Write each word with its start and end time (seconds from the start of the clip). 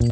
Und 0.00 0.08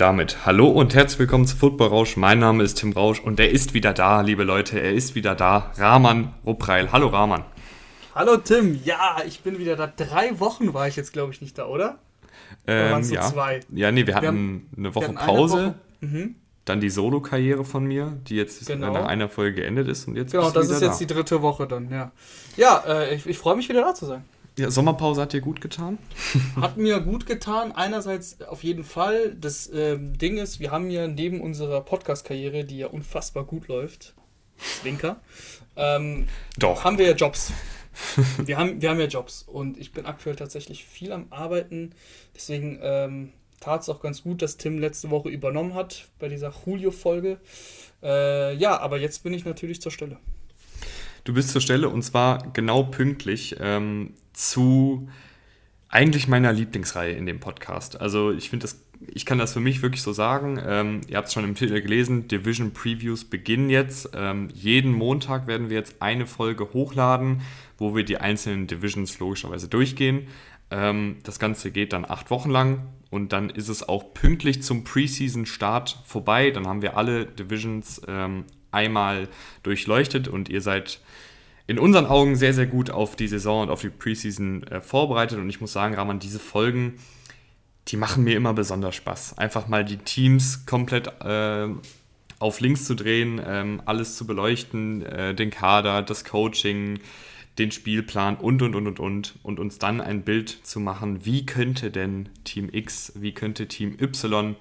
damit 0.00 0.46
hallo 0.46 0.68
und 0.68 0.94
herzlich 0.94 1.18
willkommen 1.18 1.48
zu 1.48 1.56
Football 1.56 1.88
Rausch. 1.88 2.16
Mein 2.16 2.38
Name 2.38 2.62
ist 2.62 2.76
Tim 2.76 2.92
Rausch 2.92 3.18
und 3.18 3.40
er 3.40 3.50
ist 3.50 3.74
wieder 3.74 3.92
da, 3.92 4.20
liebe 4.20 4.44
Leute. 4.44 4.80
Er 4.80 4.92
ist 4.92 5.16
wieder 5.16 5.34
da. 5.34 5.72
Rahman 5.76 6.34
Ruppreil. 6.46 6.92
Hallo 6.92 7.08
Rahman. 7.08 7.44
Hallo 8.14 8.36
Tim. 8.36 8.80
Ja, 8.84 9.16
ich 9.26 9.40
bin 9.40 9.58
wieder 9.58 9.74
da. 9.74 9.88
Drei 9.88 10.38
Wochen 10.38 10.72
war 10.72 10.86
ich 10.86 10.94
jetzt, 10.94 11.12
glaube 11.12 11.32
ich, 11.32 11.40
nicht 11.40 11.58
da, 11.58 11.66
oder? 11.66 11.98
Ähm, 12.66 13.02
ja. 13.10 13.22
zwei? 13.22 13.60
Ja, 13.72 13.92
nee, 13.92 14.06
wir 14.06 14.14
hatten 14.14 14.26
haben, 14.26 14.70
eine 14.76 14.94
Woche 14.94 15.12
Pause. 15.12 15.56
Eine 15.56 15.66
Woche. 15.66 15.74
Mhm. 16.00 16.34
Dann 16.64 16.80
die 16.80 16.88
Solo-Karriere 16.88 17.64
von 17.64 17.84
mir, 17.84 18.18
die 18.26 18.36
jetzt 18.36 18.66
genau. 18.66 18.92
nach 18.92 19.04
einer 19.04 19.28
Folge 19.28 19.60
geendet 19.60 19.86
ist. 19.86 20.08
Und 20.08 20.16
jetzt 20.16 20.32
genau, 20.32 20.50
das 20.50 20.70
ist 20.70 20.80
jetzt 20.80 20.94
da. 20.94 20.98
die 20.98 21.06
dritte 21.06 21.42
Woche 21.42 21.66
dann, 21.66 21.90
ja. 21.90 22.10
Ja, 22.56 22.82
äh, 22.86 23.14
ich, 23.14 23.26
ich 23.26 23.36
freue 23.36 23.54
mich 23.54 23.68
wieder 23.68 23.82
da 23.82 23.94
zu 23.94 24.06
sein. 24.06 24.24
Ja, 24.56 24.70
Sommerpause 24.70 25.20
hat 25.20 25.32
dir 25.32 25.40
gut 25.40 25.60
getan? 25.60 25.98
Hat 26.60 26.76
mir 26.76 27.00
gut 27.00 27.26
getan. 27.26 27.72
Einerseits 27.72 28.40
auf 28.42 28.62
jeden 28.62 28.84
Fall. 28.84 29.34
Das 29.34 29.68
ähm, 29.74 30.16
Ding 30.16 30.38
ist, 30.38 30.60
wir 30.60 30.70
haben 30.70 30.90
ja 30.90 31.08
neben 31.08 31.40
unserer 31.40 31.80
Podcast-Karriere, 31.80 32.64
die 32.64 32.78
ja 32.78 32.86
unfassbar 32.86 33.44
gut 33.44 33.66
läuft, 33.66 34.14
Zwinker, 34.56 35.20
ähm, 35.76 36.28
Doch. 36.56 36.84
haben 36.84 36.98
wir 36.98 37.06
ja 37.06 37.14
Jobs. 37.14 37.52
wir, 38.44 38.58
haben, 38.58 38.80
wir 38.80 38.90
haben 38.90 39.00
ja 39.00 39.06
Jobs 39.06 39.42
und 39.42 39.78
ich 39.78 39.92
bin 39.92 40.06
aktuell 40.06 40.36
tatsächlich 40.36 40.84
viel 40.84 41.12
am 41.12 41.26
Arbeiten. 41.30 41.90
Deswegen 42.34 42.78
ähm, 42.82 43.32
tat 43.60 43.82
es 43.82 43.88
auch 43.88 44.00
ganz 44.00 44.22
gut, 44.22 44.42
dass 44.42 44.56
Tim 44.56 44.78
letzte 44.78 45.10
Woche 45.10 45.28
übernommen 45.28 45.74
hat 45.74 46.08
bei 46.18 46.28
dieser 46.28 46.52
Julio-Folge. 46.64 47.38
Äh, 48.02 48.54
ja, 48.56 48.78
aber 48.78 48.98
jetzt 48.98 49.22
bin 49.22 49.32
ich 49.32 49.44
natürlich 49.44 49.80
zur 49.80 49.92
Stelle. 49.92 50.18
Du 51.24 51.32
bist 51.32 51.50
zur 51.50 51.60
Stelle 51.60 51.88
und 51.88 52.02
zwar 52.02 52.50
genau 52.52 52.84
pünktlich. 52.84 53.56
Ähm, 53.58 54.14
zu 54.34 55.08
eigentlich 55.88 56.26
meiner 56.28 56.52
Lieblingsreihe 56.52 57.12
in 57.12 57.24
dem 57.24 57.40
Podcast. 57.40 58.00
Also 58.00 58.32
ich 58.32 58.50
finde 58.50 58.64
das, 58.64 58.83
ich 59.12 59.26
kann 59.26 59.38
das 59.38 59.52
für 59.52 59.60
mich 59.60 59.82
wirklich 59.82 60.02
so 60.02 60.12
sagen. 60.12 60.60
Ähm, 60.64 61.00
ihr 61.08 61.16
habt 61.16 61.28
es 61.28 61.34
schon 61.34 61.44
im 61.44 61.54
Titel 61.54 61.80
gelesen, 61.80 62.28
Division 62.28 62.72
Previews 62.72 63.24
beginnen 63.24 63.70
jetzt. 63.70 64.10
Ähm, 64.14 64.48
jeden 64.52 64.92
Montag 64.92 65.46
werden 65.46 65.70
wir 65.70 65.76
jetzt 65.76 66.00
eine 66.00 66.26
Folge 66.26 66.72
hochladen, 66.72 67.42
wo 67.78 67.94
wir 67.94 68.04
die 68.04 68.18
einzelnen 68.18 68.66
Divisions 68.66 69.18
logischerweise 69.18 69.68
durchgehen. 69.68 70.28
Ähm, 70.70 71.16
das 71.22 71.38
Ganze 71.38 71.70
geht 71.70 71.92
dann 71.92 72.04
acht 72.04 72.30
Wochen 72.30 72.50
lang 72.50 72.86
und 73.10 73.32
dann 73.32 73.50
ist 73.50 73.68
es 73.68 73.88
auch 73.88 74.14
pünktlich 74.14 74.62
zum 74.62 74.84
Preseason-Start 74.84 76.02
vorbei. 76.04 76.50
Dann 76.50 76.66
haben 76.66 76.82
wir 76.82 76.96
alle 76.96 77.26
Divisions 77.26 78.02
ähm, 78.08 78.44
einmal 78.70 79.28
durchleuchtet 79.62 80.28
und 80.28 80.48
ihr 80.48 80.60
seid 80.60 81.00
in 81.66 81.78
unseren 81.78 82.06
Augen 82.06 82.36
sehr, 82.36 82.52
sehr 82.52 82.66
gut 82.66 82.90
auf 82.90 83.16
die 83.16 83.28
Saison 83.28 83.62
und 83.62 83.70
auf 83.70 83.80
die 83.80 83.88
Preseason 83.88 84.64
äh, 84.64 84.80
vorbereitet. 84.80 85.38
Und 85.38 85.48
ich 85.48 85.60
muss 85.60 85.72
sagen, 85.72 85.94
Rahman, 85.94 86.18
diese 86.18 86.38
Folgen, 86.38 86.94
die 87.88 87.96
machen 87.96 88.24
mir 88.24 88.36
immer 88.36 88.54
besonders 88.54 88.94
Spaß. 88.94 89.38
Einfach 89.38 89.68
mal 89.68 89.84
die 89.84 89.98
Teams 89.98 90.66
komplett 90.66 91.08
äh, 91.20 91.68
auf 92.38 92.60
links 92.60 92.84
zu 92.84 92.94
drehen, 92.94 93.40
ähm, 93.44 93.82
alles 93.84 94.16
zu 94.16 94.26
beleuchten, 94.26 95.02
äh, 95.02 95.34
den 95.34 95.50
Kader, 95.50 96.02
das 96.02 96.24
Coaching, 96.24 97.00
den 97.58 97.70
Spielplan 97.70 98.36
und, 98.36 98.62
und, 98.62 98.74
und, 98.74 98.86
und, 98.86 99.00
und. 99.00 99.34
Und 99.42 99.60
uns 99.60 99.78
dann 99.78 100.00
ein 100.00 100.22
Bild 100.22 100.48
zu 100.48 100.80
machen, 100.80 101.24
wie 101.24 101.46
könnte 101.46 101.90
denn 101.90 102.28
Team 102.44 102.68
X, 102.72 103.12
wie 103.16 103.32
könnte 103.32 103.68
Team 103.68 103.96
Y 104.00 104.56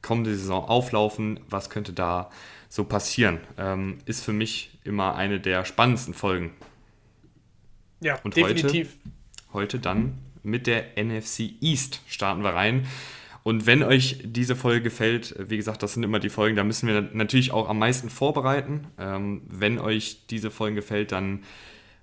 kommende 0.00 0.34
Saison 0.34 0.64
auflaufen, 0.64 1.40
was 1.48 1.70
könnte 1.70 1.92
da 1.92 2.30
so 2.68 2.84
passieren, 2.84 3.38
ähm, 3.58 3.98
ist 4.06 4.24
für 4.24 4.32
mich 4.32 4.78
immer 4.82 5.14
eine 5.14 5.38
der 5.38 5.64
spannendsten 5.64 6.14
Folgen. 6.14 6.52
Ja, 8.00 8.18
Und 8.24 8.36
definitiv. 8.36 8.96
Heute, 9.52 9.52
heute 9.52 9.78
dann 9.78 10.18
mit 10.42 10.66
der 10.66 10.96
NFC 10.96 11.54
East 11.60 12.00
starten 12.08 12.42
wir 12.42 12.50
rein. 12.50 12.86
Und 13.44 13.66
wenn 13.66 13.82
euch 13.82 14.20
diese 14.24 14.54
Folge 14.54 14.82
gefällt, 14.82 15.34
wie 15.38 15.56
gesagt, 15.56 15.82
das 15.82 15.94
sind 15.94 16.04
immer 16.04 16.20
die 16.20 16.28
Folgen, 16.28 16.54
da 16.54 16.62
müssen 16.62 16.86
wir 16.86 17.10
natürlich 17.12 17.50
auch 17.50 17.68
am 17.68 17.78
meisten 17.78 18.08
vorbereiten. 18.08 18.86
Ähm, 18.98 19.42
wenn 19.48 19.78
euch 19.78 20.26
diese 20.28 20.50
Folgen 20.50 20.76
gefällt, 20.76 21.10
dann 21.10 21.42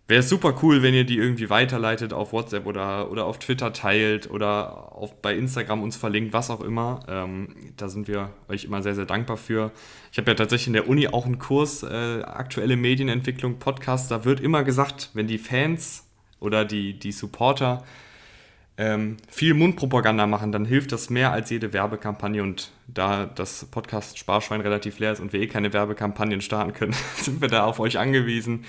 Wäre 0.09 0.23
super 0.23 0.55
cool, 0.63 0.81
wenn 0.81 0.95
ihr 0.95 1.03
die 1.03 1.17
irgendwie 1.19 1.51
weiterleitet 1.51 2.13
auf 2.13 2.33
WhatsApp 2.33 2.65
oder, 2.65 3.11
oder 3.11 3.25
auf 3.25 3.37
Twitter 3.37 3.73
teilt 3.73 4.27
oder 4.27 4.91
auf, 4.95 5.21
bei 5.21 5.35
Instagram 5.35 5.83
uns 5.83 5.97
verlinkt, 5.97 6.33
was 6.33 6.49
auch 6.49 6.61
immer. 6.61 7.01
Ähm, 7.07 7.49
da 7.77 7.89
sind 7.89 8.07
wir 8.07 8.31
euch 8.47 8.63
immer 8.63 8.81
sehr, 8.81 8.95
sehr 8.95 9.05
dankbar 9.05 9.37
für. 9.37 9.71
Ich 10.11 10.17
habe 10.17 10.31
ja 10.31 10.33
tatsächlich 10.33 10.65
in 10.65 10.73
der 10.73 10.89
Uni 10.89 11.07
auch 11.07 11.27
einen 11.27 11.37
Kurs, 11.37 11.83
äh, 11.83 12.23
aktuelle 12.23 12.75
Medienentwicklung, 12.75 13.59
Podcast. 13.59 14.09
Da 14.09 14.25
wird 14.25 14.39
immer 14.39 14.63
gesagt, 14.63 15.11
wenn 15.13 15.27
die 15.27 15.37
Fans 15.37 16.07
oder 16.39 16.65
die, 16.65 16.97
die 16.97 17.11
Supporter 17.11 17.83
ähm, 18.79 19.17
viel 19.27 19.55
Mundpropaganda 19.55 20.25
machen, 20.25 20.53
dann 20.53 20.63
hilft 20.63 20.93
das 20.93 21.09
mehr 21.09 21.33
als 21.33 21.49
jede 21.49 21.73
Werbekampagne. 21.73 22.41
Und 22.41 22.71
da 22.87 23.25
das 23.25 23.65
Podcast 23.65 24.17
Sparschwein 24.17 24.61
relativ 24.61 24.99
leer 24.99 25.11
ist 25.11 25.19
und 25.19 25.33
wir 25.33 25.41
eh 25.41 25.47
keine 25.47 25.73
Werbekampagnen 25.73 26.39
starten 26.39 26.71
können, 26.71 26.95
sind 27.17 27.41
wir 27.41 27.49
da 27.49 27.65
auf 27.65 27.81
euch 27.81 27.99
angewiesen. 27.99 28.63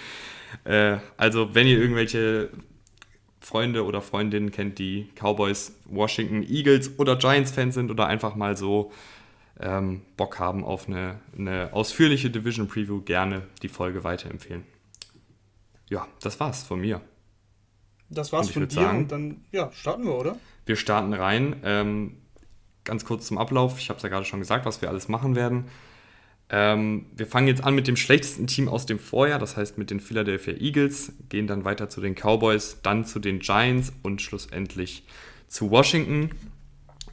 Äh, 0.65 0.97
also, 1.17 1.55
wenn 1.55 1.69
ihr 1.69 1.79
irgendwelche 1.79 2.51
Freunde 3.41 3.85
oder 3.85 4.03
Freundinnen 4.03 4.51
kennt, 4.51 4.81
die 4.81 5.11
Cowboys, 5.15 5.77
Washington 5.85 6.43
Eagles 6.43 6.99
oder 6.99 7.15
Giants-Fans 7.15 7.77
sind 7.77 7.93
oder 7.93 8.09
einfach 8.09 8.35
mal 8.35 8.57
so 8.57 8.91
ähm, 9.61 10.03
Bock 10.17 10.41
haben 10.41 10.65
auf 10.65 10.89
eine, 10.89 11.21
eine 11.39 11.73
ausführliche 11.73 12.31
Division 12.31 12.67
Preview, 12.67 13.01
gerne 13.01 13.43
die 13.63 13.69
Folge 13.69 14.03
weiterempfehlen. 14.03 14.65
Ja, 15.89 16.09
das 16.21 16.41
war's 16.41 16.65
von 16.65 16.81
mir. 16.81 17.01
Das 18.11 18.33
war's 18.33 18.51
von 18.51 18.69
dir 18.69 18.75
sagen, 18.75 18.99
und 18.99 19.13
dann 19.13 19.37
ja, 19.53 19.71
starten 19.73 20.05
wir, 20.05 20.15
oder? 20.15 20.37
Wir 20.67 20.77
starten 20.77 21.15
rein. 21.15 21.57
Ähm, 21.65 22.17
ganz 22.85 23.05
kurz 23.05 23.27
zum 23.27 23.39
Ablauf. 23.39 23.79
Ich 23.79 23.89
habe 23.89 23.97
es 23.99 24.03
ja 24.03 24.09
gerade 24.09 24.25
schon 24.25 24.41
gesagt, 24.41 24.67
was 24.67 24.83
wir 24.83 24.89
alles 24.89 25.09
machen 25.09 25.37
werden. 25.37 25.67
Ähm, 26.53 27.07
wir 27.15 27.27
fangen 27.27 27.47
jetzt 27.47 27.63
an 27.63 27.77
mit 27.77 27.87
dem 27.87 27.97
schlechtesten 27.97 28.49
Team 28.49 28.69
aus 28.69 28.85
dem 28.85 28.99
Vorjahr, 28.99 29.39
das 29.39 29.57
heißt 29.57 29.79
mit 29.79 29.91
den 29.91 30.01
Philadelphia 30.01 30.55
Eagles, 30.55 31.13
gehen 31.29 31.47
dann 31.47 31.65
weiter 31.65 31.89
zu 31.89 32.01
den 32.01 32.17
Cowboys, 32.17 32.79
dann 32.83 33.05
zu 33.05 33.21
den 33.21 33.39
Giants 33.39 33.93
und 34.03 34.21
schlussendlich 34.21 35.05
zu 35.47 35.71
Washington. 35.71 36.31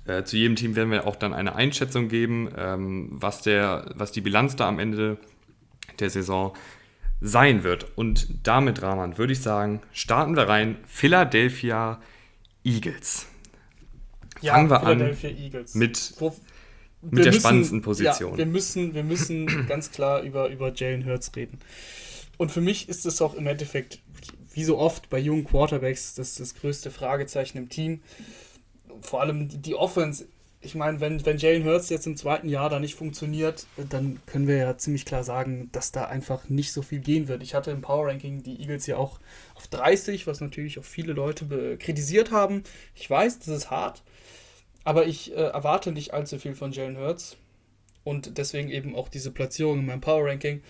Äh, 0.06 0.24
zu 0.24 0.38
jedem 0.38 0.56
Team 0.56 0.76
werden 0.76 0.90
wir 0.90 1.06
auch 1.06 1.16
dann 1.16 1.34
eine 1.34 1.54
Einschätzung 1.54 2.08
geben, 2.08 2.50
ähm, 2.58 3.10
was, 3.12 3.44
der, 3.44 3.92
was 3.96 4.12
die 4.12 4.22
Bilanz 4.22 4.56
da 4.56 4.68
am 4.68 4.80
Ende 4.80 5.20
der 6.00 6.10
Saison 6.10 6.54
sein 7.22 7.64
wird. 7.64 7.98
Und 7.98 8.28
damit, 8.44 8.82
Rahman, 8.82 9.18
würde 9.18 9.34
ich 9.34 9.42
sagen, 9.42 9.82
starten 9.92 10.36
wir 10.36 10.48
rein. 10.48 10.78
Philadelphia 10.86 12.00
Eagles. 12.64 13.28
Ja, 14.42 14.54
Fangen 14.54 14.70
wir 14.70 14.80
Philadelphia 14.80 15.30
an 15.30 15.38
Eagles. 15.38 15.76
mit 15.76 16.14
Wo, 16.20 16.36
mit 17.02 17.20
der 17.20 17.26
müssen, 17.28 17.40
spannendsten 17.40 17.82
Position. 17.82 18.32
Ja, 18.32 18.38
wir 18.38 18.46
müssen, 18.46 18.94
wir 18.94 19.04
müssen 19.04 19.66
ganz 19.68 19.92
klar 19.92 20.22
über, 20.22 20.50
über 20.50 20.74
Jalen 20.74 21.06
Hurts 21.06 21.32
reden. 21.36 21.60
Und 22.38 22.52
für 22.52 22.62
mich 22.62 22.88
ist 22.88 23.06
es 23.06 23.22
auch 23.22 23.34
im 23.34 23.48
Endeffekt, 23.48 24.00
wie 24.54 24.64
so 24.64 24.78
oft 24.78 25.10
bei 25.10 25.18
jungen 25.20 25.44
Quarterbacks, 25.44 26.16
das, 26.16 26.36
das 26.36 26.56
größte 26.56 26.92
Fragezeichen 26.92 27.58
im 27.58 27.70
Team. 27.70 28.02
Vor 29.02 29.22
allem 29.22 29.48
die, 29.48 29.58
die 29.58 29.76
Offense. 29.76 30.28
Ich 30.60 30.74
meine, 30.74 31.00
wenn, 31.00 31.24
wenn 31.26 31.38
Jalen 31.38 31.66
Hurts 31.66 31.90
jetzt 31.90 32.08
im 32.08 32.18
zweiten 32.18 32.50
Jahr 32.50 32.70
da 32.70 32.80
nicht 32.80 32.96
funktioniert, 32.96 33.68
dann 33.90 34.20
können 34.26 34.48
wir 34.48 34.58
ja 34.58 34.78
ziemlich 34.78 35.06
klar 35.06 35.24
sagen, 35.24 35.70
dass 35.72 35.92
da 35.92 36.06
einfach 36.06 36.50
nicht 36.50 36.74
so 36.74 36.82
viel 36.82 37.00
gehen 37.00 37.28
wird. 37.28 37.44
Ich 37.44 37.54
hatte 37.54 37.70
im 37.72 37.82
Power 37.82 38.08
Ranking 38.08 38.42
die 38.42 38.60
Eagles 38.60 38.88
ja 38.88 38.98
auch 38.98 39.20
auf 39.54 39.68
30, 39.68 40.26
was 40.26 40.42
natürlich 40.42 40.80
auch 40.80 40.84
viele 40.84 41.14
Leute 41.14 41.78
kritisiert 41.78 42.32
haben. 42.32 42.64
Ich 42.96 43.08
weiß, 43.08 43.40
das 43.40 43.48
ist 43.50 43.72
hart. 43.72 44.04
Aber 44.84 45.06
ich 45.06 45.32
äh, 45.32 45.36
erwarte 45.36 45.92
nicht 45.92 46.14
allzu 46.14 46.40
viel 46.40 46.56
von 46.56 46.72
Jalen 46.72 46.98
Hurts. 46.98 47.38
Und 48.04 48.38
deswegen 48.38 48.70
eben 48.70 48.96
auch 48.96 49.10
diese 49.10 49.32
Platzierung 49.32 49.80
in 49.80 49.86
meinem 49.86 50.02
Power 50.02 50.26
Ranking. 50.26 50.64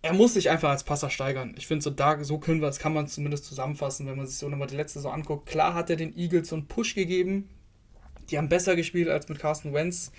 Er 0.00 0.14
muss 0.14 0.34
sich 0.34 0.50
einfach 0.50 0.70
als 0.70 0.82
Passer 0.82 1.10
steigern. 1.10 1.54
Ich 1.58 1.66
finde, 1.66 1.82
so, 1.82 1.90
da, 1.90 2.24
so 2.24 2.38
können 2.38 2.60
wir, 2.60 2.68
das 2.68 2.78
kann 2.78 2.94
man 2.94 3.06
zumindest 3.06 3.44
zusammenfassen, 3.44 4.06
wenn 4.06 4.16
man 4.16 4.26
sich 4.26 4.38
so 4.38 4.48
nochmal 4.48 4.68
die 4.68 4.76
letzte 4.76 5.00
so 5.00 5.10
anguckt. 5.10 5.46
Klar 5.46 5.74
hat 5.74 5.90
er 5.90 5.96
den 5.96 6.16
Eagles 6.16 6.48
so 6.48 6.56
einen 6.56 6.68
Push 6.68 6.94
gegeben. 6.94 7.48
Die 8.30 8.38
haben 8.38 8.48
besser 8.48 8.76
gespielt 8.76 9.08
als 9.08 9.28
mit 9.28 9.38
Carsten 9.38 9.72
Wentz. 9.72 10.12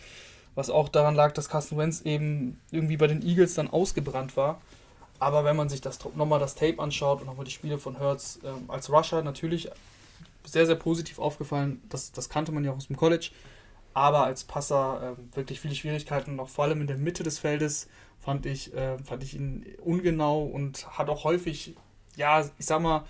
Was 0.55 0.69
auch 0.69 0.89
daran 0.89 1.13
lag, 1.13 1.33
dass 1.33 1.49
Carsten 1.49 1.77
Wentz 1.77 2.01
eben 2.01 2.59
irgendwie 2.71 2.97
bei 2.97 3.07
den 3.07 3.21
Eagles 3.21 3.53
dann 3.53 3.69
ausgebrannt 3.69 4.35
war. 4.35 4.61
Aber 5.19 5.43
wenn 5.43 5.55
man 5.55 5.69
sich 5.69 5.81
das 5.81 5.99
nochmal 6.15 6.39
das 6.39 6.55
Tape 6.55 6.79
anschaut 6.79 7.21
und 7.21 7.27
nochmal 7.27 7.45
die 7.45 7.51
Spiele 7.51 7.77
von 7.77 7.99
Hurts 7.99 8.39
ähm, 8.43 8.69
als 8.69 8.91
Rusher, 8.91 9.21
natürlich 9.23 9.69
sehr, 10.45 10.65
sehr 10.65 10.75
positiv 10.75 11.19
aufgefallen. 11.19 11.81
Das, 11.89 12.11
das 12.11 12.29
kannte 12.29 12.51
man 12.51 12.63
ja 12.63 12.71
auch 12.71 12.77
aus 12.77 12.87
dem 12.87 12.97
College. 12.97 13.31
Aber 13.93 14.25
als 14.25 14.43
Passer 14.43 15.15
äh, 15.17 15.35
wirklich 15.35 15.59
viele 15.59 15.75
Schwierigkeiten, 15.75 16.35
noch 16.35 16.49
vor 16.49 16.65
allem 16.65 16.81
in 16.81 16.87
der 16.87 16.97
Mitte 16.97 17.23
des 17.23 17.39
Feldes, 17.39 17.87
fand 18.19 18.45
ich, 18.45 18.73
äh, 18.73 18.97
fand 18.99 19.23
ich 19.23 19.33
ihn 19.33 19.65
ungenau 19.83 20.43
und 20.43 20.87
hat 20.97 21.09
auch 21.09 21.23
häufig, 21.23 21.75
ja, 22.15 22.47
ich 22.57 22.65
sag 22.65 22.81
mal, 22.81 23.05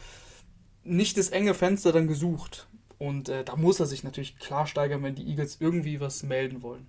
nicht 0.84 1.18
das 1.18 1.30
enge 1.30 1.54
Fenster 1.54 1.92
dann 1.92 2.08
gesucht. 2.08 2.67
Und 2.98 3.30
äh, 3.30 3.44
da 3.44 3.56
muss 3.56 3.80
er 3.80 3.86
sich 3.86 4.04
natürlich 4.04 4.40
klar 4.40 4.66
steigern, 4.68 5.04
wenn 5.04 5.16
die 5.16 5.28
Eagles 5.28 5.58
irgendwie 5.60 6.00
was 6.00 6.24
melden 6.24 6.62
wollen. 6.62 6.88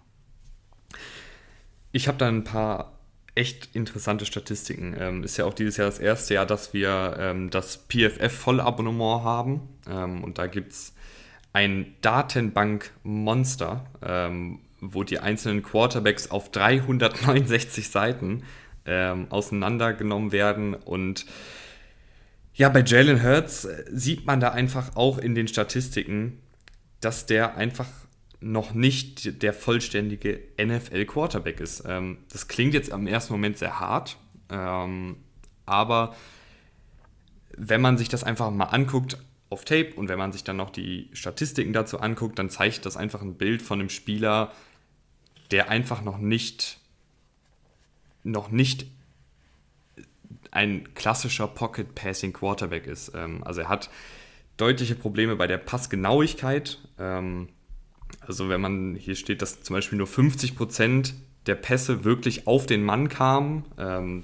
Ich 1.92 2.08
habe 2.08 2.18
da 2.18 2.28
ein 2.28 2.44
paar 2.44 2.98
echt 3.34 3.74
interessante 3.74 4.26
Statistiken. 4.26 4.96
Ähm, 4.98 5.22
ist 5.22 5.36
ja 5.36 5.44
auch 5.44 5.54
dieses 5.54 5.76
Jahr 5.76 5.86
das 5.86 5.98
erste 5.98 6.34
Jahr, 6.34 6.46
dass 6.46 6.74
wir 6.74 7.16
ähm, 7.18 7.50
das 7.50 7.86
PFF-Vollabonnement 7.88 9.22
haben. 9.22 9.68
Ähm, 9.88 10.24
und 10.24 10.38
da 10.38 10.46
gibt 10.46 10.72
es 10.72 10.94
ein 11.52 11.94
Datenbank-Monster, 12.00 13.86
ähm, 14.02 14.60
wo 14.80 15.04
die 15.04 15.20
einzelnen 15.20 15.62
Quarterbacks 15.62 16.30
auf 16.30 16.50
369 16.50 17.90
Seiten 17.90 18.42
ähm, 18.86 19.26
auseinandergenommen 19.30 20.32
werden. 20.32 20.74
Und 20.74 21.26
ja, 22.58 22.68
bei 22.68 22.82
Jalen 22.82 23.22
Hurts 23.22 23.64
äh, 23.64 23.84
sieht 23.90 24.26
man 24.26 24.40
da 24.40 24.50
einfach 24.50 24.96
auch 24.96 25.18
in 25.18 25.34
den 25.34 25.46
Statistiken, 25.46 26.42
dass 27.00 27.24
der 27.24 27.56
einfach 27.56 27.86
noch 28.40 28.74
nicht 28.74 29.42
der 29.42 29.52
vollständige 29.52 30.40
NFL-Quarterback 30.60 31.60
ist. 31.60 31.84
Ähm, 31.86 32.18
das 32.32 32.48
klingt 32.48 32.74
jetzt 32.74 32.92
am 32.92 33.06
ersten 33.06 33.32
Moment 33.32 33.58
sehr 33.58 33.78
hart, 33.78 34.18
ähm, 34.50 35.16
aber 35.66 36.16
wenn 37.56 37.80
man 37.80 37.96
sich 37.96 38.08
das 38.08 38.24
einfach 38.24 38.50
mal 38.50 38.64
anguckt 38.64 39.18
auf 39.50 39.64
Tape 39.64 39.94
und 39.94 40.08
wenn 40.08 40.18
man 40.18 40.32
sich 40.32 40.42
dann 40.42 40.56
noch 40.56 40.70
die 40.70 41.10
Statistiken 41.12 41.72
dazu 41.72 42.00
anguckt, 42.00 42.38
dann 42.40 42.50
zeigt 42.50 42.84
das 42.86 42.96
einfach 42.96 43.22
ein 43.22 43.34
Bild 43.34 43.62
von 43.62 43.78
einem 43.78 43.88
Spieler, 43.88 44.52
der 45.52 45.68
einfach 45.68 46.02
noch 46.02 46.18
nicht 46.18 46.80
noch 48.24 48.50
nicht 48.50 48.86
ein 50.50 50.94
klassischer 50.94 51.46
Pocket 51.46 51.94
Passing 51.94 52.32
Quarterback 52.32 52.86
ist. 52.86 53.12
Ähm, 53.14 53.42
also 53.44 53.62
er 53.62 53.68
hat 53.68 53.90
deutliche 54.56 54.94
Probleme 54.94 55.36
bei 55.36 55.46
der 55.46 55.58
Passgenauigkeit. 55.58 56.78
Ähm, 56.98 57.48
also 58.20 58.48
wenn 58.48 58.60
man 58.60 58.94
hier 58.94 59.14
steht, 59.14 59.42
dass 59.42 59.62
zum 59.62 59.74
Beispiel 59.74 59.98
nur 59.98 60.06
50 60.06 60.56
Prozent 60.56 61.14
der 61.46 61.54
Pässe 61.54 62.04
wirklich 62.04 62.46
auf 62.46 62.66
den 62.66 62.82
Mann 62.84 63.08
kamen. 63.08 63.64
Ähm, 63.78 64.22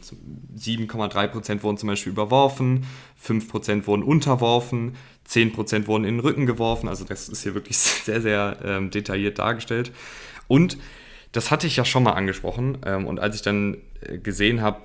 7,3 0.57 1.29
Prozent 1.29 1.63
wurden 1.63 1.79
zum 1.79 1.89
Beispiel 1.89 2.13
überworfen, 2.13 2.85
5 3.17 3.49
Prozent 3.49 3.87
wurden 3.87 4.03
unterworfen, 4.03 4.97
10 5.25 5.53
Prozent 5.53 5.89
wurden 5.89 6.05
in 6.05 6.17
den 6.17 6.21
Rücken 6.21 6.45
geworfen. 6.47 6.89
Also 6.89 7.05
das 7.05 7.29
ist 7.29 7.43
hier 7.43 7.55
wirklich 7.55 7.79
sehr, 7.79 8.21
sehr 8.21 8.59
ähm, 8.63 8.91
detailliert 8.91 9.39
dargestellt. 9.39 9.91
Und 10.49 10.77
das 11.33 11.51
hatte 11.51 11.67
ich 11.67 11.77
ja 11.77 11.85
schon 11.85 12.03
mal 12.03 12.13
angesprochen. 12.13 12.79
Ähm, 12.85 13.07
und 13.07 13.19
als 13.19 13.37
ich 13.37 13.43
dann 13.43 13.79
äh, 14.03 14.19
gesehen 14.19 14.61
habe, 14.61 14.83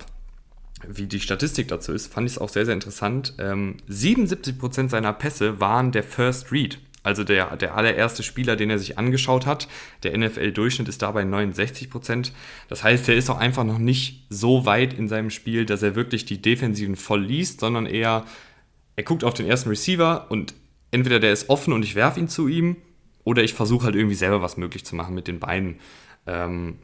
wie 0.86 1.06
die 1.06 1.20
Statistik 1.20 1.68
dazu 1.68 1.92
ist, 1.92 2.12
fand 2.12 2.26
ich 2.26 2.34
es 2.34 2.38
auch 2.38 2.48
sehr, 2.48 2.64
sehr 2.64 2.74
interessant. 2.74 3.34
Ähm, 3.38 3.76
77% 3.88 4.88
seiner 4.88 5.12
Pässe 5.12 5.60
waren 5.60 5.92
der 5.92 6.02
First 6.02 6.52
Read, 6.52 6.78
also 7.02 7.24
der, 7.24 7.56
der 7.56 7.76
allererste 7.76 8.22
Spieler, 8.22 8.56
den 8.56 8.70
er 8.70 8.78
sich 8.78 8.98
angeschaut 8.98 9.46
hat. 9.46 9.68
Der 10.02 10.16
NFL-Durchschnitt 10.16 10.88
ist 10.88 11.02
dabei 11.02 11.22
69%. 11.22 12.32
Das 12.68 12.82
heißt, 12.82 13.08
er 13.08 13.16
ist 13.16 13.30
auch 13.30 13.38
einfach 13.38 13.64
noch 13.64 13.78
nicht 13.78 14.26
so 14.28 14.66
weit 14.66 14.92
in 14.92 15.08
seinem 15.08 15.30
Spiel, 15.30 15.66
dass 15.66 15.82
er 15.82 15.94
wirklich 15.94 16.24
die 16.24 16.42
Defensiven 16.42 16.96
voll 16.96 17.22
liest, 17.22 17.60
sondern 17.60 17.86
eher, 17.86 18.24
er 18.96 19.04
guckt 19.04 19.24
auf 19.24 19.34
den 19.34 19.46
ersten 19.46 19.70
Receiver 19.70 20.26
und 20.30 20.54
entweder 20.90 21.20
der 21.20 21.32
ist 21.32 21.48
offen 21.48 21.72
und 21.72 21.84
ich 21.84 21.94
werfe 21.94 22.20
ihn 22.20 22.28
zu 22.28 22.48
ihm 22.48 22.76
oder 23.24 23.42
ich 23.42 23.54
versuche 23.54 23.86
halt 23.86 23.94
irgendwie 23.94 24.16
selber 24.16 24.42
was 24.42 24.56
möglich 24.56 24.84
zu 24.84 24.96
machen 24.96 25.14
mit 25.14 25.28
den 25.28 25.40
Beinen. 25.40 25.76
Ähm, 26.26 26.78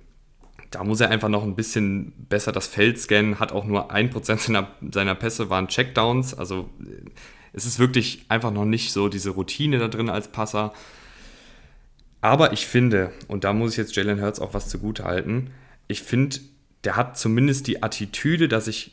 da 0.71 0.85
muss 0.85 1.01
er 1.01 1.11
einfach 1.11 1.29
noch 1.29 1.43
ein 1.43 1.57
bisschen 1.57 2.13
besser 2.29 2.53
das 2.53 2.67
Feld 2.67 2.99
scannen, 2.99 3.39
hat 3.39 3.53
auch 3.53 3.65
nur 3.65 3.93
1% 3.93 4.39
seiner, 4.39 4.69
seiner 4.93 5.15
Pässe 5.15 5.51
waren 5.51 5.69
Checkdowns, 5.69 6.35
also 6.35 6.69
es 7.53 7.65
ist 7.65 7.79
wirklich 7.79 8.25
einfach 8.29 8.53
noch 8.53 8.65
nicht 8.65 8.93
so 8.93 9.09
diese 9.09 9.31
Routine 9.31 9.79
da 9.79 9.89
drin 9.89 10.11
als 10.11 10.29
Passer. 10.29 10.73
Aber 12.21 12.53
ich 12.53 12.67
finde, 12.67 13.13
und 13.29 13.45
da 13.45 13.53
muss 13.53 13.73
ich 13.73 13.77
jetzt 13.79 13.97
Jalen 13.97 14.21
Hurts 14.21 14.41
auch 14.41 14.53
was 14.53 14.69
zugute 14.69 15.05
halten, 15.05 15.51
ich 15.89 16.03
finde, 16.03 16.39
der 16.85 16.97
hat 16.97 17.17
zumindest 17.17 17.67
die 17.67 17.83
Attitüde, 17.83 18.49
dass 18.49 18.67
ich 18.67 18.93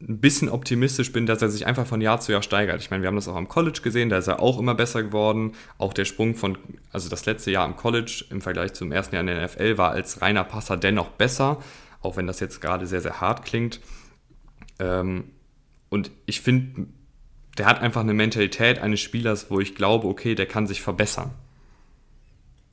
ein 0.00 0.18
bisschen 0.18 0.48
optimistisch 0.48 1.12
bin, 1.12 1.26
dass 1.26 1.40
er 1.40 1.48
sich 1.48 1.66
einfach 1.66 1.86
von 1.86 2.00
Jahr 2.00 2.20
zu 2.20 2.32
Jahr 2.32 2.42
steigert. 2.42 2.80
Ich 2.80 2.90
meine, 2.90 3.02
wir 3.02 3.08
haben 3.08 3.16
das 3.16 3.28
auch 3.28 3.36
am 3.36 3.48
College 3.48 3.80
gesehen, 3.82 4.08
da 4.08 4.18
ist 4.18 4.26
er 4.26 4.40
auch 4.40 4.58
immer 4.58 4.74
besser 4.74 5.02
geworden. 5.02 5.52
Auch 5.78 5.92
der 5.92 6.04
Sprung 6.04 6.34
von, 6.34 6.58
also 6.92 7.08
das 7.08 7.26
letzte 7.26 7.50
Jahr 7.50 7.64
am 7.64 7.76
College 7.76 8.24
im 8.30 8.40
Vergleich 8.40 8.74
zum 8.74 8.92
ersten 8.92 9.14
Jahr 9.14 9.20
in 9.20 9.28
der 9.28 9.44
NFL 9.44 9.78
war 9.78 9.92
als 9.92 10.20
reiner 10.20 10.44
Passer 10.44 10.76
dennoch 10.76 11.10
besser, 11.10 11.62
auch 12.02 12.16
wenn 12.16 12.26
das 12.26 12.40
jetzt 12.40 12.60
gerade 12.60 12.86
sehr, 12.86 13.00
sehr 13.00 13.20
hart 13.20 13.44
klingt. 13.44 13.80
Ähm, 14.78 15.30
und 15.88 16.10
ich 16.26 16.40
finde, 16.40 16.86
der 17.56 17.66
hat 17.66 17.80
einfach 17.80 18.00
eine 18.00 18.14
Mentalität 18.14 18.80
eines 18.80 19.00
Spielers, 19.00 19.50
wo 19.50 19.60
ich 19.60 19.74
glaube, 19.74 20.08
okay, 20.08 20.34
der 20.34 20.46
kann 20.46 20.66
sich 20.66 20.82
verbessern. 20.82 21.30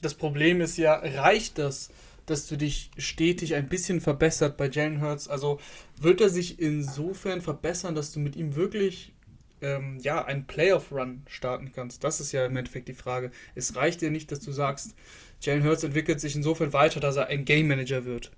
Das 0.01 0.15
Problem 0.15 0.59
ist 0.61 0.77
ja, 0.77 0.95
reicht 0.95 1.59
das? 1.59 1.91
Dass 2.25 2.47
du 2.47 2.57
dich 2.57 2.91
stetig 2.97 3.55
ein 3.55 3.69
bisschen 3.69 4.01
verbessert 4.01 4.57
bei 4.57 4.69
Jalen 4.69 5.01
Hurts. 5.01 5.27
Also 5.27 5.59
wird 5.99 6.21
er 6.21 6.29
sich 6.29 6.59
insofern 6.59 7.41
verbessern, 7.41 7.95
dass 7.95 8.11
du 8.11 8.19
mit 8.19 8.35
ihm 8.35 8.55
wirklich 8.55 9.13
ähm, 9.61 9.99
ja, 10.01 10.23
einen 10.25 10.45
Playoff-Run 10.45 11.23
starten 11.27 11.71
kannst? 11.73 12.03
Das 12.03 12.19
ist 12.19 12.31
ja 12.31 12.45
im 12.45 12.55
Endeffekt 12.55 12.87
die 12.87 12.93
Frage. 12.93 13.31
Es 13.55 13.75
reicht 13.75 14.01
dir 14.01 14.11
nicht, 14.11 14.31
dass 14.31 14.39
du 14.39 14.51
sagst, 14.51 14.95
Jalen 15.41 15.63
Hurts 15.63 15.83
entwickelt 15.83 16.19
sich 16.19 16.35
insofern 16.35 16.73
weiter, 16.73 16.99
dass 16.99 17.15
er 17.15 17.27
ein 17.27 17.45
Game 17.45 17.67
Manager 17.67 18.05
wird 18.05 18.31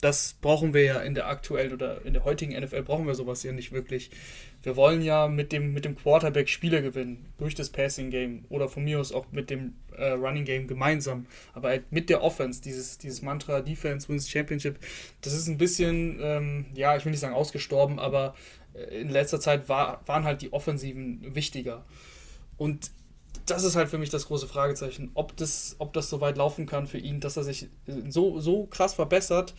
das 0.00 0.34
brauchen 0.40 0.74
wir 0.74 0.84
ja 0.84 1.00
in 1.00 1.14
der 1.14 1.28
aktuellen 1.28 1.72
oder 1.72 2.04
in 2.04 2.12
der 2.12 2.24
heutigen 2.24 2.58
NFL 2.58 2.82
brauchen 2.82 3.06
wir 3.06 3.14
sowas 3.14 3.42
ja 3.42 3.52
nicht 3.52 3.72
wirklich. 3.72 4.10
Wir 4.68 4.76
wollen 4.76 5.00
ja 5.00 5.28
mit 5.28 5.50
dem, 5.52 5.72
mit 5.72 5.86
dem 5.86 5.96
Quarterback 5.96 6.46
Spiele 6.46 6.82
gewinnen, 6.82 7.32
durch 7.38 7.54
das 7.54 7.70
Passing 7.70 8.10
Game 8.10 8.44
oder 8.50 8.68
von 8.68 8.84
mir 8.84 9.00
aus 9.00 9.12
auch 9.12 9.24
mit 9.32 9.48
dem 9.48 9.76
äh, 9.96 10.10
Running 10.10 10.44
Game 10.44 10.66
gemeinsam. 10.66 11.24
Aber 11.54 11.68
halt 11.68 11.90
mit 11.90 12.10
der 12.10 12.22
Offense, 12.22 12.60
dieses, 12.60 12.98
dieses 12.98 13.22
Mantra 13.22 13.62
Defense 13.62 14.10
wins 14.10 14.28
Championship, 14.28 14.78
das 15.22 15.32
ist 15.32 15.48
ein 15.48 15.56
bisschen, 15.56 16.18
ähm, 16.20 16.66
ja, 16.74 16.94
ich 16.98 17.06
will 17.06 17.12
nicht 17.12 17.20
sagen 17.20 17.32
ausgestorben, 17.34 17.98
aber 17.98 18.34
äh, 18.74 19.00
in 19.00 19.08
letzter 19.08 19.40
Zeit 19.40 19.70
war, 19.70 20.02
waren 20.04 20.24
halt 20.24 20.42
die 20.42 20.52
Offensiven 20.52 21.34
wichtiger. 21.34 21.86
Und 22.58 22.90
das 23.46 23.64
ist 23.64 23.74
halt 23.74 23.88
für 23.88 23.96
mich 23.96 24.10
das 24.10 24.26
große 24.26 24.48
Fragezeichen, 24.48 25.12
ob 25.14 25.34
das, 25.38 25.76
ob 25.78 25.94
das 25.94 26.10
so 26.10 26.20
weit 26.20 26.36
laufen 26.36 26.66
kann 26.66 26.86
für 26.86 26.98
ihn, 26.98 27.20
dass 27.20 27.38
er 27.38 27.44
sich 27.44 27.70
so, 28.10 28.38
so 28.38 28.66
krass 28.66 28.92
verbessert, 28.92 29.54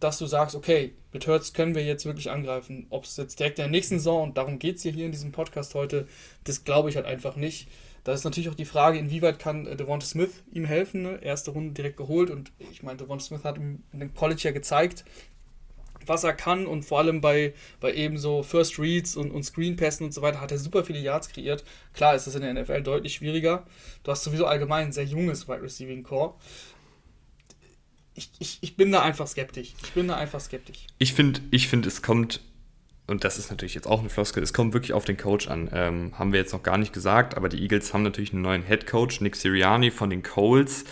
dass 0.00 0.18
du 0.18 0.26
sagst, 0.26 0.54
okay, 0.54 0.94
mit 1.12 1.26
Hertz 1.26 1.52
können 1.52 1.74
wir 1.74 1.84
jetzt 1.84 2.04
wirklich 2.04 2.30
angreifen. 2.30 2.86
Ob 2.90 3.04
es 3.04 3.16
jetzt 3.16 3.38
direkt 3.38 3.58
in 3.58 3.64
der 3.64 3.70
nächsten 3.70 3.98
Saison, 3.98 4.22
und 4.24 4.36
darum 4.36 4.58
geht 4.58 4.76
es 4.76 4.82
hier, 4.82 4.92
hier 4.92 5.06
in 5.06 5.12
diesem 5.12 5.32
Podcast 5.32 5.74
heute, 5.74 6.06
das 6.44 6.64
glaube 6.64 6.90
ich 6.90 6.96
halt 6.96 7.06
einfach 7.06 7.36
nicht. 7.36 7.68
Da 8.04 8.12
ist 8.12 8.24
natürlich 8.24 8.48
auch 8.48 8.54
die 8.54 8.66
Frage, 8.66 8.98
inwieweit 8.98 9.38
kann 9.38 9.66
äh, 9.66 9.74
Devonta 9.74 10.06
Smith 10.06 10.44
ihm 10.52 10.64
helfen. 10.64 11.02
Ne? 11.02 11.18
Erste 11.22 11.50
Runde 11.50 11.72
direkt 11.72 11.96
geholt 11.96 12.30
und 12.30 12.52
ich 12.58 12.82
meine, 12.82 12.98
Devonta 12.98 13.24
Smith 13.24 13.42
hat 13.42 13.56
ihm 13.56 13.82
in 13.92 13.98
dem 13.98 14.14
College 14.14 14.42
ja 14.44 14.52
gezeigt, 14.52 15.04
was 16.06 16.22
er 16.22 16.32
kann 16.32 16.66
und 16.66 16.84
vor 16.84 16.98
allem 16.98 17.20
bei, 17.20 17.52
bei 17.80 17.92
eben 17.92 18.16
so 18.16 18.44
First 18.44 18.78
Reads 18.78 19.16
und, 19.16 19.32
und 19.32 19.42
Screen 19.42 19.74
Passen 19.74 20.04
und 20.04 20.14
so 20.14 20.22
weiter 20.22 20.40
hat 20.40 20.52
er 20.52 20.58
super 20.58 20.84
viele 20.84 21.00
Yards 21.00 21.30
kreiert. 21.30 21.64
Klar 21.94 22.14
ist 22.14 22.28
das 22.28 22.36
in 22.36 22.42
der 22.42 22.54
NFL 22.54 22.82
deutlich 22.82 23.14
schwieriger. 23.14 23.66
Du 24.04 24.12
hast 24.12 24.22
sowieso 24.22 24.46
allgemein 24.46 24.86
ein 24.86 24.92
sehr 24.92 25.04
junges 25.04 25.48
Wide 25.48 25.62
Receiving 25.62 26.04
Core 26.04 26.34
ich, 28.16 28.30
ich, 28.38 28.58
ich 28.62 28.76
bin 28.76 28.90
da 28.92 29.02
einfach 29.02 29.26
skeptisch. 29.26 29.74
Ich 29.82 29.92
bin 29.92 30.08
da 30.08 30.16
einfach 30.16 30.40
skeptisch. 30.40 30.86
Ich 30.98 31.12
finde, 31.12 31.40
ich 31.50 31.68
find, 31.68 31.86
es 31.86 32.02
kommt, 32.02 32.40
und 33.06 33.24
das 33.24 33.38
ist 33.38 33.50
natürlich 33.50 33.74
jetzt 33.74 33.86
auch 33.86 34.00
eine 34.00 34.08
Floskel, 34.08 34.42
es 34.42 34.52
kommt 34.52 34.72
wirklich 34.72 34.92
auf 34.92 35.04
den 35.04 35.16
Coach 35.16 35.48
an. 35.48 35.68
Ähm, 35.72 36.12
haben 36.18 36.32
wir 36.32 36.40
jetzt 36.40 36.52
noch 36.52 36.62
gar 36.62 36.78
nicht 36.78 36.92
gesagt, 36.92 37.36
aber 37.36 37.48
die 37.48 37.62
Eagles 37.62 37.92
haben 37.92 38.02
natürlich 38.02 38.32
einen 38.32 38.42
neuen 38.42 38.62
Head 38.62 38.86
Coach, 38.86 39.20
Nick 39.20 39.36
Siriani 39.36 39.90
von 39.90 40.10
den 40.10 40.22
Coles. 40.22 40.84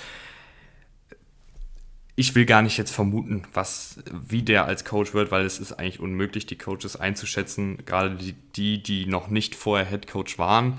Ich 2.17 2.35
will 2.37 2.47
gar 2.47 2.63
nicht 2.63 2.77
jetzt 2.77 2.93
vermuten, 2.93 3.43
was, 3.53 3.99
wie 4.13 4.43
der 4.43 4.67
als 4.67 4.85
Coach 4.85 5.15
wird, 5.15 5.33
weil 5.33 5.45
es 5.45 5.59
ist 5.59 5.73
eigentlich 5.73 5.99
unmöglich, 5.99 6.47
die 6.47 6.57
Coaches 6.57 6.95
einzuschätzen, 6.95 7.85
gerade 7.87 8.17
die, 8.55 8.83
die, 8.83 9.07
noch 9.07 9.29
nicht 9.29 9.57
vorher 9.57 9.87
Head 9.87 10.07
Coach 10.07 10.39
waren. 10.39 10.79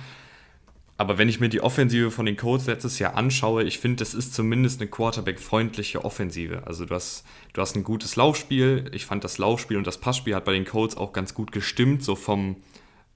Aber 0.98 1.18
wenn 1.18 1.28
ich 1.28 1.42
mir 1.42 1.50
die 1.50 1.62
Offensive 1.62 2.10
von 2.10 2.26
den 2.26 2.38
Colts 2.38 2.68
letztes 2.68 3.00
Jahr 3.00 3.16
anschaue, 3.16 3.64
ich 3.64 3.80
finde, 3.80 3.98
das 3.98 4.14
ist 4.14 4.34
zumindest 4.34 4.80
eine 4.80 4.90
Quarterback-freundliche 4.90 6.06
Offensive. 6.06 6.64
Also 6.66 6.86
du 6.86 6.96
hast, 6.96 7.26
du 7.52 7.62
hast 7.62 7.76
ein 7.76 7.84
gutes 7.84 8.16
Laufspiel. 8.16 8.90
Ich 8.94 9.06
fand 9.06 9.24
das 9.24 9.38
Laufspiel 9.38 9.78
und 9.78 9.86
das 9.86 9.98
Passspiel 9.98 10.36
hat 10.36 10.46
bei 10.46 10.54
den 10.54 10.64
Colts 10.64 10.96
auch 10.96 11.12
ganz 11.12 11.34
gut 11.34 11.52
gestimmt, 11.52 12.02
so 12.02 12.16
vom 12.16 12.58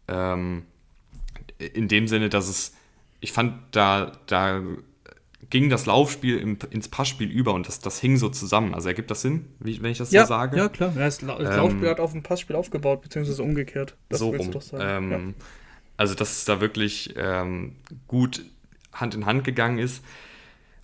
ähm, 0.09 0.63
in 1.57 1.87
dem 1.87 2.07
Sinne, 2.07 2.29
dass 2.29 2.49
es, 2.49 2.73
ich 3.21 3.31
fand, 3.31 3.53
da, 3.71 4.13
da 4.27 4.61
ging 5.49 5.69
das 5.69 5.85
Laufspiel 5.85 6.37
im, 6.37 6.57
ins 6.69 6.87
Passspiel 6.87 7.29
über 7.29 7.53
und 7.53 7.67
das, 7.67 7.79
das 7.79 7.99
hing 7.99 8.17
so 8.17 8.29
zusammen. 8.29 8.73
Also 8.73 8.89
ergibt 8.89 9.11
das 9.11 9.21
Sinn, 9.21 9.45
wie, 9.59 9.81
wenn 9.81 9.91
ich 9.91 9.97
das 9.97 10.11
ja, 10.11 10.23
so 10.23 10.29
sage? 10.29 10.57
Ja, 10.57 10.69
klar. 10.69 10.91
das, 10.95 11.19
das 11.19 11.39
ähm, 11.39 11.45
Laufspiel 11.45 11.89
hat 11.89 11.99
auf 11.99 12.11
dem 12.11 12.23
Passspiel 12.23 12.55
aufgebaut, 12.55 13.01
beziehungsweise 13.01 13.43
umgekehrt. 13.43 13.95
Das 14.09 14.19
so 14.19 14.29
rum. 14.29 14.51
Ähm, 14.79 15.11
ja. 15.11 15.45
Also, 15.99 16.15
dass 16.15 16.31
es 16.31 16.45
da 16.45 16.61
wirklich 16.61 17.13
ähm, 17.17 17.75
gut 18.07 18.45
Hand 18.93 19.15
in 19.15 19.25
Hand 19.25 19.43
gegangen 19.43 19.79
ist. 19.79 20.01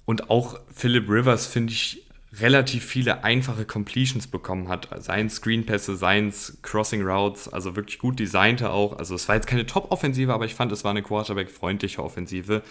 Und 0.03 0.29
auch 0.29 0.59
Philip 0.75 1.09
Rivers 1.09 1.47
finde 1.47 1.71
ich 1.71 2.05
relativ 2.33 2.83
viele 2.83 3.23
einfache 3.23 3.63
Completions 3.63 4.27
bekommen 4.27 4.67
hat. 4.67 4.89
Seien 5.01 5.29
Screenpässe, 5.29 5.95
seien 5.95 6.33
Crossing 6.63 7.01
Routes, 7.01 7.47
also 7.47 7.77
wirklich 7.77 7.97
gut 7.97 8.19
designte 8.19 8.71
auch. 8.71 8.99
Also 8.99 9.15
es 9.15 9.29
war 9.29 9.35
jetzt 9.35 9.47
keine 9.47 9.65
Top-Offensive, 9.65 10.33
aber 10.33 10.43
ich 10.43 10.53
fand, 10.53 10.73
es 10.73 10.83
war 10.83 10.91
eine 10.91 11.01
Quarterback-freundliche 11.01 12.03
Offensive. 12.03 12.61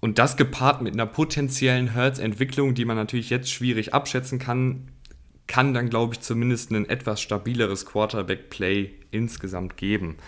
Und 0.00 0.20
das 0.20 0.36
gepaart 0.36 0.80
mit 0.80 0.94
einer 0.94 1.06
potenziellen 1.06 1.92
Hertz-Entwicklung, 1.92 2.74
die 2.74 2.84
man 2.84 2.96
natürlich 2.96 3.30
jetzt 3.30 3.50
schwierig 3.50 3.92
abschätzen 3.92 4.38
kann, 4.38 4.92
kann 5.48 5.74
dann, 5.74 5.90
glaube 5.90 6.14
ich, 6.14 6.20
zumindest 6.20 6.70
ein 6.70 6.88
etwas 6.88 7.20
stabileres 7.20 7.84
Quarterback-Play 7.84 8.92
insgesamt 9.10 9.76
geben. 9.76 10.18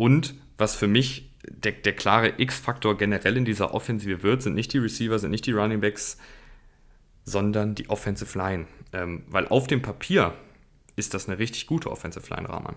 Und 0.00 0.34
was 0.56 0.76
für 0.76 0.86
mich 0.86 1.30
der, 1.46 1.72
der 1.72 1.94
klare 1.94 2.32
X-Faktor 2.38 2.96
generell 2.96 3.36
in 3.36 3.44
dieser 3.44 3.74
Offensive 3.74 4.22
wird, 4.22 4.40
sind 4.40 4.54
nicht 4.54 4.72
die 4.72 4.78
Receiver, 4.78 5.18
sind 5.18 5.30
nicht 5.30 5.44
die 5.44 5.52
Running 5.52 5.82
Backs, 5.82 6.16
sondern 7.24 7.74
die 7.74 7.90
Offensive 7.90 8.38
Line. 8.38 8.66
Ähm, 8.94 9.24
weil 9.28 9.46
auf 9.48 9.66
dem 9.66 9.82
Papier 9.82 10.32
ist 10.96 11.12
das 11.12 11.28
eine 11.28 11.38
richtig 11.38 11.66
gute 11.66 11.90
Offensive 11.90 12.34
Line, 12.34 12.48
Rahman. 12.48 12.76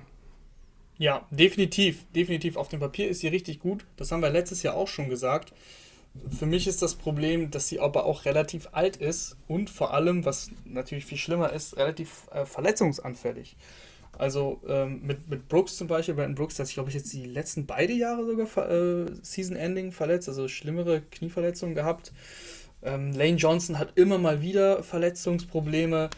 Ja, 0.98 1.26
definitiv. 1.32 2.04
Definitiv. 2.14 2.58
Auf 2.58 2.68
dem 2.68 2.82
Papier 2.82 3.08
ist 3.08 3.22
sie 3.22 3.30
richtig 3.30 3.60
gut. 3.60 3.86
Das 3.96 4.12
haben 4.12 4.22
wir 4.22 4.30
letztes 4.30 4.62
Jahr 4.62 4.76
auch 4.76 4.90
schon 4.90 5.08
gesagt. 5.08 5.54
Für 6.38 6.46
mich 6.46 6.68
ist 6.68 6.82
das 6.82 6.96
Problem, 6.96 7.52
dass 7.52 7.70
sie 7.70 7.80
aber 7.80 8.04
auch 8.04 8.26
relativ 8.26 8.68
alt 8.74 8.98
ist 8.98 9.38
und 9.48 9.70
vor 9.70 9.94
allem, 9.94 10.26
was 10.26 10.52
natürlich 10.66 11.06
viel 11.06 11.18
schlimmer 11.18 11.54
ist, 11.54 11.78
relativ 11.78 12.28
äh, 12.34 12.46
verletzungsanfällig. 12.46 13.56
Also 14.18 14.62
ähm, 14.68 15.02
mit, 15.04 15.28
mit 15.28 15.48
Brooks 15.48 15.76
zum 15.76 15.88
Beispiel, 15.88 16.14
Brandon 16.14 16.36
Brooks 16.36 16.60
hat 16.60 16.68
sich, 16.68 16.76
glaube 16.76 16.90
ich, 16.90 16.96
jetzt 16.96 17.12
die 17.14 17.26
letzten 17.26 17.66
beide 17.66 17.94
Jahre 17.94 18.26
sogar 18.26 18.70
äh, 18.70 19.06
Season-Ending 19.22 19.92
verletzt, 19.92 20.30
also 20.30 20.48
schlimmere 20.48 21.02
Knieverletzungen 21.02 21.74
gehabt. 21.74 22.14
Ähm, 22.84 23.14
Lane 23.14 23.38
Johnson 23.38 23.80
hat 23.80 23.94
immer 23.96 24.18
mal 24.18 24.42
wieder 24.42 24.84
Verletzungsprobleme. 24.84 26.10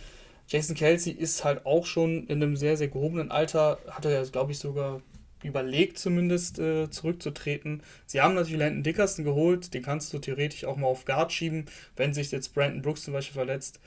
Jason 0.48 0.76
Kelsey 0.76 1.14
ist 1.14 1.44
halt 1.44 1.66
auch 1.66 1.86
schon 1.86 2.28
in 2.28 2.44
einem 2.44 2.56
sehr, 2.56 2.78
sehr 2.78 2.90
gehobenen 2.90 3.32
Alter, 3.32 3.80
hat 3.90 4.06
er 4.06 4.12
ja, 4.12 4.24
glaube 4.24 4.52
ich, 4.52 4.60
sogar 4.60 5.02
überlegt, 5.44 5.98
zumindest 5.98 6.60
äh, 6.60 6.90
zurückzutreten. 6.90 7.82
Sie 8.06 8.22
haben 8.22 8.36
natürlich 8.36 8.60
Landon 8.60 8.84
Dickerson 8.84 9.26
geholt, 9.26 9.74
den 9.74 9.84
kannst 9.84 10.12
du 10.14 10.20
theoretisch 10.20 10.66
auch 10.66 10.76
mal 10.76 10.88
auf 10.88 11.06
Guard 11.06 11.32
schieben, 11.32 11.66
wenn 11.96 12.14
sich 12.14 12.32
jetzt 12.32 12.54
Brandon 12.54 12.82
Brooks 12.82 13.04
zum 13.04 13.14
Beispiel 13.14 13.36
verletzt. 13.36 13.80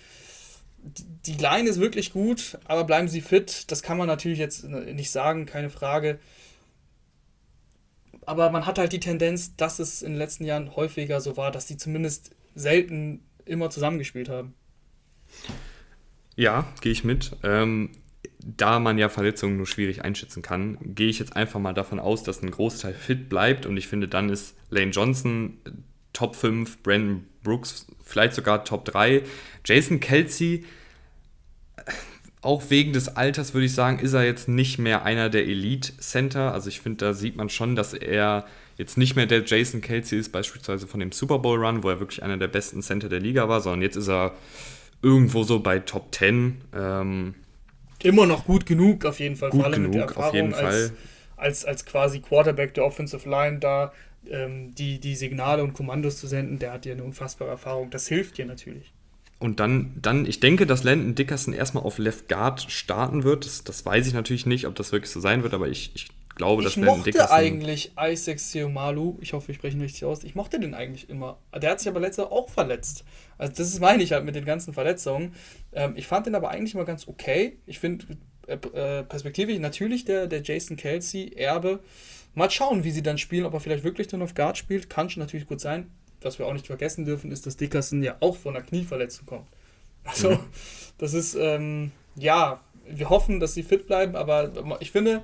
Die, 0.83 1.35
Line 1.35 1.69
ist 1.69 1.81
wirklich 1.81 2.13
gut, 2.13 2.59
aber 2.65 2.85
bleiben 2.85 3.09
sie 3.09 3.21
fit. 3.21 3.71
Das 3.71 3.83
kann 3.83 3.99
man 3.99 4.07
natürlich 4.07 4.39
jetzt 4.39 4.65
nicht 4.65 5.11
sagen, 5.11 5.47
keine 5.47 5.71
Frage. 5.71 6.19
Aber 8.25 8.51
man 8.51 8.67
hat 8.67 8.79
halt 8.79 8.93
die 8.93 9.01
Tendenz, 9.01 9.57
dass 9.57 9.79
es 9.79 10.03
in 10.03 10.13
den 10.13 10.19
letzten 10.19 10.45
Jahren 10.45 10.77
häufiger 10.77 11.21
so 11.21 11.37
war, 11.37 11.51
dass 11.51 11.67
die 11.67 11.77
zumindest 11.77 12.31
selten 12.55 13.23
immer 13.45 13.71
zusammengespielt 13.71 14.29
haben. 14.29 14.55
Ja, 16.37 16.73
gehe 16.81 16.93
ich 16.93 17.05
mit. 17.05 17.37
Ähm, 17.43 17.91
da 18.41 18.79
man 18.79 18.99
ja 18.99 19.09
Verletzungen 19.09 19.57
nur 19.57 19.67
schwierig 19.67 20.05
einschätzen 20.05 20.43
kann, 20.43 20.79
gehe 20.95 21.09
ich 21.09 21.19
jetzt 21.19 21.37
einfach 21.37 21.61
mal 21.61 21.75
davon 21.75 21.99
aus, 21.99 22.23
dass 22.23 22.43
ein 22.43 22.51
Großteil 22.51 22.95
fit 22.95 23.29
bleibt 23.29 23.67
und 23.67 23.77
ich 23.77 23.89
finde, 23.89 24.09
dann 24.09 24.31
ist 24.31 24.57
Lane 24.71 24.91
Johnson 24.91 25.59
äh, 25.65 25.71
Top 26.19 26.35
5, 26.35 26.83
Brandon 26.83 27.25
Brooks 27.45 27.87
vielleicht 28.03 28.35
sogar 28.35 28.65
Top 28.65 28.85
3, 28.87 29.23
Jason 29.65 30.01
Kelsey, 30.01 30.65
auch 32.41 32.71
wegen 32.71 32.93
des 32.93 33.17
Alters 33.17 33.55
würde 33.55 33.67
ich 33.67 33.75
sagen, 33.75 34.01
ist 34.01 34.15
er 34.15 34.25
jetzt 34.25 34.49
nicht 34.49 34.79
mehr 34.79 35.05
einer 35.05 35.31
der 35.31 35.47
Elite 35.47 35.97
Center. 35.99 36.53
Also 36.53 36.71
ich 36.71 36.81
finde, 36.81 37.05
da 37.05 37.15
sieht 37.15 37.37
man 37.37 37.51
schon, 37.51 37.77
dass 37.77 37.95
er 37.95 38.47
jetzt 38.77 38.99
nicht 38.99 39.15
mehr 39.15 39.27
der 39.27 39.45
Jason 39.45 39.81
Kelsey 39.81 40.19
ist, 40.19 40.33
beispielsweise 40.33 40.89
von 40.89 40.99
dem 40.99 41.13
Super 41.13 41.39
Bowl 41.39 41.65
Run, 41.65 41.85
wo 41.85 41.89
er 41.89 42.01
wirklich 42.01 42.25
einer 42.25 42.37
der 42.37 42.49
besten 42.49 42.83
Center 42.83 43.09
der 43.09 43.21
Liga 43.21 43.49
war, 43.49 43.61
sondern 43.61 43.83
jetzt 43.83 43.97
ist 43.97 44.09
er 44.09 44.33
irgendwo 45.03 45.45
so 45.45 45.61
bei 45.61 45.79
Top 45.79 46.13
10. 46.13 46.63
Ähm, 46.75 47.35
Immer 48.03 48.27
noch 48.27 48.45
gut 48.45 48.67
genug, 48.67 49.05
auf 49.05 49.21
jeden 49.21 49.37
Fall. 49.37 49.51
Gut 49.51 49.61
vor 49.61 49.67
allem 49.67 49.85
genug, 49.85 49.95
mit 49.95 49.95
der 49.95 50.09
Erfahrung 50.09 50.29
auf 50.29 50.35
jeden 50.35 50.55
als, 50.55 50.63
Fall. 50.63 50.91
Als, 51.37 51.65
als 51.65 51.85
quasi 51.85 52.19
Quarterback 52.21 52.75
der 52.75 52.85
Offensive 52.85 53.29
Line 53.29 53.61
da 53.61 53.93
ähm, 54.31 54.75
die, 54.75 55.01
die 55.01 55.15
Signale 55.15 55.63
und 55.63 55.73
Kommandos 55.73 56.19
zu 56.19 56.27
senden, 56.27 56.59
der 56.59 56.73
hat 56.73 56.87
ja 56.87 56.93
eine 56.93 57.05
unfassbare 57.05 57.51
Erfahrung. 57.51 57.91
Das 57.91 58.09
hilft 58.09 58.39
dir 58.39 58.47
natürlich. 58.47 58.93
Und 59.39 59.61
dann, 59.61 59.95
dann, 60.03 60.27
ich 60.27 60.41
denke, 60.41 60.67
dass 60.67 60.83
Landon 60.83 61.15
Dickerson 61.15 61.55
erstmal 61.55 61.85
auf 61.85 61.99
Left 61.99 62.29
Guard 62.29 62.63
starten 62.63 63.23
wird. 63.23 63.45
Das, 63.45 63.63
das 63.63 63.87
weiß 63.87 64.07
ich 64.07 64.13
natürlich 64.13 64.47
nicht, 64.47 64.67
ob 64.67 64.75
das 64.75 64.91
wirklich 64.91 65.11
so 65.13 65.21
sein 65.21 65.45
wird, 65.45 65.55
aber 65.55 65.69
ich, 65.69 65.93
ich 65.95 66.09
glaube, 66.35 66.63
dass 66.65 66.73
ich 66.73 66.79
Landon 66.79 66.99
mochte 66.99 67.13
Dickerson. 67.13 67.37
eigentlich 67.37 67.93
Isaac 68.01 68.41
Seomalu, 68.41 69.17
ich 69.21 69.35
hoffe, 69.35 69.53
ich 69.53 69.59
spreche 69.59 69.77
ihn 69.77 69.83
richtig 69.83 70.05
aus. 70.05 70.25
Ich 70.25 70.35
mochte 70.35 70.59
den 70.59 70.75
eigentlich 70.75 71.09
immer. 71.09 71.39
Der 71.55 71.71
hat 71.71 71.79
sich 71.79 71.89
aber 71.89 72.01
letztes 72.01 72.25
Jahr 72.25 72.33
auch 72.33 72.49
verletzt. 72.49 73.05
Also, 73.37 73.53
das 73.57 73.69
ist 73.69 73.81
meine 73.81 74.03
ich 74.03 74.13
halt 74.13 74.25
mit 74.25 74.35
den 74.35 74.45
ganzen 74.45 74.75
Verletzungen. 74.75 75.35
Ähm, 75.73 75.93
ich 75.95 76.09
fand 76.09 76.27
den 76.27 76.35
aber 76.35 76.51
eigentlich 76.51 76.75
immer 76.75 76.85
ganz 76.85 77.07
okay. 77.07 77.59
Ich 77.67 77.79
finde 77.79 78.07
äh, 78.49 78.55
äh, 78.55 79.05
perspektivisch 79.05 79.59
natürlich 79.59 80.05
der, 80.05 80.27
der 80.27 80.43
Jason 80.43 80.77
Kelsey 80.77 81.35
Erbe. 81.37 81.81
Mal 82.35 82.51
schauen, 82.51 82.85
wie 82.85 82.91
sie 82.91 83.03
dann 83.03 83.19
spielen, 83.19 83.45
ob 83.47 83.55
er 83.55 83.61
vielleicht 83.61 83.85
wirklich 83.85 84.07
dann 84.07 84.23
auf 84.23 84.35
Guard 84.35 84.57
spielt. 84.59 84.89
Kann 84.89 85.11
schon 85.11 85.23
natürlich 85.23 85.47
gut 85.47 85.61
sein 85.61 85.91
was 86.23 86.39
wir 86.39 86.47
auch 86.47 86.53
nicht 86.53 86.67
vergessen 86.67 87.05
dürfen, 87.05 87.31
ist, 87.31 87.47
dass 87.47 87.57
Dickerson 87.57 88.03
ja 88.03 88.17
auch 88.21 88.37
von 88.37 88.57
einer 88.57 88.65
Knieverletzung 88.65 89.27
kommt. 89.27 89.47
Also, 90.05 90.31
mhm. 90.31 90.41
das 90.99 91.15
ist, 91.15 91.35
ähm, 91.35 91.93
ja, 92.17 92.61
wir 92.89 93.11
hoffen, 93.11 93.41
dass 93.41 93.55
sie 93.55 93.63
fit 93.63 93.87
bleiben, 93.87 94.17
aber 94.17 94.53
ich 94.81 94.91
finde, 94.91 95.23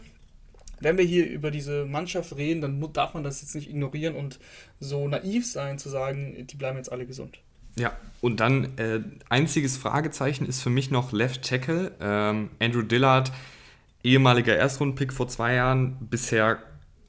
wenn 0.81 0.99
wir 0.99 1.05
hier 1.05 1.29
über 1.29 1.51
diese 1.51 1.87
Mannschaft 1.87 2.37
reden, 2.37 2.61
dann 2.61 2.93
darf 2.93 3.15
man 3.15 3.25
das 3.25 3.41
jetzt 3.41 3.55
nicht 3.55 3.71
ignorieren 3.71 4.15
und 4.15 4.39
so 4.81 5.09
naiv 5.09 5.51
sein, 5.51 5.79
zu 5.79 5.89
sagen, 5.89 6.47
die 6.47 6.57
bleiben 6.57 6.77
jetzt 6.77 6.93
alle 6.93 7.07
gesund. 7.07 7.39
Ja, 7.77 7.97
und 8.21 8.41
dann 8.41 8.79
äh, 8.79 9.01
einziges 9.29 9.77
Fragezeichen 9.77 10.47
ist 10.47 10.63
für 10.63 10.71
mich 10.71 10.91
noch 10.91 11.13
Left 11.13 11.43
Tackle. 11.43 11.93
Ähm, 12.01 12.51
Andrew 12.61 12.83
Dillard, 12.83 13.33
ehemaliger 14.05 14.55
Erstrundenpick 14.55 15.13
vor 15.13 15.27
zwei 15.27 15.55
Jahren, 15.55 15.97
bisher 16.09 16.59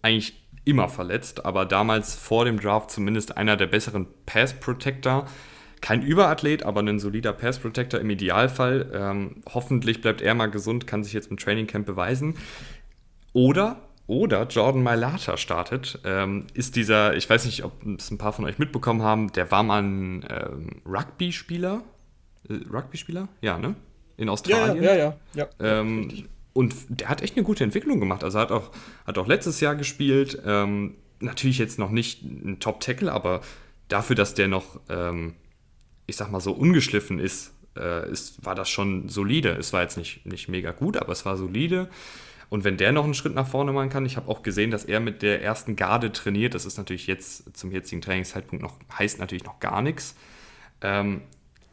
eigentlich 0.05 0.35
immer 0.65 0.87
verletzt, 0.87 1.45
aber 1.45 1.65
damals 1.65 2.15
vor 2.15 2.45
dem 2.45 2.59
Draft 2.59 2.91
zumindest 2.91 3.37
einer 3.37 3.57
der 3.57 3.67
besseren 3.67 4.07
Pass 4.25 4.53
Protector. 4.53 5.25
Kein 5.81 6.01
Überathlet, 6.01 6.63
aber 6.63 6.81
ein 6.81 6.99
solider 6.99 7.33
Pass 7.33 7.59
Protector 7.59 7.99
im 7.99 8.09
Idealfall. 8.09 8.91
Ähm, 8.93 9.41
hoffentlich 9.53 10.01
bleibt 10.01 10.21
er 10.21 10.33
mal 10.33 10.47
gesund, 10.47 10.87
kann 10.87 11.03
sich 11.03 11.13
jetzt 11.13 11.29
im 11.29 11.37
Training 11.37 11.67
Camp 11.67 11.85
beweisen. 11.85 12.35
Oder, 13.33 13.81
oder 14.07 14.47
Jordan 14.47 14.81
Mailata 14.81 15.37
startet. 15.37 15.99
Ähm, 16.05 16.47
ist 16.53 16.75
dieser, 16.75 17.15
ich 17.15 17.29
weiß 17.29 17.45
nicht, 17.45 17.63
ob 17.63 17.85
es 17.85 18.09
ein 18.09 18.17
paar 18.17 18.33
von 18.33 18.45
euch 18.45 18.57
mitbekommen 18.57 19.01
haben, 19.01 19.31
der 19.33 19.51
war 19.51 19.63
mal 19.63 19.83
ein 19.83 20.25
ähm, 20.29 20.81
Rugby-Spieler. 20.85 21.81
Äh, 22.49 22.53
Rugby-Spieler? 22.71 23.27
Ja, 23.41 23.57
ne? 23.57 23.75
In 24.17 24.29
Australien. 24.29 24.83
Ja, 24.83 24.95
ja, 24.95 25.13
ja. 25.33 25.47
ja. 25.59 25.79
Ähm, 25.79 26.25
und 26.55 26.73
der 26.87 27.09
hat 27.09 27.21
echt 27.21 27.35
eine 27.35 27.43
gute 27.43 27.65
Entwicklung 27.65 27.99
gemacht. 27.99 28.23
Also 28.23 28.39
hat 28.39 28.49
auch, 28.49 28.71
hat 29.05 29.17
auch 29.17 29.27
letztes 29.27 29.59
Jahr 29.59 29.75
gespielt. 29.75 30.41
Ähm, 30.45 30.95
natürlich 31.19 31.57
jetzt 31.57 31.77
noch 31.77 31.91
nicht 31.91 32.23
ein 32.23 32.61
Top-Tackle, 32.61 33.11
aber 33.11 33.41
dafür, 33.89 34.15
dass 34.15 34.35
der 34.35 34.47
noch, 34.47 34.79
ähm, 34.87 35.33
ich 36.07 36.15
sag 36.15 36.31
mal 36.31 36.39
so, 36.39 36.53
ungeschliffen 36.53 37.19
ist, 37.19 37.53
äh, 37.75 38.09
ist, 38.09 38.45
war 38.45 38.55
das 38.55 38.69
schon 38.69 39.09
solide. 39.09 39.49
Es 39.49 39.73
war 39.73 39.81
jetzt 39.81 39.97
nicht, 39.97 40.25
nicht 40.25 40.47
mega 40.47 40.71
gut, 40.71 40.95
aber 40.95 41.11
es 41.11 41.25
war 41.25 41.35
solide. 41.35 41.89
Und 42.47 42.63
wenn 42.63 42.77
der 42.77 42.93
noch 42.93 43.03
einen 43.03 43.15
Schritt 43.15 43.35
nach 43.35 43.47
vorne 43.47 43.73
machen 43.73 43.89
kann, 43.89 44.05
ich 44.05 44.15
habe 44.15 44.31
auch 44.31 44.41
gesehen, 44.41 44.71
dass 44.71 44.85
er 44.85 45.01
mit 45.01 45.23
der 45.23 45.43
ersten 45.43 45.75
Garde 45.75 46.13
trainiert. 46.13 46.53
Das 46.53 46.63
ist 46.63 46.77
natürlich 46.77 47.05
jetzt 47.05 47.57
zum 47.57 47.73
jetzigen 47.73 47.99
Trainingszeitpunkt 47.99 48.63
noch, 48.63 48.79
heißt 48.97 49.19
natürlich 49.19 49.43
noch 49.43 49.59
gar 49.59 49.81
nichts. 49.81 50.15
Ähm, 50.79 51.19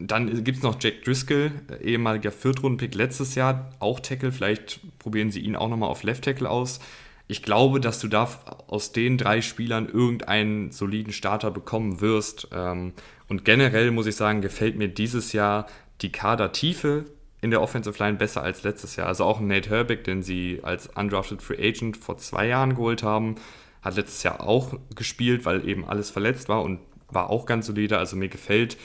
dann 0.07 0.45
gibt 0.45 0.59
es 0.59 0.63
noch 0.63 0.77
Jack 0.81 1.05
Driscoll, 1.05 1.53
äh, 1.71 1.85
ehemaliger 1.85 2.33
Viertrunden-Pick 2.33 2.95
letztes 2.95 3.35
Jahr, 3.35 3.71
auch 3.79 4.01
Tackle. 4.01 4.33
Vielleicht 4.33 4.81
probieren 4.99 5.31
sie 5.31 5.41
ihn 5.41 5.57
auch 5.57 5.69
nochmal 5.69 5.91
auf 5.91 6.03
Left 6.03 6.25
Tackle 6.25 6.49
aus. 6.49 6.81
Ich 7.29 7.43
glaube, 7.43 7.81
dass 7.81 8.01
du 8.01 8.09
da 8.09 8.29
aus 8.67 8.93
den 8.93 9.17
drei 9.17 9.41
Spielern 9.41 9.89
irgendeinen 9.89 10.71
soliden 10.71 11.13
Starter 11.13 11.51
bekommen 11.51 12.01
wirst. 12.01 12.49
Ähm, 12.53 12.93
und 13.29 13.45
generell 13.45 13.91
muss 13.91 14.07
ich 14.07 14.17
sagen, 14.17 14.43
gefällt 14.43 14.77
mir 14.77 14.89
dieses 14.89 15.33
Jahr 15.33 15.67
die 16.03 16.13
Kadertiefe 16.13 17.07
in 17.41 17.51
der 17.51 17.61
Offensive 17.61 17.99
Line 17.99 18.19
besser 18.19 18.43
als 18.43 18.63
letztes 18.63 18.97
Jahr. 18.97 19.09
Also 19.09 19.25
auch 19.25 19.41
Nate 19.41 19.71
Herbeck, 19.71 20.05
den 20.05 20.23
sie 20.23 20.61
als 20.63 20.89
undrafted 20.89 21.43
Free 21.43 21.69
Agent 21.69 21.97
vor 21.97 22.19
zwei 22.19 22.47
Jahren 22.47 22.75
geholt 22.75 23.03
haben, 23.03 23.37
hat 23.83 23.97
letztes 23.97 24.23
Jahr 24.23 24.41
auch 24.41 24.75
gespielt, 24.95 25.45
weil 25.45 25.69
eben 25.69 25.85
alles 25.85 26.11
verletzt 26.11 26.49
war 26.49 26.63
und 26.63 26.81
war 27.09 27.31
auch 27.31 27.47
ganz 27.47 27.67
solide. 27.67 27.99
Also 27.99 28.17
mir 28.17 28.29
gefällt 28.29 28.77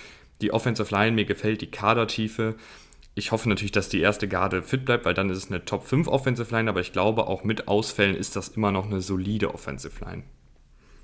die 0.41 0.51
Offensive 0.51 0.93
Line, 0.93 1.11
mir 1.11 1.25
gefällt 1.25 1.61
die 1.61 1.71
Kadertiefe. 1.71 2.55
Ich 3.15 3.31
hoffe 3.31 3.49
natürlich, 3.49 3.71
dass 3.71 3.89
die 3.89 3.99
erste 3.99 4.27
Garde 4.27 4.61
fit 4.61 4.85
bleibt, 4.85 5.05
weil 5.05 5.13
dann 5.13 5.29
ist 5.29 5.37
es 5.37 5.49
eine 5.49 5.65
Top 5.65 5.85
5 5.85 6.07
Offensive 6.07 6.53
Line, 6.53 6.69
aber 6.69 6.81
ich 6.81 6.93
glaube, 6.93 7.27
auch 7.27 7.43
mit 7.43 7.67
Ausfällen 7.67 8.15
ist 8.15 8.35
das 8.35 8.49
immer 8.49 8.71
noch 8.71 8.85
eine 8.85 9.01
solide 9.01 9.53
Offensive 9.53 10.03
Line. 10.05 10.23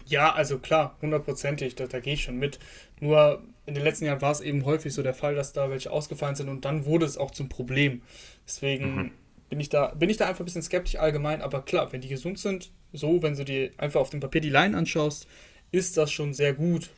Ja, 0.05 0.33
also 0.33 0.59
klar, 0.59 0.97
hundertprozentig, 1.01 1.75
da, 1.75 1.87
da 1.87 1.99
gehe 1.99 2.13
ich 2.13 2.23
schon 2.23 2.37
mit. 2.37 2.59
Nur 2.99 3.41
in 3.65 3.73
den 3.73 3.83
letzten 3.83 4.05
Jahren 4.05 4.21
war 4.21 4.31
es 4.31 4.41
eben 4.41 4.65
häufig 4.65 4.93
so 4.93 5.01
der 5.01 5.13
Fall, 5.13 5.35
dass 5.35 5.53
da 5.53 5.69
welche 5.69 5.91
ausgefallen 5.91 6.35
sind 6.35 6.49
und 6.49 6.65
dann 6.65 6.85
wurde 6.85 7.05
es 7.05 7.17
auch 7.17 7.31
zum 7.31 7.49
Problem. 7.49 8.01
Deswegen 8.45 8.95
mhm. 8.95 9.11
bin, 9.49 9.59
ich 9.59 9.69
da, 9.69 9.87
bin 9.87 10.09
ich 10.09 10.17
da 10.17 10.27
einfach 10.27 10.41
ein 10.41 10.45
bisschen 10.45 10.61
skeptisch 10.61 10.97
allgemein, 10.97 11.41
aber 11.41 11.61
klar, 11.61 11.91
wenn 11.93 12.01
die 12.01 12.09
gesund 12.09 12.37
sind, 12.37 12.71
so, 12.91 13.23
wenn 13.23 13.35
du 13.35 13.45
dir 13.45 13.71
einfach 13.77 14.01
auf 14.01 14.09
dem 14.09 14.19
Papier 14.19 14.41
die 14.41 14.49
Line 14.49 14.77
anschaust, 14.77 15.27
ist 15.71 15.97
das 15.97 16.11
schon 16.11 16.33
sehr 16.33 16.53
gut. 16.53 16.89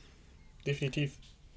Definitiv. 0.65 1.13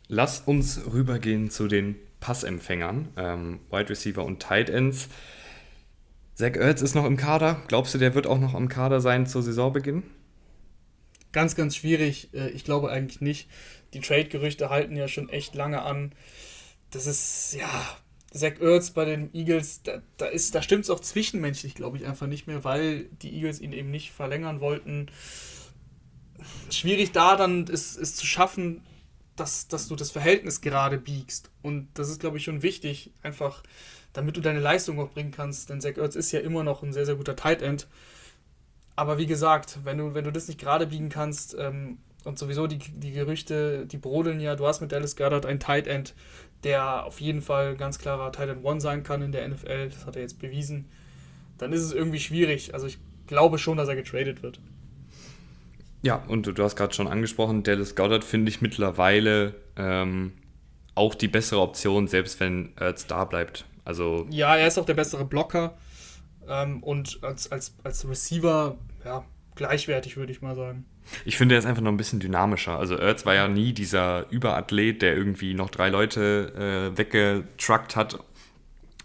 Lass 0.08 0.40
uns 0.40 0.80
rübergehen 0.90 1.50
zu 1.50 1.68
den 1.68 1.96
Passempfängern, 2.20 3.08
ähm, 3.16 3.60
Wide 3.70 3.90
Receiver 3.90 4.24
und 4.24 4.40
Tight 4.40 4.70
Ends. 4.70 5.08
Zach 6.34 6.54
Ertz 6.54 6.82
ist 6.82 6.94
noch 6.94 7.04
im 7.04 7.16
Kader. 7.16 7.62
Glaubst 7.68 7.94
du, 7.94 7.98
der 7.98 8.14
wird 8.14 8.26
auch 8.26 8.38
noch 8.38 8.54
am 8.54 8.68
Kader 8.68 9.00
sein 9.00 9.26
zur 9.26 9.42
Saisonbeginn? 9.42 10.02
Ganz, 11.32 11.56
ganz 11.56 11.76
schwierig. 11.76 12.32
Äh, 12.32 12.50
ich 12.50 12.64
glaube 12.64 12.90
eigentlich 12.90 13.20
nicht. 13.20 13.48
Die 13.92 14.00
Trade-Gerüchte 14.00 14.70
halten 14.70 14.96
ja 14.96 15.08
schon 15.08 15.28
echt 15.28 15.54
lange 15.54 15.82
an. 15.82 16.12
Das 16.90 17.06
ist, 17.06 17.54
ja, 17.58 17.68
Zach 18.32 18.60
Ertz 18.60 18.90
bei 18.90 19.04
den 19.04 19.34
Eagles, 19.34 19.82
da, 19.82 20.00
da, 20.16 20.28
da 20.30 20.62
stimmt 20.62 20.84
es 20.84 20.90
auch 20.90 21.00
zwischenmenschlich, 21.00 21.74
glaube 21.74 21.96
ich, 21.96 22.06
einfach 22.06 22.26
nicht 22.26 22.46
mehr, 22.46 22.64
weil 22.64 23.04
die 23.22 23.34
Eagles 23.34 23.60
ihn 23.60 23.72
eben 23.72 23.90
nicht 23.90 24.12
verlängern 24.12 24.60
wollten. 24.60 25.10
Schwierig 26.70 27.12
da 27.12 27.36
dann 27.36 27.66
ist, 27.66 27.96
ist 27.96 28.16
zu 28.16 28.26
schaffen, 28.26 28.82
dass, 29.38 29.68
dass 29.68 29.88
du 29.88 29.96
das 29.96 30.10
Verhältnis 30.10 30.60
gerade 30.60 30.98
biegst. 30.98 31.50
Und 31.62 31.88
das 31.94 32.08
ist, 32.08 32.20
glaube 32.20 32.38
ich, 32.38 32.44
schon 32.44 32.62
wichtig, 32.62 33.12
einfach 33.22 33.62
damit 34.12 34.36
du 34.36 34.40
deine 34.40 34.60
Leistung 34.60 34.98
auch 35.00 35.10
bringen 35.10 35.30
kannst. 35.30 35.70
Denn 35.70 35.80
Zach 35.80 35.96
Ertz 35.96 36.16
ist 36.16 36.32
ja 36.32 36.40
immer 36.40 36.64
noch 36.64 36.82
ein 36.82 36.92
sehr, 36.92 37.06
sehr 37.06 37.14
guter 37.14 37.36
Tight 37.36 37.62
End. 37.62 37.86
Aber 38.96 39.18
wie 39.18 39.26
gesagt, 39.26 39.78
wenn 39.84 39.98
du, 39.98 40.14
wenn 40.14 40.24
du 40.24 40.32
das 40.32 40.48
nicht 40.48 40.58
gerade 40.58 40.86
biegen 40.88 41.08
kannst, 41.08 41.56
ähm, 41.58 41.98
und 42.24 42.38
sowieso 42.38 42.66
die, 42.66 42.78
die 42.78 43.12
Gerüchte, 43.12 43.86
die 43.86 43.96
brodeln 43.96 44.40
ja, 44.40 44.56
du 44.56 44.66
hast 44.66 44.80
mit 44.80 44.92
Dallas 44.92 45.16
Goddard 45.16 45.46
ein 45.46 45.60
Tight 45.60 45.86
End, 45.86 46.14
der 46.64 47.04
auf 47.04 47.20
jeden 47.20 47.42
Fall 47.42 47.76
ganz 47.76 47.98
klarer 47.98 48.32
Tight 48.32 48.48
End 48.48 48.64
One 48.64 48.80
sein 48.80 49.04
kann 49.04 49.22
in 49.22 49.32
der 49.32 49.46
NFL, 49.48 49.90
das 49.90 50.04
hat 50.04 50.16
er 50.16 50.22
jetzt 50.22 50.40
bewiesen, 50.40 50.86
dann 51.58 51.72
ist 51.72 51.82
es 51.82 51.92
irgendwie 51.92 52.20
schwierig. 52.20 52.74
Also 52.74 52.86
ich 52.86 52.98
glaube 53.26 53.58
schon, 53.58 53.76
dass 53.76 53.88
er 53.88 53.96
getradet 53.96 54.42
wird. 54.42 54.60
Ja, 56.02 56.22
und 56.28 56.46
du, 56.46 56.62
hast 56.62 56.76
gerade 56.76 56.94
schon 56.94 57.08
angesprochen, 57.08 57.62
Dallas 57.62 57.94
Goddard 57.94 58.24
finde 58.24 58.50
ich 58.50 58.60
mittlerweile 58.60 59.54
ähm, 59.76 60.32
auch 60.94 61.14
die 61.14 61.28
bessere 61.28 61.60
Option, 61.60 62.06
selbst 62.06 62.38
wenn 62.40 62.72
Ertz 62.76 63.06
da 63.06 63.24
bleibt. 63.24 63.64
Also 63.84 64.26
ja, 64.30 64.56
er 64.56 64.68
ist 64.68 64.78
auch 64.78 64.84
der 64.84 64.94
bessere 64.94 65.24
Blocker 65.24 65.76
ähm, 66.48 66.82
und 66.82 67.18
als, 67.22 67.50
als, 67.50 67.74
als 67.84 68.08
Receiver, 68.08 68.76
ja, 69.04 69.24
gleichwertig, 69.54 70.16
würde 70.16 70.32
ich 70.32 70.40
mal 70.40 70.54
sagen. 70.54 70.84
Ich 71.24 71.36
finde, 71.36 71.54
er 71.54 71.58
ist 71.58 71.64
einfach 71.64 71.82
noch 71.82 71.90
ein 71.90 71.96
bisschen 71.96 72.20
dynamischer. 72.20 72.78
Also 72.78 72.96
Ertz 72.96 73.24
war 73.24 73.34
ja 73.34 73.48
nie 73.48 73.72
dieser 73.72 74.30
Überathlet, 74.30 75.02
der 75.02 75.16
irgendwie 75.16 75.54
noch 75.54 75.70
drei 75.70 75.88
Leute 75.88 76.92
äh, 76.94 76.98
weggetruckt 76.98 77.96
hat 77.96 78.18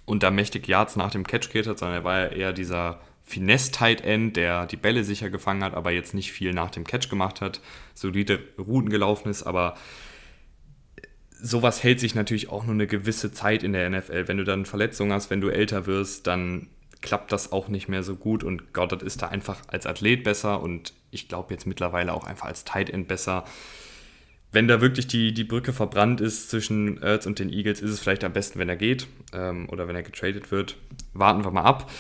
und 0.06 0.22
da 0.22 0.32
mächtig 0.32 0.68
Yards 0.68 0.96
nach 0.96 1.12
dem 1.12 1.26
Catch 1.26 1.50
kreiert 1.50 1.68
hat, 1.68 1.80
sondern 1.80 2.00
er 2.00 2.04
war 2.04 2.20
ja 2.20 2.28
eher 2.28 2.54
dieser 2.54 3.00
Finesse-Tight 3.24 4.02
End, 4.02 4.36
der 4.36 4.66
die 4.66 4.78
Bälle 4.78 5.04
sicher 5.04 5.30
gefangen 5.30 5.64
hat, 5.64 5.74
aber 5.74 5.92
jetzt 5.92 6.14
nicht 6.14 6.32
viel 6.32 6.54
nach 6.54 6.72
dem 6.72 6.84
Catch 6.84 7.10
gemacht 7.10 7.42
hat, 7.42 7.62
solide 7.94 8.40
Routen 8.58 8.90
gelaufen 8.90 9.30
ist, 9.30 9.44
aber 9.44 9.76
sowas 11.42 11.84
hält 11.84 12.00
sich 12.00 12.16
natürlich 12.16 12.50
auch 12.50 12.64
nur 12.64 12.74
eine 12.74 12.88
gewisse 12.88 13.32
Zeit 13.32 13.64
in 13.64 13.74
der 13.74 13.90
NFL. 13.90 14.28
Wenn 14.28 14.38
du 14.38 14.44
dann 14.44 14.66
Verletzungen 14.66 15.12
hast, 15.12 15.30
wenn 15.30 15.42
du 15.42 15.50
älter 15.50 15.86
wirst, 15.86 16.28
dann 16.28 16.68
klappt 17.02 17.32
das 17.32 17.52
auch 17.52 17.68
nicht 17.68 17.90
mehr 17.90 18.02
so 18.02 18.16
gut 18.16 18.44
und 18.44 18.74
Goddard 18.74 19.04
ist 19.04 19.22
da 19.22 19.28
einfach 19.28 19.62
als 19.68 19.86
Athlet 19.86 20.24
besser 20.24 20.62
und 20.62 20.94
ich 21.12 21.28
glaube 21.28 21.54
jetzt 21.54 21.68
mittlerweile 21.68 22.14
auch 22.14 22.24
einfach 22.24 22.48
als 22.48 22.64
Tight 22.64 22.90
End 22.90 23.08
besser. 23.08 23.44
Wenn 24.54 24.68
da 24.68 24.82
wirklich 24.82 25.08
die, 25.08 25.34
die 25.34 25.44
Brücke 25.44 25.74
verbrannt 25.74 26.22
ist 26.22 26.50
zwischen 26.50 27.02
Ertz 27.02 27.26
und 27.26 27.40
den 27.40 27.52
Eagles, 27.52 27.82
ist 27.82 27.92
es 27.92 28.00
vielleicht 28.00 28.24
am 28.24 28.34
besten, 28.34 28.60
wenn 28.60 28.70
er 28.70 28.76
geht 28.76 29.08
ähm, 29.34 29.68
oder 29.70 29.88
wenn 29.88 29.96
er 29.96 30.04
getradet 30.04 30.52
wird. 30.52 30.78
Warten 31.14 31.44
wir 31.44 31.52
mal 31.52 31.64
ab. 31.64 31.92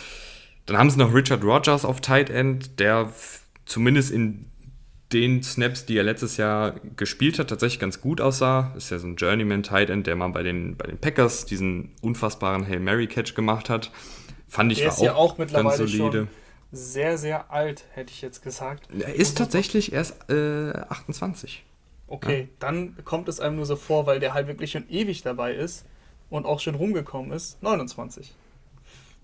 Dann 0.65 0.77
haben 0.77 0.89
sie 0.89 0.97
noch 0.97 1.13
Richard 1.13 1.43
Rogers 1.43 1.85
auf 1.85 2.01
Tight 2.01 2.29
End, 2.29 2.79
der 2.79 3.11
zumindest 3.65 4.11
in 4.11 4.45
den 5.11 5.43
Snaps, 5.43 5.85
die 5.85 5.97
er 5.97 6.03
letztes 6.03 6.37
Jahr 6.37 6.75
gespielt 6.95 7.37
hat, 7.37 7.49
tatsächlich 7.49 7.79
ganz 7.79 8.01
gut 8.01 8.19
aussah. 8.19 8.73
Ist 8.75 8.89
ja 8.89 8.97
so 8.97 9.07
ein 9.07 9.15
Journeyman 9.15 9.63
Tight 9.63 9.89
End, 9.89 10.07
der 10.07 10.15
mal 10.15 10.29
bei 10.29 10.43
den, 10.43 10.75
bei 10.75 10.87
den 10.87 10.97
Packers 10.97 11.45
diesen 11.45 11.91
unfassbaren 12.01 12.67
Hail 12.67 12.79
Mary 12.79 13.07
Catch 13.07 13.35
gemacht 13.35 13.69
hat. 13.69 13.91
Fand 14.47 14.71
ich 14.71 14.79
der 14.79 14.87
war 14.87 14.93
ist 14.93 14.99
auch, 14.99 15.05
ja 15.05 15.15
auch 15.15 15.37
mittlerweile 15.37 15.77
ganz 15.77 15.91
solide. 15.91 16.17
Schon 16.17 16.27
sehr, 16.71 17.17
sehr 17.19 17.51
alt, 17.51 17.85
hätte 17.93 18.11
ich 18.11 18.21
jetzt 18.21 18.41
gesagt. 18.41 18.87
Er 18.99 19.13
ist 19.13 19.37
tatsächlich 19.37 19.93
erst 19.93 20.29
äh, 20.29 20.71
28. 20.71 21.63
Okay, 22.07 22.41
ja. 22.41 22.47
dann 22.59 22.95
kommt 23.05 23.29
es 23.29 23.39
einem 23.39 23.57
nur 23.57 23.65
so 23.65 23.75
vor, 23.75 24.05
weil 24.07 24.19
der 24.19 24.33
halt 24.33 24.47
wirklich 24.47 24.71
schon 24.71 24.89
ewig 24.89 25.21
dabei 25.21 25.53
ist 25.53 25.85
und 26.29 26.45
auch 26.45 26.59
schon 26.59 26.75
rumgekommen 26.75 27.31
ist. 27.31 27.61
29. 27.61 28.33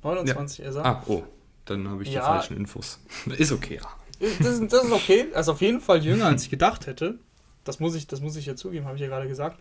29 0.03 0.59
ja. 0.59 0.69
ist 0.69 0.75
er. 0.75 0.85
Ah, 0.85 1.03
oh, 1.07 1.23
dann 1.65 1.87
habe 1.89 2.03
ich 2.03 2.11
ja. 2.11 2.21
die 2.21 2.25
falschen 2.25 2.57
Infos. 2.57 2.99
ist 3.37 3.51
okay, 3.51 3.79
ja. 3.81 4.29
Das, 4.39 4.59
das 4.67 4.83
ist 4.85 4.91
okay. 4.91 5.27
Also 5.33 5.53
auf 5.53 5.61
jeden 5.61 5.81
Fall 5.81 6.03
jünger, 6.03 6.25
als 6.25 6.43
ich 6.43 6.49
gedacht 6.49 6.87
hätte. 6.87 7.19
Das 7.63 7.79
muss 7.79 7.95
ich, 7.95 8.07
das 8.07 8.21
muss 8.21 8.35
ich 8.35 8.45
ja 8.45 8.55
zugeben, 8.55 8.85
habe 8.85 8.95
ich 8.95 9.01
ja 9.01 9.07
gerade 9.07 9.27
gesagt. 9.27 9.59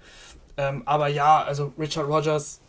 Ähm, 0.56 0.82
aber 0.86 1.08
ja, 1.08 1.42
also 1.42 1.72
Richard 1.78 2.08
Rogers, 2.08 2.60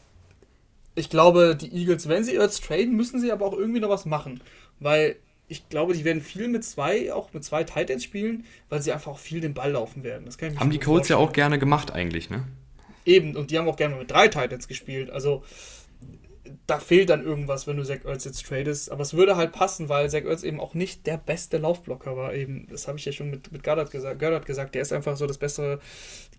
ich 0.95 1.10
glaube, 1.10 1.55
die 1.55 1.73
Eagles, 1.73 2.08
wenn 2.08 2.23
sie 2.23 2.36
Ertz 2.36 2.60
traden, 2.62 2.95
müssen 2.95 3.19
sie 3.19 3.32
aber 3.32 3.45
auch 3.45 3.53
irgendwie 3.53 3.79
noch 3.79 3.89
was 3.89 4.05
machen 4.05 4.41
weil 4.79 5.17
ich 5.47 5.67
glaube, 5.69 5.93
die 5.93 6.05
werden 6.05 6.21
viel 6.21 6.47
mit 6.47 6.63
zwei, 6.63 7.12
auch 7.12 7.34
mit 7.34 7.43
zwei 7.43 7.63
Titans 7.63 8.03
spielen, 8.03 8.45
weil 8.69 8.82
sie 8.82 8.91
einfach 8.91 9.13
auch 9.13 9.19
viel 9.19 9.41
den 9.41 9.53
Ball 9.53 9.71
laufen 9.71 10.03
werden. 10.03 10.25
Das 10.25 10.38
haben 10.60 10.69
die 10.69 10.79
Colts 10.79 11.10
ja 11.10 11.17
auch 11.17 11.34
gerne 11.34 11.58
gemacht 11.58 11.91
eigentlich, 11.91 12.29
ne? 12.29 12.45
Eben, 13.05 13.36
und 13.36 13.49
die 13.49 13.58
haben 13.58 13.67
auch 13.67 13.77
gerne 13.77 13.95
mit 13.95 14.12
drei 14.12 14.27
Titans 14.27 14.67
gespielt. 14.67 15.10
Also 15.10 15.43
da 16.67 16.79
fehlt 16.79 17.09
dann 17.09 17.23
irgendwas, 17.23 17.67
wenn 17.67 17.77
du 17.77 17.83
Zach 17.83 18.05
Ertz 18.05 18.25
jetzt 18.25 18.45
tradest. 18.45 18.91
Aber 18.91 19.01
es 19.01 19.13
würde 19.13 19.35
halt 19.35 19.51
passen, 19.51 19.89
weil 19.89 20.09
Zach 20.09 20.23
Ertz 20.23 20.43
eben 20.43 20.59
auch 20.59 20.73
nicht 20.73 21.07
der 21.07 21.17
beste 21.17 21.57
Laufblocker 21.57 22.15
war. 22.15 22.33
Eben, 22.33 22.67
das 22.69 22.88
habe 22.88 22.97
ich 22.97 23.05
ja 23.05 23.12
schon 23.12 23.29
mit, 23.29 23.51
mit 23.51 23.63
Goddard, 23.63 23.91
gesagt, 23.91 24.19
gesagt. 24.45 24.75
Der 24.75 24.81
ist 24.81 24.93
einfach 24.93 25.17
so 25.17 25.27
das 25.27 25.38
bessere 25.38 25.79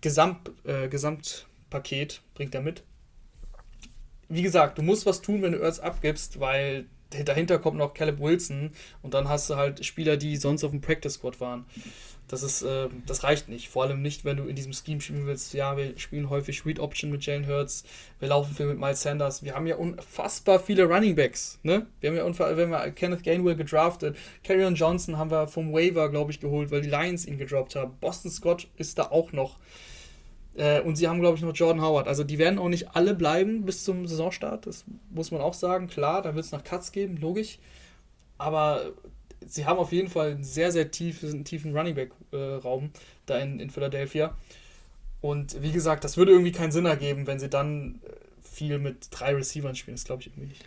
Gesamt, 0.01 0.51
äh, 0.63 0.87
Gesamtpaket, 0.87 2.21
bringt 2.33 2.55
er 2.55 2.61
mit. 2.61 2.83
Wie 4.29 4.41
gesagt, 4.41 4.77
du 4.77 4.81
musst 4.81 5.05
was 5.05 5.21
tun, 5.21 5.41
wenn 5.41 5.51
du 5.51 5.59
Ertz 5.59 5.79
abgibst, 5.79 6.39
weil 6.39 6.85
dahinter 7.09 7.59
kommt 7.59 7.77
noch 7.77 7.93
Caleb 7.93 8.19
Wilson 8.19 8.71
und 9.01 9.13
dann 9.13 9.27
hast 9.27 9.49
du 9.49 9.55
halt 9.55 9.85
Spieler, 9.85 10.17
die 10.17 10.37
sonst 10.37 10.63
auf 10.63 10.71
dem 10.71 10.81
Practice 10.81 11.15
Squad 11.15 11.39
waren. 11.41 11.65
Das 12.31 12.43
ist, 12.43 12.61
äh, 12.61 12.87
das 13.05 13.23
reicht 13.23 13.49
nicht. 13.49 13.69
Vor 13.69 13.83
allem 13.83 14.01
nicht, 14.01 14.23
wenn 14.23 14.37
du 14.37 14.45
in 14.45 14.55
diesem 14.55 14.71
Scheme 14.71 15.01
spielen 15.01 15.25
willst. 15.25 15.53
Ja, 15.53 15.75
wir 15.75 15.97
spielen 15.97 16.29
häufig 16.29 16.65
Read 16.65 16.79
Option 16.79 17.11
mit 17.11 17.25
Jalen 17.25 17.45
Hurts, 17.45 17.83
wir 18.19 18.29
laufen 18.29 18.55
viel 18.55 18.67
mit 18.67 18.79
Miles 18.79 19.01
Sanders. 19.01 19.43
Wir 19.43 19.53
haben 19.53 19.67
ja 19.67 19.75
unfassbar 19.75 20.59
viele 20.59 20.85
Running 20.85 21.15
Backs. 21.15 21.59
Ne? 21.63 21.87
Wir 21.99 22.09
haben 22.09 22.17
ja 22.17 22.23
unfassbar, 22.23 22.55
wenn 22.55 22.69
wir 22.69 22.91
Kenneth 22.91 23.23
Gainwell 23.23 23.55
gedraftet, 23.55 24.15
Carrion 24.43 24.75
Johnson 24.75 25.17
haben 25.17 25.29
wir 25.29 25.47
vom 25.47 25.73
Waiver, 25.73 26.09
glaube 26.09 26.31
ich, 26.31 26.39
geholt, 26.39 26.71
weil 26.71 26.81
die 26.81 26.89
Lions 26.89 27.25
ihn 27.25 27.37
gedroppt 27.37 27.75
haben. 27.75 27.97
Boston 27.99 28.31
Scott 28.31 28.67
ist 28.77 28.97
da 28.97 29.11
auch 29.11 29.33
noch. 29.33 29.57
Äh, 30.55 30.81
und 30.81 30.95
sie 30.95 31.09
haben, 31.09 31.19
glaube 31.19 31.37
ich, 31.37 31.43
noch 31.43 31.55
Jordan 31.55 31.81
Howard. 31.81 32.07
Also 32.07 32.23
die 32.23 32.37
werden 32.37 32.59
auch 32.59 32.69
nicht 32.69 32.95
alle 32.95 33.13
bleiben 33.13 33.65
bis 33.65 33.83
zum 33.83 34.07
Saisonstart. 34.07 34.67
Das 34.67 34.85
muss 35.09 35.31
man 35.31 35.41
auch 35.41 35.53
sagen. 35.53 35.87
Klar, 35.87 36.21
da 36.21 36.33
wird 36.33 36.45
es 36.45 36.51
noch 36.53 36.63
Cuts 36.63 36.93
geben, 36.93 37.17
logisch. 37.17 37.59
Aber 38.37 38.93
sie 39.45 39.65
haben 39.65 39.79
auf 39.79 39.91
jeden 39.91 40.09
Fall 40.09 40.31
einen 40.31 40.43
sehr, 40.43 40.71
sehr 40.71 40.91
tiefen, 40.91 41.43
tiefen 41.45 41.75
Running 41.75 41.95
Back-Raum 41.95 42.85
äh, 42.85 42.89
da 43.25 43.37
in, 43.39 43.59
in 43.59 43.69
Philadelphia. 43.69 44.35
Und 45.21 45.61
wie 45.61 45.71
gesagt, 45.71 46.03
das 46.03 46.17
würde 46.17 46.31
irgendwie 46.31 46.51
keinen 46.51 46.71
Sinn 46.71 46.85
ergeben, 46.85 47.27
wenn 47.27 47.39
sie 47.39 47.49
dann 47.49 48.01
äh, 48.03 48.11
viel 48.41 48.79
mit 48.79 49.07
drei 49.11 49.35
Receivern 49.35 49.75
spielen. 49.75 49.95
Das 49.95 50.05
glaube 50.05 50.21
ich 50.21 50.27
irgendwie 50.27 50.49
nicht. 50.49 50.65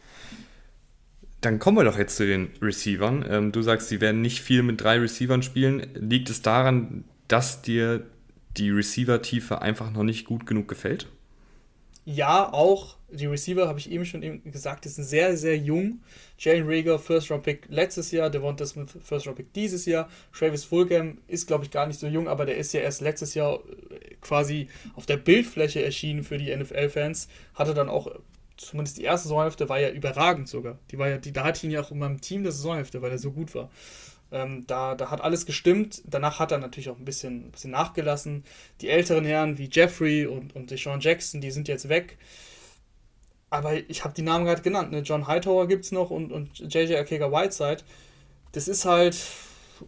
Dann 1.40 1.58
kommen 1.58 1.76
wir 1.76 1.84
doch 1.84 1.98
jetzt 1.98 2.16
zu 2.16 2.26
den 2.26 2.50
Receivern. 2.62 3.24
Ähm, 3.28 3.52
du 3.52 3.62
sagst, 3.62 3.88
sie 3.88 4.00
werden 4.00 4.22
nicht 4.22 4.40
viel 4.40 4.62
mit 4.62 4.80
drei 4.80 4.98
Receivern 4.98 5.42
spielen. 5.42 5.86
Liegt 5.94 6.30
es 6.30 6.40
daran, 6.42 7.04
dass 7.28 7.62
dir 7.62 8.06
die 8.56 8.70
Receiver-Tiefe 8.70 9.60
einfach 9.60 9.90
noch 9.90 10.04
nicht 10.04 10.24
gut 10.24 10.46
genug 10.46 10.68
gefällt? 10.68 11.08
Ja, 12.04 12.52
auch. 12.52 12.96
Die 13.14 13.26
Receiver, 13.26 13.68
habe 13.68 13.78
ich 13.78 13.90
eben 13.90 14.04
schon 14.04 14.42
gesagt, 14.50 14.84
die 14.84 14.88
sind 14.88 15.04
sehr, 15.04 15.36
sehr 15.36 15.56
jung. 15.56 16.00
Jalen 16.38 16.64
Rager, 16.66 16.98
First-Round-Pick 16.98 17.66
letztes 17.68 18.10
Jahr, 18.10 18.30
Devonta 18.30 18.66
Smith, 18.66 18.96
First-Round-Pick 19.02 19.52
dieses 19.52 19.86
Jahr. 19.86 20.08
Travis 20.32 20.64
Fulgham 20.64 21.18
ist, 21.28 21.46
glaube 21.46 21.64
ich, 21.64 21.70
gar 21.70 21.86
nicht 21.86 22.00
so 22.00 22.06
jung, 22.06 22.28
aber 22.28 22.46
der 22.46 22.56
ist 22.56 22.72
ja 22.72 22.80
erst 22.80 23.00
letztes 23.00 23.34
Jahr 23.34 23.60
äh, 23.90 24.14
quasi 24.20 24.68
auf 24.94 25.06
der 25.06 25.16
Bildfläche 25.16 25.84
erschienen 25.84 26.24
für 26.24 26.38
die 26.38 26.54
NFL-Fans. 26.54 27.28
Hatte 27.54 27.74
dann 27.74 27.88
auch, 27.88 28.08
zumindest 28.56 28.98
die 28.98 29.04
erste 29.04 29.28
Saisonhälfte 29.28 29.68
war 29.68 29.80
ja 29.80 29.90
überragend 29.90 30.48
sogar. 30.48 30.78
Die 30.90 30.98
war 30.98 31.08
ja, 31.08 31.18
die, 31.18 31.32
da 31.32 31.44
hatte 31.44 31.58
ich 31.58 31.64
ihn 31.64 31.70
ja 31.70 31.80
auch 31.80 31.90
in 31.90 31.98
meinem 31.98 32.20
Team 32.20 32.42
der 32.42 32.52
Saisonhälfte, 32.52 33.02
weil 33.02 33.12
er 33.12 33.18
so 33.18 33.32
gut 33.32 33.54
war. 33.54 33.70
Ähm, 34.34 34.66
da, 34.66 34.96
da 34.96 35.10
hat 35.10 35.20
alles 35.20 35.46
gestimmt. 35.46 36.02
Danach 36.06 36.40
hat 36.40 36.50
er 36.50 36.58
natürlich 36.58 36.90
auch 36.90 36.98
ein 36.98 37.04
bisschen, 37.04 37.46
ein 37.46 37.50
bisschen 37.52 37.70
nachgelassen. 37.70 38.44
Die 38.80 38.88
älteren 38.88 39.24
Herren 39.24 39.58
wie 39.58 39.68
Jeffrey 39.70 40.26
und, 40.26 40.56
und 40.56 40.72
Deshaun 40.72 41.00
Jackson, 41.00 41.40
die 41.40 41.52
sind 41.52 41.68
jetzt 41.68 41.88
weg. 41.88 42.18
Aber 43.54 43.74
ich 43.88 44.02
habe 44.02 44.14
die 44.14 44.22
Namen 44.22 44.44
gerade 44.44 44.62
genannt. 44.62 44.90
Ne? 44.90 44.98
John 45.00 45.28
Hightower 45.28 45.68
gibt 45.68 45.84
es 45.84 45.92
noch 45.92 46.10
und, 46.10 46.32
und 46.32 46.58
JJ 46.58 46.96
Akega 46.96 47.30
Whiteside. 47.30 47.82
Das 48.50 48.66
ist 48.66 48.84
halt 48.84 49.16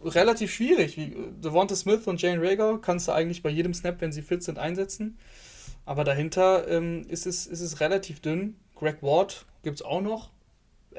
relativ 0.05 0.53
schwierig. 0.53 0.95
Wie 0.95 1.13
Devonta 1.43 1.75
Smith 1.75 2.07
und 2.07 2.21
Jane 2.21 2.41
Rager 2.41 2.79
kannst 2.81 3.09
du 3.09 3.11
eigentlich 3.11 3.43
bei 3.43 3.49
jedem 3.49 3.73
Snap, 3.73 3.99
wenn 3.99 4.13
sie 4.13 4.21
fit 4.21 4.41
sind, 4.41 4.57
einsetzen. 4.57 5.17
Aber 5.85 6.05
dahinter 6.05 6.65
ähm, 6.69 7.05
ist, 7.09 7.27
es, 7.27 7.45
ist 7.45 7.59
es 7.59 7.81
relativ 7.81 8.21
dünn. 8.21 8.55
Greg 8.75 9.03
Ward 9.03 9.45
gibt 9.63 9.81
es 9.81 9.85
auch 9.85 10.01
noch. 10.01 10.29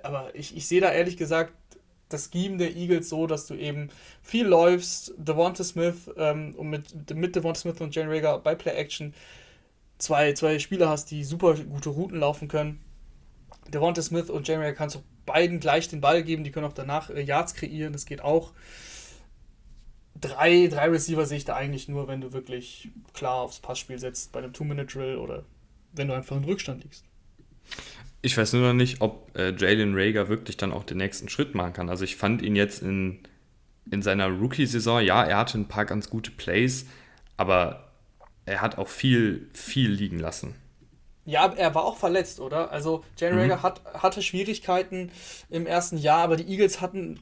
Aber 0.02 0.34
ich, 0.34 0.54
ich 0.54 0.68
sehe 0.68 0.82
da 0.82 0.92
ehrlich 0.92 1.16
gesagt 1.16 1.54
das 2.10 2.30
Scheme 2.30 2.58
der 2.58 2.76
Eagles 2.76 3.08
so, 3.08 3.26
dass 3.26 3.46
du 3.46 3.54
eben 3.54 3.88
viel 4.22 4.46
läufst, 4.46 5.14
Devonta 5.16 5.64
Smith 5.64 6.10
ähm, 6.18 6.54
und 6.54 6.68
mit, 6.68 7.14
mit 7.14 7.34
Devonta 7.34 7.60
Smith 7.60 7.80
und 7.80 7.94
Jane 7.94 8.10
Rager 8.10 8.38
bei 8.38 8.54
Play 8.54 8.74
Action 8.74 9.14
zwei, 9.98 10.32
zwei 10.32 10.58
Spieler 10.58 10.88
hast, 10.88 11.10
die 11.10 11.24
super 11.24 11.54
gute 11.54 11.90
Routen 11.90 12.18
laufen 12.18 12.48
können. 12.48 12.80
Devonta 13.68 14.00
Smith 14.00 14.30
und 14.30 14.48
Jeremy 14.48 14.74
kannst 14.74 14.96
du 14.96 15.02
beiden 15.26 15.60
gleich 15.60 15.88
den 15.88 16.00
Ball 16.00 16.22
geben, 16.22 16.42
die 16.42 16.50
können 16.50 16.66
auch 16.66 16.72
danach 16.72 17.10
äh, 17.10 17.20
Yards 17.20 17.54
kreieren, 17.54 17.92
das 17.92 18.06
geht 18.06 18.22
auch. 18.22 18.52
Drei, 20.20 20.66
drei 20.66 20.88
Receiver 20.88 21.26
sehe 21.26 21.38
ich 21.38 21.44
da 21.44 21.54
eigentlich 21.54 21.86
nur, 21.86 22.08
wenn 22.08 22.20
du 22.20 22.32
wirklich 22.32 22.88
klar 23.12 23.34
aufs 23.34 23.60
Passspiel 23.60 23.98
setzt, 23.98 24.32
bei 24.32 24.40
einem 24.40 24.52
Two-Minute-Drill 24.52 25.16
oder 25.16 25.44
wenn 25.92 26.08
du 26.08 26.14
einfach 26.14 26.36
in 26.36 26.44
Rückstand 26.44 26.82
liegst. 26.82 27.04
Ich 28.22 28.36
weiß 28.36 28.54
nur 28.54 28.62
noch 28.62 28.72
nicht, 28.72 29.00
ob 29.00 29.30
äh, 29.36 29.54
Jalen 29.54 29.94
Rager 29.94 30.28
wirklich 30.28 30.56
dann 30.56 30.72
auch 30.72 30.82
den 30.82 30.96
nächsten 30.96 31.28
Schritt 31.28 31.54
machen 31.54 31.72
kann. 31.72 31.88
Also 31.88 32.04
ich 32.04 32.16
fand 32.16 32.42
ihn 32.42 32.56
jetzt 32.56 32.82
in, 32.82 33.20
in 33.90 34.02
seiner 34.02 34.28
Rookie-Saison, 34.28 35.02
ja, 35.02 35.22
er 35.22 35.36
hatte 35.36 35.58
ein 35.58 35.68
paar 35.68 35.84
ganz 35.84 36.10
gute 36.10 36.32
Plays, 36.32 36.86
aber 37.36 37.87
er 38.48 38.60
hat 38.60 38.78
auch 38.78 38.88
viel, 38.88 39.48
viel 39.52 39.90
liegen 39.90 40.18
lassen. 40.18 40.54
Ja, 41.24 41.52
er 41.54 41.74
war 41.74 41.84
auch 41.84 41.98
verletzt, 41.98 42.40
oder? 42.40 42.70
Also 42.70 43.04
Jalen 43.18 43.36
mhm. 43.36 43.42
Rager 43.42 43.62
hat, 43.62 43.82
hatte 43.92 44.22
Schwierigkeiten 44.22 45.10
im 45.50 45.66
ersten 45.66 45.98
Jahr, 45.98 46.20
aber 46.20 46.36
die 46.36 46.50
Eagles 46.50 46.80
hatten, 46.80 47.20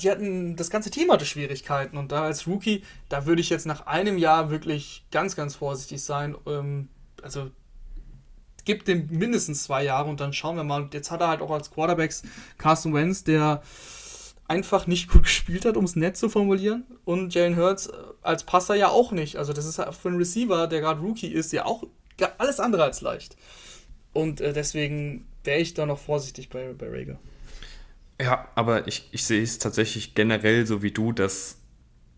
die 0.00 0.10
hatten, 0.10 0.56
das 0.56 0.70
ganze 0.70 0.90
Team 0.90 1.10
hatte 1.10 1.26
Schwierigkeiten 1.26 1.98
und 1.98 2.12
da 2.12 2.22
als 2.22 2.46
Rookie, 2.46 2.82
da 3.10 3.26
würde 3.26 3.42
ich 3.42 3.50
jetzt 3.50 3.66
nach 3.66 3.86
einem 3.86 4.16
Jahr 4.16 4.50
wirklich 4.50 5.04
ganz, 5.10 5.36
ganz 5.36 5.56
vorsichtig 5.56 6.02
sein. 6.02 6.34
Ähm, 6.46 6.88
also 7.22 7.50
gibt 8.64 8.88
dem 8.88 9.08
mindestens 9.10 9.64
zwei 9.64 9.84
Jahre 9.84 10.08
und 10.08 10.20
dann 10.20 10.32
schauen 10.32 10.56
wir 10.56 10.64
mal. 10.64 10.82
Und 10.82 10.94
jetzt 10.94 11.10
hat 11.10 11.20
er 11.20 11.28
halt 11.28 11.42
auch 11.42 11.50
als 11.50 11.70
Quarterbacks 11.70 12.22
Carson 12.58 12.94
Wentz, 12.94 13.24
der 13.24 13.62
einfach 14.48 14.86
nicht 14.86 15.10
gut 15.10 15.22
gespielt 15.24 15.64
hat, 15.64 15.76
um 15.76 15.84
es 15.84 15.96
nett 15.96 16.16
zu 16.16 16.28
formulieren. 16.28 16.84
Und 17.04 17.34
Jalen 17.34 17.56
Hurts 17.56 17.86
äh, 17.86 17.92
als 18.22 18.44
Passer 18.44 18.74
ja 18.74 18.88
auch 18.88 19.12
nicht. 19.12 19.36
Also 19.36 19.52
das 19.52 19.66
ist 19.66 19.76
für 19.76 20.08
einen 20.08 20.18
Receiver, 20.18 20.66
der 20.66 20.80
gerade 20.80 21.00
Rookie 21.00 21.28
ist, 21.28 21.52
ja 21.52 21.64
auch 21.64 21.84
alles 22.38 22.60
andere 22.60 22.84
als 22.84 23.00
leicht. 23.00 23.36
Und 24.12 24.40
äh, 24.40 24.52
deswegen 24.52 25.26
wäre 25.44 25.60
ich 25.60 25.74
da 25.74 25.86
noch 25.86 25.98
vorsichtig 25.98 26.50
bei, 26.50 26.72
bei 26.72 26.88
Rager. 26.88 27.18
Ja, 28.20 28.48
aber 28.54 28.86
ich, 28.86 29.08
ich 29.10 29.24
sehe 29.24 29.42
es 29.42 29.58
tatsächlich 29.58 30.14
generell 30.14 30.66
so 30.66 30.82
wie 30.82 30.92
du, 30.92 31.12
dass 31.12 31.58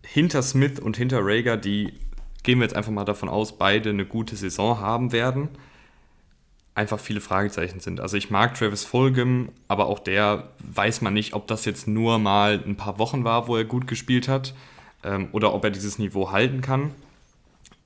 hinter 0.03 0.43
Smith 0.43 0.81
und 0.81 0.97
hinter 0.97 1.21
Rager, 1.23 1.57
die 1.57 1.95
gehen 2.43 2.59
wir 2.59 2.65
jetzt 2.65 2.77
einfach 2.77 2.93
mal 2.93 3.05
davon 3.05 3.31
aus, 3.31 3.57
beide 3.57 3.91
eine 3.91 4.05
gute 4.05 4.37
Saison 4.37 4.81
haben 4.81 5.13
werden 5.13 5.49
einfach 6.75 6.99
viele 6.99 7.21
Fragezeichen 7.21 7.81
sind. 7.81 8.01
Also 8.01 8.17
ich 8.17 8.31
mag 8.31 8.55
Travis 8.55 8.85
Fulgham, 8.85 9.51
aber 9.69 9.87
auch 9.87 10.01
der 10.01 10.49
weiß 10.59 11.03
man 11.03 11.15
nicht, 11.15 11.35
ob 11.35 11.47
das 11.47 11.65
jetzt 11.65 11.87
nur 11.87 12.19
mal 12.19 12.63
ein 12.67 12.77
paar 12.77 12.99
Wochen 12.99 13.25
war, 13.25 13.47
wo 13.47 13.57
er 13.57 13.65
gut 13.65 13.87
gespielt 13.87 14.27
hat 14.27 14.55
ähm, 15.05 15.29
oder 15.33 15.55
ob 15.55 15.63
er 15.65 15.71
dieses 15.71 15.99
Niveau 15.99 16.33
halten 16.33 16.61
kann. 16.61 16.91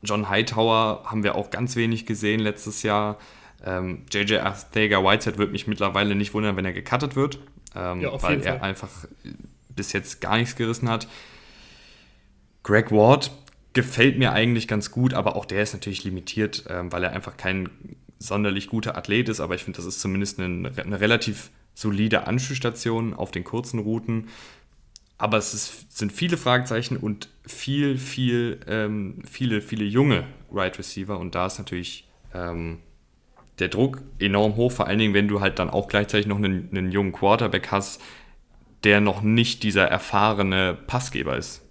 John 0.03 0.29
Hightower 0.29 1.03
haben 1.05 1.23
wir 1.23 1.35
auch 1.35 1.51
ganz 1.51 1.77
wenig 1.77 2.07
gesehen 2.07 2.41
letztes 2.41 2.83
Jahr. 2.83 3.19
Ähm, 3.65 4.05
JJ 4.13 4.37
Arthega 4.37 5.03
Whiteside 5.03 5.37
wird 5.39 5.53
mich 5.53 5.67
mittlerweile 5.67 6.15
nicht 6.15 6.33
wundern, 6.33 6.57
wenn 6.57 6.65
er 6.65 6.73
gecuttet 6.73 7.17
wird, 7.17 7.41
ähm, 7.75 8.01
ja, 8.01 8.23
weil 8.23 8.41
er 8.43 8.63
einfach 8.63 8.89
bis 9.69 9.93
jetzt 9.93 10.21
gar 10.21 10.39
nichts 10.39 10.57
gerissen 10.57 10.89
hat. 10.89 11.09
Greg 12.63 12.91
Ward 12.91 13.33
gefällt 13.73 14.19
mir 14.19 14.33
eigentlich 14.33 14.69
ganz 14.69 14.91
gut, 14.91 15.13
aber 15.13 15.37
auch 15.37 15.45
der 15.45 15.63
ist 15.63 15.73
natürlich 15.73 16.05
limitiert, 16.05 16.65
ähm, 16.69 16.91
weil 16.93 17.05
er 17.05 17.13
einfach 17.13 17.37
kein 17.37 17.69
sonderlich 18.19 18.69
guter 18.69 18.97
Athlet 18.97 19.29
ist, 19.29 19.41
aber 19.41 19.55
ich 19.55 19.65
finde, 19.65 19.77
das 19.77 19.87
ist 19.87 20.01
zumindest 20.01 20.41
eine, 20.41 20.73
eine 20.77 21.01
relativ 21.01 21.51
solide 21.75 22.27
Anschlussstation 22.27 23.15
auf 23.15 23.31
den 23.31 23.45
kurzen 23.45 23.79
Routen. 23.79 24.29
Aber 25.17 25.37
es 25.37 25.55
ist, 25.55 25.97
sind 25.97 26.13
viele 26.13 26.37
Fragezeichen 26.37 26.97
und 26.97 27.29
viel, 27.47 27.99
viel, 27.99 28.61
ähm, 28.67 29.23
viele, 29.29 29.61
viele 29.61 29.85
junge 29.85 30.25
Right 30.53 30.79
Receiver 30.79 31.19
und 31.19 31.35
da 31.35 31.47
ist 31.47 31.59
natürlich 31.59 32.09
ähm, 32.35 32.79
der 33.59 33.69
Druck 33.69 34.03
enorm 34.19 34.57
hoch, 34.57 34.73
vor 34.73 34.87
allen 34.87 34.99
Dingen, 34.99 35.15
wenn 35.15 35.29
du 35.29 35.41
halt 35.41 35.59
dann 35.59 35.71
auch 35.71 35.89
gleichzeitig 35.89 36.27
noch 36.27 36.37
einen, 36.37 36.69
einen 36.71 36.93
jungen 36.93 37.13
Quarterback 37.13 37.69
hast, 37.71 38.01
der 38.85 39.01
noch 39.01 39.23
nicht 39.23 39.65
dieser 39.65 39.87
erfahrene 39.87 40.79
Passgeber 40.87 41.37
ist. 41.37 41.68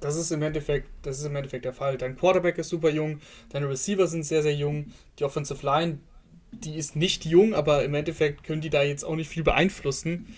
Das 0.00 0.16
ist 0.16 0.30
im 0.30 0.42
Endeffekt, 0.42 0.88
das 1.02 1.18
ist 1.18 1.26
im 1.26 1.36
Endeffekt 1.36 1.66
der 1.66 1.74
Fall. 1.74 1.98
Dein 1.98 2.16
Quarterback 2.16 2.58
ist 2.58 2.70
super 2.70 2.90
jung, 2.90 3.20
deine 3.50 3.68
Receiver 3.68 4.06
sind 4.06 4.24
sehr, 4.24 4.42
sehr 4.42 4.54
jung, 4.54 4.92
die 5.18 5.24
Offensive 5.24 5.64
Line, 5.64 5.98
die 6.52 6.76
ist 6.76 6.96
nicht 6.96 7.24
jung, 7.24 7.54
aber 7.54 7.84
im 7.84 7.94
Endeffekt 7.94 8.42
können 8.44 8.60
die 8.60 8.70
da 8.70 8.82
jetzt 8.82 9.04
auch 9.04 9.14
nicht 9.14 9.28
viel 9.28 9.42
beeinflussen. 9.42 10.34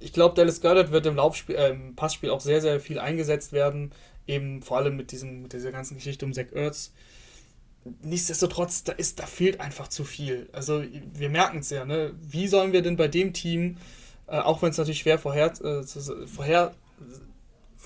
Ich 0.00 0.12
glaube, 0.12 0.34
Dallas 0.34 0.60
Goddard 0.60 0.90
wird 0.90 1.06
im 1.06 1.16
Laufspiel, 1.16 1.56
äh, 1.56 1.70
im 1.70 1.94
Passspiel 1.96 2.30
auch 2.30 2.40
sehr, 2.40 2.60
sehr 2.60 2.80
viel 2.80 2.98
eingesetzt 2.98 3.52
werden, 3.52 3.92
eben 4.26 4.62
vor 4.62 4.78
allem 4.78 4.96
mit, 4.96 5.12
diesem, 5.12 5.42
mit 5.42 5.52
dieser 5.52 5.72
ganzen 5.72 5.96
Geschichte 5.96 6.24
um 6.24 6.32
Zach 6.32 6.52
Ertz. 6.52 6.92
Nichtsdestotrotz, 8.02 8.84
da, 8.84 8.92
ist, 8.92 9.18
da 9.18 9.26
fehlt 9.26 9.60
einfach 9.60 9.88
zu 9.88 10.04
viel. 10.04 10.48
Also 10.52 10.82
wir 11.14 11.30
merken 11.30 11.58
es 11.58 11.70
ja, 11.70 11.84
ne? 11.84 12.12
Wie 12.20 12.48
sollen 12.48 12.72
wir 12.72 12.82
denn 12.82 12.96
bei 12.96 13.08
dem 13.08 13.32
Team, 13.32 13.76
äh, 14.26 14.38
auch 14.38 14.62
wenn 14.62 14.70
es 14.70 14.78
natürlich 14.78 15.00
schwer 15.00 15.18
vorher, 15.18 15.46
äh, 15.62 15.84
zu, 15.84 16.26
vorher 16.26 16.74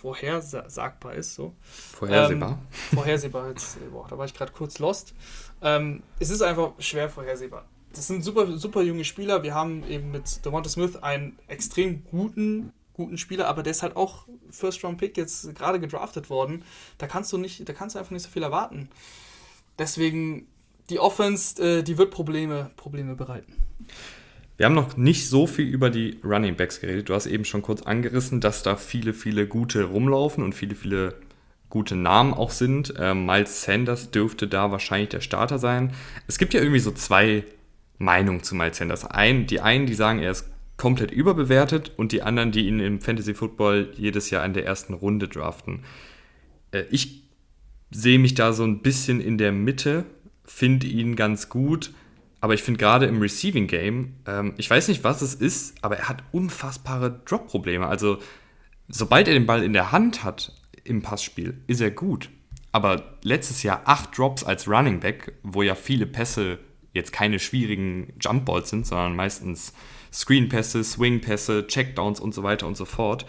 vorhersagbar 0.02 1.14
ist. 1.14 1.34
So. 1.34 1.54
Vorhersehbar. 1.62 2.50
Ähm, 2.50 2.94
vorhersehbar, 2.94 3.48
jetzt, 3.50 3.78
boah, 3.90 4.06
da 4.08 4.18
war 4.18 4.26
ich 4.26 4.34
gerade 4.34 4.52
kurz 4.52 4.80
lost. 4.80 5.14
Ähm, 5.62 6.02
es 6.18 6.30
ist 6.30 6.42
einfach 6.42 6.72
schwer 6.80 7.08
vorhersehbar. 7.08 7.64
Das 7.92 8.08
sind 8.08 8.24
super, 8.24 8.58
super 8.58 8.82
junge 8.82 9.04
Spieler. 9.04 9.42
Wir 9.42 9.54
haben 9.54 9.88
eben 9.88 10.10
mit 10.10 10.44
Devonta 10.44 10.68
Smith 10.68 10.96
einen 10.96 11.38
extrem 11.46 12.04
guten, 12.10 12.72
guten 12.94 13.16
Spieler, 13.16 13.46
aber 13.46 13.62
der 13.62 13.70
ist 13.70 13.82
halt 13.82 13.96
auch 13.96 14.26
First-Round-Pick 14.50 15.16
jetzt 15.16 15.54
gerade 15.54 15.78
gedraftet 15.78 16.28
worden. 16.28 16.64
Da 16.98 17.06
kannst 17.06 17.32
du 17.32 17.38
nicht, 17.38 17.68
da 17.68 17.72
kannst 17.72 17.94
du 17.94 18.00
einfach 18.00 18.10
nicht 18.10 18.24
so 18.24 18.30
viel 18.30 18.42
erwarten. 18.42 18.88
Deswegen, 19.78 20.48
die 20.90 20.98
Offense, 20.98 21.62
äh, 21.62 21.82
die 21.82 21.96
wird 21.96 22.10
Probleme, 22.10 22.70
Probleme 22.76 23.14
bereiten. 23.14 23.54
Wir 24.62 24.66
haben 24.66 24.76
noch 24.76 24.96
nicht 24.96 25.28
so 25.28 25.48
viel 25.48 25.66
über 25.66 25.90
die 25.90 26.20
Running 26.22 26.54
Backs 26.54 26.80
geredet. 26.80 27.08
Du 27.08 27.14
hast 27.14 27.26
eben 27.26 27.44
schon 27.44 27.62
kurz 27.62 27.82
angerissen, 27.82 28.40
dass 28.40 28.62
da 28.62 28.76
viele, 28.76 29.12
viele 29.12 29.48
gute 29.48 29.82
rumlaufen 29.82 30.44
und 30.44 30.54
viele, 30.54 30.76
viele 30.76 31.16
gute 31.68 31.96
Namen 31.96 32.32
auch 32.32 32.52
sind. 32.52 32.94
Ähm, 32.96 33.26
Miles 33.26 33.62
Sanders 33.62 34.12
dürfte 34.12 34.46
da 34.46 34.70
wahrscheinlich 34.70 35.08
der 35.08 35.20
Starter 35.20 35.58
sein. 35.58 35.92
Es 36.28 36.38
gibt 36.38 36.54
ja 36.54 36.60
irgendwie 36.60 36.78
so 36.78 36.92
zwei 36.92 37.42
Meinungen 37.98 38.44
zu 38.44 38.54
Miles 38.54 38.76
Sanders. 38.76 39.04
Ein, 39.04 39.48
die 39.48 39.60
einen, 39.60 39.86
die 39.86 39.94
sagen, 39.94 40.20
er 40.20 40.30
ist 40.30 40.48
komplett 40.76 41.10
überbewertet 41.10 41.90
und 41.96 42.12
die 42.12 42.22
anderen, 42.22 42.52
die 42.52 42.68
ihn 42.68 42.78
im 42.78 43.00
Fantasy 43.00 43.34
Football 43.34 43.92
jedes 43.96 44.30
Jahr 44.30 44.46
in 44.46 44.52
der 44.52 44.64
ersten 44.64 44.94
Runde 44.94 45.26
draften. 45.26 45.80
Äh, 46.70 46.84
ich 46.92 47.24
sehe 47.90 48.20
mich 48.20 48.34
da 48.34 48.52
so 48.52 48.62
ein 48.62 48.78
bisschen 48.78 49.20
in 49.20 49.38
der 49.38 49.50
Mitte, 49.50 50.04
finde 50.44 50.86
ihn 50.86 51.16
ganz 51.16 51.48
gut 51.48 51.90
aber 52.42 52.54
ich 52.54 52.62
finde 52.64 52.78
gerade 52.78 53.06
im 53.06 53.22
Receiving 53.22 53.68
Game, 53.68 54.16
ähm, 54.26 54.54
ich 54.56 54.68
weiß 54.68 54.88
nicht, 54.88 55.04
was 55.04 55.22
es 55.22 55.32
ist, 55.34 55.76
aber 55.80 55.96
er 55.96 56.08
hat 56.08 56.24
unfassbare 56.32 57.22
Drop-Probleme. 57.24 57.86
Also, 57.86 58.18
sobald 58.88 59.28
er 59.28 59.34
den 59.34 59.46
Ball 59.46 59.62
in 59.62 59.72
der 59.72 59.92
Hand 59.92 60.24
hat 60.24 60.52
im 60.82 61.02
Passspiel, 61.02 61.62
ist 61.68 61.80
er 61.80 61.92
gut. 61.92 62.30
Aber 62.72 63.16
letztes 63.22 63.62
Jahr 63.62 63.82
acht 63.84 64.18
Drops 64.18 64.42
als 64.42 64.66
Running 64.66 64.98
Back, 64.98 65.34
wo 65.44 65.62
ja 65.62 65.76
viele 65.76 66.04
Pässe 66.04 66.58
jetzt 66.92 67.12
keine 67.12 67.38
schwierigen 67.38 68.12
Jump 68.20 68.44
Balls 68.44 68.70
sind, 68.70 68.88
sondern 68.88 69.14
meistens 69.14 69.72
Screen-Pässe, 70.12 70.82
Swing-Pässe, 70.82 71.68
Checkdowns 71.68 72.18
und 72.18 72.34
so 72.34 72.42
weiter 72.42 72.66
und 72.66 72.76
so 72.76 72.86
fort. 72.86 73.24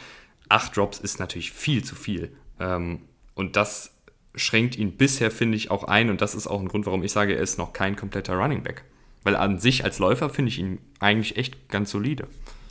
Acht 0.49 0.75
Drops 0.75 0.99
ist 0.99 1.19
natürlich 1.19 1.51
viel 1.51 1.83
zu 1.83 1.93
viel. 1.93 2.35
Ähm, 2.59 3.01
und 3.35 3.57
das 3.57 3.95
schränkt 4.33 4.75
ihn 4.75 4.97
bisher, 4.97 5.29
finde 5.29 5.55
ich, 5.55 5.69
auch 5.69 5.83
ein. 5.83 6.09
Und 6.09 6.19
das 6.21 6.33
ist 6.33 6.47
auch 6.47 6.59
ein 6.59 6.67
Grund, 6.67 6.87
warum 6.87 7.03
ich 7.03 7.11
sage, 7.11 7.35
er 7.35 7.43
ist 7.43 7.59
noch 7.59 7.73
kein 7.73 7.95
kompletter 7.95 8.33
Running 8.33 8.63
Back. 8.63 8.85
Weil 9.23 9.35
an 9.35 9.59
sich 9.59 9.83
als 9.83 9.99
Läufer 9.99 10.29
finde 10.29 10.49
ich 10.49 10.59
ihn 10.59 10.79
eigentlich 10.99 11.37
echt 11.37 11.69
ganz 11.69 11.91
solide. 11.91 12.27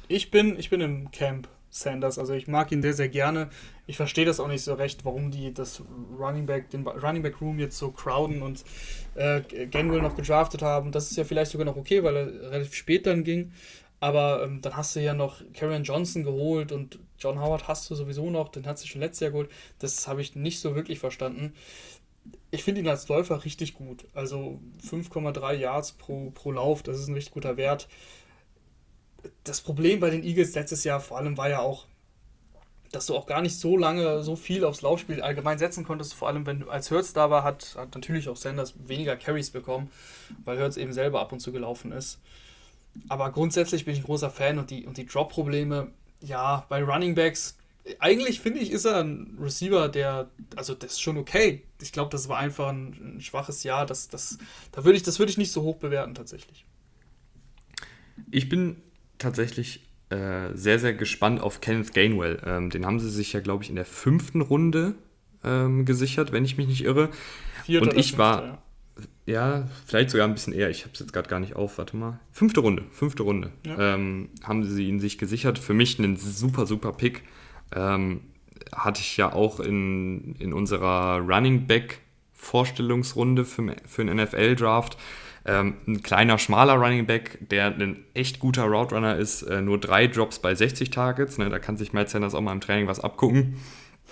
Ich 0.09 0.31
bin, 0.31 0.59
ich 0.59 0.71
bin 0.71 0.81
im 0.81 1.11
Camp 1.11 1.49
Sanders. 1.73 2.19
Also 2.19 2.35
ich 2.35 2.47
mag 2.47 2.71
ihn 2.71 2.83
sehr, 2.83 2.93
sehr 2.93 3.09
gerne. 3.09 3.49
Ich 3.87 3.97
verstehe 3.97 4.27
das 4.27 4.39
auch 4.41 4.49
nicht 4.49 4.63
so 4.63 4.75
recht, 4.75 5.05
warum 5.05 5.31
die 5.31 5.53
das 5.53 5.83
Running 6.19 6.47
Back, 6.47 6.71
den 6.71 6.87
Running 6.87 7.23
Back 7.23 7.41
Room 7.41 7.59
jetzt 7.59 7.79
so 7.79 7.91
crowden 7.91 8.43
und 8.43 8.63
äh, 9.15 9.41
Ganwell 9.67 10.03
noch 10.03 10.15
gedraftet 10.15 10.63
haben. 10.63 10.93
Das 10.93 11.11
ist 11.11 11.17
ja 11.17 11.25
vielleicht 11.25 11.51
sogar 11.51 11.65
noch 11.65 11.77
okay, 11.77 12.05
weil 12.05 12.17
er 12.17 12.51
relativ 12.53 12.75
spät 12.75 13.07
dann 13.07 13.25
ging. 13.25 13.53
Aber 14.01 14.43
ähm, 14.45 14.61
dann 14.61 14.77
hast 14.77 14.97
du 14.97 15.01
ja 15.01 15.15
noch 15.15 15.43
Karen 15.55 15.85
Johnson 15.85 16.25
geholt 16.25 16.73
und 16.73 16.99
John 17.19 17.41
Howard 17.41 17.69
hast 17.69 17.89
du 17.89 17.95
sowieso 17.95 18.31
noch, 18.31 18.49
den 18.49 18.67
hast 18.67 18.83
du 18.83 18.89
schon 18.89 19.01
letztes 19.01 19.21
Jahr 19.21 19.31
geholt. 19.31 19.51
Das 19.79 20.09
habe 20.09 20.21
ich 20.21 20.35
nicht 20.35 20.61
so 20.61 20.75
wirklich 20.75 20.99
verstanden 20.99 21.55
ich 22.53 22.63
finde 22.65 22.83
ihn 22.83 22.89
als 22.89 23.09
Läufer 23.09 23.45
richtig 23.45 23.75
gut. 23.75 24.07
Also 24.15 24.61
5,3 24.87 25.55
Yards 25.55 25.93
pro, 25.93 26.31
pro 26.31 26.53
Lauf, 26.53 26.83
das 26.83 27.01
ist 27.01 27.09
ein 27.09 27.15
richtig 27.15 27.33
guter 27.33 27.57
Wert. 27.57 27.89
Das 29.43 29.63
Problem 29.63 30.01
bei 30.01 30.11
den 30.11 30.23
Eagles 30.23 30.55
letztes 30.55 30.85
Jahr 30.85 31.01
vor 31.01 31.17
allem 31.17 31.39
war 31.39 31.49
ja 31.49 31.61
auch, 31.61 31.87
dass 32.93 33.07
du 33.07 33.17
auch 33.17 33.25
gar 33.25 33.41
nicht 33.41 33.59
so 33.59 33.79
lange 33.79 34.23
so 34.23 34.37
viel 34.37 34.65
aufs 34.65 34.83
Laufspiel 34.83 35.23
allgemein 35.23 35.59
setzen 35.59 35.83
konntest. 35.83 36.13
Vor 36.13 36.29
allem, 36.29 36.45
wenn 36.45 36.61
du 36.61 36.69
als 36.69 36.91
Hertz 36.91 37.15
da 37.15 37.31
war, 37.31 37.43
hat, 37.43 37.75
hat 37.79 37.95
natürlich 37.95 38.29
auch 38.29 38.37
Sanders 38.37 38.75
weniger 38.87 39.17
Carries 39.17 39.51
bekommen, 39.51 39.91
weil 40.45 40.59
Hertz 40.59 40.77
eben 40.77 40.93
selber 40.93 41.21
ab 41.21 41.33
und 41.33 41.41
zu 41.41 41.53
gelaufen 41.53 41.91
ist. 41.91 42.21
Aber 43.09 43.33
grundsätzlich 43.33 43.87
bin 43.87 43.95
ich 43.95 44.01
ein 44.01 44.05
großer 44.07 44.29
Fan 44.29 44.59
und 44.59 44.69
die, 44.69 44.85
und 44.85 44.99
die 44.99 45.07
Drop-Probleme, 45.07 45.91
ja, 46.21 46.67
bei 46.69 46.85
Running 46.85 47.15
Backs 47.15 47.57
eigentlich 47.99 48.41
finde 48.41 48.61
ich, 48.61 48.71
ist 48.71 48.85
er 48.85 49.01
ein 49.01 49.37
Receiver, 49.41 49.89
der, 49.89 50.31
also 50.57 50.75
das 50.75 50.93
ist 50.93 51.03
schon 51.03 51.17
okay. 51.17 51.63
Ich 51.81 51.93
glaube, 51.93 52.11
das 52.11 52.29
war 52.29 52.39
einfach 52.39 52.69
ein, 52.69 53.17
ein, 53.17 53.21
schwaches 53.21 53.65
Jahr. 53.65 53.87
Das, 53.87 54.09
das, 54.09 54.39
da 54.71 54.85
würde 54.85 54.97
ich, 54.97 55.03
das 55.03 55.19
würde 55.19 55.31
ich 55.31 55.39
nicht 55.39 55.53
so 55.53 55.63
hoch 55.63 55.77
bewerten 55.77 56.15
tatsächlich. 56.15 56.65
Ich 58.31 58.49
bin 58.49 58.77
tatsächlich 59.19 59.81
äh, 60.11 60.55
sehr, 60.55 60.79
sehr 60.79 60.95
gespannt 60.95 61.41
auf 61.41 61.61
Kenneth 61.61 61.93
Gainwell. 61.93 62.41
Ähm, 62.45 62.71
den 62.71 62.87
haben 62.87 63.01
sie 63.01 63.11
sich 63.11 63.33
ja, 63.33 63.41
glaube 63.41 63.65
ich, 63.65 63.71
in 63.71 63.77
der 63.77 63.85
fünften 63.85 64.43
Runde 64.43 64.95
ähm, 65.43 65.85
gesichert, 65.85 66.33
wenn 66.33 66.45
ich 66.45 66.57
mich 66.57 66.69
nicht 66.69 66.85
irre. 66.85 67.09
Vierte 67.65 67.89
Und 67.89 67.99
ich 67.99 68.13
fünfte, 68.13 68.19
war, 68.19 68.63
ja. 69.27 69.59
ja. 69.59 69.69
vielleicht 69.87 70.11
sogar 70.11 70.29
ein 70.29 70.35
bisschen 70.35 70.53
eher. 70.53 70.71
Ich 70.71 70.83
habe 70.83 70.93
es 70.95 71.01
jetzt 71.01 71.13
gerade 71.13 71.29
gar 71.29 71.41
nicht 71.41 71.57
auf. 71.57 71.79
Warte 71.79 71.97
mal. 71.97 72.21
Fünfte 72.31 72.61
Runde, 72.61 72.85
fünfte 72.93 73.25
Runde 73.25 73.51
ja. 73.67 73.95
ähm, 73.95 74.29
haben 74.45 74.65
sie 74.65 74.87
ihn 74.87 75.01
sich 75.01 75.19
gesichert. 75.19 75.59
Für 75.59 75.75
mich 75.75 75.99
ein 75.99 76.17
super, 76.17 76.67
super 76.67 76.93
Pick. 76.93 77.25
Ähm, 77.75 78.23
hatte 78.75 79.01
ich 79.01 79.17
ja 79.17 79.33
auch 79.33 79.61
in, 79.61 80.35
in 80.39 80.53
unserer 80.53 81.19
Running 81.19 81.67
Back 81.67 82.01
Vorstellungsrunde 82.33 83.45
für, 83.45 83.77
für 83.87 84.03
einen 84.03 84.17
NFL-Draft. 84.17 84.97
Ähm, 85.45 85.75
ein 85.87 86.03
kleiner, 86.03 86.39
schmaler 86.39 86.75
Running 86.75 87.07
Back, 87.07 87.39
der 87.49 87.67
ein 87.67 88.05
echt 88.15 88.39
guter 88.39 88.65
Route 88.65 88.95
Runner 88.95 89.17
ist, 89.17 89.43
äh, 89.43 89.61
nur 89.61 89.79
drei 89.79 90.07
Drops 90.07 90.39
bei 90.39 90.55
60 90.55 90.91
Targets. 90.91 91.39
Ne? 91.39 91.49
Da 91.51 91.59
kann 91.59 91.77
sich 91.77 91.93
Miles 91.93 92.13
Sanders 92.13 92.35
auch 92.35 92.41
mal 92.41 92.53
im 92.53 92.61
Training 92.61 92.87
was 92.87 93.01
abgucken. 93.01 93.57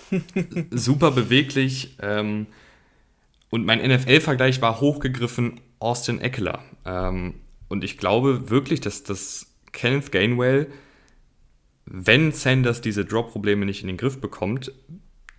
Super 0.71 1.11
beweglich. 1.11 1.97
Ähm, 2.01 2.47
und 3.49 3.65
mein 3.65 3.79
NFL-Vergleich 3.79 4.61
war 4.61 4.81
hochgegriffen 4.81 5.59
Austin 5.79 6.19
Eckler. 6.19 6.63
Ähm, 6.85 7.35
und 7.69 7.83
ich 7.83 7.97
glaube 7.97 8.49
wirklich, 8.49 8.81
dass 8.81 9.03
das 9.03 9.47
Kenneth 9.71 10.11
Gainwell, 10.11 10.67
wenn 11.85 12.31
Sanders 12.31 12.81
diese 12.81 13.05
Drop-Probleme 13.05 13.65
nicht 13.65 13.81
in 13.81 13.87
den 13.87 13.97
Griff 13.97 14.19
bekommt, 14.19 14.71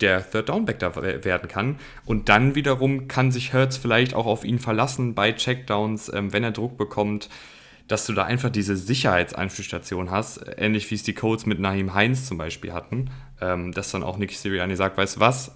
der 0.01 0.29
Third 0.29 0.49
Down 0.49 0.65
Back 0.65 0.79
da 0.79 0.95
werden 0.95 1.47
kann. 1.47 1.77
Und 2.05 2.29
dann 2.29 2.55
wiederum 2.55 3.07
kann 3.07 3.31
sich 3.31 3.53
Hertz 3.53 3.77
vielleicht 3.77 4.13
auch 4.13 4.25
auf 4.25 4.43
ihn 4.43 4.59
verlassen 4.59 5.15
bei 5.15 5.31
Checkdowns, 5.31 6.11
ähm, 6.13 6.33
wenn 6.33 6.43
er 6.43 6.51
Druck 6.51 6.77
bekommt, 6.77 7.29
dass 7.87 8.05
du 8.05 8.13
da 8.13 8.23
einfach 8.23 8.49
diese 8.49 8.75
Sicherheitseinspielstation 8.75 10.09
hast, 10.09 10.41
ähnlich 10.57 10.89
wie 10.89 10.95
es 10.95 11.03
die 11.03 11.13
Codes 11.13 11.45
mit 11.45 11.59
Naheem 11.59 11.93
Heinz 11.93 12.25
zum 12.25 12.37
Beispiel 12.37 12.73
hatten, 12.73 13.11
ähm, 13.41 13.71
dass 13.71 13.91
dann 13.91 14.03
auch 14.03 14.17
Nick 14.17 14.31
Sirianni 14.31 14.75
sagt, 14.75 14.97
weißt 14.97 15.17
du 15.17 15.19
was, 15.19 15.55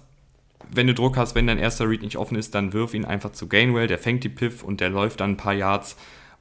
wenn 0.70 0.86
du 0.86 0.94
Druck 0.94 1.16
hast, 1.16 1.34
wenn 1.34 1.46
dein 1.46 1.58
erster 1.58 1.88
Read 1.88 2.02
nicht 2.02 2.16
offen 2.16 2.36
ist, 2.36 2.54
dann 2.54 2.72
wirf 2.72 2.92
ihn 2.92 3.04
einfach 3.04 3.32
zu 3.32 3.48
Gainwell, 3.48 3.86
der 3.86 3.98
fängt 3.98 4.24
die 4.24 4.28
Piff 4.28 4.62
und 4.62 4.80
der 4.80 4.90
läuft 4.90 5.20
dann 5.20 5.32
ein 5.32 5.36
paar 5.36 5.54
Yards 5.54 5.96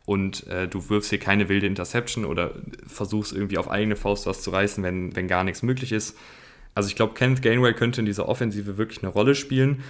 und 0.08 0.48
äh, 0.48 0.70
du 0.70 0.89
wirfst 0.89 1.10
hier 1.10 1.20
keine 1.20 1.50
wilde 1.50 1.67
Interception 1.67 2.24
oder 2.24 2.56
versuchst 2.88 3.34
irgendwie 3.34 3.58
auf 3.58 3.70
eigene 3.70 3.98
Faust 3.98 4.26
was 4.26 4.41
zu 4.41 4.52
reißen, 4.52 4.82
wenn, 4.82 5.13
wenn 5.17 5.28
gar 5.28 5.43
nichts 5.43 5.63
möglich 5.63 5.91
ist. 5.91 6.17
Also 6.74 6.88
ich 6.88 6.96
glaube, 6.96 7.13
Kenneth 7.13 7.41
Gainwell 7.41 7.74
könnte 7.74 8.00
in 8.00 8.06
dieser 8.06 8.30
Offensive 8.30 8.78
wirklich 8.78 9.04
eine 9.04 9.12
Rolle 9.12 9.36
spielen. 9.36 9.84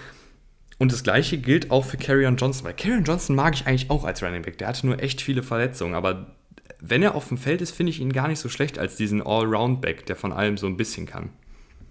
Und 0.76 0.90
das 0.90 1.04
gleiche 1.04 1.38
gilt 1.38 1.70
auch 1.70 1.84
für 1.84 1.98
Carrion 1.98 2.34
Johnson, 2.34 2.66
weil 2.66 2.74
Carrion 2.74 3.04
Johnson 3.04 3.36
mag 3.36 3.54
ich 3.54 3.68
eigentlich 3.68 3.90
auch 3.90 4.02
als 4.02 4.20
Running 4.20 4.42
Back. 4.42 4.58
Der 4.58 4.66
hatte 4.66 4.88
nur 4.88 5.00
echt 5.00 5.20
viele 5.20 5.44
Verletzungen, 5.44 5.94
aber 5.94 6.34
wenn 6.80 7.04
er 7.04 7.14
auf 7.14 7.28
dem 7.28 7.38
Feld 7.38 7.62
ist, 7.62 7.70
finde 7.70 7.90
ich 7.90 8.00
ihn 8.00 8.12
gar 8.12 8.26
nicht 8.26 8.40
so 8.40 8.48
schlecht 8.48 8.76
als 8.76 8.96
diesen 8.96 9.22
All-Round-Back, 9.22 10.04
der 10.06 10.16
von 10.16 10.32
allem 10.32 10.56
so 10.56 10.66
ein 10.66 10.76
bisschen 10.76 11.06
kann. 11.06 11.30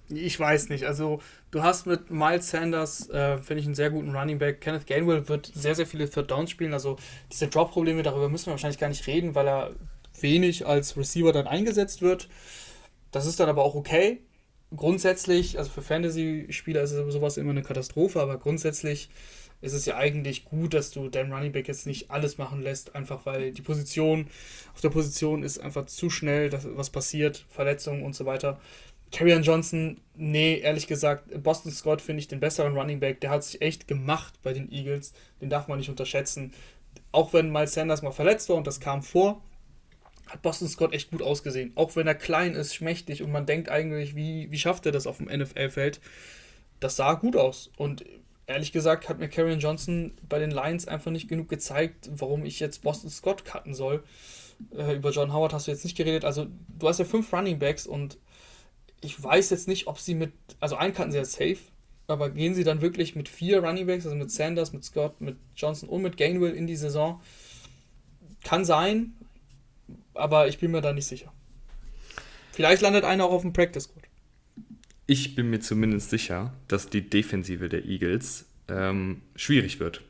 Ich 0.09 0.39
weiß 0.39 0.69
nicht. 0.69 0.85
Also, 0.85 1.21
du 1.51 1.63
hast 1.63 1.85
mit 1.85 2.09
Miles 2.09 2.49
Sanders, 2.49 3.09
äh, 3.09 3.37
finde 3.39 3.59
ich, 3.59 3.65
einen 3.65 3.75
sehr 3.75 3.89
guten 3.89 4.15
Running 4.15 4.39
Back. 4.39 4.61
Kenneth 4.61 4.87
Gainwell 4.87 5.27
wird 5.27 5.51
sehr, 5.53 5.75
sehr 5.75 5.85
viele 5.85 6.09
Third 6.09 6.31
Downs 6.31 6.49
spielen. 6.49 6.73
Also, 6.73 6.97
diese 7.31 7.47
Drop-Probleme, 7.47 8.03
darüber 8.03 8.29
müssen 8.29 8.47
wir 8.47 8.51
wahrscheinlich 8.51 8.79
gar 8.79 8.89
nicht 8.89 9.05
reden, 9.07 9.35
weil 9.35 9.47
er 9.47 9.71
wenig 10.19 10.65
als 10.65 10.95
Receiver 10.95 11.33
dann 11.33 11.47
eingesetzt 11.47 12.01
wird. 12.01 12.29
Das 13.11 13.25
ist 13.25 13.39
dann 13.39 13.49
aber 13.49 13.63
auch 13.63 13.75
okay 13.75 14.21
grundsätzlich, 14.75 15.57
also 15.57 15.69
für 15.69 15.81
Fantasy-Spieler 15.81 16.81
ist 16.81 16.91
sowas 16.91 17.37
immer 17.37 17.51
eine 17.51 17.61
Katastrophe, 17.61 18.21
aber 18.21 18.37
grundsätzlich 18.37 19.09
ist 19.59 19.73
es 19.73 19.85
ja 19.85 19.97
eigentlich 19.97 20.45
gut, 20.45 20.73
dass 20.75 20.91
du 20.91 21.09
deinem 21.09 21.33
Running 21.33 21.51
Back 21.51 21.67
jetzt 21.67 21.87
nicht 21.87 22.11
alles 22.11 22.37
machen 22.37 22.61
lässt, 22.61 22.93
einfach 22.95 23.25
weil 23.25 23.51
die 23.51 23.63
Position 23.63 24.27
auf 24.75 24.81
der 24.81 24.89
Position 24.89 25.41
ist 25.41 25.59
einfach 25.59 25.87
zu 25.87 26.11
schnell, 26.11 26.49
dass 26.49 26.67
was 26.77 26.91
passiert, 26.91 27.45
Verletzungen 27.49 28.03
und 28.03 28.15
so 28.15 28.25
weiter. 28.25 28.59
Carrion 29.11 29.43
Johnson, 29.43 30.01
nee, 30.15 30.59
ehrlich 30.59 30.87
gesagt, 30.87 31.41
Boston 31.41 31.71
Scott 31.71 32.01
finde 32.01 32.19
ich 32.19 32.27
den 32.27 32.39
besseren 32.39 32.77
Running 32.77 32.99
Back. 32.99 33.21
Der 33.21 33.29
hat 33.29 33.43
sich 33.43 33.61
echt 33.61 33.87
gemacht 33.87 34.33
bei 34.43 34.53
den 34.53 34.71
Eagles. 34.71 35.13
Den 35.41 35.49
darf 35.49 35.67
man 35.67 35.77
nicht 35.77 35.89
unterschätzen. 35.89 36.53
Auch 37.11 37.33
wenn 37.33 37.51
Miles 37.51 37.73
Sanders 37.73 38.01
mal 38.01 38.11
verletzt 38.11 38.49
war 38.49 38.57
und 38.57 38.67
das 38.67 38.79
kam 38.79 39.01
vor, 39.01 39.41
hat 40.27 40.41
Boston 40.41 40.67
Scott 40.67 40.93
echt 40.93 41.09
gut 41.09 41.21
ausgesehen. 41.21 41.71
Auch 41.75 41.95
wenn 41.95 42.07
er 42.07 42.15
klein 42.15 42.53
ist, 42.53 42.75
schmächtig 42.75 43.23
und 43.23 43.31
man 43.31 43.45
denkt 43.45 43.69
eigentlich, 43.69 44.15
wie, 44.15 44.51
wie 44.51 44.59
schafft 44.59 44.85
er 44.85 44.91
das 44.91 45.07
auf 45.07 45.17
dem 45.17 45.27
NFL-Feld? 45.27 46.01
Das 46.79 46.95
sah 46.95 47.13
gut 47.13 47.37
aus. 47.37 47.71
Und 47.77 48.03
ehrlich 48.45 48.71
gesagt 48.71 49.07
hat 49.07 49.19
mir 49.19 49.29
Karrion 49.29 49.59
Johnson 49.59 50.13
bei 50.27 50.39
den 50.39 50.51
Lions 50.51 50.87
einfach 50.87 51.11
nicht 51.11 51.29
genug 51.29 51.49
gezeigt, 51.49 52.09
warum 52.13 52.45
ich 52.45 52.59
jetzt 52.59 52.83
Boston 52.83 53.09
Scott 53.09 53.45
cutten 53.45 53.73
soll. 53.73 54.03
Äh, 54.75 54.95
über 54.95 55.11
John 55.11 55.33
Howard 55.33 55.53
hast 55.53 55.67
du 55.67 55.71
jetzt 55.71 55.83
nicht 55.83 55.95
geredet. 55.95 56.25
Also, 56.25 56.47
du 56.67 56.87
hast 56.87 56.99
ja 56.99 57.05
fünf 57.05 57.31
Running 57.31 57.59
Backs 57.59 57.87
und 57.87 58.17
ich 59.07 59.23
weiß 59.23 59.49
jetzt 59.51 59.67
nicht, 59.67 59.87
ob 59.87 59.99
sie 59.99 60.15
mit. 60.15 60.33
Also, 60.59 60.75
einen 60.75 60.93
cutten 60.93 61.11
sie 61.11 61.17
ja 61.17 61.25
safe. 61.25 61.57
Aber 62.09 62.29
gehen 62.29 62.53
sie 62.53 62.63
dann 62.63 62.81
wirklich 62.81 63.15
mit 63.15 63.27
vier 63.27 63.61
Running 63.61 63.85
Backs, 63.85 64.05
also 64.05 64.15
mit 64.15 64.31
Sanders, 64.31 64.71
mit 64.71 64.83
Scott, 64.85 65.19
mit 65.19 65.35
Johnson 65.57 65.89
und 65.89 66.01
mit 66.01 66.15
Gainwell 66.15 66.53
in 66.53 66.65
die 66.65 66.77
Saison? 66.77 67.21
Kann 68.45 68.63
sein, 68.63 69.13
aber 70.13 70.47
ich 70.47 70.57
bin 70.57 70.71
mir 70.71 70.81
da 70.81 70.93
nicht 70.93 71.05
sicher. 71.05 71.33
Vielleicht 72.53 72.81
landet 72.81 73.03
einer 73.03 73.25
auch 73.25 73.31
auf 73.31 73.41
dem 73.41 73.51
Practice 73.51 73.83
Squad. 73.83 74.05
Ich 75.05 75.35
bin 75.35 75.49
mir 75.49 75.59
zumindest 75.59 76.09
sicher, 76.09 76.53
dass 76.69 76.89
die 76.89 77.09
Defensive 77.09 77.67
der 77.67 77.85
Eagles 77.85 78.45
ähm, 78.69 79.21
schwierig 79.35 79.81
wird. 79.81 80.01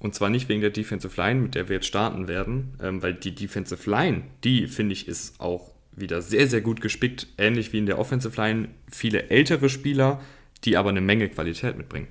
Und 0.00 0.14
zwar 0.14 0.30
nicht 0.30 0.48
wegen 0.48 0.62
der 0.62 0.70
Defensive 0.70 1.20
Line, 1.20 1.40
mit 1.40 1.54
der 1.54 1.68
wir 1.68 1.76
jetzt 1.76 1.86
starten 1.86 2.28
werden, 2.28 2.78
ähm, 2.82 3.02
weil 3.02 3.14
die 3.14 3.34
Defensive 3.34 3.88
Line, 3.88 4.24
die 4.42 4.68
finde 4.68 4.94
ich, 4.94 5.06
ist 5.06 5.38
auch 5.38 5.71
wieder 5.94 6.22
sehr, 6.22 6.46
sehr 6.48 6.60
gut 6.60 6.80
gespickt, 6.80 7.28
ähnlich 7.38 7.72
wie 7.72 7.78
in 7.78 7.86
der 7.86 7.98
Offensive 7.98 8.40
Line. 8.40 8.68
Viele 8.90 9.30
ältere 9.30 9.68
Spieler, 9.68 10.20
die 10.64 10.76
aber 10.76 10.90
eine 10.90 11.00
Menge 11.00 11.28
Qualität 11.28 11.76
mitbringen. 11.76 12.08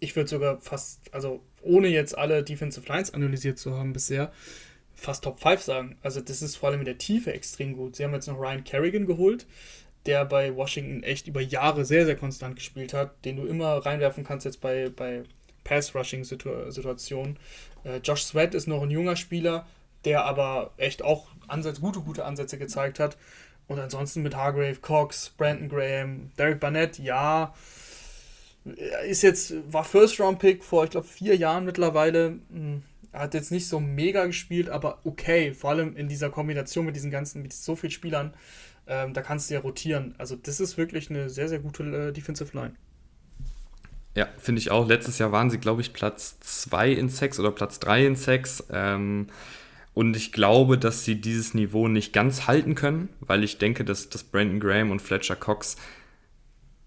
Ich 0.00 0.16
würde 0.16 0.28
sogar 0.28 0.60
fast, 0.60 1.12
also 1.14 1.42
ohne 1.62 1.88
jetzt 1.88 2.16
alle 2.16 2.42
Defensive 2.42 2.86
Lines 2.88 3.14
analysiert 3.14 3.58
zu 3.58 3.76
haben 3.76 3.92
bisher, 3.92 4.32
fast 4.94 5.24
Top 5.24 5.40
5 5.40 5.60
sagen. 5.60 5.96
Also 6.02 6.20
das 6.20 6.42
ist 6.42 6.56
vor 6.56 6.70
allem 6.70 6.80
in 6.80 6.86
der 6.86 6.98
Tiefe 6.98 7.32
extrem 7.32 7.74
gut. 7.74 7.96
Sie 7.96 8.04
haben 8.04 8.12
jetzt 8.12 8.26
noch 8.26 8.40
Ryan 8.40 8.64
Kerrigan 8.64 9.06
geholt, 9.06 9.46
der 10.06 10.24
bei 10.24 10.54
Washington 10.56 11.02
echt 11.02 11.28
über 11.28 11.40
Jahre 11.40 11.84
sehr, 11.84 12.04
sehr 12.04 12.16
konstant 12.16 12.56
gespielt 12.56 12.92
hat, 12.92 13.24
den 13.24 13.36
du 13.36 13.46
immer 13.46 13.84
reinwerfen 13.86 14.24
kannst 14.24 14.44
jetzt 14.44 14.60
bei, 14.60 14.90
bei 14.90 15.22
Pass-Rushing-Situationen. 15.64 17.38
Äh, 17.84 17.98
Josh 17.98 18.22
Sweat 18.22 18.54
ist 18.54 18.66
noch 18.66 18.82
ein 18.82 18.90
junger 18.90 19.16
Spieler, 19.16 19.66
der 20.04 20.24
aber 20.24 20.72
echt 20.76 21.02
auch 21.02 21.28
Ansatz, 21.48 21.80
gute, 21.80 22.00
gute 22.00 22.24
Ansätze 22.24 22.58
gezeigt 22.58 22.98
hat. 22.98 23.16
Und 23.68 23.78
ansonsten 23.78 24.22
mit 24.22 24.36
Hargrave, 24.36 24.76
Cox, 24.76 25.30
Brandon 25.30 25.68
Graham, 25.68 26.30
Derek 26.36 26.60
Barnett, 26.60 26.98
ja, 26.98 27.54
ist 29.06 29.22
jetzt, 29.22 29.54
war 29.72 29.84
First-Round-Pick 29.84 30.62
vor, 30.62 30.84
ich 30.84 30.90
glaube, 30.90 31.06
vier 31.06 31.36
Jahren 31.36 31.64
mittlerweile. 31.64 32.38
Hm, 32.50 32.82
hat 33.12 33.34
jetzt 33.34 33.50
nicht 33.50 33.68
so 33.68 33.78
mega 33.78 34.24
gespielt, 34.26 34.70
aber 34.70 34.98
okay, 35.04 35.52
vor 35.52 35.70
allem 35.70 35.96
in 35.96 36.08
dieser 36.08 36.30
Kombination 36.30 36.86
mit 36.86 36.96
diesen 36.96 37.10
ganzen, 37.10 37.42
mit 37.42 37.52
so 37.52 37.76
vielen 37.76 37.90
Spielern, 37.90 38.32
ähm, 38.86 39.12
da 39.12 39.20
kannst 39.20 39.50
du 39.50 39.54
ja 39.54 39.60
rotieren. 39.60 40.14
Also 40.18 40.34
das 40.36 40.60
ist 40.60 40.78
wirklich 40.78 41.10
eine 41.10 41.28
sehr, 41.28 41.48
sehr 41.48 41.58
gute 41.58 41.82
äh, 41.84 42.12
Defensive 42.12 42.56
Line. 42.56 42.74
Ja, 44.14 44.28
finde 44.38 44.60
ich 44.60 44.70
auch. 44.70 44.86
Letztes 44.86 45.18
Jahr 45.18 45.32
waren 45.32 45.50
sie, 45.50 45.58
glaube 45.58 45.80
ich, 45.80 45.92
Platz 45.92 46.38
2 46.40 46.92
in 46.92 47.08
Sex 47.08 47.38
oder 47.38 47.50
Platz 47.50 47.78
3 47.80 48.06
in 48.06 48.16
Sex. 48.16 48.64
Ähm, 48.70 49.28
und 49.94 50.16
ich 50.16 50.32
glaube, 50.32 50.78
dass 50.78 51.04
sie 51.04 51.20
dieses 51.20 51.54
Niveau 51.54 51.88
nicht 51.88 52.12
ganz 52.12 52.46
halten 52.46 52.74
können, 52.74 53.08
weil 53.20 53.44
ich 53.44 53.58
denke, 53.58 53.84
dass, 53.84 54.08
dass 54.08 54.24
Brandon 54.24 54.60
Graham 54.60 54.90
und 54.90 55.02
Fletcher 55.02 55.36
Cox 55.36 55.76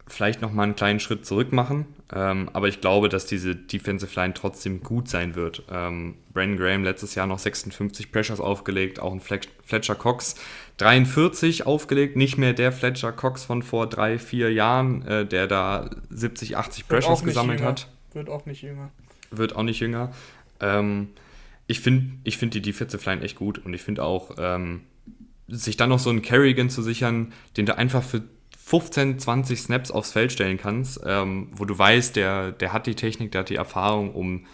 vielleicht 0.07 0.41
noch 0.41 0.51
mal 0.51 0.63
einen 0.63 0.75
kleinen 0.75 0.99
Schritt 0.99 1.25
zurück 1.25 1.51
machen. 1.51 1.85
Ähm, 2.13 2.49
aber 2.53 2.67
ich 2.67 2.81
glaube, 2.81 3.09
dass 3.09 3.25
diese 3.25 3.55
Defensive 3.55 4.19
Line 4.19 4.33
trotzdem 4.33 4.83
gut 4.83 5.07
sein 5.07 5.35
wird. 5.35 5.63
Ähm, 5.71 6.15
Brandon 6.33 6.57
Graham 6.57 6.83
letztes 6.83 7.15
Jahr 7.15 7.25
noch 7.25 7.39
56 7.39 8.11
Pressures 8.11 8.39
aufgelegt, 8.39 8.99
auch 8.99 9.11
ein 9.11 9.21
Fletcher 9.21 9.95
Cox 9.95 10.35
43 10.77 11.65
aufgelegt, 11.65 12.15
nicht 12.15 12.37
mehr 12.37 12.53
der 12.53 12.71
Fletcher 12.71 13.11
Cox 13.11 13.43
von 13.45 13.63
vor 13.63 13.87
drei, 13.87 14.19
vier 14.19 14.51
Jahren, 14.51 15.01
äh, 15.07 15.25
der 15.25 15.47
da 15.47 15.89
70, 16.09 16.57
80 16.57 16.87
Pressures 16.87 17.23
gesammelt 17.23 17.59
jünger. 17.59 17.71
hat. 17.71 17.87
Wird 18.13 18.29
auch 18.29 18.45
nicht 18.45 18.61
jünger. 18.61 18.91
Wird 19.31 19.55
auch 19.55 19.63
nicht 19.63 19.79
jünger. 19.79 20.13
Ähm, 20.59 21.09
ich 21.67 21.79
finde 21.79 22.17
ich 22.23 22.37
find 22.37 22.53
die 22.53 22.61
Defensive 22.61 23.09
Line 23.09 23.21
echt 23.21 23.37
gut 23.37 23.59
und 23.59 23.73
ich 23.73 23.81
finde 23.81 24.03
auch, 24.03 24.35
ähm, 24.37 24.81
sich 25.47 25.77
dann 25.77 25.89
noch 25.89 25.99
so 25.99 26.09
einen 26.09 26.21
Kerrigan 26.21 26.69
zu 26.69 26.81
sichern, 26.81 27.33
den 27.57 27.65
du 27.65 27.77
einfach 27.77 28.03
für 28.03 28.23
15, 28.57 29.19
20 29.19 29.61
Snaps 29.61 29.91
aufs 29.91 30.11
Feld 30.11 30.31
stellen 30.31 30.57
kannst, 30.57 30.99
ähm, 31.05 31.49
wo 31.51 31.65
du 31.65 31.77
weißt, 31.77 32.15
der, 32.15 32.51
der 32.51 32.73
hat 32.73 32.87
die 32.87 32.95
Technik, 32.95 33.31
der 33.31 33.41
hat 33.41 33.49
die 33.49 33.55
Erfahrung, 33.55 34.13
um, 34.15 34.47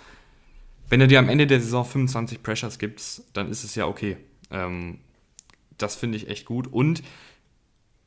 wenn 0.89 1.00
er 1.00 1.08
dir 1.08 1.19
am 1.19 1.30
Ende 1.30 1.47
der 1.47 1.62
Saison 1.62 1.86
25 1.86 2.43
Pressures 2.43 2.78
gibt, 2.78 3.21
dann 3.32 3.50
ist 3.50 3.63
es 3.63 3.76
ja 3.76 3.88
okay. 3.88 4.17
Ähm, 4.52 5.00
das 5.78 5.95
finde 5.95 6.17
ich 6.17 6.30
echt 6.30 6.45
gut. 6.45 6.67
Und 6.67 7.02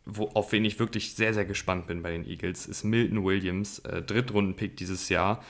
wo, 0.05 0.29
auf 0.29 0.53
wen 0.53 0.67
ich 0.67 0.79
wirklich 0.79 1.15
sehr, 1.15 1.33
sehr 1.33 1.47
gespannt 1.47 1.87
bin 1.87 2.03
bei 2.03 2.11
den 2.11 2.27
Eagles, 2.27 2.67
ist 2.67 2.85
Milton 2.85 3.25
Williams, 3.25 3.79
äh, 3.81 4.03
Drittrunden-Pick 4.03 4.77
dieses 4.77 5.09
Jahr. 5.09 5.43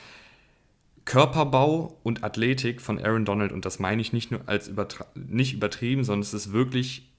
Körperbau 1.05 1.99
und 2.03 2.23
Athletik 2.23 2.81
von 2.81 2.99
Aaron 2.99 3.25
Donald, 3.25 3.51
und 3.51 3.65
das 3.65 3.79
meine 3.79 4.01
ich 4.01 4.11
nicht 4.11 4.31
nur 4.31 4.41
als 4.47 4.67
übertra 4.67 5.05
nicht 5.15 5.53
übertrieben, 5.53 6.03
sondern 6.03 6.21
es 6.21 6.33
ist 6.33 6.51
wirklich 6.51 7.09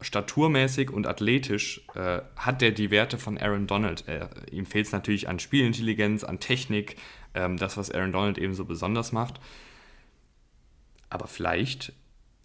staturmäßig 0.00 0.90
und 0.90 1.06
athletisch, 1.06 1.82
äh, 1.94 2.22
hat 2.36 2.62
der 2.62 2.70
die 2.70 2.90
Werte 2.90 3.18
von 3.18 3.36
Aaron 3.36 3.66
Donald. 3.66 4.08
Äh, 4.08 4.28
ihm 4.50 4.64
fehlt 4.64 4.86
es 4.86 4.92
natürlich 4.92 5.28
an 5.28 5.38
Spielintelligenz, 5.38 6.24
an 6.24 6.40
Technik, 6.40 6.96
ähm, 7.34 7.58
das, 7.58 7.76
was 7.76 7.90
Aaron 7.90 8.12
Donald 8.12 8.38
eben 8.38 8.54
so 8.54 8.64
besonders 8.64 9.12
macht. 9.12 9.40
Aber 11.10 11.26
vielleicht 11.26 11.92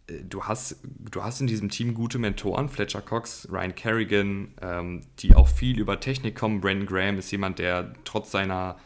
äh, 0.08 0.22
du 0.22 0.44
hast, 0.44 0.80
du 0.84 1.24
hast 1.24 1.40
in 1.40 1.48
diesem 1.48 1.70
Team 1.70 1.94
gute 1.94 2.20
Mentoren, 2.20 2.68
Fletcher 2.68 3.02
Cox, 3.02 3.48
Ryan 3.50 3.74
Kerrigan, 3.74 4.54
ähm, 4.62 5.02
die 5.20 5.34
auch 5.34 5.48
viel 5.48 5.80
über 5.80 6.00
Technik 6.00 6.36
kommen. 6.36 6.60
Brandon 6.60 6.88
Graham 6.88 7.18
ist 7.18 7.32
jemand, 7.32 7.60
der 7.60 7.94
trotz 8.04 8.32
seiner 8.32 8.78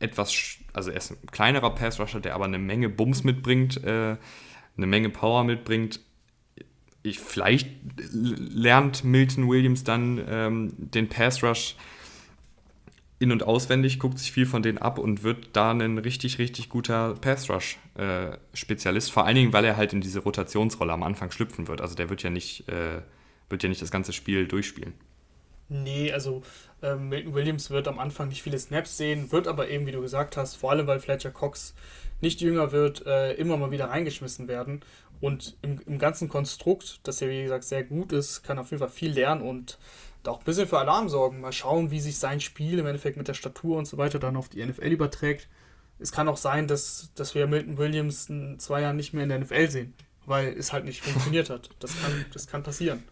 etwas, 0.00 0.58
also 0.78 0.90
er 0.90 0.96
ist 0.96 1.10
ein 1.10 1.26
kleinerer 1.30 1.74
Pass-Rusher, 1.74 2.20
der 2.20 2.34
aber 2.34 2.44
eine 2.44 2.58
Menge 2.58 2.88
Bums 2.88 3.24
mitbringt, 3.24 3.82
äh, 3.84 4.16
eine 4.76 4.86
Menge 4.86 5.10
Power 5.10 5.44
mitbringt. 5.44 6.00
Ich, 7.02 7.18
vielleicht 7.18 7.68
lernt 8.12 9.02
Milton 9.04 9.48
Williams 9.48 9.84
dann 9.84 10.24
ähm, 10.28 10.72
den 10.76 11.08
Pass-Rush 11.08 11.74
in- 13.18 13.32
und 13.32 13.42
auswendig, 13.42 13.98
guckt 13.98 14.20
sich 14.20 14.30
viel 14.30 14.46
von 14.46 14.62
denen 14.62 14.78
ab 14.78 14.98
und 14.98 15.24
wird 15.24 15.48
da 15.52 15.72
ein 15.72 15.98
richtig, 15.98 16.38
richtig 16.38 16.68
guter 16.68 17.14
Pass-Rush-Spezialist. 17.14 19.08
Äh, 19.08 19.12
Vor 19.12 19.26
allen 19.26 19.34
Dingen, 19.34 19.52
weil 19.52 19.64
er 19.64 19.76
halt 19.76 19.92
in 19.92 20.00
diese 20.00 20.20
Rotationsrolle 20.20 20.92
am 20.92 21.02
Anfang 21.02 21.32
schlüpfen 21.32 21.66
wird. 21.66 21.80
Also 21.80 21.96
der 21.96 22.08
wird 22.08 22.22
ja 22.22 22.30
nicht, 22.30 22.68
äh, 22.68 23.02
wird 23.48 23.64
ja 23.64 23.68
nicht 23.68 23.82
das 23.82 23.90
ganze 23.90 24.12
Spiel 24.12 24.46
durchspielen. 24.46 24.94
Nee, 25.68 26.12
also 26.12 26.42
ähm, 26.82 27.10
Milton 27.10 27.34
Williams 27.34 27.70
wird 27.70 27.88
am 27.88 27.98
Anfang 27.98 28.28
nicht 28.28 28.42
viele 28.42 28.58
Snaps 28.58 28.96
sehen, 28.96 29.30
wird 29.32 29.46
aber 29.46 29.68
eben, 29.68 29.86
wie 29.86 29.92
du 29.92 30.00
gesagt 30.00 30.36
hast, 30.36 30.56
vor 30.56 30.70
allem 30.70 30.86
weil 30.86 31.00
Fletcher 31.00 31.30
Cox 31.30 31.74
nicht 32.20 32.40
jünger 32.40 32.72
wird, 32.72 33.06
äh, 33.06 33.34
immer 33.34 33.56
mal 33.56 33.70
wieder 33.70 33.90
reingeschmissen 33.90 34.48
werden. 34.48 34.80
Und 35.20 35.56
im, 35.62 35.80
im 35.86 35.98
ganzen 35.98 36.28
Konstrukt, 36.28 37.00
das 37.02 37.20
ja 37.20 37.28
wie 37.28 37.42
gesagt 37.42 37.64
sehr 37.64 37.84
gut 37.84 38.12
ist, 38.12 38.42
kann 38.44 38.58
auf 38.58 38.70
jeden 38.70 38.80
Fall 38.80 38.88
viel 38.88 39.10
lernen 39.12 39.42
und 39.42 39.78
da 40.22 40.30
auch 40.30 40.38
ein 40.38 40.44
bisschen 40.44 40.68
für 40.68 40.78
Alarm 40.78 41.08
sorgen. 41.08 41.40
Mal 41.40 41.52
schauen, 41.52 41.90
wie 41.90 42.00
sich 42.00 42.18
sein 42.18 42.40
Spiel 42.40 42.78
im 42.78 42.86
Endeffekt 42.86 43.16
mit 43.16 43.28
der 43.28 43.34
Statur 43.34 43.78
und 43.78 43.86
so 43.86 43.98
weiter 43.98 44.18
dann 44.18 44.36
auf 44.36 44.48
die 44.48 44.64
NFL 44.64 44.88
überträgt. 44.88 45.48
Es 45.98 46.12
kann 46.12 46.28
auch 46.28 46.36
sein, 46.36 46.68
dass, 46.68 47.10
dass 47.14 47.34
wir 47.34 47.46
Milton 47.46 47.78
Williams 47.78 48.28
in 48.28 48.58
zwei 48.58 48.82
Jahren 48.82 48.96
nicht 48.96 49.12
mehr 49.12 49.24
in 49.24 49.30
der 49.30 49.40
NFL 49.40 49.68
sehen, 49.68 49.94
weil 50.26 50.56
es 50.56 50.72
halt 50.72 50.84
nicht 50.84 51.02
funktioniert 51.02 51.50
hat. 51.50 51.70
Das 51.80 52.00
kann, 52.00 52.24
das 52.32 52.46
kann 52.46 52.62
passieren. 52.62 53.02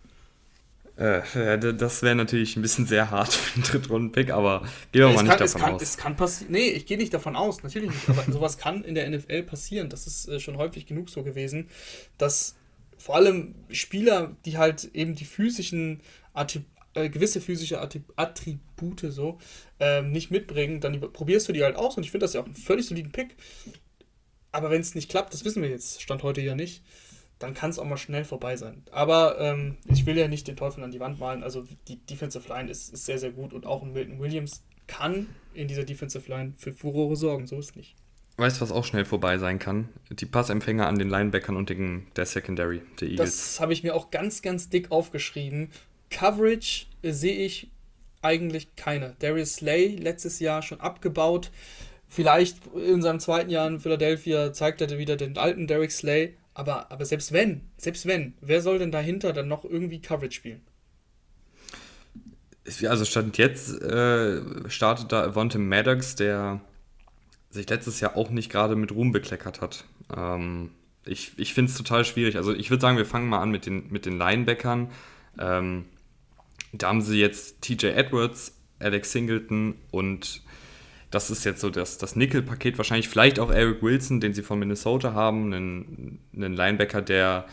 Äh, 0.96 1.58
das 1.58 2.02
wäre 2.02 2.14
natürlich 2.14 2.56
ein 2.56 2.62
bisschen 2.62 2.86
sehr 2.86 3.10
hart 3.10 3.32
für 3.32 3.54
einen 3.54 3.64
Drittrunden-Pick, 3.64 4.30
aber 4.30 4.62
gehen 4.92 5.02
wir 5.02 5.08
mal 5.08 5.16
kann, 5.16 5.26
nicht 5.26 5.40
davon 5.40 5.60
kann, 5.60 5.74
aus. 5.74 5.82
Es 5.82 5.96
kann 5.96 6.16
passieren. 6.16 6.52
Nee, 6.52 6.68
ich 6.68 6.86
gehe 6.86 6.96
nicht 6.96 7.12
davon 7.12 7.36
aus, 7.36 7.62
natürlich 7.62 7.90
nicht. 7.90 8.08
Aber 8.08 8.24
sowas 8.32 8.56
kann 8.58 8.82
in 8.82 8.94
der 8.94 9.08
NFL 9.08 9.42
passieren. 9.42 9.90
Das 9.90 10.06
ist 10.06 10.28
äh, 10.28 10.40
schon 10.40 10.56
häufig 10.56 10.86
genug 10.86 11.10
so 11.10 11.22
gewesen, 11.22 11.68
dass 12.16 12.56
vor 12.98 13.16
allem 13.16 13.54
Spieler, 13.70 14.36
die 14.46 14.56
halt 14.56 14.90
eben 14.94 15.14
die 15.14 15.26
physischen 15.26 16.00
äh, 16.34 17.10
gewisse 17.10 17.42
physische 17.42 17.78
Attribute 17.80 19.06
so 19.10 19.38
ähm, 19.78 20.12
nicht 20.12 20.30
mitbringen, 20.30 20.80
dann 20.80 20.98
probierst 21.12 21.46
du 21.48 21.52
die 21.52 21.62
halt 21.62 21.76
aus 21.76 21.96
und 21.98 22.04
ich 22.04 22.10
finde 22.10 22.24
das 22.24 22.32
ja 22.32 22.40
auch 22.40 22.46
einen 22.46 22.54
völlig 22.54 22.86
soliden 22.86 23.12
Pick. 23.12 23.36
Aber 24.50 24.70
wenn 24.70 24.80
es 24.80 24.94
nicht 24.94 25.10
klappt, 25.10 25.34
das 25.34 25.44
wissen 25.44 25.62
wir 25.62 25.68
jetzt, 25.68 26.00
stand 26.00 26.22
heute 26.22 26.40
ja 26.40 26.54
nicht, 26.54 26.82
dann 27.38 27.54
kann 27.54 27.70
es 27.70 27.78
auch 27.78 27.84
mal 27.84 27.96
schnell 27.96 28.24
vorbei 28.24 28.56
sein. 28.56 28.82
Aber 28.90 29.38
ähm, 29.40 29.76
ich 29.86 30.06
will 30.06 30.16
ja 30.16 30.28
nicht 30.28 30.48
den 30.48 30.56
Teufel 30.56 30.82
an 30.82 30.90
die 30.90 31.00
Wand 31.00 31.18
malen. 31.18 31.42
Also 31.42 31.64
die 31.88 31.98
Defensive 31.98 32.48
Line 32.48 32.70
ist, 32.70 32.92
ist 32.92 33.04
sehr, 33.04 33.18
sehr 33.18 33.30
gut 33.30 33.52
und 33.52 33.66
auch 33.66 33.82
ein 33.82 33.92
Milton 33.92 34.18
Williams 34.18 34.62
kann 34.86 35.26
in 35.52 35.68
dieser 35.68 35.84
Defensive 35.84 36.30
Line 36.30 36.54
für 36.56 36.72
Furore 36.72 37.16
sorgen. 37.16 37.46
So 37.46 37.58
ist 37.58 37.76
nicht. 37.76 37.96
Weißt 38.38 38.58
du, 38.58 38.62
was 38.62 38.72
auch 38.72 38.84
schnell 38.84 39.04
vorbei 39.04 39.38
sein 39.38 39.58
kann? 39.58 39.88
Die 40.10 40.26
Passempfänger 40.26 40.86
an 40.86 40.98
den 40.98 41.08
Linebackern 41.08 41.56
und 41.56 41.70
den, 41.70 42.06
der 42.16 42.26
Secondary 42.26 42.82
der 43.00 43.08
Eagles. 43.08 43.30
Das 43.30 43.60
habe 43.60 43.72
ich 43.72 43.82
mir 43.82 43.94
auch 43.94 44.10
ganz, 44.10 44.42
ganz 44.42 44.68
dick 44.68 44.90
aufgeschrieben. 44.90 45.70
Coverage 46.10 46.86
äh, 47.02 47.12
sehe 47.12 47.36
ich 47.36 47.70
eigentlich 48.22 48.76
keine. 48.76 49.14
Darius 49.20 49.54
Slay 49.54 49.96
letztes 49.96 50.38
Jahr 50.40 50.62
schon 50.62 50.80
abgebaut. 50.80 51.50
Vielleicht 52.08 52.58
in 52.74 53.02
seinem 53.02 53.20
zweiten 53.20 53.50
Jahr 53.50 53.66
in 53.66 53.80
Philadelphia 53.80 54.52
zeigt 54.52 54.80
er 54.80 54.98
wieder 54.98 55.16
den 55.16 55.38
alten 55.38 55.66
Derek 55.66 55.90
Slay. 55.90 56.34
Aber, 56.56 56.90
aber 56.90 57.04
selbst 57.04 57.32
wenn, 57.32 57.68
selbst 57.76 58.06
wenn, 58.06 58.32
wer 58.40 58.62
soll 58.62 58.78
denn 58.78 58.90
dahinter 58.90 59.34
dann 59.34 59.46
noch 59.46 59.66
irgendwie 59.66 60.00
Coverage 60.00 60.34
spielen? 60.34 60.62
Also 62.88 63.04
stand 63.04 63.36
jetzt 63.36 63.82
äh, 63.82 64.40
startet 64.70 65.12
da 65.12 65.22
Avante 65.22 65.58
Maddox, 65.58 66.16
der 66.16 66.62
sich 67.50 67.68
letztes 67.68 68.00
Jahr 68.00 68.16
auch 68.16 68.30
nicht 68.30 68.50
gerade 68.50 68.74
mit 68.74 68.90
Ruhm 68.90 69.12
bekleckert 69.12 69.60
hat. 69.60 69.84
Ähm, 70.16 70.70
ich 71.04 71.32
ich 71.36 71.52
finde 71.52 71.70
es 71.70 71.76
total 71.76 72.06
schwierig. 72.06 72.36
Also 72.36 72.54
ich 72.54 72.70
würde 72.70 72.80
sagen, 72.80 72.96
wir 72.96 73.04
fangen 73.04 73.28
mal 73.28 73.40
an 73.40 73.50
mit 73.50 73.66
den, 73.66 73.92
mit 73.92 74.06
den 74.06 74.16
Linebackern. 74.16 74.90
Ähm, 75.38 75.84
da 76.72 76.88
haben 76.88 77.02
sie 77.02 77.20
jetzt 77.20 77.60
TJ 77.60 77.88
Edwards, 77.88 78.56
Alex 78.78 79.12
Singleton 79.12 79.74
und 79.90 80.40
das 81.10 81.30
ist 81.30 81.44
jetzt 81.44 81.60
so 81.60 81.70
das, 81.70 81.98
das 81.98 82.16
Nickel-Paket. 82.16 82.78
Wahrscheinlich 82.78 83.08
vielleicht 83.08 83.38
auch 83.38 83.50
Eric 83.50 83.82
Wilson, 83.82 84.20
den 84.20 84.34
sie 84.34 84.42
von 84.42 84.58
Minnesota 84.58 85.12
haben. 85.12 85.52
Einen, 85.52 86.18
einen 86.34 86.54
Linebacker, 86.54 87.02
der 87.02 87.46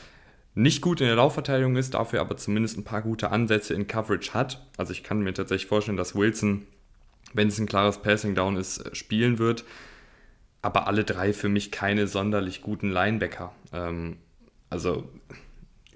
nicht 0.56 0.82
gut 0.82 1.02
in 1.02 1.08
der 1.08 1.16
Laufverteidigung 1.16 1.76
ist, 1.76 1.94
dafür 1.94 2.22
aber 2.22 2.38
zumindest 2.38 2.78
ein 2.78 2.84
paar 2.84 3.02
gute 3.02 3.32
Ansätze 3.32 3.74
in 3.74 3.88
Coverage 3.88 4.34
hat. 4.34 4.66
Also 4.78 4.92
ich 4.92 5.04
kann 5.04 5.22
mir 5.22 5.34
tatsächlich 5.34 5.68
vorstellen, 5.68 5.98
dass 5.98 6.16
Wilson, 6.16 6.68
wenn 7.34 7.48
es 7.48 7.60
ein 7.60 7.66
klares 7.66 8.00
Passing 8.00 8.36
Down 8.36 8.56
ist, 8.56 8.96
spielen 8.96 9.40
wird. 9.40 9.66
Aber 10.62 10.88
alle 10.88 11.04
drei 11.04 11.34
für 11.34 11.50
mich 11.50 11.72
keine 11.72 12.08
sonderlich 12.08 12.62
guten 12.62 12.90
Linebacker. 12.92 13.54
Ähm, 13.74 14.18
also 14.70 15.10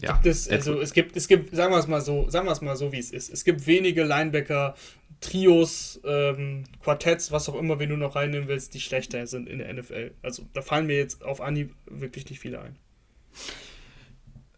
ja. 0.01 0.13
Gibt 0.13 0.25
es, 0.27 0.47
also 0.49 0.79
es 0.79 0.93
gibt, 0.93 1.15
es 1.15 1.27
gibt, 1.27 1.55
sagen 1.55 1.73
wir 1.73 1.79
es 1.79 1.87
mal 1.87 2.01
so, 2.01 2.29
sagen 2.29 2.47
wir 2.47 2.51
es 2.51 2.61
mal 2.61 2.75
so, 2.75 2.91
wie 2.91 2.99
es 2.99 3.11
ist. 3.11 3.31
Es 3.31 3.43
gibt 3.43 3.65
wenige 3.65 4.03
Linebacker, 4.03 4.75
Trios, 5.21 5.99
ähm, 6.05 6.65
Quartetts, 6.83 7.31
was 7.31 7.49
auch 7.49 7.55
immer, 7.55 7.79
wenn 7.79 7.89
du 7.89 7.97
noch 7.97 8.15
reinnehmen 8.15 8.47
willst, 8.47 8.73
die 8.73 8.79
schlechter 8.79 9.25
sind 9.25 9.49
in 9.49 9.59
der 9.59 9.73
NFL. 9.73 10.11
Also 10.21 10.43
da 10.53 10.61
fallen 10.61 10.85
mir 10.85 10.97
jetzt 10.97 11.23
auf 11.23 11.41
Anhieb 11.41 11.73
wirklich 11.87 12.29
nicht 12.29 12.39
viele 12.39 12.61
ein. 12.61 12.75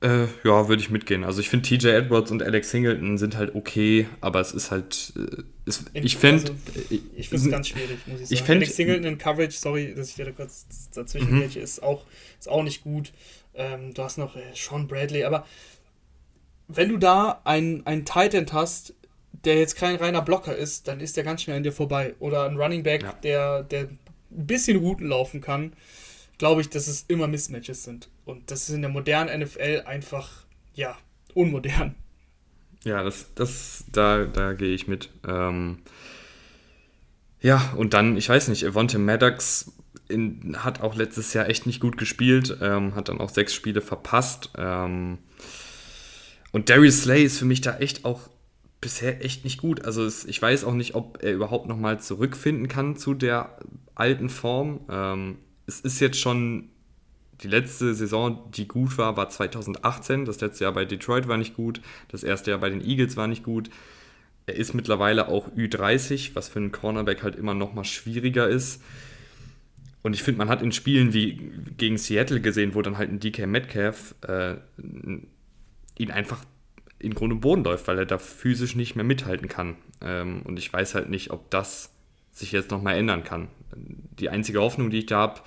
Äh, 0.01 0.27
ja, 0.45 0.69
würde 0.69 0.81
ich 0.81 0.89
mitgehen. 0.89 1.25
Also 1.25 1.41
ich 1.41 1.49
finde 1.49 1.67
TJ 1.67 1.87
Edwards 1.87 2.31
und 2.31 2.41
Alex 2.41 2.71
Singleton 2.71 3.17
sind 3.17 3.35
halt 3.35 3.53
okay, 3.53 4.07
aber 4.21 4.39
es 4.39 4.53
ist 4.53 4.71
halt. 4.71 5.11
Äh, 5.17 5.43
ist, 5.65 5.91
ich 5.93 6.15
finde. 6.15 6.43
Also, 6.43 6.53
ich 7.17 7.27
finde 7.27 7.45
es 7.45 7.51
ganz 7.51 7.67
schwierig, 7.67 7.97
muss 8.05 8.21
ich 8.21 8.27
sagen. 8.27 8.33
Ich 8.33 8.43
find, 8.43 8.57
Alex 8.57 8.75
Singleton 8.77 9.05
in 9.05 9.17
Coverage, 9.17 9.57
sorry, 9.57 9.93
dass 9.93 10.09
ich 10.09 10.15
dir 10.15 10.25
da 10.25 10.31
kurz 10.31 10.89
dazwischen 10.93 11.35
mhm. 11.35 11.41
ist 11.41 11.83
auch, 11.83 12.05
ist 12.39 12.47
auch 12.47 12.63
nicht 12.63 12.83
gut. 12.83 13.11
Ähm, 13.59 13.93
du 13.93 14.03
hast 14.03 14.17
noch 14.17 14.35
äh, 14.35 14.53
Sean 14.55 14.87
Bradley, 14.87 15.25
aber 15.25 15.45
wenn 16.67 16.89
du 16.89 16.97
da 16.97 17.41
einen, 17.43 17.85
einen 17.85 18.05
Tight 18.05 18.33
End 18.33 18.53
hast, 18.53 18.93
der 19.43 19.57
jetzt 19.57 19.75
kein 19.75 19.95
reiner 19.95 20.21
Blocker 20.21 20.55
ist, 20.55 20.87
dann 20.87 20.99
ist 20.99 21.17
der 21.17 21.23
ganz 21.23 21.41
schnell 21.41 21.57
an 21.57 21.63
dir 21.63 21.71
vorbei. 21.71 22.15
Oder 22.19 22.45
ein 22.45 22.57
Running 22.57 22.83
Back, 22.83 23.03
ja. 23.03 23.13
der, 23.23 23.63
der 23.63 23.81
ein 23.83 23.97
bisschen 24.29 24.77
Routen 24.77 25.07
laufen 25.07 25.41
kann, 25.41 25.73
glaube 26.37 26.61
ich, 26.61 26.69
dass 26.69 26.87
es 26.87 27.05
immer 27.07 27.27
Mismatches 27.27 27.83
sind. 27.83 28.09
Und 28.25 28.49
das 28.49 28.69
ist 28.69 28.75
in 28.75 28.81
der 28.81 28.91
modernen 28.91 29.41
NFL 29.41 29.83
einfach, 29.85 30.29
ja, 30.73 30.97
unmodern. 31.33 31.95
Ja, 32.83 33.03
das, 33.03 33.27
das, 33.35 33.83
da, 33.91 34.25
da 34.25 34.53
gehe 34.53 34.73
ich 34.73 34.87
mit. 34.87 35.09
Ähm, 35.27 35.79
ja, 37.41 37.73
und 37.75 37.93
dann, 37.93 38.15
ich 38.17 38.29
weiß 38.29 38.47
nicht, 38.49 38.63
Evonte 38.63 38.99
Maddox 38.99 39.71
in, 40.09 40.57
hat 40.57 40.81
auch 40.81 40.95
letztes 40.95 41.33
Jahr 41.33 41.47
echt 41.47 41.65
nicht 41.65 41.79
gut 41.79 41.97
gespielt, 41.97 42.57
ähm, 42.61 42.95
hat 42.95 43.09
dann 43.09 43.19
auch 43.19 43.29
sechs 43.29 43.53
Spiele 43.53 43.81
verpasst. 43.81 44.51
Ähm, 44.57 45.19
und 46.51 46.69
Darius 46.69 47.03
Slay 47.03 47.23
ist 47.23 47.37
für 47.39 47.45
mich 47.45 47.61
da 47.61 47.77
echt 47.77 48.05
auch 48.05 48.29
bisher 48.81 49.23
echt 49.23 49.43
nicht 49.43 49.59
gut. 49.59 49.85
Also 49.85 50.03
es, 50.03 50.25
ich 50.25 50.41
weiß 50.41 50.63
auch 50.63 50.73
nicht, 50.73 50.95
ob 50.95 51.19
er 51.21 51.33
überhaupt 51.33 51.67
nochmal 51.67 51.99
zurückfinden 51.99 52.67
kann 52.67 52.95
zu 52.95 53.13
der 53.13 53.57
alten 53.95 54.29
Form. 54.29 54.81
Ähm, 54.89 55.37
es 55.67 55.79
ist 55.81 55.99
jetzt 55.99 56.19
schon 56.19 56.69
die 57.41 57.47
letzte 57.47 57.93
Saison, 57.93 58.51
die 58.51 58.67
gut 58.67 58.97
war, 58.97 59.15
war 59.15 59.29
2018. 59.29 60.25
Das 60.25 60.41
letzte 60.41 60.65
Jahr 60.65 60.73
bei 60.73 60.85
Detroit 60.85 61.27
war 61.27 61.37
nicht 61.37 61.55
gut. 61.55 61.81
Das 62.09 62.23
erste 62.23 62.51
Jahr 62.51 62.59
bei 62.59 62.69
den 62.69 62.81
Eagles 62.81 63.15
war 63.15 63.27
nicht 63.27 63.43
gut. 63.43 63.69
Er 64.45 64.55
ist 64.55 64.73
mittlerweile 64.73 65.27
auch 65.27 65.47
Ü30, 65.49 66.31
was 66.33 66.49
für 66.49 66.59
einen 66.59 66.71
Cornerback 66.71 67.23
halt 67.23 67.35
immer 67.35 67.53
nochmal 67.53 67.85
schwieriger 67.85 68.49
ist. 68.49 68.81
Und 70.01 70.13
ich 70.13 70.23
finde, 70.23 70.37
man 70.37 70.49
hat 70.49 70.61
in 70.61 70.71
Spielen 70.71 71.13
wie 71.13 71.51
gegen 71.77 71.97
Seattle 71.97 72.39
gesehen, 72.41 72.73
wo 72.73 72.81
dann 72.81 72.97
halt 72.97 73.11
ein 73.11 73.19
DK 73.19 73.47
Metcalf 73.47 74.15
äh, 74.25 74.55
ihn 75.97 76.11
einfach 76.11 76.45
in 76.99 77.15
Grund 77.15 77.33
und 77.33 77.41
Boden 77.41 77.63
läuft, 77.63 77.87
weil 77.87 77.97
er 77.97 78.05
da 78.05 78.17
physisch 78.17 78.75
nicht 78.75 78.95
mehr 78.95 79.05
mithalten 79.05 79.47
kann. 79.47 79.75
Ähm, 80.01 80.41
und 80.43 80.57
ich 80.57 80.71
weiß 80.71 80.95
halt 80.95 81.09
nicht, 81.09 81.31
ob 81.31 81.49
das 81.49 81.93
sich 82.31 82.51
jetzt 82.51 82.71
nochmal 82.71 82.97
ändern 82.97 83.23
kann. 83.23 83.47
Die 83.75 84.29
einzige 84.29 84.61
Hoffnung, 84.61 84.89
die 84.89 84.99
ich 84.99 85.05
da 85.05 85.17
habe, 85.17 85.41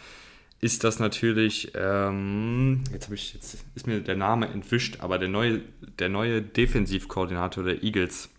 ist 0.61 0.84
das 0.84 0.98
natürlich, 0.98 1.72
ähm, 1.74 2.84
jetzt 2.92 3.07
habe 3.07 3.16
ich, 3.16 3.34
jetzt 3.34 3.64
ist 3.74 3.86
mir 3.86 4.00
der 4.00 4.16
Name 4.16 4.46
entwischt, 4.46 4.98
aber 5.00 5.18
der 5.18 5.28
neue, 5.28 5.62
der 5.98 6.09
neue 6.09 6.40
Defensivkoordinator 6.40 7.64
der 7.64 7.82
Eagles 7.82 8.30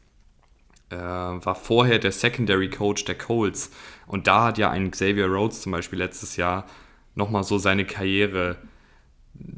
äh, 0.93 1.45
war 1.45 1.55
vorher 1.55 1.99
der 1.99 2.11
Secondary 2.11 2.69
Coach 2.69 3.05
der 3.05 3.17
Colts. 3.17 3.71
Und 4.07 4.27
da 4.27 4.45
hat 4.45 4.57
ja 4.57 4.69
ein 4.69 4.91
Xavier 4.91 5.27
Rhodes 5.27 5.61
zum 5.61 5.71
Beispiel 5.71 5.99
letztes 5.99 6.35
Jahr 6.35 6.65
nochmal 7.15 7.43
so 7.43 7.57
seine 7.57 7.85
Karriere 7.85 8.57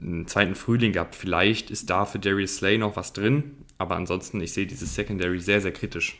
einen 0.02 0.28
zweiten 0.28 0.56
Frühling 0.56 0.94
gehabt. 0.94 1.16
Vielleicht 1.16 1.70
ist 1.70 1.90
da 1.90 2.06
für 2.06 2.20
Darius 2.20 2.58
Slay 2.58 2.78
noch 2.78 2.96
was 2.96 3.14
drin, 3.14 3.66
aber 3.78 3.96
ansonsten, 3.96 4.40
ich 4.42 4.54
sehe 4.54 4.68
dieses 4.68 4.96
Secondary 4.96 5.40
sehr, 5.40 5.62
sehr 5.62 5.74
kritisch. 5.74 6.18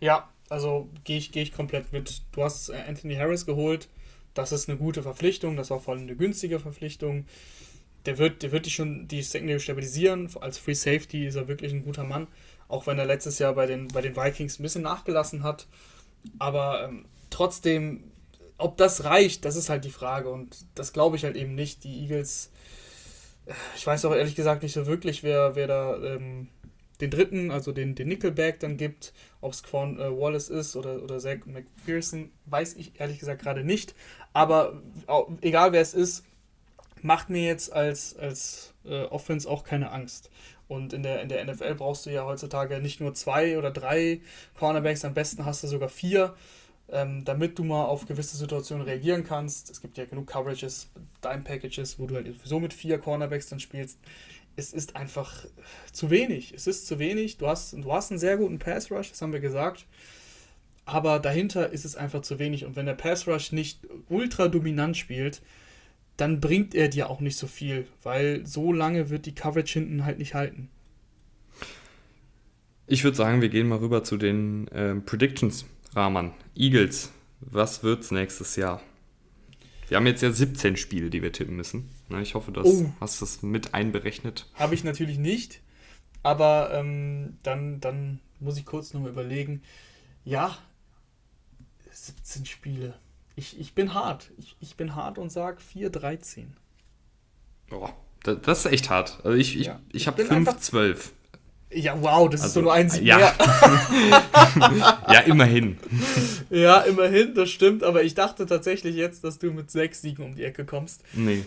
Ja, 0.00 0.28
also 0.48 0.90
gehe 1.04 1.18
ich, 1.18 1.32
geh 1.32 1.42
ich 1.42 1.52
komplett 1.52 1.92
mit. 1.92 2.22
Du 2.32 2.42
hast 2.42 2.70
Anthony 2.70 3.14
Harris 3.16 3.46
geholt 3.46 3.88
das 4.36 4.52
ist 4.52 4.68
eine 4.68 4.78
gute 4.78 5.02
Verpflichtung, 5.02 5.56
das 5.56 5.72
auch 5.72 5.82
vor 5.82 5.94
allem 5.94 6.02
eine 6.02 6.16
günstige 6.16 6.60
Verpflichtung. 6.60 7.24
Der 8.04 8.18
wird, 8.18 8.42
der 8.42 8.52
wird 8.52 8.66
die 8.66 8.70
schon 8.70 9.08
die 9.08 9.22
Secondary 9.22 9.58
stabilisieren. 9.58 10.30
Als 10.40 10.58
Free 10.58 10.74
Safety 10.74 11.26
ist 11.26 11.34
er 11.36 11.48
wirklich 11.48 11.72
ein 11.72 11.82
guter 11.82 12.04
Mann. 12.04 12.28
Auch 12.68 12.86
wenn 12.86 12.98
er 12.98 13.06
letztes 13.06 13.38
Jahr 13.38 13.54
bei 13.54 13.66
den, 13.66 13.88
bei 13.88 14.02
den 14.02 14.16
Vikings 14.16 14.58
ein 14.58 14.62
bisschen 14.62 14.82
nachgelassen 14.82 15.42
hat. 15.42 15.66
Aber 16.38 16.84
ähm, 16.84 17.06
trotzdem, 17.30 18.04
ob 18.58 18.76
das 18.76 19.04
reicht, 19.04 19.44
das 19.44 19.56
ist 19.56 19.68
halt 19.68 19.84
die 19.84 19.90
Frage. 19.90 20.30
Und 20.30 20.66
das 20.74 20.92
glaube 20.92 21.16
ich 21.16 21.24
halt 21.24 21.36
eben 21.36 21.54
nicht. 21.54 21.84
Die 21.84 22.02
Eagles, 22.02 22.50
äh, 23.46 23.52
ich 23.76 23.86
weiß 23.86 24.04
auch 24.04 24.14
ehrlich 24.14 24.34
gesagt 24.34 24.62
nicht 24.62 24.72
so 24.72 24.86
wirklich, 24.86 25.22
wer, 25.22 25.54
wer 25.54 25.66
da 25.66 25.96
ähm, 26.02 26.48
den 27.00 27.10
dritten, 27.10 27.50
also 27.50 27.72
den, 27.72 27.94
den 27.94 28.08
Nickelback 28.08 28.60
dann 28.60 28.76
gibt, 28.76 29.12
ob 29.40 29.52
es 29.52 29.62
Quan 29.62 29.98
äh, 29.98 30.10
Wallace 30.10 30.48
ist 30.48 30.76
oder, 30.76 31.02
oder 31.02 31.18
Zach 31.18 31.44
McPherson, 31.44 32.30
weiß 32.46 32.74
ich 32.74 32.98
ehrlich 32.98 33.18
gesagt 33.18 33.42
gerade 33.42 33.64
nicht. 33.64 33.94
Aber 34.32 34.80
auch, 35.06 35.30
egal 35.40 35.72
wer 35.72 35.82
es 35.82 35.94
ist, 35.94 36.24
macht 37.02 37.30
mir 37.30 37.44
jetzt 37.44 37.72
als, 37.72 38.16
als 38.16 38.74
äh, 38.84 39.04
Offense 39.04 39.48
auch 39.48 39.64
keine 39.64 39.92
Angst. 39.92 40.30
Und 40.68 40.92
in 40.92 41.02
der, 41.02 41.22
in 41.22 41.28
der 41.28 41.44
NFL 41.44 41.74
brauchst 41.76 42.06
du 42.06 42.10
ja 42.10 42.24
heutzutage 42.24 42.80
nicht 42.80 43.00
nur 43.00 43.14
zwei 43.14 43.56
oder 43.58 43.70
drei 43.70 44.20
Cornerbacks, 44.58 45.04
am 45.04 45.14
besten 45.14 45.44
hast 45.44 45.62
du 45.62 45.68
sogar 45.68 45.88
vier, 45.88 46.34
ähm, 46.88 47.24
damit 47.24 47.58
du 47.58 47.64
mal 47.64 47.84
auf 47.84 48.06
gewisse 48.06 48.36
Situationen 48.36 48.84
reagieren 48.84 49.24
kannst. 49.24 49.70
Es 49.70 49.80
gibt 49.80 49.96
ja 49.96 50.04
genug 50.04 50.26
Coverages, 50.26 50.88
Dime-Packages, 51.22 51.98
wo 51.98 52.06
du 52.06 52.16
halt 52.16 52.34
so 52.44 52.58
mit 52.58 52.74
vier 52.74 52.98
Cornerbacks 52.98 53.48
dann 53.48 53.60
spielst 53.60 53.98
es 54.56 54.72
ist 54.72 54.96
einfach 54.96 55.44
zu 55.92 56.10
wenig. 56.10 56.52
Es 56.54 56.66
ist 56.66 56.86
zu 56.86 56.98
wenig. 56.98 57.36
Du 57.36 57.46
hast, 57.46 57.72
du 57.72 57.92
hast 57.92 58.10
einen 58.10 58.18
sehr 58.18 58.38
guten 58.38 58.58
Pass 58.58 58.90
Rush, 58.90 59.10
das 59.10 59.22
haben 59.22 59.32
wir 59.32 59.40
gesagt. 59.40 59.86
Aber 60.86 61.18
dahinter 61.18 61.70
ist 61.70 61.84
es 61.84 61.96
einfach 61.96 62.22
zu 62.22 62.38
wenig. 62.38 62.64
Und 62.64 62.74
wenn 62.74 62.86
der 62.86 62.94
Pass 62.94 63.28
Rush 63.28 63.52
nicht 63.52 63.80
ultra 64.08 64.48
dominant 64.48 64.96
spielt, 64.96 65.42
dann 66.16 66.40
bringt 66.40 66.74
er 66.74 66.88
dir 66.88 67.10
auch 67.10 67.20
nicht 67.20 67.36
so 67.36 67.46
viel, 67.46 67.86
weil 68.02 68.46
so 68.46 68.72
lange 68.72 69.10
wird 69.10 69.26
die 69.26 69.34
Coverage 69.34 69.74
hinten 69.74 70.04
halt 70.04 70.18
nicht 70.18 70.34
halten. 70.34 70.70
Ich 72.86 73.02
würde 73.04 73.16
sagen, 73.16 73.40
wir 73.40 73.48
gehen 73.48 73.68
mal 73.68 73.78
rüber 73.78 74.04
zu 74.04 74.16
den 74.16 74.68
äh, 74.68 74.94
Predictions, 74.94 75.66
Rahman. 75.94 76.32
Eagles, 76.54 77.12
was 77.40 77.82
wird's 77.82 78.10
nächstes 78.10 78.56
Jahr? 78.56 78.80
Wir 79.88 79.96
haben 79.96 80.06
jetzt 80.06 80.22
ja 80.22 80.30
17 80.30 80.76
Spiele, 80.76 81.10
die 81.10 81.22
wir 81.22 81.32
tippen 81.32 81.56
müssen. 81.56 81.88
Ne, 82.08 82.22
ich 82.22 82.34
hoffe, 82.34 82.52
du 82.52 82.62
oh. 82.62 82.92
hast 83.00 83.22
das 83.22 83.42
mit 83.42 83.74
einberechnet. 83.74 84.46
Habe 84.54 84.74
ich 84.74 84.84
natürlich 84.84 85.18
nicht. 85.18 85.60
Aber 86.22 86.70
ähm, 86.72 87.38
dann, 87.42 87.80
dann 87.80 88.20
muss 88.40 88.58
ich 88.58 88.64
kurz 88.64 88.94
nochmal 88.94 89.10
überlegen. 89.10 89.62
Ja, 90.24 90.56
17 91.92 92.46
Spiele. 92.46 92.94
Ich, 93.36 93.60
ich 93.60 93.74
bin 93.74 93.94
hart. 93.94 94.30
Ich, 94.38 94.56
ich 94.60 94.76
bin 94.76 94.96
hart 94.96 95.18
und 95.18 95.30
sage 95.30 95.58
4-13. 95.74 96.46
Boah, 97.68 97.94
das 98.22 98.64
ist 98.64 98.72
echt 98.72 98.90
hart. 98.90 99.20
Also 99.24 99.36
ich, 99.36 99.60
ich, 99.60 99.66
ja. 99.66 99.80
ich, 99.90 100.02
ich 100.02 100.06
habe 100.06 100.22
5-12. 100.22 101.10
Ja, 101.70 102.00
wow, 102.00 102.30
das 102.30 102.42
also, 102.42 102.46
ist 102.46 102.54
so 102.54 102.60
nur 102.62 102.72
ein 102.72 102.88
Sieg 102.88 103.02
ja. 103.02 103.18
ja, 105.12 105.20
immerhin. 105.20 105.76
Ja, 106.48 106.80
immerhin, 106.80 107.34
das 107.34 107.50
stimmt. 107.50 107.82
Aber 107.82 108.04
ich 108.04 108.14
dachte 108.14 108.46
tatsächlich 108.46 108.94
jetzt, 108.96 109.24
dass 109.24 109.38
du 109.38 109.50
mit 109.50 109.70
sechs 109.70 110.00
Siegen 110.00 110.24
um 110.24 110.34
die 110.34 110.44
Ecke 110.44 110.64
kommst. 110.64 111.02
Nee. 111.12 111.44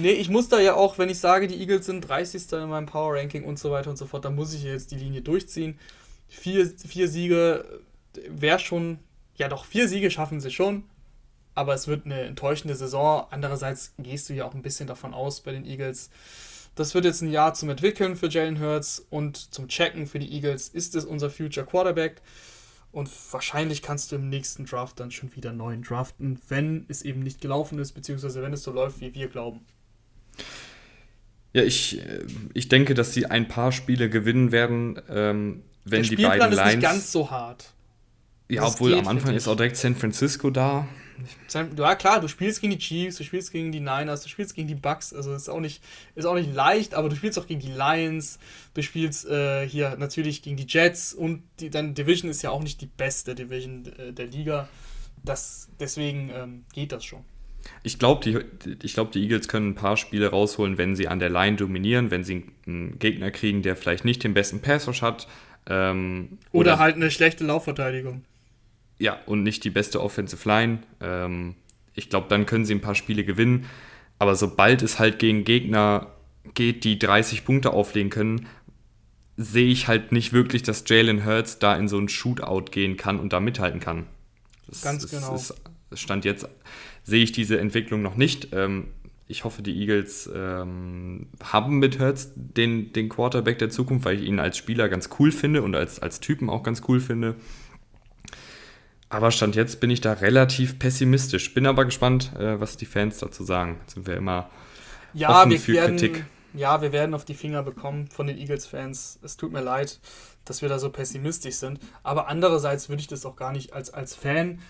Nee, 0.00 0.12
ich 0.12 0.30
muss 0.30 0.48
da 0.48 0.60
ja 0.60 0.74
auch, 0.74 0.98
wenn 0.98 1.10
ich 1.10 1.18
sage, 1.18 1.48
die 1.48 1.56
Eagles 1.56 1.86
sind 1.86 2.00
30. 2.08 2.50
in 2.52 2.68
meinem 2.68 2.86
Power 2.86 3.14
Ranking 3.14 3.44
und 3.44 3.58
so 3.58 3.70
weiter 3.70 3.90
und 3.90 3.96
so 3.96 4.06
fort, 4.06 4.24
dann 4.24 4.34
muss 4.34 4.54
ich 4.54 4.62
jetzt 4.62 4.90
die 4.92 4.96
Linie 4.96 5.20
durchziehen. 5.20 5.78
Vier, 6.28 6.66
vier 6.66 7.08
Siege 7.08 7.64
wäre 8.28 8.58
schon, 8.58 8.98
ja 9.36 9.48
doch, 9.48 9.64
vier 9.64 9.88
Siege 9.88 10.10
schaffen 10.10 10.40
sie 10.40 10.50
schon, 10.50 10.84
aber 11.56 11.74
es 11.74 11.88
wird 11.88 12.04
eine 12.04 12.20
enttäuschende 12.20 12.76
Saison. 12.76 13.26
Andererseits 13.30 13.94
gehst 13.98 14.28
du 14.28 14.34
ja 14.34 14.44
auch 14.44 14.54
ein 14.54 14.62
bisschen 14.62 14.86
davon 14.86 15.14
aus 15.14 15.40
bei 15.40 15.52
den 15.52 15.64
Eagles. 15.64 16.10
Das 16.76 16.94
wird 16.94 17.06
jetzt 17.06 17.22
ein 17.22 17.32
Jahr 17.32 17.54
zum 17.54 17.70
Entwickeln 17.70 18.14
für 18.14 18.28
Jalen 18.28 18.60
Hurts 18.60 19.04
und 19.08 19.52
zum 19.52 19.66
Checken 19.66 20.06
für 20.06 20.18
die 20.18 20.30
Eagles. 20.32 20.68
Ist 20.68 20.94
es 20.94 21.06
unser 21.06 21.30
Future 21.30 21.64
Quarterback? 21.64 22.20
Und 22.92 23.10
wahrscheinlich 23.32 23.80
kannst 23.82 24.12
du 24.12 24.16
im 24.16 24.28
nächsten 24.28 24.66
Draft 24.66 25.00
dann 25.00 25.10
schon 25.10 25.34
wieder 25.34 25.52
neuen 25.52 25.82
draften, 25.82 26.38
wenn 26.48 26.84
es 26.88 27.02
eben 27.02 27.20
nicht 27.20 27.40
gelaufen 27.40 27.78
ist, 27.78 27.92
beziehungsweise 27.92 28.42
wenn 28.42 28.52
es 28.52 28.62
so 28.62 28.70
läuft, 28.72 29.00
wie 29.00 29.14
wir 29.14 29.28
glauben. 29.28 29.60
Ja, 31.54 31.62
ich, 31.62 31.98
äh, 31.98 32.24
ich 32.52 32.68
denke, 32.68 32.92
dass 32.92 33.14
sie 33.14 33.26
ein 33.26 33.48
paar 33.48 33.72
Spiele 33.72 34.10
gewinnen 34.10 34.52
werden, 34.52 35.00
ähm, 35.08 35.62
wenn 35.86 36.02
Der 36.02 36.10
die 36.10 36.22
beiden 36.22 36.52
Lines. 36.52 36.58
ist 36.58 36.66
nicht 36.76 36.82
ganz 36.82 37.12
so 37.12 37.30
hart. 37.30 37.72
Ja, 38.48 38.62
das 38.62 38.74
obwohl 38.74 38.94
am 38.94 39.08
Anfang 39.08 39.34
ist 39.34 39.48
auch 39.48 39.56
direkt 39.56 39.78
San 39.78 39.96
Francisco 39.96 40.50
da. 40.50 40.86
Ja, 41.76 41.94
klar, 41.94 42.20
du 42.20 42.28
spielst 42.28 42.60
gegen 42.60 42.72
die 42.72 42.78
Chiefs, 42.78 43.16
du 43.16 43.24
spielst 43.24 43.52
gegen 43.52 43.72
die 43.72 43.80
Niners, 43.80 44.22
du 44.22 44.28
spielst 44.28 44.54
gegen 44.54 44.68
die 44.68 44.74
Bucks. 44.74 45.12
Also 45.12 45.34
ist 45.34 45.48
auch 45.48 45.60
nicht, 45.60 45.82
ist 46.14 46.24
auch 46.24 46.34
nicht 46.34 46.54
leicht, 46.54 46.94
aber 46.94 47.08
du 47.08 47.16
spielst 47.16 47.38
auch 47.38 47.46
gegen 47.46 47.60
die 47.60 47.72
Lions, 47.72 48.38
du 48.74 48.82
spielst 48.82 49.26
äh, 49.26 49.66
hier 49.66 49.96
natürlich 49.96 50.42
gegen 50.42 50.56
die 50.56 50.66
Jets 50.68 51.14
und 51.14 51.42
die, 51.60 51.70
deine 51.70 51.92
Division 51.92 52.30
ist 52.30 52.42
ja 52.42 52.50
auch 52.50 52.62
nicht 52.62 52.80
die 52.80 52.86
beste 52.86 53.34
Division 53.34 53.86
äh, 53.98 54.12
der 54.12 54.26
Liga. 54.26 54.68
Das, 55.24 55.68
deswegen 55.80 56.30
ähm, 56.34 56.64
geht 56.72 56.92
das 56.92 57.04
schon. 57.04 57.24
Ich 57.82 57.98
glaube, 57.98 58.22
die, 58.22 58.88
glaub, 58.88 59.12
die 59.12 59.22
Eagles 59.22 59.48
können 59.48 59.70
ein 59.70 59.74
paar 59.74 59.96
Spiele 59.96 60.28
rausholen, 60.28 60.78
wenn 60.78 60.94
sie 60.94 61.08
an 61.08 61.18
der 61.18 61.30
Line 61.30 61.56
dominieren, 61.56 62.10
wenn 62.10 62.24
sie 62.24 62.44
einen 62.66 62.98
Gegner 62.98 63.30
kriegen, 63.30 63.62
der 63.62 63.76
vielleicht 63.76 64.04
nicht 64.04 64.22
den 64.22 64.34
besten 64.34 64.60
Pass 64.60 64.86
hat. 65.02 65.26
Ähm, 65.68 66.38
oder, 66.52 66.72
oder, 66.72 66.78
halt 66.78 66.96
eine 66.96 67.10
schlechte 67.10 67.44
Laufverteidigung. 67.44 68.24
Ja, 68.98 69.18
und 69.26 69.42
nicht 69.42 69.64
die 69.64 69.70
beste 69.70 70.02
Offensive 70.02 70.48
Line. 70.48 70.78
Ähm, 71.00 71.54
ich 71.94 72.08
glaube, 72.10 72.26
dann 72.28 72.46
können 72.46 72.64
sie 72.64 72.74
ein 72.74 72.80
paar 72.80 72.94
Spiele 72.94 73.24
gewinnen. 73.24 73.66
Aber 74.18 74.34
sobald 74.36 74.82
es 74.82 74.98
halt 74.98 75.18
gegen 75.18 75.44
Gegner 75.44 76.12
geht, 76.54 76.84
die 76.84 76.98
30 76.98 77.44
Punkte 77.44 77.72
auflegen 77.72 78.10
können, 78.10 78.46
sehe 79.36 79.68
ich 79.68 79.88
halt 79.88 80.12
nicht 80.12 80.32
wirklich, 80.32 80.62
dass 80.62 80.84
Jalen 80.86 81.26
Hurts 81.26 81.58
da 81.58 81.76
in 81.76 81.88
so 81.88 81.98
ein 81.98 82.08
Shootout 82.08 82.70
gehen 82.70 82.96
kann 82.96 83.20
und 83.20 83.32
da 83.32 83.40
mithalten 83.40 83.80
kann. 83.80 84.06
Das, 84.66 84.82
Ganz 84.82 85.10
genau. 85.10 85.34
Ist, 85.34 85.54
Stand 85.92 86.24
jetzt 86.24 86.48
sehe 87.04 87.22
ich 87.22 87.32
diese 87.32 87.58
Entwicklung 87.60 88.02
noch 88.02 88.16
nicht. 88.16 88.48
Ähm, 88.52 88.88
ich 89.28 89.44
hoffe, 89.44 89.62
die 89.62 89.76
Eagles 89.80 90.30
ähm, 90.32 91.26
haben 91.42 91.78
mit 91.78 91.98
Hurts 91.98 92.32
den, 92.34 92.92
den 92.92 93.08
Quarterback 93.08 93.58
der 93.58 93.70
Zukunft, 93.70 94.04
weil 94.04 94.20
ich 94.20 94.28
ihn 94.28 94.38
als 94.38 94.56
Spieler 94.56 94.88
ganz 94.88 95.10
cool 95.18 95.32
finde 95.32 95.62
und 95.62 95.74
als, 95.74 95.98
als 95.98 96.20
Typen 96.20 96.48
auch 96.48 96.62
ganz 96.62 96.82
cool 96.88 97.00
finde. 97.00 97.34
Aber 99.08 99.30
Stand 99.30 99.54
jetzt 99.54 99.80
bin 99.80 99.90
ich 99.90 100.00
da 100.00 100.14
relativ 100.14 100.78
pessimistisch. 100.78 101.54
Bin 101.54 101.66
aber 101.66 101.84
gespannt, 101.84 102.32
äh, 102.36 102.60
was 102.60 102.76
die 102.76 102.86
Fans 102.86 103.18
dazu 103.18 103.44
sagen. 103.44 103.78
Jetzt 103.82 103.94
sind 103.94 104.06
wir 104.06 104.16
immer 104.16 104.50
ja, 105.14 105.40
offen 105.40 105.52
wir 105.52 105.60
für 105.60 105.72
werden, 105.74 105.96
Kritik. 105.96 106.24
Ja, 106.54 106.82
wir 106.82 106.92
werden 106.92 107.14
auf 107.14 107.24
die 107.24 107.34
Finger 107.34 107.62
bekommen 107.62 108.08
von 108.08 108.26
den 108.26 108.38
Eagles-Fans. 108.38 109.20
Es 109.22 109.36
tut 109.36 109.52
mir 109.52 109.60
leid, 109.60 110.00
dass 110.44 110.62
wir 110.62 110.68
da 110.68 110.78
so 110.78 110.90
pessimistisch 110.90 111.56
sind. 111.56 111.78
Aber 112.02 112.28
andererseits 112.28 112.88
würde 112.88 113.00
ich 113.00 113.06
das 113.06 113.24
auch 113.26 113.36
gar 113.36 113.52
nicht 113.52 113.72
als, 113.72 113.90
als 113.90 114.14
Fan 114.14 114.60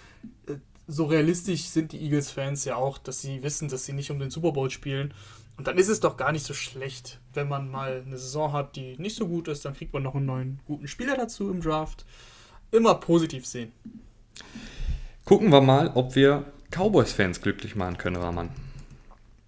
äh, 0.47 0.55
so 0.89 1.05
realistisch 1.05 1.63
sind 1.63 1.93
die 1.93 2.01
Eagles-Fans 2.03 2.65
ja 2.65 2.77
auch, 2.77 2.99
dass 2.99 3.21
sie 3.21 3.43
wissen, 3.43 3.69
dass 3.69 3.85
sie 3.85 3.93
nicht 3.93 4.11
um 4.11 4.19
den 4.19 4.31
Super 4.31 4.53
Bowl 4.53 4.71
spielen. 4.71 5.15
Und 5.57 5.67
dann 5.67 5.79
ist 5.79 5.89
es 5.89 6.01
doch 6.01 6.17
gar 6.17 6.33
nicht 6.33 6.45
so 6.45 6.55
schlecht, 6.55 7.19
wenn 7.33 7.49
man 7.49 7.71
mal 7.71 8.05
eine 8.07 8.19
Saison 8.19 8.53
hat, 8.53 8.77
die 8.77 8.97
nicht 8.99 9.17
so 9.17 9.27
gut 9.27 9.49
ist, 9.49 9.65
dann 9.65 9.75
kriegt 9.75 9.93
man 9.93 10.03
noch 10.03 10.15
einen 10.15 10.27
neuen 10.27 10.61
guten 10.67 10.87
Spieler 10.87 11.17
dazu 11.17 11.51
im 11.51 11.61
Draft. 11.61 12.05
Immer 12.71 12.97
positiv 12.97 13.47
sehen. 13.47 13.73
Gucken 15.25 15.51
wir 15.51 15.61
mal, 15.61 15.91
ob 15.95 16.15
wir 16.15 16.45
Cowboys-Fans 16.71 17.41
glücklich 17.41 17.75
machen 17.75 17.99
können, 17.99 18.17
Rahman. 18.17 18.51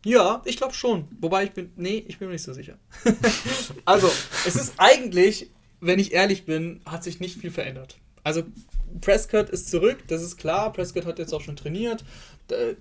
Ja, 0.05 0.43
ich 0.45 0.57
glaube 0.57 0.74
schon. 0.74 1.09
Wobei 1.20 1.45
ich 1.45 1.53
bin. 1.53 1.72
Nee, 1.76 2.05
ich 2.07 2.18
bin 2.18 2.28
mir 2.28 2.34
nicht 2.34 2.45
so 2.45 2.53
sicher. 2.53 2.78
also, 3.84 4.11
es 4.47 4.57
ist 4.57 4.74
eigentlich, 4.78 5.51
wenn 5.80 5.99
ich 5.99 6.12
ehrlich 6.12 6.47
bin, 6.47 6.80
hat 6.86 7.05
sich 7.05 7.20
nicht 7.20 7.39
viel 7.39 7.51
verändert. 7.51 7.99
Also, 8.22 8.43
Prescott 9.01 9.51
ist 9.51 9.70
zurück, 9.70 9.99
das 10.09 10.22
ist 10.22 10.36
klar. 10.36 10.72
Prescott 10.72 11.05
hat 11.05 11.18
jetzt 11.18 11.32
auch 11.32 11.41
schon 11.41 11.57
trainiert. 11.57 12.05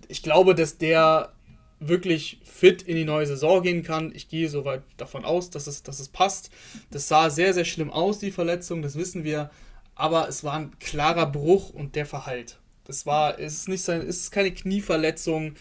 Ich 0.08 0.24
glaube, 0.24 0.56
dass 0.56 0.78
der 0.78 1.34
wirklich 1.80 2.40
fit 2.44 2.82
in 2.82 2.96
die 2.96 3.06
neue 3.06 3.28
Saison 3.28 3.62
gehen 3.62 3.84
kann. 3.84 4.12
Ich 4.16 4.30
gehe 4.30 4.50
soweit 4.50 4.82
davon 4.98 5.26
aus, 5.26 5.50
dass 5.50 5.68
es, 5.68 5.84
dass 5.84 6.00
es 6.00 6.08
passt. 6.08 6.50
Das 6.92 7.08
sah 7.08 7.30
sehr, 7.30 7.54
sehr 7.54 7.66
schlimm 7.66 7.92
aus, 7.92 8.20
die 8.20 8.32
Verletzung, 8.32 8.82
das 8.82 8.96
wissen 8.96 9.24
wir. 9.24 9.52
Aber 9.98 10.30
es 10.30 10.44
war 10.44 10.54
ein 10.54 10.78
klarer 10.80 11.26
Bruch 11.26 11.72
und 11.72 11.96
der 11.96 12.06
verheilt. 12.06 12.60
Das 12.86 13.06
war, 13.06 13.38
es 13.38 13.54
ist 13.54 13.68
nicht 13.68 13.84
sein, 13.84 14.00
es 14.02 14.22
ist 14.22 14.32
keine 14.32 14.54
Knieverletzung. 14.54 15.56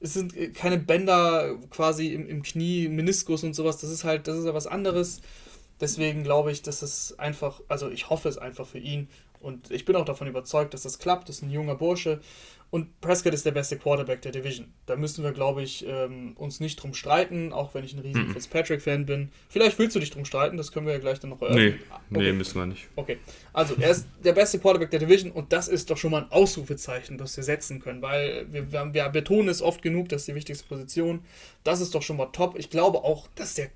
es 0.00 0.14
sind 0.14 0.36
äh, 0.36 0.50
keine 0.50 0.76
Bänder 0.76 1.56
quasi 1.70 2.08
im, 2.08 2.28
im 2.28 2.42
Knie, 2.42 2.88
Meniskus 2.88 3.42
und 3.42 3.54
sowas. 3.54 3.78
Das 3.78 3.88
ist 3.88 4.04
halt, 4.04 4.28
das 4.28 4.36
ist 4.36 4.44
ja 4.44 4.52
was 4.52 4.66
anderes. 4.66 5.22
Deswegen 5.80 6.24
glaube 6.24 6.52
ich, 6.52 6.60
dass 6.62 6.82
es 6.82 7.18
einfach, 7.18 7.60
also 7.68 7.88
ich 7.88 8.10
hoffe 8.10 8.28
es 8.28 8.36
einfach 8.36 8.66
für 8.66 8.78
ihn. 8.78 9.08
Und 9.40 9.70
ich 9.70 9.84
bin 9.84 9.96
auch 9.96 10.04
davon 10.04 10.26
überzeugt, 10.26 10.74
dass 10.74 10.82
das 10.82 10.98
klappt. 10.98 11.28
Das 11.28 11.36
ist 11.36 11.42
ein 11.42 11.50
junger 11.50 11.76
Bursche. 11.76 12.20
Und 12.70 13.00
Prescott 13.00 13.32
ist 13.32 13.46
der 13.46 13.52
beste 13.52 13.78
Quarterback 13.78 14.20
der 14.20 14.32
Division. 14.32 14.72
Da 14.84 14.96
müssen 14.96 15.24
wir, 15.24 15.32
glaube 15.32 15.62
ich, 15.62 15.86
ähm, 15.86 16.34
uns 16.36 16.60
nicht 16.60 16.76
drum 16.76 16.92
streiten, 16.92 17.52
auch 17.52 17.72
wenn 17.72 17.82
ich 17.82 17.94
ein 17.94 18.00
riesen 18.00 18.28
mhm. 18.28 18.32
Fitzpatrick-Fan 18.32 19.06
bin. 19.06 19.30
Vielleicht 19.48 19.78
willst 19.78 19.96
du 19.96 20.00
dich 20.00 20.10
drum 20.10 20.26
streiten, 20.26 20.58
das 20.58 20.70
können 20.70 20.84
wir 20.84 20.92
ja 20.92 20.98
gleich 20.98 21.18
dann 21.18 21.30
noch 21.30 21.40
eröffnen. 21.40 21.64
Nee, 21.64 21.96
okay. 22.10 22.24
nee, 22.24 22.32
müssen 22.32 22.58
wir 22.58 22.66
nicht. 22.66 22.88
Okay, 22.94 23.18
also 23.54 23.74
er 23.80 23.90
ist 23.90 24.06
der 24.22 24.34
beste 24.34 24.58
Quarterback 24.58 24.90
der 24.90 25.00
Division 25.00 25.32
und 25.32 25.52
das 25.52 25.68
ist 25.68 25.90
doch 25.90 25.96
schon 25.96 26.10
mal 26.10 26.24
ein 26.24 26.30
Ausrufezeichen, 26.30 27.16
das 27.16 27.36
wir 27.38 27.44
setzen 27.44 27.80
können, 27.80 28.02
weil 28.02 28.46
wir, 28.52 28.70
wir, 28.70 28.92
wir 28.92 29.08
betonen 29.08 29.48
es 29.48 29.62
oft 29.62 29.80
genug, 29.80 30.10
das 30.10 30.22
ist 30.22 30.28
die 30.28 30.34
wichtigste 30.34 30.66
Position. 30.68 31.20
Das 31.64 31.80
ist 31.80 31.94
doch 31.94 32.02
schon 32.02 32.18
mal 32.18 32.26
top. 32.26 32.58
Ich 32.58 32.68
glaube 32.68 32.98
auch, 32.98 33.28
dass 33.34 33.54
der 33.54 33.70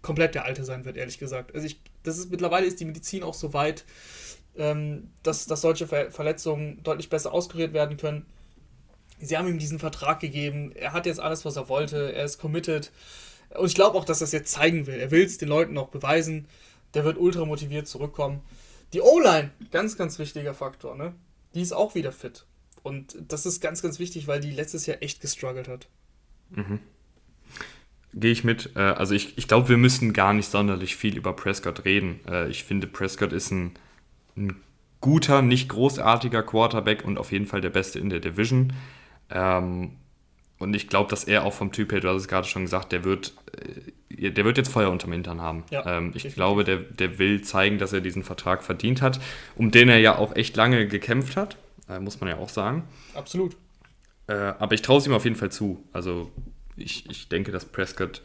komplett 0.00 0.36
der 0.36 0.44
Alte 0.44 0.64
sein 0.64 0.84
wird, 0.84 0.96
ehrlich 0.96 1.18
gesagt. 1.18 1.54
Also 1.54 1.66
ich, 1.66 1.80
das 2.04 2.18
ist 2.18 2.30
mittlerweile 2.30 2.66
ist 2.66 2.78
die 2.78 2.84
Medizin 2.84 3.24
auch 3.24 3.34
so 3.34 3.52
weit, 3.52 3.84
ähm, 4.58 5.10
dass, 5.22 5.46
dass 5.46 5.60
solche 5.60 5.86
Ver 5.86 6.10
Verletzungen 6.10 6.82
deutlich 6.82 7.08
besser 7.08 7.32
auskuriert 7.32 7.72
werden 7.72 7.96
können. 7.96 8.26
Sie 9.20 9.36
haben 9.36 9.48
ihm 9.48 9.58
diesen 9.58 9.78
Vertrag 9.78 10.20
gegeben. 10.20 10.72
Er 10.74 10.92
hat 10.92 11.06
jetzt 11.06 11.20
alles, 11.20 11.44
was 11.44 11.56
er 11.56 11.68
wollte. 11.68 12.12
Er 12.12 12.24
ist 12.24 12.38
committed. 12.38 12.92
Und 13.56 13.66
ich 13.66 13.74
glaube 13.74 13.96
auch, 13.96 14.04
dass 14.04 14.20
er 14.20 14.26
es 14.26 14.32
jetzt 14.32 14.52
zeigen 14.52 14.86
will. 14.86 15.00
Er 15.00 15.10
will 15.10 15.24
es 15.24 15.38
den 15.38 15.48
Leuten 15.48 15.76
auch 15.78 15.88
beweisen. 15.88 16.46
Der 16.94 17.04
wird 17.04 17.18
ultra 17.18 17.44
motiviert 17.44 17.88
zurückkommen. 17.88 18.42
Die 18.92 19.00
O-Line, 19.00 19.50
ganz, 19.70 19.96
ganz 19.96 20.18
wichtiger 20.18 20.54
Faktor, 20.54 20.96
ne? 20.96 21.14
Die 21.54 21.62
ist 21.62 21.72
auch 21.72 21.94
wieder 21.94 22.12
fit. 22.12 22.46
Und 22.82 23.16
das 23.28 23.44
ist 23.44 23.60
ganz, 23.60 23.82
ganz 23.82 23.98
wichtig, 23.98 24.26
weil 24.28 24.40
die 24.40 24.50
letztes 24.50 24.86
Jahr 24.86 25.02
echt 25.02 25.20
gestruggelt 25.20 25.68
hat. 25.68 25.88
Mhm. 26.50 26.80
Gehe 28.14 28.32
ich 28.32 28.44
mit. 28.44 28.72
Äh, 28.76 28.80
also 28.80 29.14
ich, 29.14 29.36
ich 29.36 29.48
glaube, 29.48 29.68
wir 29.68 29.76
müssen 29.76 30.12
gar 30.12 30.32
nicht 30.32 30.50
sonderlich 30.50 30.96
viel 30.96 31.16
über 31.16 31.34
Prescott 31.34 31.84
reden. 31.84 32.20
Äh, 32.26 32.48
ich 32.48 32.64
finde, 32.64 32.86
Prescott 32.86 33.32
ist 33.32 33.50
ein, 33.50 33.72
ein 34.38 34.56
guter, 35.00 35.42
nicht 35.42 35.68
großartiger 35.68 36.42
Quarterback 36.42 37.04
und 37.04 37.18
auf 37.18 37.32
jeden 37.32 37.46
Fall 37.46 37.60
der 37.60 37.70
Beste 37.70 37.98
in 37.98 38.10
der 38.10 38.20
Division. 38.20 38.72
Ähm, 39.30 39.92
und 40.58 40.74
ich 40.74 40.88
glaube, 40.88 41.08
dass 41.10 41.24
er 41.24 41.44
auch 41.44 41.52
vom 41.52 41.70
Typ 41.70 41.92
her, 41.92 42.00
du 42.00 42.08
hast 42.08 42.16
es 42.16 42.28
gerade 42.28 42.46
schon 42.46 42.62
gesagt, 42.62 42.90
der 42.90 43.04
wird, 43.04 43.34
äh, 44.10 44.30
der 44.30 44.44
wird 44.44 44.58
jetzt 44.58 44.70
Feuer 44.70 44.90
unterm 44.90 45.12
Hintern 45.12 45.40
haben. 45.40 45.64
Ja, 45.70 45.98
ähm, 45.98 46.12
ich 46.14 46.34
glaube, 46.34 46.64
der, 46.64 46.78
der 46.78 47.18
will 47.18 47.42
zeigen, 47.42 47.78
dass 47.78 47.92
er 47.92 48.00
diesen 48.00 48.24
Vertrag 48.24 48.64
verdient 48.64 49.02
hat, 49.02 49.20
um 49.54 49.70
den 49.70 49.88
er 49.88 49.98
ja 49.98 50.16
auch 50.16 50.34
echt 50.34 50.56
lange 50.56 50.88
gekämpft 50.88 51.36
hat, 51.36 51.56
äh, 51.88 52.00
muss 52.00 52.20
man 52.20 52.28
ja 52.28 52.36
auch 52.38 52.48
sagen. 52.48 52.84
Absolut. 53.14 53.56
Äh, 54.26 54.34
aber 54.34 54.74
ich 54.74 54.82
traue 54.82 54.98
es 54.98 55.06
ihm 55.06 55.12
auf 55.12 55.24
jeden 55.24 55.36
Fall 55.36 55.52
zu. 55.52 55.84
Also 55.92 56.30
ich, 56.76 57.08
ich 57.08 57.28
denke, 57.28 57.52
dass 57.52 57.64
Prescott 57.64 58.22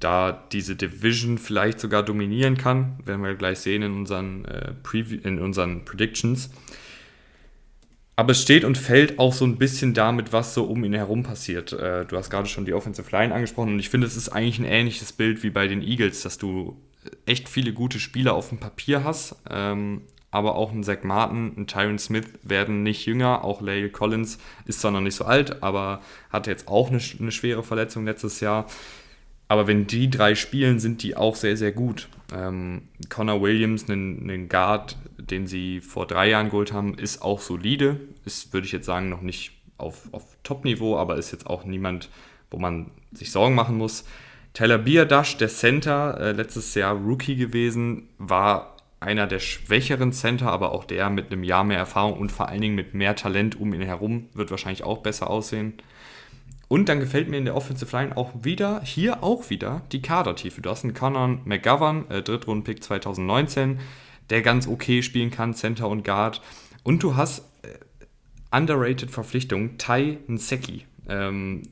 da 0.00 0.32
diese 0.50 0.76
Division 0.76 1.38
vielleicht 1.38 1.78
sogar 1.78 2.02
dominieren 2.02 2.56
kann, 2.56 2.98
werden 3.04 3.22
wir 3.22 3.34
gleich 3.34 3.60
sehen 3.60 3.82
in 3.82 3.94
unseren, 3.94 4.44
äh, 4.46 4.72
in 5.22 5.38
unseren 5.38 5.84
Predictions. 5.84 6.50
Aber 8.16 8.32
es 8.32 8.42
steht 8.42 8.64
und 8.64 8.76
fällt 8.76 9.18
auch 9.18 9.32
so 9.32 9.46
ein 9.46 9.56
bisschen 9.56 9.94
damit, 9.94 10.32
was 10.32 10.52
so 10.52 10.64
um 10.64 10.84
ihn 10.84 10.92
herum 10.92 11.22
passiert. 11.22 11.72
Äh, 11.72 12.04
du 12.04 12.16
hast 12.16 12.30
gerade 12.30 12.48
schon 12.48 12.64
die 12.64 12.74
Offensive 12.74 13.10
Line 13.12 13.34
angesprochen 13.34 13.74
und 13.74 13.78
ich 13.78 13.88
finde, 13.88 14.06
es 14.06 14.16
ist 14.16 14.30
eigentlich 14.30 14.58
ein 14.58 14.66
ähnliches 14.66 15.12
Bild 15.12 15.42
wie 15.42 15.50
bei 15.50 15.68
den 15.68 15.82
Eagles, 15.82 16.22
dass 16.22 16.36
du 16.36 16.76
echt 17.26 17.48
viele 17.48 17.72
gute 17.72 17.98
Spieler 17.98 18.34
auf 18.34 18.50
dem 18.50 18.58
Papier 18.58 19.04
hast, 19.04 19.36
ähm, 19.48 20.02
aber 20.30 20.54
auch 20.54 20.70
ein 20.70 20.84
Zach 20.84 21.02
Martin, 21.02 21.54
ein 21.56 21.66
Tyron 21.66 21.98
Smith 21.98 22.26
werden 22.42 22.82
nicht 22.82 23.06
jünger. 23.06 23.42
Auch 23.42 23.60
Lale 23.60 23.90
Collins 23.90 24.38
ist 24.64 24.80
zwar 24.80 24.92
noch 24.92 25.00
nicht 25.00 25.16
so 25.16 25.24
alt, 25.24 25.62
aber 25.62 26.02
hatte 26.30 26.50
jetzt 26.50 26.68
auch 26.68 26.88
eine, 26.88 27.00
eine 27.18 27.32
schwere 27.32 27.62
Verletzung 27.62 28.04
letztes 28.04 28.40
Jahr. 28.40 28.66
Aber 29.50 29.66
wenn 29.66 29.88
die 29.88 30.08
drei 30.08 30.36
spielen, 30.36 30.78
sind 30.78 31.02
die 31.02 31.16
auch 31.16 31.34
sehr, 31.34 31.56
sehr 31.56 31.72
gut. 31.72 32.08
Ähm, 32.32 32.82
Connor 33.08 33.42
Williams, 33.42 33.88
ein 33.88 34.48
Guard, 34.48 34.96
den 35.18 35.48
sie 35.48 35.80
vor 35.80 36.06
drei 36.06 36.28
Jahren 36.28 36.50
geholt 36.50 36.72
haben, 36.72 36.94
ist 36.94 37.20
auch 37.20 37.40
solide. 37.40 37.98
Ist, 38.24 38.52
würde 38.52 38.68
ich 38.68 38.72
jetzt 38.72 38.86
sagen, 38.86 39.08
noch 39.08 39.22
nicht 39.22 39.50
auf, 39.76 40.08
auf 40.12 40.22
Top-Niveau, 40.44 40.96
aber 40.96 41.16
ist 41.16 41.32
jetzt 41.32 41.48
auch 41.48 41.64
niemand, 41.64 42.10
wo 42.48 42.58
man 42.58 42.92
sich 43.10 43.32
Sorgen 43.32 43.56
machen 43.56 43.76
muss. 43.76 44.04
Tyler 44.54 44.78
Biadasch, 44.78 45.36
der 45.36 45.48
Center, 45.48 46.16
äh, 46.20 46.30
letztes 46.30 46.72
Jahr 46.76 46.94
Rookie 46.94 47.34
gewesen, 47.34 48.06
war 48.18 48.76
einer 49.00 49.26
der 49.26 49.40
schwächeren 49.40 50.12
Center, 50.12 50.52
aber 50.52 50.70
auch 50.70 50.84
der 50.84 51.10
mit 51.10 51.32
einem 51.32 51.42
Jahr 51.42 51.64
mehr 51.64 51.78
Erfahrung 51.78 52.20
und 52.20 52.30
vor 52.30 52.48
allen 52.48 52.60
Dingen 52.60 52.76
mit 52.76 52.94
mehr 52.94 53.16
Talent 53.16 53.58
um 53.58 53.74
ihn 53.74 53.82
herum 53.82 54.28
wird 54.32 54.52
wahrscheinlich 54.52 54.84
auch 54.84 54.98
besser 54.98 55.28
aussehen. 55.28 55.72
Und 56.70 56.88
dann 56.88 57.00
gefällt 57.00 57.28
mir 57.28 57.36
in 57.36 57.46
der 57.46 57.56
Offensive 57.56 57.96
Line 57.96 58.16
auch 58.16 58.30
wieder, 58.44 58.80
hier 58.84 59.24
auch 59.24 59.50
wieder, 59.50 59.82
die 59.90 60.02
Kadertiefe. 60.02 60.62
Du 60.62 60.70
hast 60.70 60.84
einen 60.84 60.94
Conan 60.94 61.40
McGovern, 61.44 62.08
äh, 62.08 62.22
Drittrunden-Pick 62.22 62.84
2019, 62.84 63.80
der 64.30 64.40
ganz 64.42 64.68
okay 64.68 65.02
spielen 65.02 65.32
kann, 65.32 65.52
Center 65.52 65.88
und 65.88 66.04
Guard. 66.04 66.40
Und 66.84 67.02
du 67.02 67.16
hast 67.16 67.40
äh, 67.62 68.56
underrated 68.56 69.10
Verpflichtung, 69.10 69.78
Tai 69.78 70.18
Nseki. 70.28 70.86
Ähm, 71.08 71.62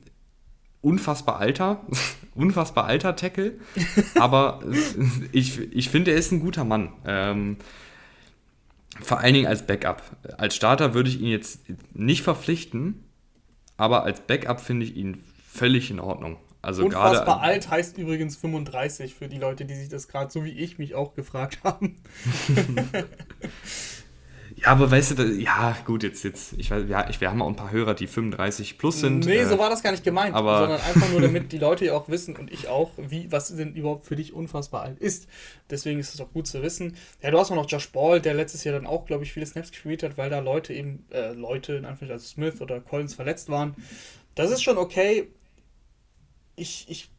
unfassbar 0.81 1.39
alter, 1.39 1.79
unfassbar 2.35 2.83
alter 2.83 3.15
Tackle, 3.15 3.53
aber 4.15 4.61
ich, 5.31 5.59
ich 5.71 5.87
finde, 5.89 6.11
er 6.11 6.17
ist 6.17 6.33
ein 6.33 6.41
guter 6.41 6.65
Mann. 6.65 6.91
Ähm, 7.05 7.55
vor 8.99 9.19
allen 9.19 9.33
Dingen 9.33 9.47
als 9.47 9.65
Backup. 9.65 10.03
Als 10.37 10.57
Starter 10.57 10.93
würde 10.93 11.07
ich 11.07 11.21
ihn 11.21 11.29
jetzt 11.29 11.61
nicht 11.93 12.21
verpflichten, 12.21 13.05
aber 13.79 14.03
als 14.03 14.21
Backup 14.21 14.59
finde 14.59 14.85
ich 14.85 14.95
ihn 14.95 15.23
völlig 15.51 15.89
in 15.89 15.99
Ordnung. 15.99 16.37
Also 16.61 16.83
Unfassbar 16.83 17.41
alt 17.41 17.69
heißt 17.69 17.97
übrigens 17.97 18.35
35 18.35 19.15
für 19.15 19.29
die 19.29 19.37
Leute, 19.37 19.63
die 19.65 19.75
sich 19.75 19.87
das 19.87 20.09
gerade 20.09 20.29
so 20.29 20.43
wie 20.43 20.51
ich 20.51 20.77
mich 20.77 20.93
auch 20.93 21.15
gefragt 21.15 21.59
haben. 21.63 21.95
ja, 24.61 24.67
aber 24.67 24.91
weißt 24.91 25.17
du, 25.17 25.23
ja, 25.23 25.77
gut, 25.85 26.03
jetzt, 26.03 26.23
jetzt, 26.23 26.53
ich 26.57 26.71
weiß, 26.71 26.83
ja, 26.87 27.09
ich, 27.09 27.21
wir 27.21 27.29
haben 27.29 27.41
auch 27.41 27.47
ein 27.47 27.55
paar 27.55 27.71
Hörer, 27.71 27.93
die 27.93 28.07
35 28.07 28.77
plus 28.77 28.99
sind. 28.99 29.25
Nee, 29.25 29.37
äh, 29.37 29.45
so 29.47 29.57
war 29.57 29.69
das 29.69 29.83
gar 29.83 29.91
nicht 29.91 30.03
gemeint, 30.03 30.35
aber 30.35 30.59
sondern 30.59 30.81
einfach 30.81 31.09
nur, 31.09 31.21
damit 31.21 31.51
die 31.51 31.57
Leute 31.57 31.85
ja 31.85 31.93
auch 31.93 32.09
wissen 32.09 32.35
und 32.35 32.51
ich 32.51 32.67
auch, 32.67 32.91
wie, 32.97 33.31
was 33.31 33.55
denn 33.55 33.73
überhaupt 33.73 34.05
für 34.05 34.15
dich 34.15 34.33
unfassbar 34.33 34.83
alt 34.83 34.99
ist. 34.99 35.27
Deswegen 35.69 35.99
ist 35.99 36.13
es 36.13 36.21
auch 36.21 36.31
gut 36.31 36.47
zu 36.47 36.61
wissen. 36.61 36.95
Ja, 37.21 37.31
du 37.31 37.39
hast 37.39 37.51
auch 37.51 37.55
noch 37.55 37.69
Josh 37.69 37.89
Ball, 37.91 38.21
der 38.21 38.33
letztes 38.33 38.63
Jahr 38.63 38.75
dann 38.75 38.87
auch, 38.87 39.05
glaube 39.05 39.23
ich, 39.23 39.33
viele 39.33 39.45
Snaps 39.45 39.71
gespielt 39.71 40.03
hat, 40.03 40.17
weil 40.17 40.29
da 40.29 40.39
Leute 40.39 40.73
eben, 40.73 41.05
äh, 41.11 41.33
Leute, 41.33 41.73
in 41.73 41.85
Anführungszeichen, 41.85 42.11
also 42.11 42.27
Smith 42.27 42.61
oder 42.61 42.79
Collins 42.79 43.13
verletzt 43.13 43.49
waren. 43.49 43.75
Das 44.35 44.51
ist 44.51 44.63
schon 44.63 44.77
okay 44.77 45.27
ich, 46.59 46.85
ich 46.89 47.09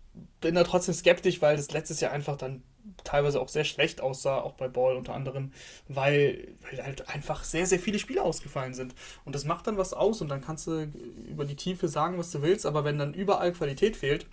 bin 0.40 0.54
da 0.54 0.64
trotzdem 0.64 0.94
skeptisch, 0.94 1.40
weil 1.42 1.56
das 1.56 1.72
letztes 1.72 2.00
Jahr 2.00 2.12
einfach 2.12 2.36
dann 2.36 2.62
teilweise 3.04 3.40
auch 3.40 3.48
sehr 3.48 3.64
schlecht 3.64 4.00
aussah, 4.00 4.38
auch 4.40 4.54
bei 4.54 4.68
Ball 4.68 4.96
unter 4.96 5.14
anderem, 5.14 5.52
weil, 5.88 6.48
weil 6.62 6.84
halt 6.84 7.08
einfach 7.08 7.44
sehr, 7.44 7.66
sehr 7.66 7.78
viele 7.78 7.98
Spiele 7.98 8.22
ausgefallen 8.22 8.74
sind. 8.74 8.94
Und 9.24 9.34
das 9.34 9.44
macht 9.44 9.66
dann 9.66 9.78
was 9.78 9.92
aus 9.92 10.20
und 10.20 10.28
dann 10.28 10.40
kannst 10.40 10.66
du 10.66 10.88
über 11.28 11.44
die 11.44 11.56
Tiefe 11.56 11.88
sagen, 11.88 12.18
was 12.18 12.30
du 12.30 12.42
willst, 12.42 12.66
aber 12.66 12.84
wenn 12.84 12.98
dann 12.98 13.14
überall 13.14 13.52
Qualität 13.52 13.96
fehlt, 13.96 14.26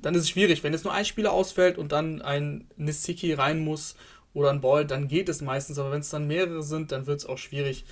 dann 0.00 0.14
ist 0.14 0.22
es 0.22 0.30
schwierig. 0.30 0.62
Wenn 0.62 0.72
jetzt 0.72 0.84
nur 0.84 0.94
ein 0.94 1.04
Spieler 1.04 1.32
ausfällt 1.32 1.78
und 1.78 1.92
dann 1.92 2.22
ein 2.22 2.66
Nisiki 2.76 3.34
rein 3.34 3.62
muss 3.62 3.96
oder 4.34 4.50
ein 4.50 4.60
Ball, 4.60 4.86
dann 4.86 5.08
geht 5.08 5.28
es 5.28 5.42
meistens, 5.42 5.78
aber 5.78 5.90
wenn 5.92 6.00
es 6.00 6.08
dann 6.08 6.26
mehrere 6.26 6.62
sind, 6.62 6.92
dann 6.92 7.06
wird 7.06 7.20
es 7.20 7.26
auch 7.26 7.38
schwierig. 7.38 7.84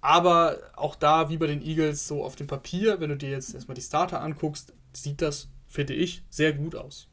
Aber 0.00 0.58
auch 0.76 0.94
da, 0.94 1.30
wie 1.30 1.36
bei 1.36 1.46
den 1.46 1.62
Eagles, 1.62 2.06
so 2.06 2.24
auf 2.24 2.36
dem 2.36 2.46
Papier, 2.46 3.00
wenn 3.00 3.10
du 3.10 3.16
dir 3.16 3.30
jetzt 3.30 3.54
erstmal 3.54 3.74
die 3.74 3.82
Starter 3.82 4.20
anguckst, 4.20 4.72
sieht 4.92 5.20
das, 5.20 5.48
finde 5.66 5.94
ich, 5.94 6.22
sehr 6.30 6.52
gut 6.52 6.76
aus. 6.76 7.08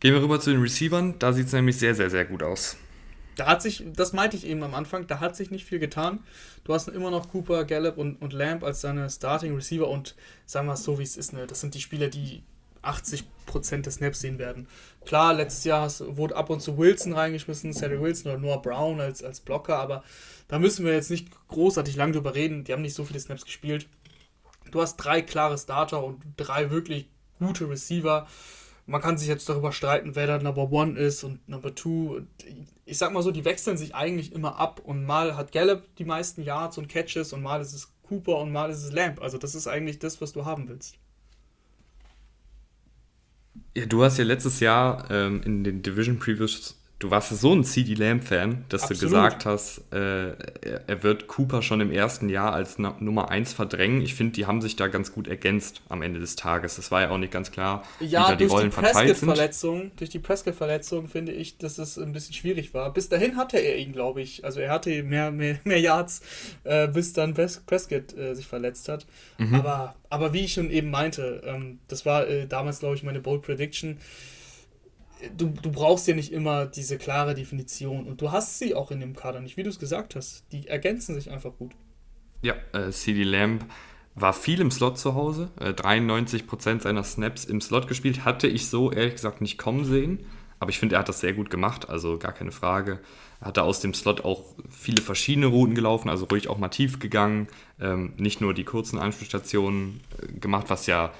Gehen 0.00 0.14
wir 0.14 0.22
rüber 0.22 0.40
zu 0.40 0.50
den 0.50 0.62
Receivern. 0.62 1.18
Da 1.18 1.32
sieht 1.34 1.46
es 1.46 1.52
nämlich 1.52 1.78
sehr, 1.78 1.94
sehr, 1.94 2.08
sehr 2.08 2.24
gut 2.24 2.42
aus. 2.42 2.76
Da 3.36 3.46
hat 3.46 3.62
sich, 3.62 3.84
das 3.94 4.12
meinte 4.12 4.36
ich 4.36 4.46
eben 4.46 4.62
am 4.62 4.74
Anfang, 4.74 5.06
da 5.06 5.20
hat 5.20 5.36
sich 5.36 5.50
nicht 5.50 5.66
viel 5.66 5.78
getan. 5.78 6.20
Du 6.64 6.74
hast 6.74 6.88
immer 6.88 7.10
noch 7.10 7.28
Cooper, 7.30 7.64
Gallup 7.64 7.98
und, 7.98 8.20
und 8.20 8.32
Lamb 8.32 8.64
als 8.64 8.80
deine 8.80 9.08
Starting 9.08 9.54
Receiver 9.54 9.88
und 9.88 10.16
sagen 10.46 10.66
wir 10.66 10.74
es 10.74 10.84
so, 10.84 10.98
wie 10.98 11.02
es 11.02 11.16
ist, 11.16 11.32
ne? 11.32 11.46
das 11.46 11.60
sind 11.60 11.74
die 11.74 11.80
Spieler, 11.80 12.08
die 12.08 12.42
80% 12.82 13.82
der 13.82 13.92
Snaps 13.92 14.20
sehen 14.20 14.38
werden. 14.38 14.68
Klar, 15.04 15.34
letztes 15.34 15.64
Jahr 15.64 15.90
wurde 16.16 16.36
ab 16.36 16.50
und 16.50 16.60
zu 16.60 16.78
Wilson 16.78 17.12
reingeschmissen, 17.12 17.72
Cedric 17.72 18.00
Wilson 18.00 18.32
oder 18.32 18.40
Noah 18.40 18.62
Brown 18.62 19.00
als, 19.00 19.22
als 19.22 19.40
Blocker, 19.40 19.78
aber 19.78 20.02
da 20.48 20.58
müssen 20.58 20.84
wir 20.84 20.94
jetzt 20.94 21.10
nicht 21.10 21.28
großartig 21.48 21.96
lang 21.96 22.12
drüber 22.12 22.34
reden. 22.34 22.64
Die 22.64 22.72
haben 22.72 22.82
nicht 22.82 22.94
so 22.94 23.04
viele 23.04 23.20
Snaps 23.20 23.44
gespielt. 23.44 23.86
Du 24.70 24.80
hast 24.80 24.96
drei 24.96 25.22
klare 25.22 25.58
Starter 25.58 26.02
und 26.02 26.22
drei 26.36 26.70
wirklich 26.70 27.08
gute 27.38 27.68
Receiver. 27.68 28.26
Man 28.90 29.00
kann 29.00 29.16
sich 29.16 29.28
jetzt 29.28 29.48
darüber 29.48 29.70
streiten, 29.70 30.16
wer 30.16 30.26
da 30.26 30.38
Number 30.42 30.72
One 30.72 30.98
ist 30.98 31.22
und 31.22 31.48
Number 31.48 31.76
Two. 31.76 32.22
Ich 32.84 32.98
sag 32.98 33.12
mal 33.12 33.22
so, 33.22 33.30
die 33.30 33.44
wechseln 33.44 33.76
sich 33.76 33.94
eigentlich 33.94 34.32
immer 34.32 34.58
ab. 34.58 34.80
Und 34.82 35.04
mal 35.04 35.36
hat 35.36 35.52
Gallup 35.52 35.84
die 35.96 36.04
meisten 36.04 36.42
Yards 36.42 36.76
und 36.76 36.88
Catches 36.88 37.32
und 37.32 37.40
mal 37.40 37.60
ist 37.60 37.72
es 37.72 37.92
Cooper 38.02 38.38
und 38.38 38.50
mal 38.50 38.68
ist 38.68 38.82
es 38.82 38.90
Lamp. 38.90 39.22
Also 39.22 39.38
das 39.38 39.54
ist 39.54 39.68
eigentlich 39.68 40.00
das, 40.00 40.20
was 40.20 40.32
du 40.32 40.44
haben 40.44 40.68
willst. 40.68 40.96
Ja, 43.76 43.86
du 43.86 44.02
hast 44.02 44.18
ja 44.18 44.24
letztes 44.24 44.58
Jahr 44.58 45.08
ähm, 45.08 45.40
in 45.44 45.62
den 45.62 45.82
Division 45.82 46.18
Previews 46.18 46.79
du 47.00 47.10
warst 47.10 47.30
so 47.30 47.52
ein 47.52 47.64
CD 47.64 47.94
Lamb-Fan, 47.94 48.66
dass 48.68 48.82
Absolut. 48.82 49.02
du 49.02 49.06
gesagt 49.06 49.46
hast, 49.46 49.82
äh, 49.90 50.34
er, 50.86 51.02
wird 51.02 51.26
Cooper 51.28 51.62
schon 51.62 51.80
im 51.80 51.90
ersten 51.90 52.28
Jahr 52.28 52.52
als 52.52 52.78
Nummer 52.78 53.30
1 53.30 53.54
verdrängen. 53.54 54.02
Ich 54.02 54.14
finde, 54.14 54.34
die 54.34 54.46
haben 54.46 54.60
sich 54.60 54.76
da 54.76 54.86
ganz 54.86 55.12
gut 55.12 55.26
ergänzt 55.26 55.80
am 55.88 56.02
Ende 56.02 56.20
des 56.20 56.36
Tages. 56.36 56.76
Das 56.76 56.90
war 56.90 57.00
ja 57.00 57.10
auch 57.10 57.18
nicht 57.18 57.32
ganz 57.32 57.50
klar, 57.50 57.84
ja, 58.00 58.26
wie 58.26 58.30
da 58.32 58.36
die 58.36 58.44
Rollen 58.44 58.66
die 58.66 58.72
verteilt 58.72 59.16
sind. 59.54 59.98
Durch 59.98 60.10
die 60.10 60.18
Prescott-Verletzung 60.18 61.08
finde 61.08 61.32
ich, 61.32 61.56
dass 61.56 61.78
es 61.78 61.98
ein 61.98 62.12
bisschen 62.12 62.34
schwierig 62.34 62.74
war. 62.74 62.92
Bis 62.92 63.08
dahin 63.08 63.36
hatte 63.36 63.56
er 63.56 63.78
ihn, 63.78 63.92
glaube 63.92 64.20
ich. 64.20 64.44
Also 64.44 64.60
er 64.60 64.70
hatte 64.70 65.02
mehr, 65.02 65.30
mehr, 65.30 65.58
mehr 65.64 65.80
Yards, 65.80 66.20
äh, 66.64 66.86
bis 66.86 67.14
dann 67.14 67.32
Prescott 67.32 68.16
äh, 68.16 68.34
sich 68.34 68.46
verletzt 68.46 68.90
hat. 68.90 69.06
Mhm. 69.38 69.54
Aber, 69.54 69.96
aber 70.10 70.34
wie 70.34 70.40
ich 70.40 70.52
schon 70.52 70.70
eben 70.70 70.90
meinte, 70.90 71.42
ähm, 71.46 71.78
das 71.88 72.04
war 72.04 72.28
äh, 72.28 72.46
damals, 72.46 72.80
glaube 72.80 72.94
ich, 72.94 73.02
meine 73.02 73.20
Bold 73.20 73.40
Prediction 73.40 73.96
du, 75.36 75.48
du 75.48 75.70
brauchst 75.70 76.08
ja 76.08 76.14
nicht 76.14 76.32
immer 76.32 76.66
diese 76.66 76.98
klare 76.98 77.34
Definition 77.34 78.06
und 78.06 78.20
du 78.20 78.32
hast 78.32 78.58
sie 78.58 78.74
auch 78.74 78.90
in 78.90 79.00
dem 79.00 79.14
Kader 79.14 79.40
nicht, 79.40 79.56
wie 79.56 79.62
du 79.62 79.70
es 79.70 79.78
gesagt 79.78 80.16
hast. 80.16 80.44
Die 80.52 80.68
ergänzen 80.68 81.14
sich 81.14 81.30
einfach 81.30 81.52
gut. 81.56 81.72
Ja, 82.42 82.54
äh, 82.72 82.90
CD 82.90 83.24
Lamb 83.24 83.64
war 84.14 84.32
viel 84.32 84.60
im 84.60 84.70
Slot 84.70 84.98
zu 84.98 85.14
Hause, 85.14 85.50
äh, 85.60 85.72
93% 85.72 86.82
seiner 86.82 87.04
Snaps 87.04 87.44
im 87.44 87.60
Slot 87.60 87.86
gespielt, 87.86 88.24
hatte 88.24 88.48
ich 88.48 88.68
so 88.68 88.90
ehrlich 88.90 89.14
gesagt 89.14 89.40
nicht 89.40 89.58
kommen 89.58 89.84
sehen, 89.84 90.20
aber 90.58 90.70
ich 90.70 90.78
finde, 90.78 90.96
er 90.96 91.00
hat 91.00 91.08
das 91.08 91.20
sehr 91.20 91.32
gut 91.32 91.50
gemacht, 91.50 91.88
also 91.88 92.18
gar 92.18 92.32
keine 92.32 92.52
Frage. 92.52 93.00
Er 93.40 93.48
hat 93.48 93.56
da 93.56 93.62
aus 93.62 93.80
dem 93.80 93.94
Slot 93.94 94.24
auch 94.24 94.44
viele 94.68 95.00
verschiedene 95.00 95.46
Routen 95.46 95.74
gelaufen, 95.74 96.10
also 96.10 96.26
ruhig 96.26 96.48
auch 96.48 96.58
mal 96.58 96.68
tief 96.68 96.98
gegangen, 96.98 97.48
ähm, 97.80 98.12
nicht 98.18 98.40
nur 98.40 98.52
die 98.52 98.64
kurzen 98.64 98.98
Anspielstationen 98.98 100.00
äh, 100.20 100.32
gemacht, 100.38 100.66
was 100.68 100.86
ja 100.86 101.12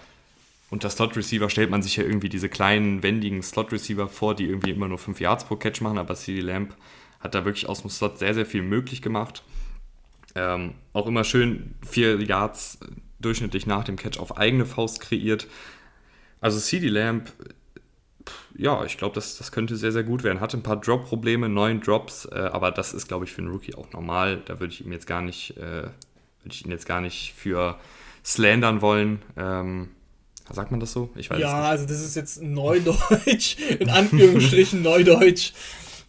unter 0.71 0.89
Slot 0.89 1.17
Receiver 1.17 1.51
stellt 1.51 1.71
man 1.71 1.83
sich 1.83 1.97
ja 1.97 2.05
irgendwie 2.05 2.29
diese 2.29 2.49
kleinen, 2.49 3.03
wendigen 3.03 3.43
Slot 3.43 3.73
Receiver 3.73 4.09
vor, 4.09 4.35
die 4.35 4.47
irgendwie 4.47 4.71
immer 4.71 4.89
nur 4.89 4.99
5 4.99 5.21
Yards 5.21 5.45
pro 5.45 5.57
Catch 5.57 5.81
machen, 5.81 5.99
aber 5.99 6.15
CD 6.15 6.41
Lamp 6.41 6.77
hat 7.19 7.35
da 7.35 7.45
wirklich 7.45 7.69
aus 7.69 7.83
dem 7.83 7.91
Slot 7.91 8.19
sehr, 8.19 8.35
sehr 8.35 8.47
viel 8.47 8.63
möglich 8.63 9.03
gemacht. 9.03 9.43
Ähm, 10.35 10.75
auch 10.93 11.07
immer 11.07 11.25
schön 11.25 11.75
4 11.87 12.23
Yards 12.23 12.79
durchschnittlich 13.19 13.67
nach 13.67 13.85
dem 13.85 13.97
Catch 13.97 14.19
auf 14.19 14.39
eigene 14.39 14.65
Faust 14.65 15.01
kreiert. 15.01 15.49
Also 16.41 16.59
CD 16.59 16.89
Lamp, 16.89 17.33
ja, 18.57 18.85
ich 18.85 18.97
glaube, 18.97 19.15
das, 19.15 19.37
das 19.37 19.53
könnte 19.53 19.77
sehr, 19.77 19.93
sehr 19.93 20.05
gut 20.05 20.23
werden. 20.23 20.41
Hatte 20.41 20.57
ein 20.57 20.63
paar 20.63 20.81
Drop-Probleme, 20.81 21.49
neun 21.49 21.81
Drops, 21.81 22.27
äh, 22.27 22.39
aber 22.53 22.71
das 22.71 22.93
ist, 22.93 23.09
glaube 23.09 23.25
ich, 23.25 23.33
für 23.33 23.43
einen 23.43 23.51
Rookie 23.51 23.75
auch 23.75 23.93
normal. 23.93 24.43
Da 24.45 24.61
würde 24.61 24.73
ich 24.73 24.85
ihm 24.85 24.93
jetzt 24.93 25.07
gar 25.07 25.23
nicht, 25.23 25.57
äh, 25.57 25.83
würde 25.83 26.53
ich 26.53 26.65
ihn 26.65 26.71
jetzt 26.71 26.87
gar 26.87 27.01
nicht 27.01 27.35
für 27.37 27.79
slandern 28.25 28.83
wollen. 28.83 29.23
Ähm, 29.37 29.89
Sagt 30.53 30.71
man 30.71 30.81
das 30.81 30.93
so? 30.93 31.11
Ich 31.17 31.31
weiß 31.31 31.39
Ja, 31.39 31.63
also 31.63 31.87
das 31.87 32.01
ist 32.01 32.17
jetzt 32.17 32.43
Neudeutsch, 32.43 33.57
in 33.79 33.89
Anführungsstrichen 33.89 34.83
Neudeutsch. 34.83 35.53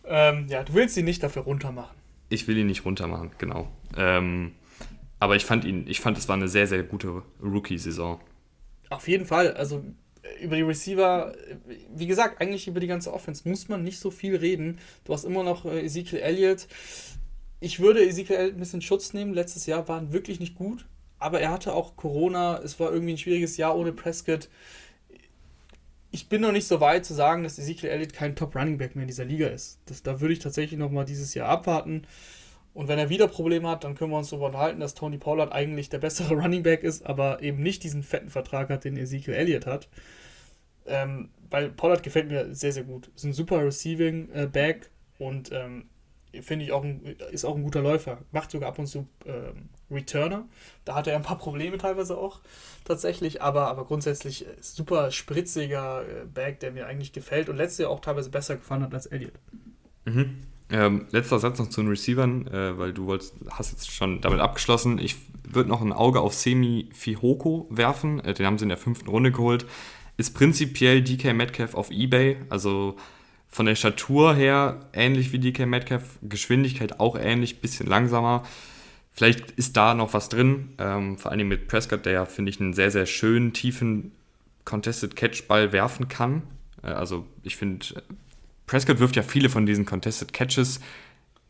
Ähm, 0.06 0.48
ja, 0.50 0.64
du 0.64 0.74
willst 0.74 0.98
ihn 0.98 1.06
nicht 1.06 1.22
dafür 1.22 1.44
runtermachen. 1.44 1.96
Ich 2.30 2.48
will 2.48 2.58
ihn 2.58 2.68
nicht 2.68 2.86
runtermachen, 2.86 3.32
genau. 3.38 3.70
Ähm, 3.98 4.54
aber 5.20 5.36
ich 5.36 5.46
fand 5.46 5.66
ihn, 5.66 5.86
ich 5.88 6.00
fand, 6.00 6.18
es 6.18 6.28
war 6.28 6.36
eine 6.36 6.48
sehr, 6.48 6.66
sehr 6.66 6.82
gute 6.84 7.22
Rookie-Saison. 7.42 8.20
Auf 8.90 9.08
jeden 9.08 9.26
Fall. 9.26 9.54
Also 9.54 9.84
über 10.42 10.56
die 10.56 10.62
Receiver, 10.64 11.34
wie 11.94 12.08
gesagt, 12.08 12.42
eigentlich 12.42 12.68
über 12.68 12.80
die 12.80 12.88
ganze 12.88 13.14
Offense 13.14 13.48
muss 13.48 13.70
man 13.70 13.84
nicht 13.84 14.00
so 14.00 14.12
viel 14.12 14.36
reden. 14.36 14.80
Du 15.04 15.14
hast 15.14 15.24
immer 15.24 15.44
noch 15.44 15.66
äh, 15.66 15.86
Ezekiel 15.86 16.20
Elliott. 16.20 16.68
Ich 17.60 17.80
würde 17.80 18.04
Ezekiel 18.04 18.38
Elliott 18.38 18.56
ein 18.56 18.60
bisschen 18.60 18.82
Schutz 18.82 19.14
nehmen. 19.14 19.34
Letztes 19.34 19.66
Jahr 19.68 19.88
waren 19.88 20.12
wirklich 20.14 20.40
nicht 20.40 20.56
gut 20.56 20.86
aber 21.22 21.40
er 21.40 21.52
hatte 21.52 21.74
auch 21.74 21.96
Corona. 21.96 22.60
Es 22.60 22.80
war 22.80 22.92
irgendwie 22.92 23.14
ein 23.14 23.18
schwieriges 23.18 23.58
Jahr 23.58 23.78
ohne 23.78 23.94
Prescott. 23.94 24.50
Ich 26.12 26.28
bin 26.28 26.42
noch 26.42 26.52
nicht 26.52 26.68
so 26.68 26.82
weit 26.82 27.06
zu 27.06 27.14
sagen, 27.14 27.44
dass 27.44 27.58
Ezekiel 27.58 27.90
Elliott 27.90 28.14
kein 28.14 28.36
Top 28.36 28.56
Running 28.56 28.78
Back 28.78 28.96
mehr 28.96 29.04
in 29.04 29.08
dieser 29.08 29.24
Liga 29.24 29.48
ist. 29.48 29.80
Das, 29.86 30.04
da 30.04 30.20
würde 30.20 30.34
ich 30.34 30.40
tatsächlich 30.40 30.80
noch 30.80 30.92
mal 30.92 31.06
dieses 31.06 31.34
Jahr 31.34 31.48
abwarten. 31.48 32.06
Und 32.74 32.88
wenn 32.88 33.00
er 33.00 33.10
wieder 33.10 33.28
Probleme 33.28 33.70
hat, 33.70 33.84
dann 33.84 33.96
können 33.96 34.12
wir 34.12 34.18
uns 34.18 34.30
darüber 34.30 34.48
unterhalten, 34.48 34.80
dass 34.80 34.94
Tony 34.94 35.18
Pollard 35.18 35.52
eigentlich 35.52 35.90
der 35.90 36.00
bessere 36.00 36.34
Running 36.42 36.64
Back 36.64 36.84
ist, 36.84 37.06
aber 37.06 37.42
eben 37.42 37.62
nicht 37.62 37.84
diesen 37.84 38.04
fetten 38.04 38.30
Vertrag 38.30 38.70
hat, 38.70 38.84
den 38.84 38.98
Ezekiel 38.98 39.34
Elliott 39.34 39.66
hat. 39.66 39.90
Ähm, 40.86 41.30
weil 41.50 41.70
Pollard 41.70 42.02
gefällt 42.02 42.30
mir 42.30 42.54
sehr, 42.56 42.72
sehr 42.72 42.84
gut. 42.84 43.12
Ist 43.16 43.26
ein 43.26 43.34
super 43.34 43.64
Receiving 43.64 44.30
äh, 44.34 44.48
Back 44.48 44.90
und 45.20 45.52
ähm, 45.52 45.86
finde 46.42 46.66
ich 46.66 46.72
auch 46.72 46.84
ein, 46.84 47.16
ist 47.32 47.46
auch 47.46 47.56
ein 47.56 47.64
guter 47.64 47.82
Läufer. 47.82 48.20
Macht 48.32 48.52
sogar 48.52 48.70
ab 48.70 48.80
und 48.80 48.88
zu 48.88 49.08
ähm, 49.26 49.70
Returner. 49.90 50.48
Da 50.86 50.96
hatte 50.96 51.12
er 51.12 51.18
ein 51.18 51.24
paar 51.24 51.38
Probleme 51.38 51.78
teilweise 51.78 52.18
auch 52.18 52.40
tatsächlich, 52.86 53.42
aber, 53.42 53.68
aber 53.68 53.86
grundsätzlich 53.86 54.46
super 54.60 55.12
spritziger 55.12 56.04
äh, 56.04 56.26
Bag, 56.26 56.60
der 56.62 56.72
mir 56.72 56.88
eigentlich 56.88 57.12
gefällt 57.12 57.50
und 57.50 57.58
letztes 57.58 57.80
Jahr 57.80 57.92
auch 57.92 58.00
teilweise 58.00 58.30
besser 58.30 58.56
gefallen 58.56 58.84
hat 58.84 58.94
als 58.94 59.06
Elliott. 59.08 59.34
Mhm. 60.06 60.38
Ähm, 60.70 61.08
letzter 61.12 61.38
Satz 61.38 61.60
noch 61.60 61.68
zu 61.68 61.82
den 61.82 61.90
Receivern, 61.90 62.48
äh, 62.48 62.78
weil 62.78 62.94
du 62.94 63.06
wolltest, 63.06 63.36
hast 63.50 63.72
jetzt 63.72 63.92
schon 63.92 64.22
damit 64.22 64.40
abgeschlossen. 64.40 65.00
Ich 65.00 65.18
würde 65.44 65.70
noch 65.70 65.82
ein 65.82 65.92
Auge 65.92 66.22
auf 66.22 66.34
Semi 66.34 66.90
Fihoko 66.94 67.68
werfen. 67.70 68.22
Äh, 68.22 68.34
den 68.34 68.46
haben 68.46 68.58
sie 68.58 68.64
in 68.64 68.70
der 68.70 68.78
fünften 68.78 69.10
Runde 69.10 69.34
geholt. 69.34 69.66
Ist 70.16 70.34
prinzipiell 70.34 71.02
DK 71.02 71.34
Metcalf 71.34 71.74
auf 71.74 71.92
Ebay, 71.92 72.38
also 72.50 72.96
von 73.52 73.66
der 73.66 73.76
Statur 73.76 74.34
her 74.34 74.80
ähnlich 74.94 75.34
wie 75.34 75.40
DK 75.40 75.66
Metcalf, 75.66 76.18
Geschwindigkeit 76.22 77.00
auch 77.00 77.18
ähnlich, 77.18 77.60
bisschen 77.60 77.86
langsamer. 77.86 78.44
Vielleicht 79.12 79.52
ist 79.52 79.76
da 79.76 79.94
noch 79.94 80.14
was 80.14 80.30
drin, 80.30 80.70
ähm, 80.78 81.18
vor 81.18 81.32
allem 81.32 81.50
mit 81.50 81.68
Prescott, 81.68 82.06
der 82.06 82.14
ja, 82.14 82.26
finde 82.26 82.50
ich, 82.50 82.62
einen 82.62 82.74
sehr, 82.74 82.92
sehr 82.92 83.06
schönen, 83.06 83.52
tiefen 83.52 84.14
Contested 84.64 85.18
Catch 85.18 85.48
Ball 85.48 85.74
werfen 85.74 86.08
kann. 86.08 86.44
Äh, 86.82 86.88
also 86.88 87.26
ich 87.44 87.58
finde, 87.58 87.86
Prescott 88.68 89.00
wirft 89.00 89.18
ja 89.18 89.24
viele 89.24 89.50
von 89.50 89.66
diesen 89.66 89.86
Contested 89.86 90.32
Catches, 90.32 90.80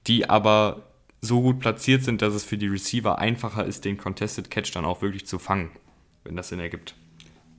die 0.07 0.27
aber 0.27 0.81
so 1.21 1.41
gut 1.41 1.59
platziert 1.59 2.03
sind, 2.03 2.23
dass 2.23 2.33
es 2.33 2.43
für 2.43 2.57
die 2.57 2.67
Receiver 2.67 3.19
einfacher 3.19 3.63
ist, 3.63 3.85
den 3.85 3.97
Contested 3.97 4.49
Catch 4.49 4.71
dann 4.73 4.85
auch 4.85 5.03
wirklich 5.03 5.27
zu 5.27 5.37
fangen, 5.37 5.69
wenn 6.23 6.35
das 6.35 6.49
Sinn 6.49 6.59
ergibt. 6.59 6.95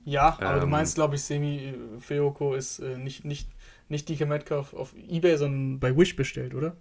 Ja, 0.05 0.37
aber 0.39 0.55
ähm, 0.55 0.59
du 0.61 0.67
meinst, 0.67 0.95
glaube 0.95 1.15
ich, 1.15 1.21
Semi 1.21 1.73
Feoko 1.99 2.55
ist 2.55 2.79
äh, 2.79 2.97
nicht, 2.97 3.23
nicht, 3.23 3.47
nicht 3.89 4.09
DK 4.09 4.27
Metcalf 4.27 4.73
auf 4.73 4.93
Ebay, 4.95 5.37
sondern 5.37 5.79
bei 5.79 5.95
Wish 5.95 6.15
bestellt, 6.15 6.53
oder? 6.53 6.75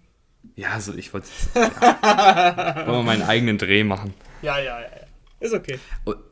Ja, 0.57 0.71
also 0.71 0.95
ich 0.95 1.13
wollte 1.15 1.29
ja, 1.55 2.87
wollen 2.87 2.99
wir 2.99 3.03
meinen 3.03 3.23
eigenen 3.23 3.59
Dreh 3.59 3.85
machen. 3.85 4.15
Ja, 4.43 4.59
ja, 4.59 4.81
ja. 4.81 4.87
Ist 5.43 5.55
okay. 5.55 5.79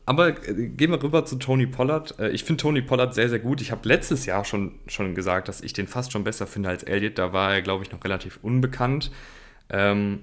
Aber 0.06 0.28
äh, 0.48 0.68
gehen 0.68 0.92
wir 0.92 1.02
rüber 1.02 1.24
zu 1.24 1.36
Tony 1.36 1.66
Pollard. 1.66 2.16
Äh, 2.20 2.30
ich 2.30 2.44
finde 2.44 2.62
Tony 2.62 2.80
Pollard 2.80 3.12
sehr, 3.12 3.28
sehr 3.28 3.40
gut. 3.40 3.60
Ich 3.60 3.72
habe 3.72 3.86
letztes 3.88 4.24
Jahr 4.24 4.44
schon, 4.44 4.78
schon 4.86 5.16
gesagt, 5.16 5.48
dass 5.48 5.62
ich 5.62 5.72
den 5.72 5.88
fast 5.88 6.12
schon 6.12 6.22
besser 6.22 6.46
finde 6.46 6.68
als 6.68 6.84
Elliott. 6.84 7.18
Da 7.18 7.32
war 7.32 7.52
er, 7.52 7.62
glaube 7.62 7.82
ich, 7.82 7.90
noch 7.90 8.04
relativ 8.04 8.38
unbekannt. 8.42 9.10
Ähm, 9.68 10.20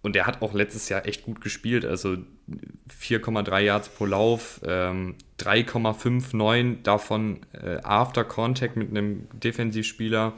und 0.00 0.16
er 0.16 0.26
hat 0.26 0.40
auch 0.40 0.54
letztes 0.54 0.88
Jahr 0.88 1.06
echt 1.06 1.22
gut 1.22 1.42
gespielt. 1.42 1.84
Also 1.84 2.16
4,3 3.00 3.60
Yards 3.60 3.88
pro 3.90 4.06
Lauf, 4.06 4.60
ähm, 4.66 5.16
3,59 5.40 6.82
davon 6.82 7.40
äh, 7.52 7.78
After 7.82 8.24
Contact 8.24 8.76
mit 8.76 8.90
einem 8.90 9.28
Defensivspieler. 9.32 10.34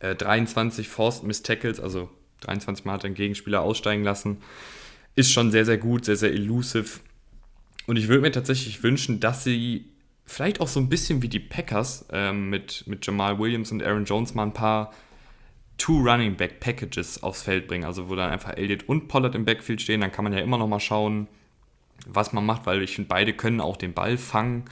23 0.00 0.86
äh, 0.86 0.88
Forced 0.88 1.24
Miss 1.24 1.42
Tackles, 1.42 1.80
also 1.80 2.10
23 2.40 2.84
Mal 2.84 2.94
hat 2.94 3.04
er 3.04 3.06
einen 3.06 3.14
Gegenspieler 3.14 3.62
aussteigen 3.62 4.04
lassen. 4.04 4.38
Ist 5.14 5.32
schon 5.32 5.50
sehr, 5.50 5.64
sehr 5.64 5.78
gut, 5.78 6.04
sehr, 6.04 6.16
sehr 6.16 6.32
elusive. 6.32 7.00
Und 7.86 7.96
ich 7.96 8.08
würde 8.08 8.22
mir 8.22 8.32
tatsächlich 8.32 8.82
wünschen, 8.82 9.20
dass 9.20 9.44
sie 9.44 9.86
vielleicht 10.26 10.60
auch 10.60 10.68
so 10.68 10.80
ein 10.80 10.88
bisschen 10.88 11.22
wie 11.22 11.28
die 11.28 11.40
Packers 11.40 12.06
ähm, 12.12 12.50
mit, 12.50 12.84
mit 12.86 13.06
Jamal 13.06 13.38
Williams 13.38 13.72
und 13.72 13.82
Aaron 13.82 14.04
Jones 14.04 14.34
mal 14.34 14.42
ein 14.42 14.52
paar 14.52 14.92
Two 15.78 15.98
Running 15.98 16.36
Back 16.36 16.60
Packages 16.60 17.22
aufs 17.22 17.42
Feld 17.42 17.68
bringen. 17.68 17.84
Also 17.84 18.08
wo 18.08 18.16
dann 18.16 18.30
einfach 18.30 18.56
Elliott 18.56 18.88
und 18.88 19.08
Pollard 19.08 19.34
im 19.34 19.44
Backfield 19.44 19.80
stehen. 19.80 20.00
Dann 20.00 20.12
kann 20.12 20.24
man 20.24 20.32
ja 20.32 20.40
immer 20.40 20.58
noch 20.58 20.68
mal 20.68 20.80
schauen, 20.80 21.28
was 22.06 22.32
man 22.32 22.46
macht, 22.46 22.66
weil 22.66 22.82
ich 22.82 22.94
finde, 22.94 23.08
beide 23.08 23.34
können 23.34 23.60
auch 23.60 23.76
den 23.76 23.92
Ball 23.94 24.16
fangen. 24.16 24.64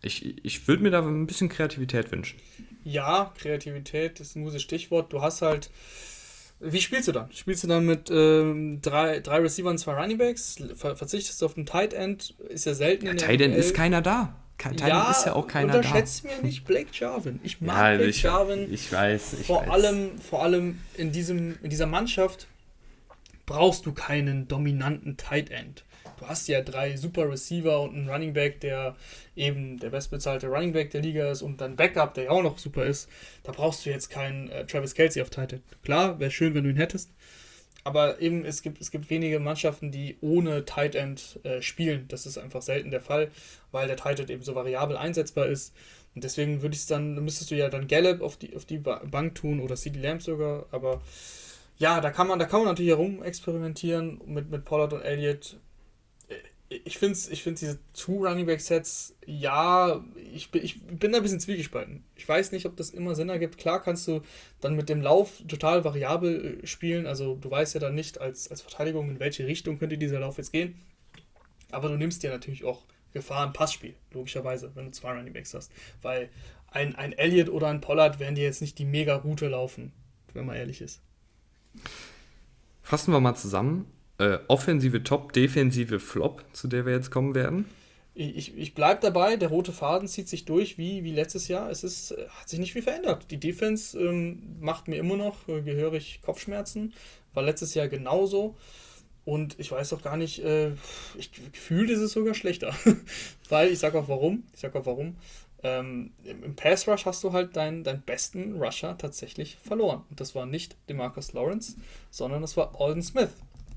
Ich, 0.00 0.44
ich 0.44 0.68
würde 0.68 0.82
mir 0.82 0.90
da 0.90 1.00
ein 1.00 1.26
bisschen 1.26 1.48
Kreativität 1.48 2.10
wünschen 2.12 2.38
ja, 2.88 3.32
Kreativität 3.36 4.20
ist 4.20 4.36
ein 4.36 4.44
gutes 4.44 4.62
Stichwort. 4.62 5.12
Du 5.12 5.22
hast 5.22 5.42
halt. 5.42 5.70
Wie 6.60 6.80
spielst 6.80 7.06
du 7.06 7.12
dann? 7.12 7.30
Spielst 7.30 7.62
du 7.62 7.68
dann 7.68 7.86
mit 7.86 8.10
ähm, 8.10 8.80
drei, 8.82 9.20
drei 9.20 9.36
Receiver 9.38 9.70
und 9.70 9.78
zwei 9.78 9.94
Runningbacks? 9.94 10.56
Ver 10.74 10.96
verzichtest 10.96 11.40
du 11.40 11.46
auf 11.46 11.54
den 11.54 11.66
Tight 11.66 11.92
End? 11.92 12.34
Ist 12.48 12.66
ja 12.66 12.74
selten 12.74 13.06
ja, 13.06 13.14
Tight 13.14 13.40
End 13.40 13.54
ist 13.54 13.74
keiner 13.74 14.02
da. 14.02 14.34
Tight 14.56 14.80
ja, 14.80 15.08
ist 15.12 15.24
ja 15.24 15.34
auch 15.34 15.46
keiner 15.46 15.74
da. 15.74 15.78
Unterschätzt 15.78 16.24
mir 16.24 16.42
nicht 16.42 16.64
Blake 16.64 16.88
Jarvin. 16.92 17.38
Ich 17.44 17.60
mag 17.60 17.76
ja, 17.76 17.96
Blake 17.96 18.10
ich, 18.10 18.22
Jarvin. 18.22 18.72
Ich 18.72 18.92
weiß. 18.92 19.34
Ich 19.34 19.46
vor 19.46 19.60
weiß. 19.60 19.70
allem, 19.70 20.18
vor 20.18 20.42
allem 20.42 20.80
in 20.96 21.12
diesem, 21.12 21.56
in 21.62 21.70
dieser 21.70 21.86
Mannschaft 21.86 22.48
brauchst 23.46 23.86
du 23.86 23.92
keinen 23.92 24.48
dominanten 24.48 25.16
Tight 25.16 25.50
End 25.50 25.84
du 26.18 26.26
hast 26.26 26.48
ja 26.48 26.60
drei 26.62 26.96
super 26.96 27.30
Receiver 27.30 27.80
und 27.80 27.94
einen 27.94 28.08
Running 28.08 28.32
Back, 28.32 28.60
der 28.60 28.96
eben 29.36 29.78
der 29.78 29.90
bestbezahlte 29.90 30.48
Running 30.48 30.72
Back 30.72 30.90
der 30.90 31.02
Liga 31.02 31.30
ist 31.30 31.42
und 31.42 31.60
dann 31.60 31.76
Backup, 31.76 32.14
der 32.14 32.24
ja 32.24 32.30
auch 32.30 32.42
noch 32.42 32.58
super 32.58 32.84
ist. 32.84 33.08
Da 33.42 33.52
brauchst 33.52 33.84
du 33.86 33.90
jetzt 33.90 34.10
keinen 34.10 34.48
äh, 34.50 34.66
Travis 34.66 34.94
Kelsey 34.94 35.22
auf 35.22 35.30
Titan. 35.30 35.62
Klar, 35.82 36.18
wäre 36.18 36.30
schön, 36.30 36.54
wenn 36.54 36.64
du 36.64 36.70
ihn 36.70 36.76
hättest. 36.76 37.10
Aber 37.84 38.20
eben, 38.20 38.44
es 38.44 38.62
gibt, 38.62 38.80
es 38.80 38.90
gibt 38.90 39.08
wenige 39.08 39.38
Mannschaften, 39.38 39.90
die 39.90 40.18
ohne 40.20 40.64
Tight 40.64 40.94
End 40.94 41.40
äh, 41.44 41.62
spielen. 41.62 42.06
Das 42.08 42.26
ist 42.26 42.36
einfach 42.36 42.60
selten 42.60 42.90
der 42.90 43.00
Fall, 43.00 43.30
weil 43.70 43.86
der 43.86 43.96
Tight 43.96 44.20
End 44.20 44.30
eben 44.30 44.42
so 44.42 44.54
variabel 44.54 44.96
einsetzbar 44.96 45.46
ist. 45.46 45.74
Und 46.14 46.24
deswegen 46.24 46.62
würde 46.62 46.74
ich 46.74 46.80
es 46.80 46.86
dann, 46.86 47.14
müsstest 47.24 47.50
du 47.50 47.54
ja 47.54 47.68
dann 47.68 47.86
Gallup 47.86 48.22
auf 48.22 48.36
die, 48.36 48.56
auf 48.56 48.64
die 48.64 48.78
Bank 48.78 49.36
tun 49.36 49.60
oder 49.60 49.76
CD 49.76 50.00
Lamb 50.00 50.20
sogar, 50.20 50.66
aber 50.72 51.00
ja, 51.78 52.00
da 52.00 52.10
kann 52.10 52.26
man, 52.26 52.38
da 52.38 52.44
kann 52.44 52.60
man 52.60 52.68
natürlich 52.68 52.90
herum 52.90 53.22
experimentieren 53.22 54.20
mit, 54.26 54.50
mit 54.50 54.64
Pollard 54.64 54.92
und 54.92 55.02
Elliott 55.02 55.58
ich 56.70 56.98
finde 56.98 57.18
ich 57.30 57.42
find 57.42 57.60
diese 57.60 57.78
Two 57.94 58.26
Running 58.26 58.44
Back 58.44 58.60
Sets, 58.60 59.16
ja, 59.24 60.04
ich 60.34 60.50
bin, 60.50 60.62
ich 60.62 60.82
bin 60.82 61.12
da 61.12 61.18
ein 61.18 61.22
bisschen 61.22 61.40
zwiegespalten. 61.40 62.04
Ich 62.14 62.28
weiß 62.28 62.52
nicht, 62.52 62.66
ob 62.66 62.76
das 62.76 62.90
immer 62.90 63.14
Sinn 63.14 63.30
ergibt. 63.30 63.56
Klar 63.56 63.82
kannst 63.82 64.06
du 64.06 64.20
dann 64.60 64.76
mit 64.76 64.90
dem 64.90 65.00
Lauf 65.00 65.42
total 65.48 65.84
variabel 65.84 66.60
äh, 66.62 66.66
spielen. 66.66 67.06
Also 67.06 67.36
du 67.36 67.50
weißt 67.50 67.74
ja 67.74 67.80
dann 67.80 67.94
nicht 67.94 68.20
als, 68.20 68.50
als 68.50 68.60
Verteidigung, 68.60 69.08
in 69.08 69.18
welche 69.18 69.46
Richtung 69.46 69.78
könnte 69.78 69.96
dieser 69.96 70.20
Lauf 70.20 70.36
jetzt 70.36 70.52
gehen. 70.52 70.78
Aber 71.70 71.88
du 71.88 71.96
nimmst 71.96 72.22
dir 72.22 72.30
natürlich 72.30 72.64
auch 72.64 72.82
Gefahr 73.14 73.46
im 73.46 73.54
Passspiel, 73.54 73.94
logischerweise, 74.12 74.70
wenn 74.74 74.86
du 74.86 74.90
zwei 74.90 75.12
Running 75.12 75.32
Backs 75.32 75.54
hast. 75.54 75.72
Weil 76.02 76.28
ein, 76.70 76.94
ein 76.96 77.14
Elliott 77.14 77.48
oder 77.48 77.68
ein 77.68 77.80
Pollard 77.80 78.18
werden 78.18 78.34
dir 78.34 78.44
jetzt 78.44 78.60
nicht 78.60 78.78
die 78.78 78.84
mega 78.84 79.16
Route 79.16 79.48
laufen, 79.48 79.92
wenn 80.34 80.44
man 80.44 80.56
ehrlich 80.56 80.82
ist. 80.82 81.00
Fassen 82.82 83.12
wir 83.12 83.20
mal 83.20 83.34
zusammen 83.34 83.86
äh, 84.18 84.38
offensive 84.48 85.02
Top, 85.02 85.32
defensive 85.32 86.00
Flop, 86.00 86.44
zu 86.52 86.68
der 86.68 86.86
wir 86.86 86.92
jetzt 86.92 87.10
kommen 87.10 87.34
werden? 87.34 87.66
Ich, 88.14 88.58
ich 88.58 88.74
bleibe 88.74 89.00
dabei, 89.00 89.36
der 89.36 89.48
rote 89.48 89.72
Faden 89.72 90.08
zieht 90.08 90.28
sich 90.28 90.44
durch 90.44 90.76
wie, 90.76 91.04
wie 91.04 91.12
letztes 91.12 91.46
Jahr. 91.46 91.70
Es 91.70 91.84
ist, 91.84 92.10
äh, 92.10 92.26
hat 92.28 92.48
sich 92.48 92.58
nicht 92.58 92.72
viel 92.72 92.82
verändert. 92.82 93.30
Die 93.30 93.38
Defense 93.38 93.96
ähm, 93.96 94.56
macht 94.60 94.88
mir 94.88 94.96
immer 94.96 95.16
noch 95.16 95.46
äh, 95.46 95.62
gehörig 95.62 96.20
Kopfschmerzen. 96.22 96.94
War 97.32 97.44
letztes 97.44 97.74
Jahr 97.74 97.86
genauso. 97.86 98.56
Und 99.24 99.54
ich 99.60 99.70
weiß 99.70 99.92
auch 99.92 100.02
gar 100.02 100.16
nicht, 100.16 100.42
äh, 100.42 100.72
ich 101.16 101.30
gefühlt 101.52 101.90
ist 101.90 102.00
es 102.00 102.12
sogar 102.12 102.34
schlechter. 102.34 102.74
Weil 103.48 103.70
ich 103.70 103.78
sage 103.78 103.98
auch 103.98 104.08
warum. 104.08 104.42
Ich 104.52 104.60
sage 104.60 104.76
auch 104.80 104.86
warum. 104.86 105.14
Ähm, 105.62 106.12
Im 106.24 106.56
Pass 106.56 106.88
Rush 106.88 107.04
hast 107.06 107.22
du 107.22 107.32
halt 107.32 107.56
deinen, 107.56 107.84
deinen 107.84 108.02
besten 108.02 108.60
Rusher 108.60 108.96
tatsächlich 108.98 109.58
verloren. 109.62 110.02
Und 110.10 110.20
das 110.20 110.34
war 110.34 110.46
nicht 110.46 110.76
Demarcus 110.88 111.32
Lawrence, 111.34 111.76
sondern 112.10 112.42
das 112.42 112.56
war 112.56 112.80
Alden 112.80 113.02
Smith. 113.02 113.30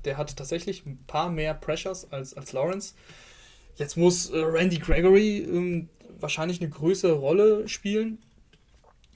Der 0.04 0.16
hatte 0.16 0.34
tatsächlich 0.34 0.84
ein 0.86 0.98
paar 1.06 1.30
mehr 1.30 1.54
Pressures 1.54 2.10
als, 2.10 2.34
als 2.34 2.52
Lawrence. 2.52 2.94
Jetzt 3.76 3.96
muss 3.96 4.30
äh, 4.30 4.38
Randy 4.38 4.78
Gregory 4.78 5.38
ähm, 5.38 5.88
wahrscheinlich 6.18 6.60
eine 6.60 6.70
größere 6.70 7.12
Rolle 7.12 7.68
spielen. 7.68 8.18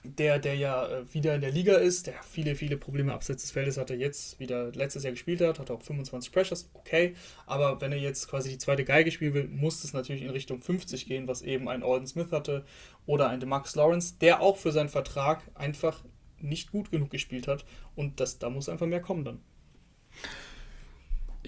Der, 0.05 0.39
der 0.39 0.55
ja 0.55 0.87
äh, 0.87 1.12
wieder 1.12 1.34
in 1.34 1.41
der 1.41 1.51
Liga 1.51 1.74
ist, 1.74 2.07
der 2.07 2.22
viele, 2.22 2.55
viele 2.55 2.76
Probleme 2.76 3.12
abseits 3.12 3.43
des 3.43 3.51
Feldes 3.51 3.76
hatte, 3.76 3.95
jetzt 3.95 4.39
wieder 4.39 4.70
letztes 4.70 5.03
Jahr 5.03 5.11
gespielt 5.11 5.41
hat, 5.41 5.59
hat 5.59 5.70
auch 5.72 5.82
25 5.82 6.30
Pressures, 6.30 6.70
okay. 6.74 7.16
Aber 7.45 7.80
wenn 7.80 7.91
er 7.91 7.99
jetzt 7.99 8.28
quasi 8.28 8.51
die 8.51 8.59
zweite 8.59 8.84
Geige 8.84 9.11
spielen 9.11 9.34
will, 9.34 9.49
muss 9.49 9.82
es 9.82 9.93
natürlich 9.93 10.22
in 10.22 10.30
Richtung 10.30 10.62
50 10.62 11.07
gehen, 11.07 11.26
was 11.26 11.43
eben 11.43 11.68
ein 11.68 11.82
Alden 11.82 12.07
Smith 12.07 12.30
hatte 12.30 12.64
oder 13.05 13.28
ein 13.30 13.41
DeMarcus 13.41 13.74
Lawrence, 13.74 14.14
der 14.20 14.41
auch 14.41 14.57
für 14.57 14.70
seinen 14.70 14.89
Vertrag 14.89 15.43
einfach 15.55 16.05
nicht 16.41 16.70
gut 16.70 16.93
genug 16.93 17.11
gespielt 17.11 17.49
hat. 17.49 17.64
Und 17.97 18.20
das, 18.20 18.39
da 18.39 18.49
muss 18.49 18.68
einfach 18.68 18.87
mehr 18.87 19.01
kommen 19.01 19.24
dann. 19.24 19.41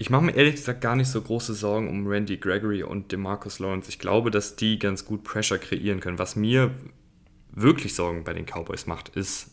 Ich 0.01 0.09
mache 0.09 0.23
mir 0.23 0.31
ehrlich 0.31 0.55
gesagt 0.55 0.79
gar 0.79 0.95
nicht 0.95 1.09
so 1.09 1.21
große 1.21 1.53
Sorgen 1.53 1.89
um 1.89 2.07
Randy 2.07 2.37
Gregory 2.37 2.83
und 2.83 3.11
DeMarcus 3.11 3.59
Lawrence. 3.59 3.89
Ich 3.89 3.99
glaube, 3.99 4.31
dass 4.31 4.55
die 4.55 4.79
ganz 4.79 5.03
gut 5.03 5.25
Pressure 5.25 5.57
kreieren 5.57 5.99
können. 5.99 6.17
Was 6.17 6.37
mir 6.37 6.71
wirklich 7.51 7.95
Sorgen 7.95 8.23
bei 8.23 8.31
den 8.31 8.45
Cowboys 8.45 8.87
macht, 8.87 9.09
ist 9.09 9.51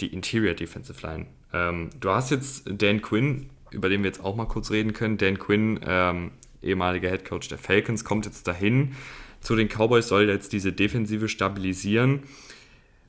die 0.00 0.08
Interior 0.08 0.54
Defensive 0.54 1.00
Line. 1.06 1.26
Ähm, 1.52 1.90
du 2.00 2.10
hast 2.10 2.32
jetzt 2.32 2.64
Dan 2.66 3.02
Quinn, 3.02 3.50
über 3.70 3.88
den 3.88 4.02
wir 4.02 4.08
jetzt 4.08 4.24
auch 4.24 4.34
mal 4.34 4.46
kurz 4.46 4.72
reden 4.72 4.94
können. 4.94 5.16
Dan 5.16 5.38
Quinn, 5.38 5.78
ähm, 5.86 6.32
ehemaliger 6.60 7.08
Head 7.08 7.24
Coach 7.24 7.46
der 7.46 7.58
Falcons, 7.58 8.04
kommt 8.04 8.26
jetzt 8.26 8.48
dahin 8.48 8.96
zu 9.40 9.54
den 9.54 9.68
Cowboys, 9.68 10.08
soll 10.08 10.28
jetzt 10.28 10.52
diese 10.52 10.72
Defensive 10.72 11.28
stabilisieren 11.28 12.24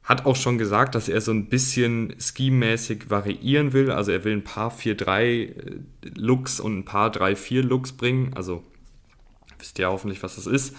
hat 0.09 0.25
auch 0.25 0.35
schon 0.35 0.57
gesagt, 0.57 0.95
dass 0.95 1.07
er 1.07 1.21
so 1.21 1.31
ein 1.31 1.49
bisschen 1.49 2.15
scheme-mäßig 2.19 3.11
variieren 3.11 3.73
will. 3.73 3.91
Also 3.91 4.11
er 4.11 4.23
will 4.23 4.33
ein 4.33 4.43
paar 4.43 4.75
4-3-Looks 4.75 6.59
und 6.59 6.79
ein 6.79 6.85
paar 6.85 7.11
3-4-Looks 7.11 7.91
bringen. 7.91 8.33
Also 8.33 8.63
wisst 9.59 9.77
ihr 9.77 9.87
hoffentlich, 9.87 10.23
was 10.23 10.35
das 10.35 10.47
ist. 10.47 10.75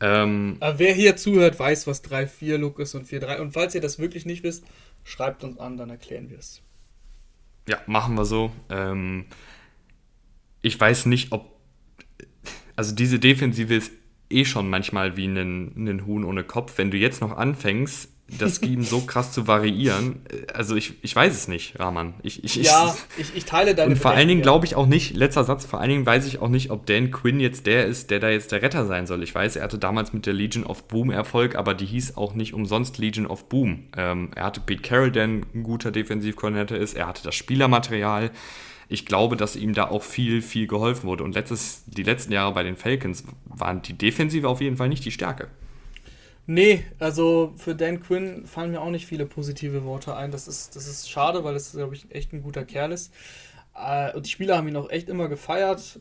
Ähm, 0.00 0.58
Aber 0.60 0.78
wer 0.78 0.92
hier 0.92 1.16
zuhört, 1.16 1.58
weiß, 1.58 1.86
was 1.86 2.04
3-4-Look 2.04 2.78
ist 2.78 2.94
und 2.94 3.08
4-3. 3.08 3.40
Und 3.40 3.52
falls 3.52 3.74
ihr 3.74 3.80
das 3.80 3.98
wirklich 3.98 4.26
nicht 4.26 4.42
wisst, 4.42 4.64
schreibt 5.02 5.44
uns 5.44 5.58
an, 5.58 5.78
dann 5.78 5.88
erklären 5.88 6.28
wir 6.28 6.38
es. 6.38 6.60
Ja, 7.66 7.78
machen 7.86 8.16
wir 8.16 8.26
so. 8.26 8.52
Ähm, 8.68 9.24
ich 10.60 10.78
weiß 10.78 11.06
nicht, 11.06 11.32
ob. 11.32 11.58
Also 12.76 12.94
diese 12.94 13.18
Defensive 13.18 13.74
ist 13.74 13.92
eh 14.28 14.44
schon 14.44 14.68
manchmal 14.68 15.16
wie 15.16 15.24
ein, 15.24 15.72
ein 15.74 16.04
Huhn 16.04 16.22
ohne 16.22 16.44
Kopf. 16.44 16.76
Wenn 16.76 16.90
du 16.90 16.98
jetzt 16.98 17.22
noch 17.22 17.34
anfängst, 17.34 18.10
das 18.36 18.56
Scheme 18.62 18.82
so 18.82 19.00
krass 19.00 19.32
zu 19.32 19.46
variieren. 19.46 20.20
Also 20.52 20.76
ich, 20.76 20.94
ich 21.02 21.14
weiß 21.14 21.32
es 21.32 21.48
nicht, 21.48 21.78
Rahman. 21.78 22.14
Ich, 22.22 22.44
ich, 22.44 22.56
ja, 22.56 22.94
ich, 23.16 23.34
ich 23.34 23.44
teile 23.44 23.74
deine 23.74 23.92
Und 23.92 23.96
vor 23.98 24.10
allen 24.10 24.28
Dingen 24.28 24.42
glaube 24.42 24.66
ich 24.66 24.76
auch 24.76 24.86
nicht, 24.86 25.16
letzter 25.16 25.44
Satz, 25.44 25.64
vor 25.64 25.80
allen 25.80 25.90
Dingen 25.90 26.06
weiß 26.06 26.26
ich 26.26 26.40
auch 26.40 26.48
nicht, 26.48 26.70
ob 26.70 26.86
Dan 26.86 27.10
Quinn 27.10 27.40
jetzt 27.40 27.66
der 27.66 27.86
ist, 27.86 28.10
der 28.10 28.20
da 28.20 28.28
jetzt 28.28 28.52
der 28.52 28.62
Retter 28.62 28.86
sein 28.86 29.06
soll. 29.06 29.22
Ich 29.22 29.34
weiß, 29.34 29.56
er 29.56 29.64
hatte 29.64 29.78
damals 29.78 30.12
mit 30.12 30.26
der 30.26 30.34
Legion 30.34 30.64
of 30.64 30.84
Boom 30.84 31.10
Erfolg, 31.10 31.56
aber 31.56 31.74
die 31.74 31.86
hieß 31.86 32.16
auch 32.16 32.34
nicht 32.34 32.54
umsonst 32.54 32.98
Legion 32.98 33.26
of 33.26 33.48
Boom. 33.48 33.84
Ähm, 33.96 34.30
er 34.34 34.44
hatte 34.44 34.60
Pete 34.60 34.82
Carroll, 34.82 35.10
der 35.10 35.24
ein 35.24 35.62
guter 35.62 35.90
Defensivkoordinator 35.90 36.76
ist. 36.76 36.94
Er 36.94 37.06
hatte 37.06 37.22
das 37.22 37.34
Spielermaterial. 37.34 38.30
Ich 38.90 39.04
glaube, 39.04 39.36
dass 39.36 39.54
ihm 39.54 39.74
da 39.74 39.88
auch 39.88 40.02
viel, 40.02 40.40
viel 40.40 40.66
geholfen 40.66 41.06
wurde. 41.06 41.22
Und 41.22 41.34
letztes, 41.34 41.84
die 41.86 42.02
letzten 42.02 42.32
Jahre 42.32 42.54
bei 42.54 42.62
den 42.62 42.76
Falcons 42.76 43.24
waren 43.44 43.82
die 43.82 43.92
Defensive 43.92 44.48
auf 44.48 44.62
jeden 44.62 44.78
Fall 44.78 44.88
nicht 44.88 45.04
die 45.04 45.10
Stärke. 45.10 45.48
Nee, 46.50 46.82
also 46.98 47.52
für 47.58 47.74
Dan 47.74 48.00
Quinn 48.00 48.46
fallen 48.46 48.70
mir 48.70 48.80
auch 48.80 48.88
nicht 48.88 49.04
viele 49.04 49.26
positive 49.26 49.84
Worte 49.84 50.16
ein. 50.16 50.30
Das 50.30 50.48
ist, 50.48 50.74
das 50.76 50.86
ist 50.86 51.10
schade, 51.10 51.44
weil 51.44 51.54
es, 51.54 51.72
glaube 51.72 51.94
ich, 51.94 52.10
echt 52.10 52.32
ein 52.32 52.42
guter 52.42 52.64
Kerl 52.64 52.90
ist. 52.90 53.12
Äh, 53.74 54.14
und 54.16 54.24
die 54.24 54.30
Spieler 54.30 54.56
haben 54.56 54.66
ihn 54.66 54.76
auch 54.76 54.88
echt 54.88 55.10
immer 55.10 55.28
gefeiert. 55.28 56.00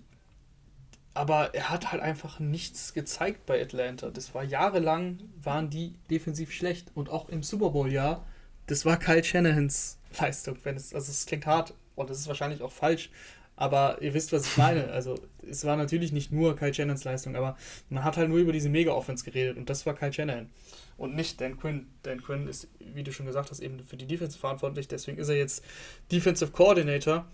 Aber 1.13 1.53
er 1.53 1.69
hat 1.69 1.91
halt 1.91 2.01
einfach 2.01 2.39
nichts 2.39 2.93
gezeigt 2.93 3.45
bei 3.45 3.61
Atlanta. 3.61 4.09
Das 4.09 4.33
war 4.33 4.43
jahrelang, 4.45 5.19
waren 5.43 5.69
die 5.69 5.95
defensiv 6.09 6.53
schlecht. 6.53 6.91
Und 6.95 7.09
auch 7.09 7.27
im 7.27 7.43
Super 7.43 7.71
Bowl-Jahr, 7.71 8.25
das 8.67 8.85
war 8.85 8.95
Kyle 8.97 9.25
Shanahans 9.25 9.99
Leistung. 10.17 10.57
Wenn 10.63 10.77
es, 10.77 10.93
also 10.93 11.11
es 11.11 11.25
klingt 11.25 11.45
hart 11.45 11.73
und 11.95 12.09
das 12.09 12.19
ist 12.19 12.27
wahrscheinlich 12.29 12.61
auch 12.61 12.71
falsch. 12.71 13.09
Aber 13.57 14.01
ihr 14.01 14.13
wisst, 14.13 14.31
was 14.31 14.45
ich 14.45 14.55
meine. 14.55 14.91
Also, 14.91 15.19
es 15.49 15.65
war 15.65 15.75
natürlich 15.75 16.13
nicht 16.13 16.31
nur 16.31 16.55
Kyle 16.55 16.73
Shannons 16.73 17.03
Leistung, 17.03 17.35
aber 17.35 17.57
man 17.89 18.03
hat 18.03 18.15
halt 18.15 18.29
nur 18.29 18.37
über 18.37 18.53
diese 18.53 18.69
Mega-Offense 18.69 19.25
geredet 19.25 19.57
und 19.57 19.69
das 19.69 19.85
war 19.85 19.93
Kyle 19.95 20.13
Shannon. 20.13 20.49
Und 20.95 21.15
nicht 21.15 21.41
Dan 21.41 21.59
Quinn. 21.59 21.87
Dan 22.03 22.23
Quinn 22.23 22.47
ist, 22.47 22.69
wie 22.79 23.03
du 23.03 23.11
schon 23.11 23.25
gesagt 23.25 23.51
hast, 23.51 23.59
eben 23.59 23.79
für 23.83 23.97
die 23.97 24.07
Defense 24.07 24.37
verantwortlich. 24.37 24.87
Deswegen 24.87 25.17
ist 25.17 25.29
er 25.29 25.35
jetzt 25.35 25.63
Defensive 26.11 26.51
Coordinator. 26.51 27.25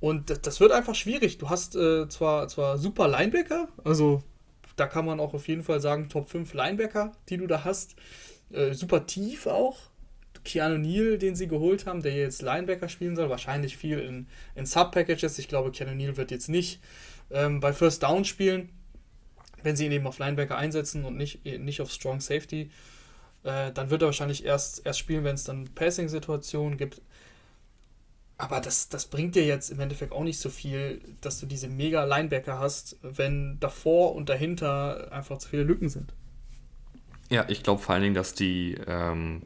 Und 0.00 0.46
das, 0.46 0.60
wird 0.60 0.72
einfach 0.72 0.94
schwierig. 0.94 1.38
Du 1.38 1.48
hast 1.48 1.76
äh, 1.76 2.08
zwar, 2.08 2.48
zwar 2.48 2.76
super 2.76 3.08
Linebacker, 3.08 3.68
also 3.84 4.22
da 4.76 4.86
kann 4.86 5.06
man 5.06 5.20
auch 5.20 5.34
auf 5.34 5.48
jeden 5.48 5.62
Fall 5.62 5.80
sagen, 5.80 6.08
Top 6.08 6.28
5 6.28 6.52
Linebacker, 6.52 7.12
die 7.28 7.38
du 7.38 7.46
da 7.46 7.64
hast. 7.64 7.96
Äh, 8.50 8.74
super 8.74 9.06
tief 9.06 9.46
auch. 9.46 9.78
Keanu 10.46 10.78
Neal, 10.78 11.18
den 11.18 11.34
sie 11.34 11.48
geholt 11.48 11.86
haben, 11.86 12.02
der 12.02 12.14
jetzt 12.14 12.40
Linebacker 12.40 12.88
spielen 12.88 13.16
soll, 13.16 13.28
wahrscheinlich 13.28 13.76
viel 13.76 13.98
in, 13.98 14.26
in 14.54 14.64
Sub-Packages. 14.64 15.38
Ich 15.38 15.48
glaube, 15.48 15.72
Keanu 15.72 15.94
Neal 15.94 16.16
wird 16.16 16.30
jetzt 16.30 16.48
nicht 16.48 16.80
ähm, 17.30 17.60
bei 17.60 17.72
First 17.72 18.02
Down 18.02 18.24
spielen, 18.24 18.70
wenn 19.62 19.76
sie 19.76 19.86
ihn 19.86 19.92
eben 19.92 20.06
auf 20.06 20.18
Linebacker 20.18 20.56
einsetzen 20.56 21.04
und 21.04 21.16
nicht, 21.16 21.44
nicht 21.44 21.80
auf 21.80 21.90
Strong 21.90 22.20
Safety. 22.20 22.70
Äh, 23.42 23.72
dann 23.72 23.90
wird 23.90 24.02
er 24.02 24.06
wahrscheinlich 24.06 24.44
erst, 24.44 24.86
erst 24.86 25.00
spielen, 25.00 25.24
wenn 25.24 25.34
es 25.34 25.44
dann 25.44 25.68
Passing-Situationen 25.74 26.78
gibt. 26.78 27.02
Aber 28.38 28.60
das, 28.60 28.88
das 28.88 29.06
bringt 29.06 29.34
dir 29.34 29.46
jetzt 29.46 29.70
im 29.70 29.80
Endeffekt 29.80 30.12
auch 30.12 30.22
nicht 30.22 30.38
so 30.38 30.50
viel, 30.50 31.00
dass 31.22 31.40
du 31.40 31.46
diese 31.46 31.68
mega 31.68 32.04
Linebacker 32.04 32.58
hast, 32.58 32.96
wenn 33.02 33.58
davor 33.60 34.14
und 34.14 34.28
dahinter 34.28 35.10
einfach 35.10 35.38
zu 35.38 35.48
viele 35.48 35.62
Lücken 35.64 35.88
sind. 35.88 36.12
Ja, 37.30 37.44
ich 37.48 37.62
glaube 37.62 37.82
vor 37.82 37.94
allen 37.94 38.02
Dingen, 38.02 38.14
dass 38.14 38.34
die 38.34 38.76
ähm, 38.86 39.42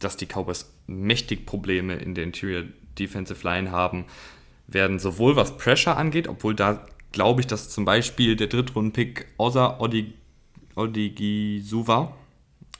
dass 0.00 0.16
die 0.16 0.26
Cowboys 0.26 0.72
mächtig 0.86 1.46
Probleme 1.46 1.94
in 1.94 2.14
der 2.14 2.24
Interior 2.24 2.64
Defensive 2.98 3.46
Line 3.46 3.70
haben 3.70 4.04
werden, 4.66 4.98
sowohl 4.98 5.36
was 5.36 5.56
Pressure 5.56 5.96
angeht, 5.96 6.28
obwohl 6.28 6.54
da 6.54 6.86
glaube 7.12 7.40
ich, 7.40 7.46
dass 7.46 7.70
zum 7.70 7.84
Beispiel 7.84 8.36
der 8.36 8.48
Drittrunden-Pick 8.48 9.26
außer 9.36 9.80
Odigisuva, 10.74 12.14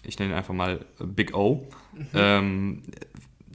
ich 0.02 0.18
nenne 0.18 0.32
ihn 0.32 0.36
einfach 0.36 0.54
mal 0.54 0.84
Big 0.98 1.34
O, 1.34 1.66
mhm. 1.94 2.06
ähm, 2.14 2.82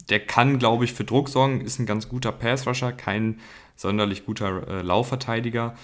der 0.09 0.19
kann, 0.19 0.59
glaube 0.59 0.85
ich, 0.85 0.93
für 0.93 1.03
Druck 1.03 1.29
sorgen, 1.29 1.61
ist 1.61 1.79
ein 1.79 1.85
ganz 1.85 2.09
guter 2.09 2.31
Pass-Rusher, 2.31 2.91
kein 2.91 3.39
sonderlich 3.75 4.25
guter 4.25 4.67
äh, 4.67 4.81
Laufverteidiger 4.81 5.75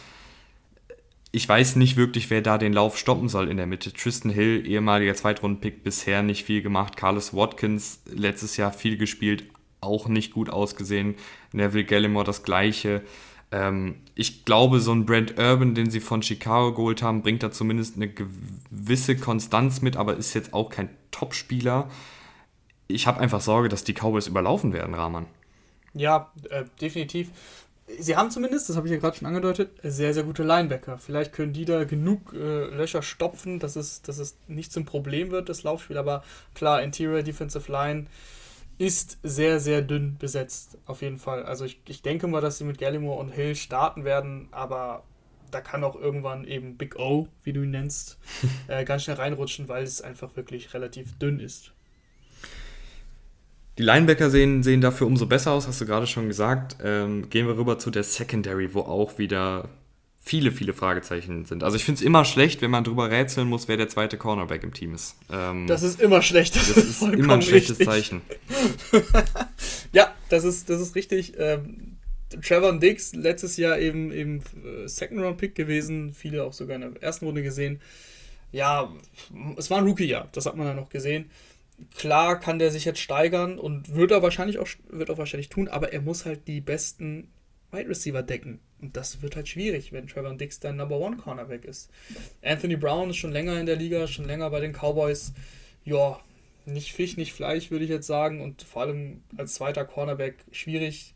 ich 1.32 1.48
weiß 1.48 1.76
nicht 1.76 1.98
wirklich, 1.98 2.30
wer 2.30 2.42
da 2.42 2.58
den 2.58 2.74
Lauf 2.74 2.98
stoppen 2.98 3.30
soll 3.30 3.50
in 3.50 3.58
der 3.58 3.68
Mitte. 3.68 3.92
Tristan 3.92 4.32
Hill, 4.32 4.66
ehemaliger 4.66 5.14
Zweitrunden-Pick, 5.14 5.84
bisher 5.84 6.24
nicht 6.24 6.46
viel 6.46 6.62
gemacht. 6.62 6.96
Carlos 6.96 7.34
Watkins, 7.34 8.02
letztes 8.06 8.58
Jahr 8.58 8.72
viel 8.72 8.98
gespielt, 8.98 9.44
auch 9.82 10.08
nicht 10.08 10.34
gut 10.34 10.50
ausgesehen. 10.50 11.16
Neville 11.52 11.84
Gallimore 11.84 12.26
das 12.26 12.44
gleiche. 12.44 13.04
Ähm, 13.52 13.96
ich 14.16 14.46
glaube, 14.46 14.80
so 14.80 14.92
ein 14.94 15.06
Brent 15.06 15.38
Urban, 15.38 15.76
den 15.76 15.90
sie 15.90 16.00
von 16.00 16.22
Chicago 16.22 16.74
geholt 16.74 17.02
haben, 17.02 17.22
bringt 17.22 17.44
da 17.44 17.52
zumindest 17.52 17.98
eine 17.98 18.10
gewisse 18.10 19.18
Konstanz 19.18 19.82
mit, 19.82 19.98
aber 19.98 20.16
ist 20.16 20.34
jetzt 20.34 20.54
auch 20.54 20.70
kein 20.70 20.90
Top-Spieler. 21.12 21.90
Ich 22.88 23.06
habe 23.06 23.20
einfach 23.20 23.42
Sorge, 23.42 23.70
dass 23.70 23.84
die 23.84 23.94
Cowboys 23.94 24.28
überlaufen 24.28 24.74
werden, 24.74 24.96
Rahman. 24.96 25.26
Ja, 25.94 26.32
äh, 26.50 26.66
definitiv. 26.80 27.32
Sie 28.00 28.18
haben 28.18 28.32
zumindest, 28.32 28.68
das 28.68 28.76
habe 28.76 28.88
ich 28.88 28.94
ja 28.94 29.00
gerade 29.00 29.16
schon 29.16 29.28
angedeutet, 29.28 29.72
sehr, 29.82 30.14
sehr 30.14 30.24
gute 30.24 30.44
Linebacker. 30.44 30.98
Vielleicht 30.98 31.32
können 31.32 31.54
die 31.54 31.64
da 31.64 31.86
genug 31.86 32.34
äh, 32.34 32.66
Löcher 32.66 33.02
stopfen, 33.02 33.60
dass 33.60 33.78
es, 33.78 34.02
dass 34.02 34.18
es 34.18 34.38
nicht 34.48 34.74
zum 34.74 34.86
Problem 34.86 35.32
wird, 35.32 35.48
das 35.48 35.64
Laufspiel. 35.64 35.98
Aber 35.98 36.24
klar, 36.54 36.84
Interior 36.84 37.24
Defensive 37.24 37.72
Line 37.72 38.08
ist 38.78 39.18
sehr, 39.24 39.60
sehr 39.60 39.82
dünn 39.82 40.18
besetzt, 40.18 40.78
auf 40.86 41.02
jeden 41.02 41.18
Fall. 41.18 41.44
Also 41.44 41.66
ich, 41.66 41.82
ich 41.88 42.02
denke 42.02 42.28
mal, 42.28 42.42
dass 42.42 42.58
sie 42.58 42.66
mit 42.66 42.78
Gallimore 42.78 43.20
und 43.20 43.30
Hill 43.30 43.56
starten 43.56 44.04
werden, 44.04 44.50
aber 44.52 45.04
da 45.50 45.62
kann 45.62 45.84
auch 45.84 45.96
irgendwann 45.96 46.46
eben 46.46 46.78
Big 46.78 47.00
O, 47.00 47.28
wie 47.44 47.54
du 47.54 47.64
ihn 47.64 47.72
nennst, 47.72 48.20
äh, 48.68 48.84
ganz 48.84 49.04
schnell 49.04 49.16
reinrutschen, 49.16 49.68
weil 49.68 49.84
es 49.84 50.02
einfach 50.02 50.36
wirklich 50.36 50.74
relativ 50.74 51.18
dünn 51.18 51.40
ist. 51.40 51.72
Die 53.78 53.84
Linebacker 53.84 54.30
sehen, 54.30 54.64
sehen 54.64 54.82
dafür 54.82 55.06
umso 55.06 55.28
besser 55.28 55.52
aus, 55.52 55.68
hast 55.68 55.80
du 55.80 55.86
gerade 55.86 56.08
schon 56.08 56.28
gesagt. 56.28 56.78
Ähm, 56.84 57.30
gehen 57.30 57.48
wir 57.48 57.58
rüber 57.58 57.78
zu 57.78 57.92
der 57.92 58.04
Secondary, 58.04 58.74
wo 58.74 58.82
auch 58.82 59.20
wieder 59.20 59.70
viele, 60.20 60.52
viele 60.52 60.74
Fragezeichen 60.74 61.46
sind. 61.46 61.64
Also 61.64 61.78
ich 61.78 61.86
finde 61.86 62.00
es 62.00 62.06
immer 62.06 62.26
schlecht, 62.26 62.62
wenn 62.62 62.72
man 62.72 62.84
drüber 62.84 63.12
rätseln 63.12 63.48
muss, 63.48 63.68
wer 63.68 63.78
der 63.78 63.88
zweite 63.88 64.18
Cornerback 64.18 64.64
im 64.64 64.74
Team 64.74 64.96
ist. 64.96 65.16
Ähm, 65.32 65.68
das 65.68 65.84
ist 65.84 66.02
immer 66.02 66.22
schlecht. 66.24 66.56
Das, 66.56 66.74
das 66.74 66.84
ist 66.84 67.02
immer 67.04 67.36
ein 67.36 67.42
schlechtes 67.42 67.80
richtig. 67.80 67.88
Zeichen. 67.88 68.22
ja, 69.94 70.14
das 70.30 70.44
ist, 70.44 70.70
das 70.70 70.82
ist 70.82 70.96
richtig. 70.96 71.34
Ähm, 71.38 71.98
Trevor 72.42 72.78
Dix 72.80 73.14
letztes 73.14 73.58
Jahr 73.58 73.80
eben, 73.80 74.12
eben 74.12 74.42
äh, 74.66 74.88
Second-Round-Pick 74.88 75.56
gewesen, 75.56 76.14
viele 76.14 76.44
auch 76.44 76.54
sogar 76.54 76.76
in 76.76 76.82
der 76.82 77.04
ersten 77.04 77.26
Runde 77.26 77.44
gesehen. 77.44 77.80
Ja, 78.52 78.92
es 79.56 79.70
war 79.70 79.78
ein 79.78 79.86
Rookie-Jahr, 79.86 80.30
das 80.32 80.46
hat 80.46 80.58
man 80.58 80.68
ja 80.68 80.74
noch 80.74 80.90
gesehen 80.90 81.30
klar 81.96 82.40
kann 82.40 82.60
der 82.60 82.72
sich 82.72 82.86
jetzt 82.86 83.00
steigern 83.00 83.60
und 83.60 83.96
wird 83.96 84.12
er 84.12 84.22
wahrscheinlich 84.22 84.58
auch, 84.58 84.68
wird 84.90 85.10
auch 85.10 85.18
wahrscheinlich 85.18 85.50
tun, 85.50 85.68
aber 85.68 85.94
er 85.94 86.02
muss 86.02 86.26
halt 86.26 86.48
die 86.48 86.62
besten 86.62 87.32
Wide 87.72 87.90
Receiver 87.90 88.24
decken. 88.24 88.60
Und 88.82 88.96
das 88.96 89.22
wird 89.22 89.36
halt 89.36 89.48
schwierig, 89.48 89.92
wenn 89.92 90.08
Trevor 90.08 90.36
Dix 90.36 90.60
dein 90.60 90.78
Number 90.78 91.00
One 91.00 91.18
Cornerback 91.18 91.66
ist. 91.66 91.90
Anthony 92.44 92.76
Brown 92.76 93.10
ist 93.10 93.18
schon 93.18 93.32
länger 93.32 93.60
in 93.60 93.66
der 93.66 93.76
Liga, 93.76 94.08
schon 94.08 94.26
länger 94.26 94.50
bei 94.50 94.60
den 94.60 94.74
Cowboys. 94.74 95.34
Ja, 95.84 96.20
nicht 96.66 96.94
Fisch, 96.94 97.18
nicht 97.18 97.34
Fleisch, 97.34 97.72
würde 97.72 97.86
ich 97.86 97.90
jetzt 97.90 98.08
sagen. 98.08 98.42
Und 98.42 98.62
vor 98.62 98.84
allem 98.84 99.24
als 99.36 99.56
zweiter 99.56 99.86
Cornerback 99.86 100.36
schwierig. 100.52 101.14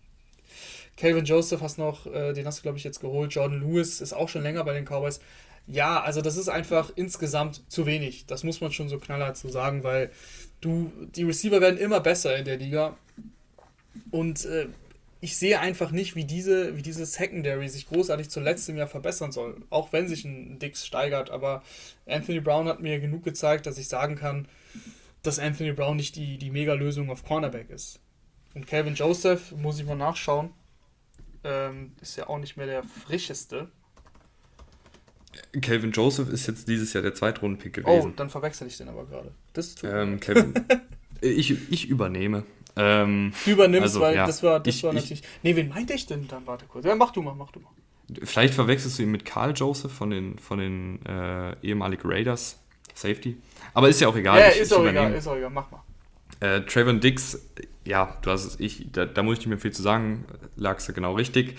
Calvin 0.98 1.26
Joseph 1.26 1.62
hast 1.62 1.78
noch, 1.78 2.06
äh, 2.08 2.34
den 2.34 2.46
hast 2.46 2.60
du, 2.60 2.64
glaube 2.64 2.78
ich, 2.78 2.84
jetzt 2.84 3.00
geholt. 3.00 3.34
Jordan 3.34 3.62
Lewis 3.62 4.02
ist 4.02 4.14
auch 4.14 4.30
schon 4.30 4.44
länger 4.44 4.64
bei 4.64 4.74
den 4.74 4.86
Cowboys. 4.86 5.20
Ja, 5.68 6.02
also 6.02 6.22
das 6.22 6.38
ist 6.38 6.50
einfach 6.50 6.92
insgesamt 6.96 7.64
zu 7.72 7.86
wenig. 7.86 8.26
Das 8.26 8.44
muss 8.44 8.60
man 8.62 8.72
schon 8.72 8.90
so 8.90 8.98
knallhart 8.98 9.38
so 9.38 9.50
sagen, 9.50 9.84
weil 9.84 10.12
du, 10.62 10.92
die 11.16 11.24
Receiver 11.24 11.60
werden 11.60 11.80
immer 11.80 12.00
besser 12.00 12.38
in 12.38 12.46
der 12.46 12.58
Liga. 12.58 12.98
Und 14.12 14.46
äh, 14.46 14.68
ich 15.20 15.38
sehe 15.38 15.60
einfach 15.60 15.92
nicht, 15.92 16.16
wie 16.16 16.26
diese, 16.26 16.78
wie 16.78 16.82
diese 16.82 17.06
Secondary 17.06 17.68
sich 17.70 17.88
großartig 17.88 18.30
zu 18.30 18.40
letztem 18.40 18.78
Jahr 18.78 18.88
verbessern 18.88 19.32
soll. 19.32 19.62
Auch 19.70 19.92
wenn 19.92 20.08
sich 20.08 20.26
ein 20.26 20.60
Dix 20.60 20.86
steigert. 20.86 21.30
Aber 21.30 21.64
Anthony 22.08 22.40
Brown 22.40 22.68
hat 22.68 22.82
mir 22.82 23.00
genug 23.00 23.24
gezeigt, 23.24 23.66
dass 23.66 23.78
ich 23.78 23.88
sagen 23.88 24.16
kann, 24.16 24.48
dass 25.24 25.40
Anthony 25.40 25.74
Brown 25.74 25.98
nicht 25.98 26.16
die, 26.16 26.38
die 26.38 26.50
Mega-Lösung 26.50 27.10
auf 27.10 27.24
Cornerback 27.24 27.70
ist. 27.70 28.00
Und 28.54 28.68
Calvin 28.68 28.96
Joseph, 28.96 29.52
muss 29.52 29.80
ich 29.80 29.86
mal 29.86 29.96
nachschauen, 29.96 30.52
ähm, 31.44 31.94
ist 32.02 32.18
ja 32.18 32.28
auch 32.28 32.40
nicht 32.40 32.58
mehr 32.58 32.66
der 32.66 32.84
frischeste. 32.84 33.70
Calvin 35.62 35.92
Joseph 35.92 36.30
ist 36.30 36.48
jetzt 36.48 36.68
dieses 36.68 36.94
Jahr 36.94 37.04
der 37.04 37.14
Zweitrunden-Pick 37.14 37.74
gewesen. 37.74 38.12
Oh, 38.12 38.14
dann 38.16 38.30
verwechsel 38.30 38.68
ich 38.68 38.78
den 38.78 38.90
aber 38.90 39.06
gerade. 39.06 39.32
Das 39.54 39.68
ist 39.68 39.84
ähm, 39.84 40.20
Calvin, 40.20 40.54
ich, 41.22 41.72
ich 41.72 41.90
übernehme. 41.90 42.44
Ähm, 42.76 43.34
du 43.46 43.52
übernimmst, 43.52 43.84
also, 43.84 44.02
weil 44.02 44.16
ja, 44.16 44.26
das 44.26 44.44
war, 44.44 44.60
das 44.60 44.76
ich, 44.76 44.84
war 44.84 44.94
natürlich. 44.94 45.22
Ich, 45.22 45.28
nee, 45.44 45.56
wen 45.56 45.70
meinte 45.70 45.94
ich 45.94 46.06
denn 46.06 46.28
dann? 46.28 46.48
Warte 46.48 46.66
kurz. 46.66 46.86
Ja, 46.86 46.96
mach 46.96 47.12
du 47.12 47.22
mal, 47.22 47.36
mach 47.36 47.52
du 47.52 47.60
mal. 47.60 47.72
Vielleicht 48.24 48.54
verwechselst 48.54 49.00
du 49.00 49.04
ihn 49.04 49.12
mit 49.12 49.26
Carl 49.26 49.54
Joseph 49.56 49.92
von 49.92 50.10
den, 50.10 50.38
von 50.38 50.60
den 50.60 51.06
äh, 51.06 51.56
ehemaligen 51.62 52.10
Raiders. 52.10 52.62
Safety. 52.94 53.38
Aber 53.74 53.90
ist 53.90 54.02
ja 54.02 54.08
auch 54.08 54.16
egal. 54.16 54.40
Ja, 54.40 54.50
ich, 54.50 54.60
ist 54.60 54.74
auch 54.74 54.86
egal, 54.86 55.14
ist 55.14 55.28
auch 55.28 55.36
egal, 55.36 55.50
mach 55.50 55.72
mal. 55.72 55.84
Äh, 56.40 56.62
Trayvon 56.62 57.00
Dix, 57.00 57.40
ja, 57.86 58.18
du 58.22 58.32
hast 58.32 58.46
es, 58.46 58.60
ich, 58.60 58.92
da, 58.92 59.06
da 59.06 59.24
muss 59.24 59.34
ich 59.34 59.40
nicht 59.40 59.48
mehr 59.48 59.60
viel 59.60 59.72
zu 59.72 59.82
sagen, 59.82 60.26
lagst 60.56 60.90
du 60.90 60.94
genau 60.94 61.14
richtig. 61.14 61.58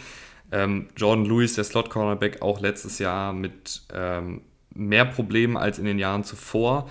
Ähm, 0.53 0.88
Jordan 0.96 1.24
Lewis, 1.24 1.55
der 1.55 1.64
Slot-Cornerback, 1.64 2.42
auch 2.42 2.61
letztes 2.61 2.98
Jahr 2.98 3.32
mit 3.32 3.82
ähm, 3.92 4.42
mehr 4.74 5.07
Problemen 5.07 5.57
als 5.57 5.78
in 5.78 5.86
den 5.86 5.98
Jahren 5.98 6.24
zuvor. 6.24 6.88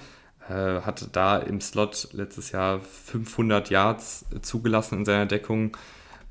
Äh, 0.49 0.81
hatte 0.81 1.07
da 1.11 1.37
im 1.37 1.61
Slot 1.61 2.09
letztes 2.13 2.51
Jahr 2.51 2.81
500 2.81 3.69
Yards 3.69 4.25
zugelassen 4.41 4.99
in 4.99 5.05
seiner 5.05 5.27
Deckung. 5.27 5.77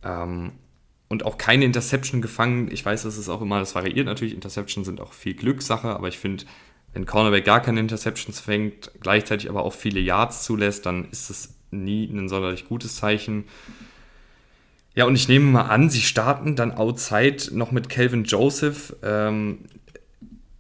Ähm, 0.05 0.53
und 1.09 1.25
auch 1.25 1.39
keine 1.39 1.65
Interception 1.65 2.23
gefangen. 2.23 2.71
Ich 2.71 2.85
weiß, 2.85 3.03
das 3.03 3.19
ist 3.19 3.29
auch 3.29 3.43
immer, 3.43 3.59
das 3.59 3.75
variiert 3.75 4.07
natürlich. 4.07 4.35
Interceptions 4.35 4.87
sind 4.87 5.01
auch 5.01 5.13
viel 5.13 5.35
Glückssache, 5.35 5.89
aber 5.89 6.09
ich 6.09 6.19
finde, 6.19 6.45
wenn 6.93 7.07
Cornerback 7.07 7.45
gar 7.45 7.61
keine 7.61 7.81
Interceptions 7.81 8.41
fängt, 8.41 8.93
gleichzeitig 9.01 9.49
aber 9.49 9.65
auch 9.65 9.73
viele 9.73 10.01
Yards 10.01 10.45
zulässt, 10.45 10.87
dann 10.87 11.09
ist 11.11 11.31
das 11.31 11.55
nie 11.71 12.05
ein 12.05 12.29
sonderlich 12.29 12.67
gutes 12.67 12.97
Zeichen. 12.97 13.45
Ja, 14.95 15.05
und 15.05 15.15
ich 15.15 15.29
nehme 15.29 15.47
mal 15.47 15.63
an, 15.63 15.89
sie 15.89 16.01
starten 16.01 16.57
dann 16.57 16.73
outside 16.73 17.49
noch 17.53 17.71
mit 17.71 17.89
Calvin 17.89 18.25
Joseph, 18.25 18.95
ähm, 19.03 19.61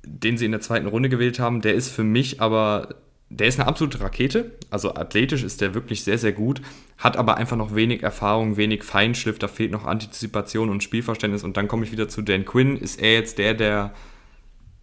den 0.04 0.38
sie 0.38 0.44
in 0.44 0.52
der 0.52 0.60
zweiten 0.60 0.86
Runde 0.86 1.08
gewählt 1.08 1.40
haben. 1.40 1.60
Der 1.62 1.74
ist 1.74 1.88
für 1.88 2.04
mich 2.04 2.40
aber, 2.40 2.94
der 3.28 3.48
ist 3.48 3.58
eine 3.58 3.68
absolute 3.68 4.00
Rakete. 4.00 4.52
Also 4.70 4.94
athletisch 4.94 5.42
ist 5.42 5.60
der 5.60 5.74
wirklich 5.74 6.04
sehr, 6.04 6.18
sehr 6.18 6.32
gut, 6.32 6.62
hat 6.98 7.16
aber 7.16 7.38
einfach 7.38 7.56
noch 7.56 7.74
wenig 7.74 8.02
Erfahrung, 8.02 8.56
wenig 8.56 8.84
Feinschliff, 8.84 9.38
da 9.38 9.48
fehlt 9.48 9.72
noch 9.72 9.84
Antizipation 9.84 10.70
und 10.70 10.82
Spielverständnis. 10.82 11.42
Und 11.42 11.56
dann 11.56 11.66
komme 11.66 11.84
ich 11.84 11.92
wieder 11.92 12.08
zu 12.08 12.22
Dan 12.22 12.44
Quinn. 12.44 12.76
Ist 12.76 13.00
er 13.00 13.14
jetzt 13.14 13.38
der, 13.38 13.54
der, 13.54 13.92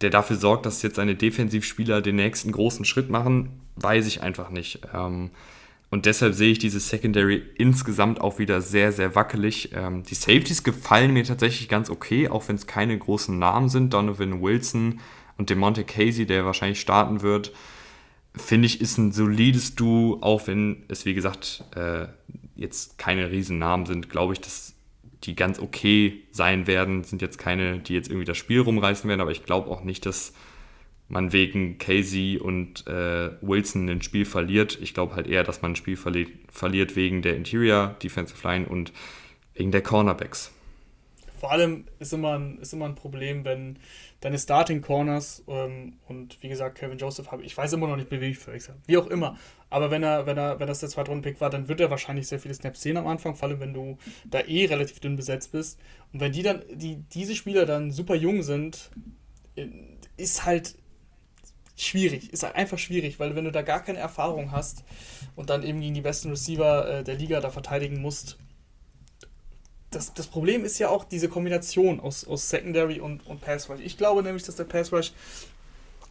der 0.02 0.10
dafür 0.10 0.36
sorgt, 0.36 0.66
dass 0.66 0.82
jetzt 0.82 0.96
seine 0.96 1.14
Defensivspieler 1.14 2.02
den 2.02 2.16
nächsten 2.16 2.52
großen 2.52 2.84
Schritt 2.84 3.08
machen? 3.08 3.60
Weiß 3.76 4.06
ich 4.06 4.22
einfach 4.22 4.50
nicht. 4.50 4.80
Ähm, 4.94 5.30
und 5.90 6.04
deshalb 6.04 6.34
sehe 6.34 6.52
ich 6.52 6.58
diese 6.58 6.80
Secondary 6.80 7.42
insgesamt 7.56 8.20
auch 8.20 8.38
wieder 8.38 8.60
sehr, 8.60 8.92
sehr 8.92 9.14
wackelig. 9.14 9.70
Ähm, 9.74 10.02
die 10.02 10.14
Safeties 10.14 10.62
gefallen 10.62 11.12
mir 11.12 11.24
tatsächlich 11.24 11.68
ganz 11.68 11.88
okay, 11.88 12.28
auch 12.28 12.48
wenn 12.48 12.56
es 12.56 12.66
keine 12.66 12.96
großen 12.98 13.38
Namen 13.38 13.70
sind. 13.70 13.94
Donovan 13.94 14.42
Wilson 14.42 15.00
und 15.38 15.48
Demonte 15.48 15.84
Casey, 15.84 16.26
der 16.26 16.44
wahrscheinlich 16.44 16.80
starten 16.80 17.22
wird, 17.22 17.52
finde 18.36 18.66
ich, 18.66 18.82
ist 18.82 18.98
ein 18.98 19.12
solides 19.12 19.76
Duo, 19.76 20.18
auch 20.20 20.46
wenn 20.46 20.84
es, 20.88 21.06
wie 21.06 21.14
gesagt, 21.14 21.64
äh, 21.74 22.06
jetzt 22.54 22.98
keine 22.98 23.30
riesen 23.30 23.58
Namen 23.58 23.86
sind, 23.86 24.10
glaube 24.10 24.34
ich, 24.34 24.40
dass 24.40 24.74
die 25.24 25.34
ganz 25.34 25.58
okay 25.58 26.22
sein 26.32 26.66
werden. 26.66 27.02
Sind 27.02 27.22
jetzt 27.22 27.38
keine, 27.38 27.78
die 27.78 27.94
jetzt 27.94 28.08
irgendwie 28.08 28.26
das 28.26 28.36
Spiel 28.36 28.60
rumreißen 28.60 29.08
werden, 29.08 29.22
aber 29.22 29.30
ich 29.30 29.44
glaube 29.44 29.70
auch 29.70 29.84
nicht, 29.84 30.04
dass 30.04 30.34
man 31.08 31.32
wegen 31.32 31.78
Casey 31.78 32.38
und 32.38 32.86
äh, 32.86 33.30
Wilson 33.40 33.88
ein 33.88 34.02
Spiel 34.02 34.24
verliert. 34.24 34.78
Ich 34.80 34.94
glaube 34.94 35.16
halt 35.16 35.26
eher, 35.26 35.42
dass 35.42 35.62
man 35.62 35.72
ein 35.72 35.76
Spiel 35.76 35.96
verli 35.96 36.28
verliert 36.50 36.96
wegen 36.96 37.22
der 37.22 37.36
Interior 37.36 37.96
Defensive 38.02 38.46
Line 38.46 38.66
und 38.66 38.92
wegen 39.54 39.72
der 39.72 39.82
Cornerbacks. 39.82 40.52
Vor 41.40 41.52
allem 41.52 41.86
ist 41.98 42.12
immer 42.12 42.36
ein, 42.36 42.58
ist 42.58 42.72
immer 42.72 42.86
ein 42.86 42.96
Problem, 42.96 43.44
wenn 43.44 43.78
deine 44.20 44.38
Starting 44.38 44.82
Corners 44.82 45.44
ähm, 45.46 45.94
und 46.08 46.42
wie 46.42 46.48
gesagt 46.48 46.76
Kevin 46.78 46.98
Joseph 46.98 47.30
habe 47.30 47.44
ich 47.44 47.56
weiß 47.56 47.72
immer 47.74 47.86
noch 47.86 47.96
nicht 47.96 48.10
wie 48.10 48.16
ich 48.16 48.38
verwechselt 48.38 48.76
Wie 48.86 48.98
auch 48.98 49.06
immer. 49.06 49.38
Aber 49.70 49.90
wenn 49.90 50.02
er, 50.02 50.26
wenn 50.26 50.36
er, 50.36 50.58
wenn 50.58 50.66
das 50.66 50.80
der 50.80 50.88
zweite 50.88 51.14
Pick 51.20 51.40
war, 51.40 51.50
dann 51.50 51.68
wird 51.68 51.80
er 51.80 51.90
wahrscheinlich 51.90 52.26
sehr 52.26 52.40
viele 52.40 52.54
Snaps 52.54 52.82
sehen 52.82 52.96
am 52.96 53.06
Anfang, 53.06 53.36
vor 53.36 53.48
allem 53.48 53.60
wenn 53.60 53.72
du 53.72 53.98
da 54.24 54.40
eh 54.40 54.66
relativ 54.66 54.98
dünn 55.00 55.16
besetzt 55.16 55.52
bist. 55.52 55.78
Und 56.12 56.20
wenn 56.20 56.32
die 56.32 56.42
dann, 56.42 56.62
die, 56.74 56.96
diese 57.12 57.34
Spieler 57.34 57.66
dann 57.66 57.92
super 57.92 58.14
jung 58.16 58.42
sind, 58.42 58.90
äh, 59.56 59.68
ist 60.16 60.44
halt 60.44 60.74
schwierig. 61.82 62.32
Ist 62.32 62.42
halt 62.42 62.56
einfach 62.56 62.78
schwierig, 62.78 63.18
weil 63.18 63.34
wenn 63.36 63.44
du 63.44 63.52
da 63.52 63.62
gar 63.62 63.82
keine 63.82 63.98
Erfahrung 63.98 64.52
hast 64.52 64.84
und 65.36 65.50
dann 65.50 65.62
eben 65.62 65.80
gegen 65.80 65.94
die 65.94 66.00
besten 66.00 66.30
Receiver 66.30 66.88
äh, 66.88 67.04
der 67.04 67.14
Liga 67.14 67.40
da 67.40 67.50
verteidigen 67.50 68.00
musst, 68.00 68.38
das, 69.90 70.12
das 70.12 70.26
Problem 70.26 70.64
ist 70.64 70.78
ja 70.78 70.90
auch 70.90 71.04
diese 71.04 71.28
Kombination 71.28 72.00
aus, 72.00 72.26
aus 72.26 72.48
Secondary 72.48 73.00
und, 73.00 73.26
und 73.26 73.40
Pass 73.40 73.70
Rush. 73.70 73.80
Ich 73.82 73.96
glaube 73.96 74.22
nämlich, 74.22 74.42
dass 74.42 74.56
der 74.56 74.64
Pass 74.64 74.92
Rush 74.92 75.12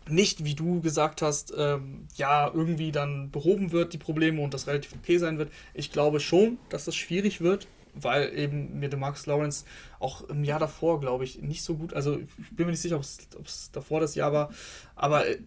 nicht, 0.10 0.44
wie 0.44 0.56
du 0.56 0.82
gesagt 0.82 1.22
hast, 1.22 1.54
ähm, 1.56 2.08
ja, 2.16 2.52
irgendwie 2.52 2.92
dann 2.92 3.30
behoben 3.30 3.72
wird, 3.72 3.94
die 3.94 3.98
Probleme 3.98 4.42
und 4.42 4.54
das 4.54 4.68
relativ 4.68 4.94
okay 4.96 5.18
sein 5.18 5.38
wird. 5.38 5.52
Ich 5.74 5.92
glaube 5.92 6.20
schon, 6.20 6.58
dass 6.70 6.86
das 6.86 6.96
schwierig 6.96 7.42
wird, 7.42 7.68
weil 8.04 8.38
eben 8.38 8.80
mir 8.80 8.90
der 8.90 9.00
Marcus 9.00 9.26
Lawrence 9.26 9.66
auch 10.00 10.22
im 10.30 10.44
Jahr 10.44 10.60
davor, 10.60 11.00
glaube 11.00 11.24
ich, 11.24 11.42
nicht 11.42 11.64
so 11.64 11.76
gut, 11.76 11.94
also 11.94 12.18
ich 12.18 12.56
bin 12.56 12.66
mir 12.66 12.72
nicht 12.72 12.82
sicher, 12.82 12.98
ob 12.98 13.04
es 13.46 13.72
davor 13.72 14.00
das 14.00 14.16
Jahr 14.16 14.34
war, 14.34 14.52
aber 14.96 15.28
äh, 15.28 15.40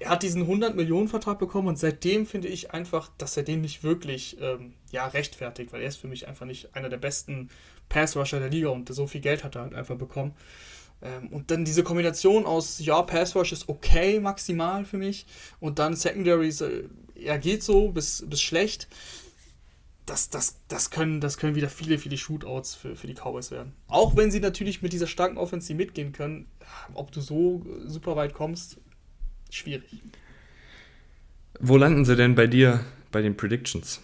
er 0.00 0.10
hat 0.10 0.22
diesen 0.22 0.46
100-Millionen-Vertrag 0.46 1.38
bekommen 1.38 1.68
und 1.68 1.78
seitdem 1.78 2.26
finde 2.26 2.48
ich 2.48 2.72
einfach, 2.72 3.10
dass 3.18 3.36
er 3.36 3.42
den 3.42 3.60
nicht 3.60 3.82
wirklich 3.82 4.36
ähm, 4.40 4.74
ja, 4.90 5.06
rechtfertigt, 5.06 5.72
weil 5.72 5.82
er 5.82 5.88
ist 5.88 5.96
für 5.96 6.08
mich 6.08 6.28
einfach 6.28 6.46
nicht 6.46 6.74
einer 6.74 6.88
der 6.88 6.98
besten 6.98 7.48
Pass-Rusher 7.88 8.38
der 8.38 8.50
Liga 8.50 8.68
und 8.68 8.92
so 8.92 9.06
viel 9.06 9.20
Geld 9.20 9.44
hat 9.44 9.56
er 9.56 9.62
halt 9.62 9.74
einfach 9.74 9.96
bekommen. 9.96 10.34
Ähm, 11.02 11.28
und 11.28 11.50
dann 11.50 11.64
diese 11.64 11.82
Kombination 11.82 12.46
aus, 12.46 12.78
ja, 12.80 13.02
Pass-Rush 13.02 13.52
ist 13.52 13.68
okay 13.68 14.20
maximal 14.20 14.84
für 14.84 14.98
mich 14.98 15.26
und 15.60 15.78
dann 15.78 15.94
Secondary, 15.96 16.48
äh, 16.48 16.84
ja, 17.14 17.36
geht 17.36 17.62
so 17.62 17.90
bis, 17.90 18.24
bis 18.26 18.40
schlecht. 18.40 18.88
Das, 20.08 20.30
das, 20.30 20.58
das, 20.68 20.90
können, 20.90 21.20
das 21.20 21.36
können 21.36 21.54
wieder 21.54 21.68
viele, 21.68 21.98
viele 21.98 22.16
Shootouts 22.16 22.74
für, 22.74 22.96
für 22.96 23.06
die 23.06 23.14
Cowboys 23.14 23.50
werden. 23.50 23.74
Auch 23.88 24.16
wenn 24.16 24.30
sie 24.30 24.40
natürlich 24.40 24.80
mit 24.80 24.94
dieser 24.94 25.06
starken 25.06 25.36
Offensive 25.36 25.76
mitgehen 25.76 26.12
können, 26.12 26.46
ob 26.94 27.12
du 27.12 27.20
so 27.20 27.62
super 27.84 28.16
weit 28.16 28.32
kommst, 28.32 28.78
schwierig. 29.50 30.02
Wo 31.60 31.76
landen 31.76 32.06
sie 32.06 32.16
denn 32.16 32.34
bei 32.34 32.46
dir 32.46 32.84
bei 33.10 33.20
den 33.20 33.36
Predictions? 33.36 34.00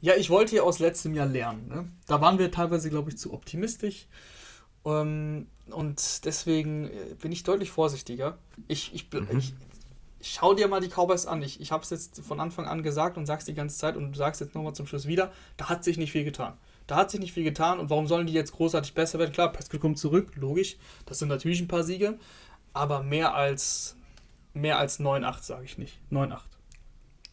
Ja, 0.00 0.14
ich 0.16 0.30
wollte 0.30 0.56
ja 0.56 0.62
aus 0.62 0.78
letztem 0.78 1.14
Jahr 1.14 1.26
lernen. 1.26 1.68
Ne? 1.68 1.88
Da 2.06 2.20
waren 2.20 2.38
wir 2.38 2.50
teilweise, 2.50 2.88
glaube 2.88 3.10
ich, 3.10 3.18
zu 3.18 3.34
optimistisch. 3.34 4.06
Ähm, 4.86 5.48
und 5.70 6.24
deswegen 6.24 6.86
äh, 6.86 7.14
bin 7.20 7.32
ich 7.32 7.42
deutlich 7.42 7.70
vorsichtiger. 7.70 8.38
Ich, 8.68 8.94
ich, 8.94 9.12
mhm. 9.12 9.26
ich, 9.36 9.52
ich 9.67 9.67
schau 10.22 10.54
dir 10.54 10.68
mal 10.68 10.80
die 10.80 10.88
Cowboys 10.88 11.26
an. 11.26 11.42
Ich, 11.42 11.60
ich 11.60 11.72
habe 11.72 11.82
es 11.82 11.90
jetzt 11.90 12.20
von 12.20 12.40
Anfang 12.40 12.66
an 12.66 12.82
gesagt 12.82 13.16
und 13.16 13.26
sag's 13.26 13.44
die 13.44 13.54
ganze 13.54 13.78
Zeit 13.78 13.96
und 13.96 14.12
du 14.12 14.18
sagst 14.18 14.40
jetzt 14.40 14.54
nochmal 14.54 14.74
zum 14.74 14.86
Schluss 14.86 15.06
wieder. 15.06 15.32
Da 15.56 15.68
hat 15.68 15.84
sich 15.84 15.98
nicht 15.98 16.12
viel 16.12 16.24
getan. 16.24 16.54
Da 16.86 16.96
hat 16.96 17.10
sich 17.10 17.20
nicht 17.20 17.32
viel 17.32 17.44
getan 17.44 17.78
und 17.78 17.90
warum 17.90 18.06
sollen 18.06 18.26
die 18.26 18.32
jetzt 18.32 18.52
großartig 18.52 18.94
besser 18.94 19.18
werden? 19.18 19.32
Klar, 19.32 19.52
Pascal 19.52 19.78
kommt 19.78 19.98
zurück, 19.98 20.32
logisch. 20.36 20.76
Das 21.06 21.18
sind 21.18 21.28
natürlich 21.28 21.60
ein 21.60 21.68
paar 21.68 21.84
Siege, 21.84 22.18
aber 22.72 23.02
mehr 23.02 23.34
als 23.34 23.96
mehr 24.54 24.78
als 24.78 25.00
9,8 25.00 25.42
sage 25.42 25.64
ich 25.64 25.78
nicht. 25.78 25.98
9,8. 26.10 26.38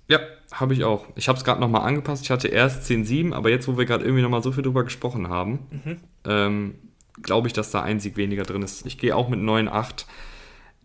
Ja, 0.07 0.19
habe 0.51 0.73
ich 0.73 0.83
auch. 0.83 1.07
Ich 1.15 1.27
habe 1.27 1.38
es 1.38 1.43
gerade 1.43 1.59
nochmal 1.59 1.81
angepasst. 1.81 2.23
Ich 2.23 2.31
hatte 2.31 2.47
erst 2.47 2.83
10,7, 2.89 3.33
aber 3.33 3.49
jetzt, 3.49 3.67
wo 3.67 3.77
wir 3.77 3.86
gerade 3.86 4.03
irgendwie 4.03 4.21
nochmal 4.21 4.43
so 4.43 4.51
viel 4.51 4.63
drüber 4.63 4.83
gesprochen 4.83 5.29
haben, 5.29 5.67
mhm. 5.71 5.97
ähm, 6.25 6.75
glaube 7.21 7.47
ich, 7.47 7.53
dass 7.53 7.71
da 7.71 7.81
ein 7.81 7.99
Sieg 7.99 8.17
weniger 8.17 8.43
drin 8.43 8.61
ist. 8.61 8.86
Ich 8.86 8.97
gehe 8.97 9.15
auch 9.15 9.29
mit 9.29 9.39
9,8. 9.39 10.05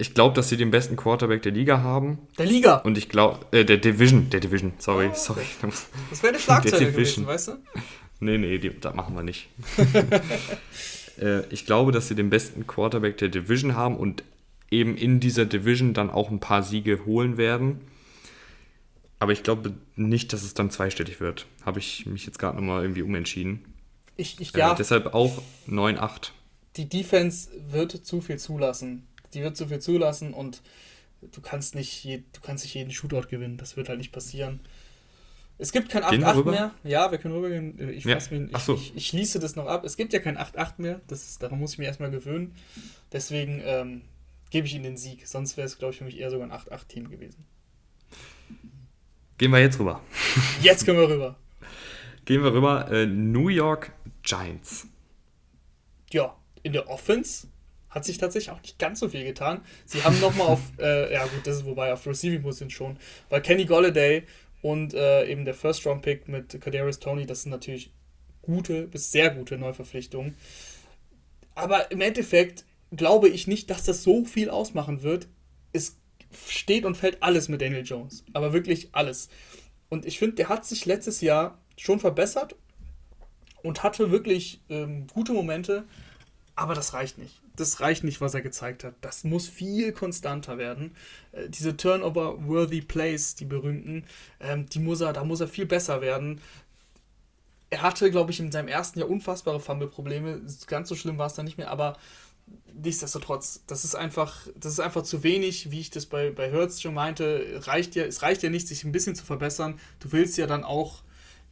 Ich 0.01 0.15
glaube, 0.15 0.35
dass 0.35 0.49
sie 0.49 0.57
den 0.57 0.71
besten 0.71 0.97
Quarterback 0.97 1.43
der 1.43 1.53
Liga 1.53 1.83
haben. 1.83 2.19
Der 2.39 2.47
Liga? 2.47 2.77
Und 2.77 2.97
ich 2.97 3.11
glaube, 3.11 3.45
äh, 3.53 3.67
der 3.67 3.77
Division, 3.77 4.31
der 4.31 4.41
Division, 4.41 4.73
sorry, 4.79 5.11
oh, 5.13 5.15
sorry. 5.15 5.43
Das 6.09 6.23
wäre 6.23 6.33
eine 6.33 6.43
Schlagzeile 6.43 6.87
gewesen, 6.87 7.27
weißt 7.27 7.49
du? 7.49 7.53
Nee, 8.21 8.39
nee, 8.39 8.57
die, 8.57 8.81
das 8.81 8.95
machen 8.95 9.15
wir 9.15 9.23
nicht. 9.23 9.49
äh, 11.21 11.45
ich 11.51 11.67
glaube, 11.67 11.93
dass 11.93 12.09
sie 12.09 12.15
den 12.15 12.31
besten 12.31 12.67
Quarterback 12.67 13.19
der 13.19 13.29
Division 13.29 13.77
haben 13.77 13.97
und 13.99 14.25
eben 14.71 14.97
in 14.97 15.21
dieser 15.21 15.45
Division 15.45 15.93
dann 15.93 16.09
auch 16.09 16.31
ein 16.31 16.41
paar 16.41 16.63
Siege 16.63 17.05
holen 17.05 17.37
werden. 17.37 17.83
Aber 19.19 19.33
ich 19.33 19.43
glaube 19.43 19.75
nicht, 19.97 20.33
dass 20.33 20.43
es 20.43 20.55
dann 20.55 20.71
zweistellig 20.71 21.21
wird. 21.21 21.47
Habe 21.67 21.79
ich 21.79 22.07
mich 22.07 22.25
jetzt 22.25 22.39
gerade 22.39 22.57
nochmal 22.57 22.83
irgendwie 22.83 23.03
umentschieden. 23.03 23.67
Ich, 24.17 24.41
ich, 24.41 24.53
ja. 24.53 24.73
Äh, 24.73 24.77
deshalb 24.77 25.13
auch 25.13 25.43
9-8. 25.69 26.31
Die 26.77 26.89
Defense 26.89 27.51
wird 27.69 27.93
zu 28.07 28.21
viel 28.21 28.39
zulassen. 28.39 29.07
Die 29.35 29.43
wird 29.43 29.57
zu 29.57 29.67
viel 29.67 29.79
zulassen 29.79 30.35
und 30.35 30.63
du 31.21 31.41
kannst 31.41 31.75
nicht, 31.75 32.05
je, 32.05 32.23
du 32.33 32.41
kannst 32.41 32.65
nicht 32.65 32.75
jeden 32.75 32.91
Shootout 32.91 33.29
gewinnen. 33.29 33.57
Das 33.57 33.77
wird 33.77 33.89
halt 33.89 33.99
nicht 33.99 34.13
passieren. 34.13 34.61
Es 35.59 35.73
gibt 35.73 35.91
kein 35.91 36.03
8-8 36.03 36.51
mehr. 36.51 36.75
Ja, 36.85 37.11
wir 37.11 37.19
können 37.19 37.35
rübergehen. 37.35 37.91
Ich, 37.91 38.05
ja. 38.05 38.19
mir, 38.31 38.49
ich, 38.51 38.59
so. 38.59 38.75
ich, 38.75 38.97
ich, 38.97 39.07
schließe 39.09 39.39
das 39.39 39.57
noch 39.57 39.67
ab. 39.67 39.85
Es 39.85 39.99
gibt 39.99 40.15
ja 40.15 40.19
kein 40.19 40.39
8-8 40.39 40.75
mehr. 40.79 41.03
Das 41.07 41.23
ist, 41.23 41.43
daran 41.43 41.59
muss 41.59 41.75
ich 41.75 41.79
mich 41.79 41.87
erstmal 41.87 42.11
gewöhnen. 42.11 42.55
Deswegen 43.13 43.61
ähm, 43.63 44.03
gebe 44.49 44.67
ich 44.67 44.75
ihnen 44.75 44.85
den 44.85 44.97
Sieg. 44.97 45.29
Sonst 45.29 45.59
wäre 45.59 45.67
es, 45.67 45.77
glaube 45.77 45.93
ich, 45.93 45.99
für 45.99 46.05
mich 46.05 46.19
eher 46.19 46.31
sogar 46.31 46.51
ein 46.51 46.53
8-8-Team 46.53 47.11
gewesen. 47.11 47.45
Gehen 49.37 49.51
wir 49.51 49.61
jetzt 49.61 49.79
rüber. 49.79 50.01
Jetzt 50.63 50.87
können 50.87 50.99
wir 50.99 51.09
rüber. 51.09 51.37
Gehen 52.25 52.43
wir 52.43 52.53
rüber. 52.55 52.91
Äh, 52.91 53.07
New 53.07 53.49
York 53.49 53.93
Giants. 54.23 54.87
Ja, 56.11 56.37
in 56.63 56.73
der 56.73 56.89
Offense 56.89 57.49
hat 57.91 58.05
sich 58.05 58.19
tatsächlich 58.19 58.51
auch 58.51 58.63
nicht 58.63 58.79
ganz 58.79 59.01
so 59.01 59.09
viel 59.09 59.25
getan. 59.25 59.63
Sie 59.85 60.03
haben 60.03 60.19
nochmal 60.21 60.47
auf, 60.47 60.61
äh, 60.79 61.13
ja 61.13 61.25
gut, 61.25 61.47
das 61.47 61.57
ist 61.57 61.65
wobei 61.65 61.93
auf 61.93 62.07
Receiving 62.07 62.43
Position 62.43 62.71
schon, 62.71 62.97
weil 63.29 63.43
Kenny 63.43 63.65
Golladay 63.65 64.25
und 64.63 64.95
äh, 64.95 65.27
eben 65.27 65.45
der 65.45 65.55
First 65.55 65.87
Round 65.87 66.03
Pick 66.03 66.29
mit 66.29 66.61
Kadarius 66.61 67.01
Tony, 67.01 67.27
das 67.27 67.43
sind 67.43 67.51
natürlich 67.51 67.93
gute 68.43 68.87
bis 68.87 69.13
sehr 69.13 69.31
gute 69.31 69.59
Neuverpflichtungen. 69.59 70.37
Aber 71.55 71.91
im 71.91 72.01
Endeffekt 72.01 72.65
glaube 72.91 73.29
ich 73.29 73.47
nicht, 73.47 73.71
dass 73.71 73.85
das 73.85 74.03
so 74.03 74.25
viel 74.25 74.51
ausmachen 74.51 75.03
wird. 75.03 75.29
Es 75.73 75.97
steht 76.47 76.85
und 76.85 76.97
fällt 76.97 77.23
alles 77.23 77.49
mit 77.49 77.61
Daniel 77.61 77.85
Jones. 77.85 78.25
Aber 78.33 78.53
wirklich 78.53 78.89
alles. 78.93 79.29
Und 79.89 80.07
ich 80.07 80.19
finde, 80.19 80.37
der 80.37 80.49
hat 80.49 80.65
sich 80.65 80.87
letztes 80.87 81.21
Jahr 81.21 81.59
schon 81.77 82.01
verbessert 82.01 82.57
und 83.63 83.83
hatte 83.83 84.11
wirklich 84.11 84.61
ähm, 84.69 85.07
gute 85.09 85.33
Momente. 85.33 85.85
Aber 86.55 86.75
das 86.75 86.95
reicht 86.95 87.19
nicht. 87.19 87.41
Das 87.61 87.81
reicht 87.81 88.05
nicht, 88.05 88.21
was 88.21 88.35
er 88.35 88.41
gezeigt 88.41 88.85
hat. 88.85 88.95
Das 89.03 89.25
muss 89.25 89.49
viel 89.49 89.93
konstanter 89.93 90.59
werden. 90.59 90.97
Äh, 91.33 91.49
diese 91.49 91.77
Turnover-worthy 91.77 92.81
Plays, 92.83 93.35
die 93.35 93.45
berühmten, 93.45 94.05
ähm, 94.41 94.67
die 94.67 94.79
muss 94.79 95.01
er, 95.01 95.13
da 95.13 95.25
muss 95.25 95.41
er 95.41 95.49
viel 95.49 95.67
besser 95.67 96.01
werden. 96.01 96.41
Er 97.69 97.83
hatte, 97.83 98.11
glaube 98.11 98.33
ich, 98.33 98.41
in 98.41 98.51
seinem 98.51 98.69
ersten 98.69 98.99
Jahr 98.99 99.11
unfassbare 99.11 99.61
Fumble-Probleme. 99.61 100.41
Ganz 100.67 100.89
so 100.89 100.97
schlimm 100.97 101.19
war 101.19 101.27
es 101.27 101.35
dann 101.35 101.45
nicht 101.45 101.59
mehr, 101.59 101.71
aber 101.71 101.97
nichtsdestotrotz, 102.75 103.63
das 103.67 103.85
ist 103.85 103.95
einfach, 103.95 104.47
das 104.57 104.73
ist 104.73 104.81
einfach 104.81 105.03
zu 105.03 105.23
wenig, 105.23 105.71
wie 105.71 105.81
ich 105.81 105.91
das 105.91 106.07
bei, 106.07 106.31
bei 106.31 106.51
Hertz 106.51 106.81
schon 106.81 106.95
meinte. 106.95 107.61
Reicht 107.65 107.95
ja, 107.95 108.05
es 108.05 108.23
reicht 108.23 108.43
ja 108.43 108.51
nicht, 108.51 108.69
sich 108.69 108.85
ein 108.85 108.93
bisschen 108.93 109.15
zu 109.15 109.25
verbessern. 109.25 109.79
Du 110.01 110.13
willst 110.13 110.37
ja 110.39 110.47
dann 110.47 110.65
auch 110.65 111.03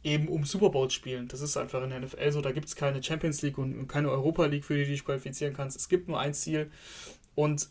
eben 0.03 0.27
um 0.27 0.45
Super 0.45 0.69
Bowl 0.69 0.89
spielen. 0.89 1.27
Das 1.27 1.41
ist 1.41 1.57
einfach 1.57 1.83
in 1.83 1.89
der 1.89 1.99
NFL 1.99 2.31
so. 2.31 2.41
Da 2.41 2.51
gibt 2.51 2.67
es 2.67 2.75
keine 2.75 3.03
Champions 3.03 3.41
League 3.41 3.57
und, 3.57 3.87
keine 3.87 4.09
Europa 4.09 4.45
League, 4.45 4.65
für 4.65 4.75
die 4.75 4.83
du 4.83 4.91
dich 4.91 5.05
qualifizieren 5.05 5.53
kannst. 5.53 5.77
Es 5.77 5.89
gibt 5.89 6.07
nur 6.07 6.19
ein 6.19 6.33
Ziel. 6.33 6.71
Und 7.35 7.69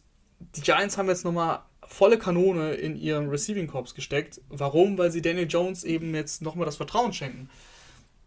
die 0.57 0.61
Giants 0.61 0.99
haben 0.99 1.09
jetzt 1.09 1.25
nochmal 1.25 1.63
volle 1.87 2.19
Kanone 2.19 2.75
in 2.75 2.97
ihren 2.97 3.29
Receiving 3.29 3.67
Corps 3.67 3.95
gesteckt. 3.95 4.41
Warum? 4.49 4.99
Weil 4.99 5.11
sie 5.11 5.23
Daniel 5.23 5.49
Jones 5.49 5.85
eben 5.85 6.15
jetzt 6.15 6.43
nochmal 6.43 6.67
das 6.67 6.77
Vertrauen 6.77 7.13
schenken. 7.13 7.49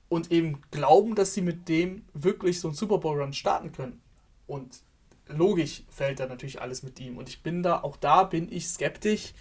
Und 0.09 0.31
eben 0.31 0.61
glauben, 0.71 1.15
dass 1.15 1.33
sie 1.33 1.41
mit 1.41 1.69
dem 1.69 2.03
wirklich 2.13 2.59
so 2.59 2.67
einen 2.67 2.75
Super 2.75 2.97
Bowl 2.97 3.21
Run 3.21 3.33
starten 3.33 3.71
können. 3.71 4.01
Und 4.47 4.81
logisch 5.27 5.83
fällt 5.89 6.19
da 6.19 6.25
natürlich 6.25 6.59
alles 6.59 6.83
mit 6.83 6.99
ihm. 6.99 7.17
Und 7.17 7.29
ich 7.29 7.43
bin 7.43 7.63
da, 7.63 7.81
auch 7.81 7.95
da 7.95 8.23
bin 8.23 8.51
ich 8.51 8.67
skeptisch, 8.67 9.33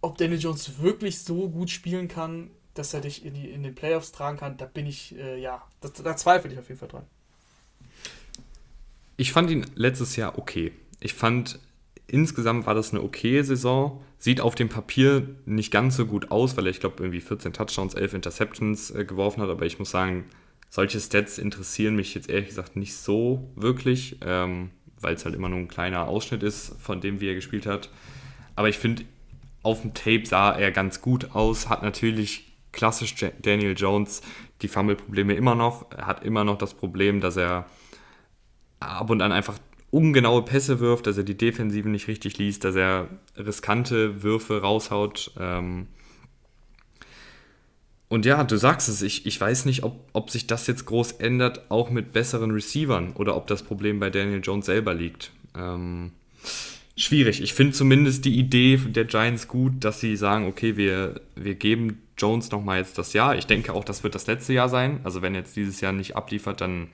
ob 0.00 0.16
Daniel 0.16 0.38
Jones 0.38 0.80
wirklich 0.80 1.18
so 1.18 1.50
gut 1.50 1.70
spielen 1.70 2.08
kann, 2.08 2.50
dass 2.78 2.94
er 2.94 3.00
dich 3.00 3.24
in, 3.24 3.34
die, 3.34 3.50
in 3.50 3.62
den 3.62 3.74
Playoffs 3.74 4.12
tragen 4.12 4.38
kann. 4.38 4.56
Da 4.56 4.66
bin 4.66 4.86
ich, 4.86 5.16
äh, 5.16 5.40
ja, 5.40 5.62
das, 5.80 5.92
da 5.94 6.16
zweifle 6.16 6.52
ich 6.52 6.58
auf 6.58 6.68
jeden 6.68 6.78
Fall 6.78 6.88
dran. 6.88 7.04
Ich 9.16 9.32
fand 9.32 9.50
ihn 9.50 9.66
letztes 9.74 10.16
Jahr 10.16 10.38
okay. 10.38 10.72
Ich 11.00 11.14
fand, 11.14 11.58
insgesamt 12.06 12.66
war 12.66 12.74
das 12.74 12.92
eine 12.92 13.02
okay 13.02 13.42
Saison. 13.42 14.02
Sieht 14.18 14.40
auf 14.40 14.54
dem 14.54 14.68
Papier 14.68 15.28
nicht 15.44 15.72
ganz 15.72 15.96
so 15.96 16.06
gut 16.06 16.30
aus, 16.30 16.56
weil 16.56 16.66
er, 16.66 16.70
ich 16.70 16.80
glaube, 16.80 17.02
irgendwie 17.02 17.20
14 17.20 17.52
Touchdowns, 17.52 17.94
11 17.94 18.14
Interceptions 18.14 18.90
äh, 18.92 19.04
geworfen 19.04 19.42
hat. 19.42 19.50
Aber 19.50 19.66
ich 19.66 19.78
muss 19.78 19.90
sagen, 19.90 20.24
solche 20.70 21.00
Stats 21.00 21.38
interessieren 21.38 21.96
mich 21.96 22.14
jetzt 22.14 22.30
ehrlich 22.30 22.48
gesagt 22.48 22.76
nicht 22.76 22.94
so 22.94 23.50
wirklich, 23.56 24.18
ähm, 24.22 24.70
weil 25.00 25.14
es 25.14 25.24
halt 25.24 25.34
immer 25.34 25.48
nur 25.48 25.58
ein 25.58 25.68
kleiner 25.68 26.06
Ausschnitt 26.06 26.42
ist 26.42 26.74
von 26.80 27.00
dem, 27.00 27.20
wie 27.20 27.28
er 27.28 27.34
gespielt 27.34 27.66
hat. 27.66 27.90
Aber 28.54 28.68
ich 28.68 28.78
finde, 28.78 29.04
auf 29.62 29.82
dem 29.82 29.94
Tape 29.94 30.26
sah 30.26 30.52
er 30.52 30.70
ganz 30.70 31.02
gut 31.02 31.34
aus, 31.34 31.68
hat 31.68 31.82
natürlich 31.82 32.47
klassisch 32.78 33.16
Daniel 33.42 33.74
Jones 33.76 34.22
die 34.62 34.68
Fumble-Probleme 34.68 35.34
immer 35.34 35.56
noch. 35.56 35.90
Er 35.90 36.06
hat 36.06 36.24
immer 36.24 36.44
noch 36.44 36.58
das 36.58 36.74
Problem, 36.74 37.20
dass 37.20 37.36
er 37.36 37.66
ab 38.78 39.10
und 39.10 39.20
an 39.20 39.32
einfach 39.32 39.58
ungenaue 39.90 40.42
Pässe 40.42 40.78
wirft, 40.78 41.08
dass 41.08 41.18
er 41.18 41.24
die 41.24 41.36
Defensive 41.36 41.88
nicht 41.88 42.06
richtig 42.06 42.38
liest, 42.38 42.62
dass 42.62 42.76
er 42.76 43.08
riskante 43.36 44.22
Würfe 44.22 44.60
raushaut. 44.60 45.32
Ähm, 45.40 45.88
und 48.06 48.24
ja, 48.24 48.44
du 48.44 48.56
sagst 48.56 48.88
es, 48.88 49.02
ich, 49.02 49.26
ich 49.26 49.40
weiß 49.40 49.64
nicht, 49.64 49.82
ob, 49.82 50.08
ob 50.12 50.30
sich 50.30 50.46
das 50.46 50.68
jetzt 50.68 50.86
groß 50.86 51.12
ändert, 51.12 51.70
auch 51.70 51.90
mit 51.90 52.12
besseren 52.12 52.52
Receivern 52.52 53.12
oder 53.14 53.36
ob 53.36 53.48
das 53.48 53.64
Problem 53.64 53.98
bei 53.98 54.08
Daniel 54.08 54.40
Jones 54.42 54.66
selber 54.66 54.94
liegt. 54.94 55.32
Ähm, 55.56 56.12
schwierig. 56.96 57.42
Ich 57.42 57.54
finde 57.54 57.72
zumindest 57.72 58.24
die 58.24 58.38
Idee 58.38 58.76
der 58.76 59.04
Giants 59.04 59.48
gut, 59.48 59.84
dass 59.84 59.98
sie 59.98 60.14
sagen, 60.14 60.46
okay, 60.46 60.76
wir, 60.76 61.20
wir 61.34 61.56
geben 61.56 62.02
Jones 62.18 62.50
nochmal 62.50 62.78
jetzt 62.78 62.98
das 62.98 63.12
Jahr. 63.12 63.36
Ich 63.36 63.46
denke 63.46 63.72
auch, 63.72 63.84
das 63.84 64.02
wird 64.02 64.14
das 64.14 64.26
letzte 64.26 64.52
Jahr 64.52 64.68
sein. 64.68 65.00
Also 65.04 65.22
wenn 65.22 65.34
jetzt 65.34 65.56
dieses 65.56 65.80
Jahr 65.80 65.92
nicht 65.92 66.16
abliefert, 66.16 66.60
dann 66.60 66.88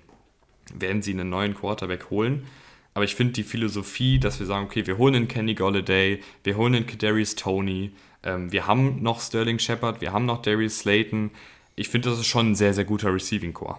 werden 0.74 1.02
sie 1.02 1.12
einen 1.12 1.28
neuen 1.28 1.54
Quarterback 1.54 2.10
holen. 2.10 2.46
Aber 2.94 3.04
ich 3.04 3.14
finde 3.14 3.32
die 3.32 3.42
Philosophie, 3.42 4.18
dass 4.18 4.38
wir 4.38 4.46
sagen, 4.46 4.66
okay, 4.66 4.86
wir 4.86 4.98
holen 4.98 5.16
einen 5.16 5.28
Kenny 5.28 5.54
Golladay, 5.54 6.20
wir 6.44 6.56
holen 6.56 6.74
einen 6.74 6.86
Kadarius 6.86 7.34
Tony, 7.34 7.92
ähm, 8.22 8.52
wir 8.52 8.66
haben 8.66 9.02
noch 9.02 9.20
Sterling 9.20 9.58
Shepard, 9.58 10.00
wir 10.00 10.12
haben 10.12 10.26
noch 10.26 10.42
Darius 10.42 10.78
Slayton. 10.80 11.30
Ich 11.76 11.88
finde, 11.88 12.10
das 12.10 12.20
ist 12.20 12.26
schon 12.26 12.52
ein 12.52 12.54
sehr, 12.54 12.72
sehr 12.72 12.84
guter 12.84 13.12
Receiving 13.12 13.52
Core. 13.52 13.78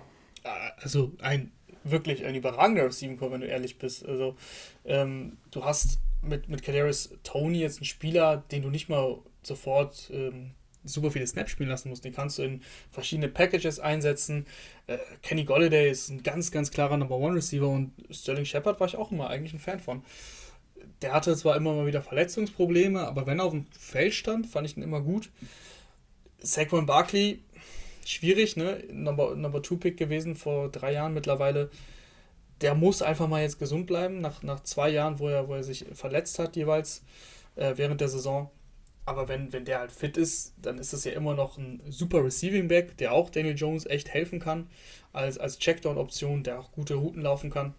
Also 0.78 1.14
ein 1.20 1.52
wirklich 1.84 2.26
ein 2.26 2.36
überragender 2.36 2.86
Receiving 2.86 3.18
Core, 3.18 3.32
wenn 3.32 3.42
du 3.42 3.48
ehrlich 3.48 3.78
bist. 3.78 4.06
Also 4.06 4.36
ähm, 4.84 5.38
du 5.52 5.64
hast 5.64 6.00
mit, 6.22 6.50
mit 6.50 6.64
Kadarius 6.64 7.12
Tony 7.24 7.60
jetzt 7.60 7.82
ein 7.82 7.86
Spieler, 7.86 8.44
den 8.52 8.64
du 8.64 8.70
nicht 8.70 8.90
mal 8.90 9.20
sofort 9.44 10.10
ähm, 10.12 10.52
super 10.86 11.12
viele 11.12 11.28
Snaps 11.28 11.52
spielen 11.52 11.70
lassen 11.70 11.90
musst. 11.90 12.06
Den 12.06 12.14
kannst 12.14 12.38
du 12.38 12.44
in 12.44 12.62
verschiedene 12.92 13.28
Packages 13.28 13.80
einsetzen. 13.80 14.46
Äh, 14.88 14.98
Kenny 15.22 15.44
Golladay 15.44 15.90
ist 15.90 16.10
ein 16.10 16.24
ganz, 16.24 16.52
ganz 16.52 16.72
klarer 16.72 16.98
Number 16.98 17.18
One 17.18 17.36
Receiver 17.36 17.68
und 17.68 17.92
Sterling 18.10 18.46
Shepard 18.46 18.80
war 18.80 18.88
ich 18.88 18.96
auch 18.96 19.12
immer 19.12 19.30
eigentlich 19.30 19.54
ein 19.54 19.60
Fan 19.60 19.80
von. 19.80 20.04
Der 21.02 21.14
hatte 21.14 21.36
zwar 21.36 21.56
immer 21.58 21.74
mal 21.74 21.88
wieder 21.88 22.02
Verletzungsprobleme, 22.02 23.06
aber 23.06 23.26
wenn 23.26 23.40
er 23.40 23.46
auf 23.46 23.52
dem 23.52 23.66
Feld 23.78 24.14
stand, 24.14 24.48
fand 24.48 24.68
ich 24.68 24.78
ihn 24.78 24.84
immer 24.84 25.02
gut. 25.02 25.30
Saquon 26.40 26.86
Barkley, 26.86 27.40
schwierig, 28.06 28.56
ne? 28.56 28.84
Number, 28.92 29.36
Number 29.36 29.62
Two 29.62 29.78
Pick 29.78 29.98
gewesen 29.98 30.36
vor 30.36 30.70
drei 30.70 30.94
Jahren 30.94 31.14
mittlerweile. 31.14 31.70
Der 32.62 32.76
muss 32.76 33.02
einfach 33.02 33.28
mal 33.28 33.42
jetzt 33.42 33.60
gesund 33.60 33.88
bleiben, 33.88 34.22
nach, 34.22 34.42
nach 34.44 34.62
zwei 34.62 34.90
Jahren, 34.90 35.20
wo 35.20 35.28
er, 35.28 35.48
wo 35.50 35.56
er 35.56 35.64
sich 35.64 35.86
verletzt 35.94 36.40
hat, 36.40 36.56
jeweils 36.56 37.04
äh, 37.56 37.74
während 37.76 38.00
der 38.00 38.08
Saison. 38.08 38.50
Aber 39.06 39.28
wenn, 39.28 39.54
wenn 39.54 39.66
der 39.66 39.80
halt 39.80 39.92
fit 39.92 40.18
ist, 40.18 40.54
dann 40.62 40.80
ist 40.80 40.94
es 40.94 41.04
ja 41.04 41.12
immer 41.12 41.36
noch 41.36 41.58
ein 41.58 41.82
super 41.90 42.24
Receiving 42.24 42.68
Back, 42.68 42.98
der 42.98 43.12
auch 43.14 43.30
Daniel 43.30 43.56
Jones 43.56 43.86
echt 43.86 44.10
helfen 44.10 44.40
kann, 44.40 44.68
als, 45.14 45.38
als 45.38 45.60
Checkdown-Option, 45.60 46.44
der 46.44 46.60
auch 46.60 46.72
gute 46.72 46.96
Routen 46.96 47.22
laufen 47.22 47.52
kann. 47.52 47.76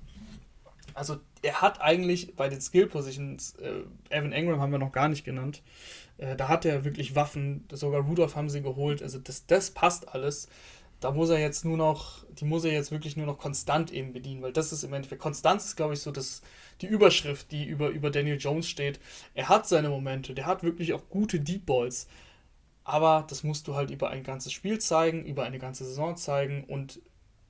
Also 0.95 1.19
er 1.43 1.61
hat 1.61 1.81
eigentlich 1.81 2.37
bei 2.37 2.49
den 2.49 2.61
Skill 2.61 2.87
Positions, 2.87 3.57
äh, 3.57 3.83
Evan 4.09 4.33
Engram 4.33 4.61
haben 4.61 4.73
wir 4.73 4.79
noch 4.79 4.93
gar 4.93 5.09
nicht 5.09 5.25
genannt, 5.25 5.63
äh, 6.19 6.37
da 6.37 6.49
hat 6.49 6.65
er 6.65 6.85
wirklich 6.85 7.15
Waffen, 7.15 7.67
sogar 7.73 8.03
Rudolph 8.03 8.37
haben 8.37 8.49
sie 8.49 8.63
geholt, 8.63 9.03
also 9.03 9.19
das, 9.19 9.47
das 9.47 9.71
passt 9.71 10.09
alles. 10.15 10.49
Da 11.01 11.11
muss 11.11 11.31
er 11.31 11.39
jetzt 11.39 11.65
nur 11.65 11.77
noch, 11.77 12.25
die 12.31 12.45
muss 12.45 12.65
er 12.65 12.73
jetzt 12.73 12.91
wirklich 12.91 13.17
nur 13.17 13.27
noch 13.27 13.39
konstant 13.39 13.93
eben 13.93 14.13
bedienen, 14.13 14.43
weil 14.43 14.53
das 14.53 14.73
ist 14.73 14.83
im 14.83 14.93
Endeffekt, 14.95 15.21
Konstanz 15.21 15.67
ist 15.67 15.77
glaube 15.77 15.95
ich 15.95 16.01
so 16.01 16.11
das, 16.11 16.43
die 16.81 16.87
Überschrift, 16.87 17.53
die 17.53 17.65
über, 17.65 17.89
über 17.89 18.11
Daniel 18.11 18.39
Jones 18.39 18.69
steht. 18.69 18.99
Er 19.35 19.49
hat 19.49 19.69
seine 19.69 19.91
Momente, 19.91 20.35
der 20.35 20.47
hat 20.47 20.63
wirklich 20.63 20.95
auch 20.95 21.03
gute 21.11 21.41
Deep 21.41 21.67
Balls, 21.67 22.09
aber 22.85 23.27
das 23.29 23.43
musst 23.43 23.69
du 23.69 23.75
halt 23.75 23.91
über 23.91 24.11
ein 24.11 24.23
ganzes 24.23 24.53
Spiel 24.53 24.79
zeigen, 24.79 25.25
über 25.27 25.45
eine 25.45 25.59
ganze 25.59 25.85
Saison 25.85 26.17
zeigen 26.17 26.65
und 26.65 27.01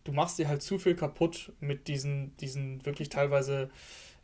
du 0.05 0.13
machst 0.13 0.39
dir 0.39 0.49
halt 0.49 0.63
zu 0.63 0.79
viel 0.79 0.95
kaputt 0.95 1.53
mit 1.61 1.89
diesen, 1.89 2.37
diesen 2.39 2.85
wirklich 2.87 3.11
teilweise, 3.11 3.71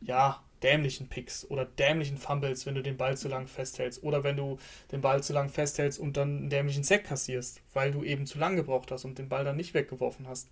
ja, 0.01 0.41
dämlichen 0.63 1.07
Picks 1.07 1.45
oder 1.49 1.65
dämlichen 1.65 2.17
Fumbles, 2.17 2.65
wenn 2.65 2.75
du 2.75 2.81
den 2.81 2.97
Ball 2.97 3.17
zu 3.17 3.27
lang 3.27 3.47
festhältst 3.47 4.01
oder 4.03 4.23
wenn 4.23 4.37
du 4.37 4.57
den 4.91 5.01
Ball 5.01 5.21
zu 5.21 5.33
lang 5.33 5.49
festhältst 5.49 5.99
und 5.99 6.17
dann 6.17 6.37
einen 6.37 6.49
dämlichen 6.49 6.83
Sack 6.83 7.03
kassierst, 7.03 7.61
weil 7.73 7.91
du 7.91 8.03
eben 8.03 8.25
zu 8.25 8.39
lang 8.39 8.55
gebraucht 8.55 8.91
hast 8.91 9.05
und 9.05 9.19
den 9.19 9.29
Ball 9.29 9.43
dann 9.43 9.57
nicht 9.57 9.73
weggeworfen 9.73 10.27
hast. 10.27 10.47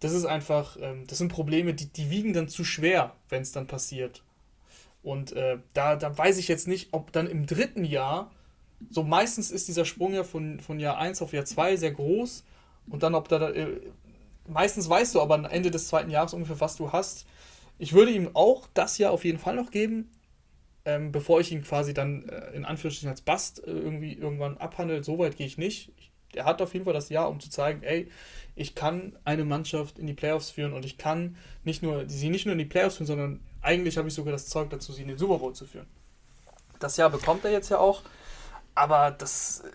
Das 0.00 0.12
ist 0.12 0.24
einfach, 0.24 0.76
ähm, 0.80 1.06
das 1.06 1.18
sind 1.18 1.32
Probleme, 1.32 1.74
die, 1.74 1.86
die 1.86 2.10
wiegen 2.10 2.32
dann 2.32 2.48
zu 2.48 2.64
schwer, 2.64 3.14
wenn 3.28 3.42
es 3.42 3.52
dann 3.52 3.66
passiert. 3.66 4.22
Und 5.02 5.32
äh, 5.32 5.58
da, 5.72 5.96
da 5.96 6.16
weiß 6.16 6.38
ich 6.38 6.48
jetzt 6.48 6.68
nicht, 6.68 6.88
ob 6.92 7.12
dann 7.12 7.26
im 7.26 7.46
dritten 7.46 7.84
Jahr, 7.84 8.30
so 8.90 9.02
meistens 9.02 9.50
ist 9.50 9.68
dieser 9.68 9.84
Sprung 9.84 10.12
ja 10.12 10.24
von, 10.24 10.60
von 10.60 10.78
Jahr 10.78 10.98
1 10.98 11.22
auf 11.22 11.32
Jahr 11.32 11.44
2 11.44 11.76
sehr 11.76 11.92
groß 11.92 12.44
und 12.88 13.02
dann 13.02 13.14
ob 13.14 13.28
da, 13.28 13.50
äh, 13.50 13.80
meistens 14.46 14.88
weißt 14.88 15.14
du 15.14 15.20
aber 15.20 15.34
am 15.34 15.44
Ende 15.46 15.70
des 15.70 15.88
zweiten 15.88 16.10
Jahres 16.10 16.34
ungefähr, 16.34 16.60
was 16.60 16.76
du 16.76 16.92
hast 16.92 17.26
ich 17.80 17.94
würde 17.94 18.12
ihm 18.12 18.30
auch 18.34 18.68
das 18.74 18.98
Jahr 18.98 19.10
auf 19.10 19.24
jeden 19.24 19.38
Fall 19.38 19.56
noch 19.56 19.70
geben, 19.70 20.10
ähm, 20.84 21.12
bevor 21.12 21.40
ich 21.40 21.50
ihn 21.50 21.62
quasi 21.62 21.94
dann 21.94 22.28
äh, 22.28 22.50
in 22.50 22.66
Anführungsstrichen 22.66 23.08
als 23.08 23.22
Bast 23.22 23.66
äh, 23.66 23.70
irgendwie 23.70 24.12
irgendwann 24.12 24.58
abhandle. 24.58 25.02
So 25.02 25.18
weit 25.18 25.38
gehe 25.38 25.46
ich 25.46 25.56
nicht. 25.56 25.90
Ich, 25.96 26.12
er 26.34 26.44
hat 26.44 26.60
auf 26.60 26.74
jeden 26.74 26.84
Fall 26.84 26.92
das 26.92 27.08
Jahr, 27.08 27.30
um 27.30 27.40
zu 27.40 27.48
zeigen, 27.48 27.82
ey, 27.82 28.10
ich 28.54 28.74
kann 28.74 29.18
eine 29.24 29.46
Mannschaft 29.46 29.98
in 29.98 30.06
die 30.06 30.12
Playoffs 30.12 30.50
führen 30.50 30.74
und 30.74 30.84
ich 30.84 30.98
kann 30.98 31.36
nicht 31.64 31.82
nur 31.82 32.06
sie 32.06 32.28
nicht 32.28 32.44
nur 32.44 32.52
in 32.52 32.58
die 32.58 32.66
Playoffs 32.66 32.96
führen, 32.96 33.06
sondern 33.06 33.40
eigentlich 33.62 33.96
habe 33.96 34.08
ich 34.08 34.14
sogar 34.14 34.32
das 34.32 34.48
Zeug 34.48 34.68
dazu, 34.68 34.92
sie 34.92 35.02
in 35.02 35.08
den 35.08 35.18
Super 35.18 35.38
Bowl 35.38 35.54
zu 35.54 35.66
führen. 35.66 35.86
Das 36.80 36.98
Jahr 36.98 37.08
bekommt 37.08 37.46
er 37.46 37.50
jetzt 37.50 37.70
ja 37.70 37.78
auch, 37.78 38.02
aber 38.74 39.10
das 39.10 39.60
äh, 39.60 39.70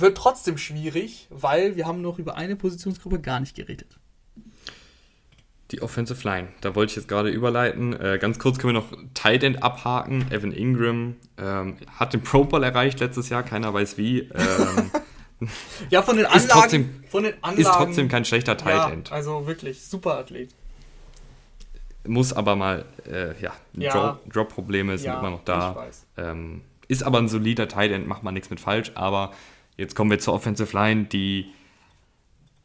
wird 0.00 0.16
trotzdem 0.16 0.58
schwierig, 0.58 1.26
weil 1.30 1.74
wir 1.74 1.86
haben 1.86 2.02
noch 2.02 2.20
über 2.20 2.36
eine 2.36 2.54
Positionsgruppe 2.54 3.20
gar 3.20 3.40
nicht 3.40 3.56
geredet. 3.56 3.98
Die 5.70 5.82
Offensive 5.82 6.26
Line, 6.26 6.48
da 6.62 6.74
wollte 6.74 6.90
ich 6.90 6.96
jetzt 6.96 7.08
gerade 7.08 7.28
überleiten. 7.28 7.92
Äh, 7.92 8.18
ganz 8.18 8.38
kurz 8.38 8.58
können 8.58 8.74
wir 8.74 8.80
noch 8.80 8.90
Tight 9.12 9.42
End 9.42 9.62
abhaken. 9.62 10.24
Evan 10.30 10.52
Ingram 10.52 11.16
ähm, 11.36 11.76
hat 11.94 12.14
den 12.14 12.22
Pro 12.22 12.44
Bowl 12.44 12.62
erreicht 12.64 13.00
letztes 13.00 13.28
Jahr, 13.28 13.42
keiner 13.42 13.74
weiß 13.74 13.98
wie. 13.98 14.20
Ähm, 14.20 14.90
ja, 15.90 16.00
von 16.00 16.16
den 16.16 16.24
Anlagen. 16.26 16.44
Ist 16.46 16.50
trotzdem, 16.50 17.04
von 17.08 17.22
den 17.24 17.34
Anlagen, 17.42 17.60
ist 17.60 17.70
trotzdem 17.70 18.08
kein 18.08 18.24
schlechter 18.24 18.56
Tight 18.56 18.92
End. 18.92 19.10
Ja, 19.10 19.16
also 19.16 19.46
wirklich, 19.46 19.84
super 19.84 20.16
Athlet. 20.16 20.54
Muss 22.06 22.32
aber 22.32 22.56
mal, 22.56 22.86
äh, 23.06 23.38
ja, 23.42 23.52
ja. 23.74 24.18
Drop-Probleme 24.32 24.92
Drop 24.92 25.00
sind 25.00 25.12
ja, 25.12 25.18
immer 25.18 25.30
noch 25.30 25.44
da. 25.44 25.86
Ähm, 26.16 26.62
ist 26.86 27.02
aber 27.02 27.18
ein 27.18 27.28
solider 27.28 27.68
Tight 27.68 27.92
End, 27.92 28.08
macht 28.08 28.22
man 28.22 28.32
nichts 28.32 28.48
mit 28.48 28.60
falsch. 28.60 28.92
Aber 28.94 29.32
jetzt 29.76 29.94
kommen 29.94 30.10
wir 30.10 30.18
zur 30.18 30.32
Offensive 30.32 30.74
Line, 30.74 31.04
die 31.04 31.52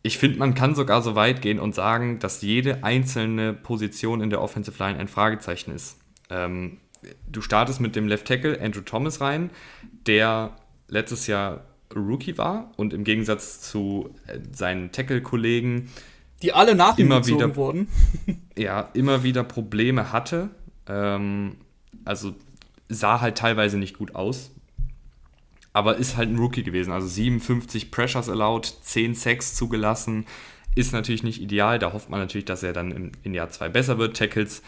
ich 0.03 0.17
finde, 0.17 0.37
man 0.37 0.53
kann 0.53 0.75
sogar 0.75 1.01
so 1.01 1.15
weit 1.15 1.41
gehen 1.41 1.59
und 1.59 1.73
sagen, 1.73 2.19
dass 2.19 2.41
jede 2.41 2.83
einzelne 2.83 3.53
Position 3.53 4.21
in 4.21 4.29
der 4.29 4.41
Offensive 4.41 4.81
Line 4.83 4.99
ein 4.99 5.07
Fragezeichen 5.07 5.71
ist. 5.71 5.97
Ähm, 6.29 6.77
du 7.27 7.41
startest 7.41 7.79
mit 7.79 7.95
dem 7.95 8.07
Left 8.07 8.27
Tackle 8.27 8.59
Andrew 8.61 8.81
Thomas 8.81 9.21
rein, 9.21 9.49
der 10.05 10.57
letztes 10.89 11.27
Jahr 11.27 11.65
Rookie 11.95 12.37
war 12.37 12.71
und 12.75 12.93
im 12.93 13.03
Gegensatz 13.03 13.61
zu 13.61 14.13
äh, 14.27 14.39
seinen 14.51 14.91
Tackle-Kollegen 14.91 15.89
die 16.41 16.51
alle 16.51 16.75
nach 16.75 16.97
ihm 16.97 17.05
immer 17.05 17.25
wieder 17.25 17.55
wurden. 17.55 17.87
ja, 18.57 18.89
immer 18.93 19.23
wieder 19.23 19.45
Probleme 19.45 20.11
hatte. 20.11 20.49
Ähm, 20.87 21.55
also 22.03 22.35
sah 22.89 23.21
halt 23.21 23.37
teilweise 23.37 23.77
nicht 23.77 23.97
gut 23.97 24.13
aus 24.13 24.51
aber 25.73 25.97
ist 25.97 26.15
halt 26.15 26.29
ein 26.29 26.37
Rookie 26.37 26.63
gewesen. 26.63 26.93
Also 26.93 27.07
57 27.07 27.91
Pressures 27.91 28.29
allowed, 28.29 28.65
10 28.83 29.15
Sacks 29.15 29.55
zugelassen. 29.55 30.25
Ist 30.75 30.93
natürlich 30.93 31.23
nicht 31.23 31.41
ideal. 31.41 31.79
Da 31.79 31.93
hofft 31.93 32.09
man 32.09 32.19
natürlich, 32.19 32.45
dass 32.45 32.63
er 32.63 32.73
dann 32.73 32.91
im, 32.91 33.11
in 33.23 33.33
Jahr 33.33 33.49
2 33.49 33.69
besser 33.69 33.97
wird. 33.97 34.15
Tackles 34.15 34.61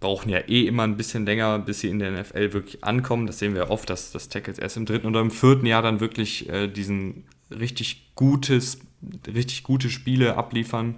brauchen 0.00 0.30
ja 0.30 0.38
eh 0.38 0.66
immer 0.66 0.84
ein 0.84 0.96
bisschen 0.96 1.26
länger, 1.26 1.58
bis 1.58 1.80
sie 1.80 1.88
in 1.88 1.98
der 1.98 2.10
NFL 2.12 2.52
wirklich 2.52 2.82
ankommen. 2.82 3.26
Das 3.26 3.38
sehen 3.38 3.54
wir 3.54 3.70
oft, 3.70 3.90
dass 3.90 4.10
das 4.12 4.28
Tackles 4.28 4.58
erst 4.58 4.76
im 4.76 4.86
dritten 4.86 5.06
oder 5.06 5.20
im 5.20 5.30
vierten 5.30 5.66
Jahr 5.66 5.82
dann 5.82 6.00
wirklich 6.00 6.48
äh, 6.48 6.68
diesen 6.68 7.24
richtig 7.50 8.12
gutes, 8.14 8.78
richtig 9.26 9.64
gute 9.64 9.90
Spiele 9.90 10.36
abliefern. 10.36 10.96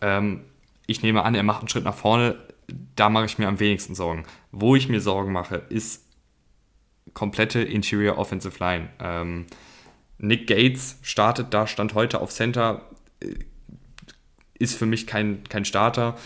Ähm, 0.00 0.40
ich 0.86 1.02
nehme 1.02 1.22
an, 1.22 1.34
er 1.34 1.42
macht 1.42 1.60
einen 1.60 1.68
Schritt 1.68 1.84
nach 1.84 1.96
vorne. 1.96 2.36
Da 2.96 3.08
mache 3.08 3.26
ich 3.26 3.38
mir 3.38 3.48
am 3.48 3.60
wenigsten 3.60 3.94
Sorgen. 3.94 4.24
Wo 4.50 4.76
ich 4.76 4.88
mir 4.88 5.00
Sorgen 5.00 5.32
mache, 5.32 5.62
ist 5.68 6.03
komplette 7.14 7.60
Interior 7.60 8.18
Offensive 8.18 8.58
Line. 8.58 8.88
Ähm, 9.00 9.46
Nick 10.18 10.46
Gates 10.46 10.98
startet 11.02 11.54
da, 11.54 11.66
stand 11.66 11.94
heute 11.94 12.20
auf 12.20 12.30
Center, 12.30 12.82
äh, 13.20 13.34
ist 14.58 14.76
für 14.76 14.86
mich 14.86 15.06
kein, 15.06 15.44
kein 15.44 15.64
Starter. 15.64 16.16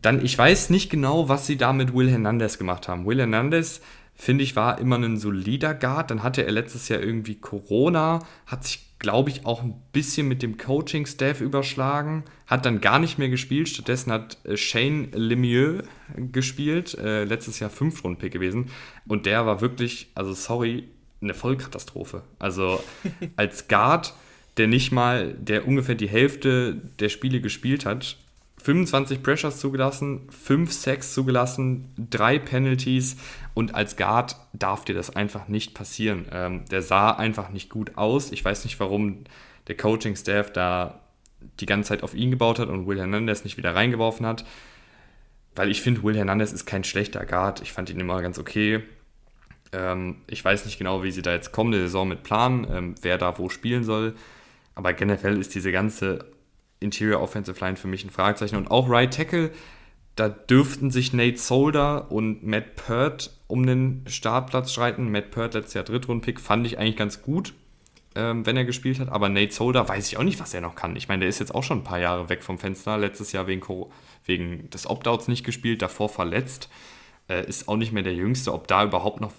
Dann, 0.00 0.24
ich 0.24 0.36
weiß 0.36 0.70
nicht 0.70 0.90
genau, 0.90 1.28
was 1.28 1.46
sie 1.46 1.56
da 1.56 1.72
mit 1.72 1.94
Will 1.94 2.10
Hernandez 2.10 2.58
gemacht 2.58 2.88
haben. 2.88 3.06
Will 3.06 3.18
Hernandez, 3.18 3.80
finde 4.14 4.44
ich, 4.44 4.56
war 4.56 4.78
immer 4.78 4.98
ein 4.98 5.16
solider 5.16 5.74
Guard. 5.74 6.10
Dann 6.10 6.22
hatte 6.22 6.44
er 6.44 6.52
letztes 6.52 6.88
Jahr 6.88 7.00
irgendwie 7.00 7.36
Corona, 7.36 8.20
hat 8.46 8.64
sich 8.64 8.83
glaube 9.04 9.28
ich, 9.28 9.44
auch 9.44 9.62
ein 9.62 9.74
bisschen 9.92 10.28
mit 10.28 10.42
dem 10.42 10.56
Coaching-Staff 10.56 11.42
überschlagen. 11.42 12.24
Hat 12.46 12.64
dann 12.64 12.80
gar 12.80 12.98
nicht 12.98 13.18
mehr 13.18 13.28
gespielt. 13.28 13.68
Stattdessen 13.68 14.10
hat 14.10 14.38
äh, 14.46 14.56
Shane 14.56 15.10
Lemieux 15.12 15.84
gespielt. 16.32 16.94
Äh, 16.94 17.24
letztes 17.24 17.60
Jahr 17.60 17.68
Fünf-Runden-Pick 17.68 18.32
gewesen. 18.32 18.70
Und 19.06 19.26
der 19.26 19.44
war 19.44 19.60
wirklich, 19.60 20.10
also 20.14 20.32
sorry, 20.32 20.88
eine 21.20 21.34
Vollkatastrophe. 21.34 22.22
Also 22.38 22.82
als 23.36 23.68
Guard, 23.68 24.14
der 24.56 24.68
nicht 24.68 24.90
mal, 24.90 25.34
der 25.34 25.68
ungefähr 25.68 25.96
die 25.96 26.08
Hälfte 26.08 26.80
der 26.98 27.10
Spiele 27.10 27.42
gespielt 27.42 27.84
hat, 27.84 28.16
25 28.64 29.22
Pressures 29.22 29.58
zugelassen, 29.58 30.22
5 30.30 30.72
Sacks 30.72 31.12
zugelassen, 31.12 31.92
3 31.98 32.38
Penalties 32.38 33.18
und 33.52 33.74
als 33.74 33.96
Guard 33.96 34.36
darf 34.54 34.86
dir 34.86 34.94
das 34.94 35.14
einfach 35.14 35.48
nicht 35.48 35.74
passieren. 35.74 36.24
Ähm, 36.32 36.64
der 36.70 36.80
sah 36.80 37.10
einfach 37.10 37.50
nicht 37.50 37.68
gut 37.68 37.98
aus. 37.98 38.32
Ich 38.32 38.42
weiß 38.42 38.64
nicht, 38.64 38.80
warum 38.80 39.24
der 39.68 39.76
Coaching-Staff 39.76 40.50
da 40.50 41.00
die 41.60 41.66
ganze 41.66 41.88
Zeit 41.88 42.02
auf 42.02 42.14
ihn 42.14 42.30
gebaut 42.30 42.58
hat 42.58 42.70
und 42.70 42.86
Will 42.86 42.98
Hernandez 42.98 43.44
nicht 43.44 43.58
wieder 43.58 43.74
reingeworfen 43.74 44.24
hat. 44.24 44.46
Weil 45.54 45.70
ich 45.70 45.82
finde, 45.82 46.02
Will 46.02 46.16
Hernandez 46.16 46.50
ist 46.50 46.64
kein 46.64 46.84
schlechter 46.84 47.26
Guard. 47.26 47.60
Ich 47.60 47.70
fand 47.70 47.90
ihn 47.90 48.00
immer 48.00 48.22
ganz 48.22 48.38
okay. 48.38 48.82
Ähm, 49.72 50.22
ich 50.26 50.42
weiß 50.42 50.64
nicht 50.64 50.78
genau, 50.78 51.02
wie 51.02 51.10
sie 51.10 51.20
da 51.20 51.32
jetzt 51.32 51.52
kommende 51.52 51.80
Saison 51.80 52.08
mit 52.08 52.22
planen, 52.22 52.66
ähm, 52.70 52.94
wer 53.02 53.18
da 53.18 53.36
wo 53.36 53.50
spielen 53.50 53.84
soll. 53.84 54.14
Aber 54.74 54.94
generell 54.94 55.38
ist 55.38 55.54
diese 55.54 55.70
ganze 55.70 56.24
Interior 56.84 57.20
Offensive 57.20 57.58
Line 57.60 57.76
für 57.76 57.88
mich 57.88 58.04
ein 58.04 58.10
Fragezeichen. 58.10 58.56
Und 58.56 58.70
auch 58.70 58.88
Right 58.88 59.12
Tackle, 59.12 59.50
da 60.16 60.28
dürften 60.28 60.90
sich 60.90 61.12
Nate 61.12 61.38
Solder 61.38 62.12
und 62.12 62.46
Matt 62.46 62.76
Pert 62.76 63.36
um 63.48 63.66
den 63.66 64.04
Startplatz 64.06 64.72
streiten. 64.72 65.10
Matt 65.10 65.32
Pert 65.32 65.54
letztes 65.54 65.74
Jahr 65.74 65.84
Drittrundpick 65.84 66.40
fand 66.40 66.66
ich 66.66 66.78
eigentlich 66.78 66.96
ganz 66.96 67.22
gut, 67.22 67.54
ähm, 68.14 68.46
wenn 68.46 68.56
er 68.56 68.64
gespielt 68.64 69.00
hat. 69.00 69.08
Aber 69.08 69.28
Nate 69.28 69.52
Solder 69.52 69.88
weiß 69.88 70.06
ich 70.06 70.18
auch 70.18 70.22
nicht, 70.22 70.38
was 70.38 70.54
er 70.54 70.60
noch 70.60 70.76
kann. 70.76 70.94
Ich 70.94 71.08
meine, 71.08 71.20
der 71.20 71.28
ist 71.28 71.40
jetzt 71.40 71.54
auch 71.54 71.64
schon 71.64 71.78
ein 71.78 71.84
paar 71.84 71.98
Jahre 71.98 72.28
weg 72.28 72.44
vom 72.44 72.58
Fenster. 72.58 72.96
Letztes 72.96 73.32
Jahr 73.32 73.48
wegen, 73.48 73.62
wegen 74.24 74.70
des 74.70 74.88
Opt-outs 74.88 75.26
nicht 75.26 75.44
gespielt, 75.44 75.82
davor 75.82 76.08
verletzt. 76.08 76.68
Äh, 77.28 77.48
ist 77.48 77.68
auch 77.68 77.76
nicht 77.76 77.92
mehr 77.92 78.02
der 78.02 78.14
Jüngste. 78.14 78.52
Ob 78.52 78.68
da 78.68 78.84
überhaupt 78.84 79.20
noch 79.20 79.32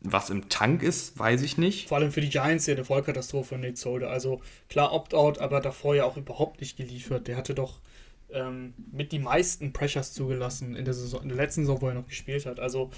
was 0.00 0.30
im 0.30 0.48
Tank 0.48 0.82
ist, 0.82 1.18
weiß 1.18 1.42
ich 1.42 1.58
nicht. 1.58 1.88
Vor 1.88 1.98
allem 1.98 2.12
für 2.12 2.20
die 2.20 2.28
Giants 2.28 2.66
ja 2.66 2.74
eine 2.74 2.84
Vollkatastrophe, 2.84 3.58
Nate 3.58 3.76
Solder. 3.76 4.10
Also 4.10 4.40
klar 4.68 4.92
Opt-out, 4.92 5.38
aber 5.38 5.60
davor 5.60 5.94
ja 5.94 6.04
auch 6.04 6.16
überhaupt 6.16 6.60
nicht 6.60 6.76
geliefert. 6.76 7.26
Der 7.26 7.36
hatte 7.36 7.54
doch 7.54 7.80
ähm, 8.30 8.74
mit 8.92 9.12
die 9.12 9.18
meisten 9.18 9.72
Pressures 9.72 10.12
zugelassen 10.12 10.76
in 10.76 10.84
der, 10.84 10.94
Saison, 10.94 11.22
in 11.22 11.28
der 11.28 11.36
letzten 11.36 11.62
Saison, 11.62 11.80
wo 11.80 11.88
er 11.88 11.94
noch 11.94 12.06
gespielt 12.06 12.46
hat. 12.46 12.60
Also 12.60 12.90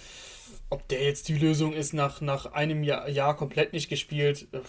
ob 0.68 0.86
der 0.88 1.02
jetzt 1.02 1.28
die 1.28 1.38
Lösung 1.38 1.72
ist, 1.72 1.94
nach, 1.94 2.20
nach 2.20 2.52
einem 2.52 2.82
Jahr, 2.82 3.08
Jahr 3.08 3.36
komplett 3.36 3.72
nicht 3.72 3.88
gespielt, 3.88 4.48
äh, 4.52 4.60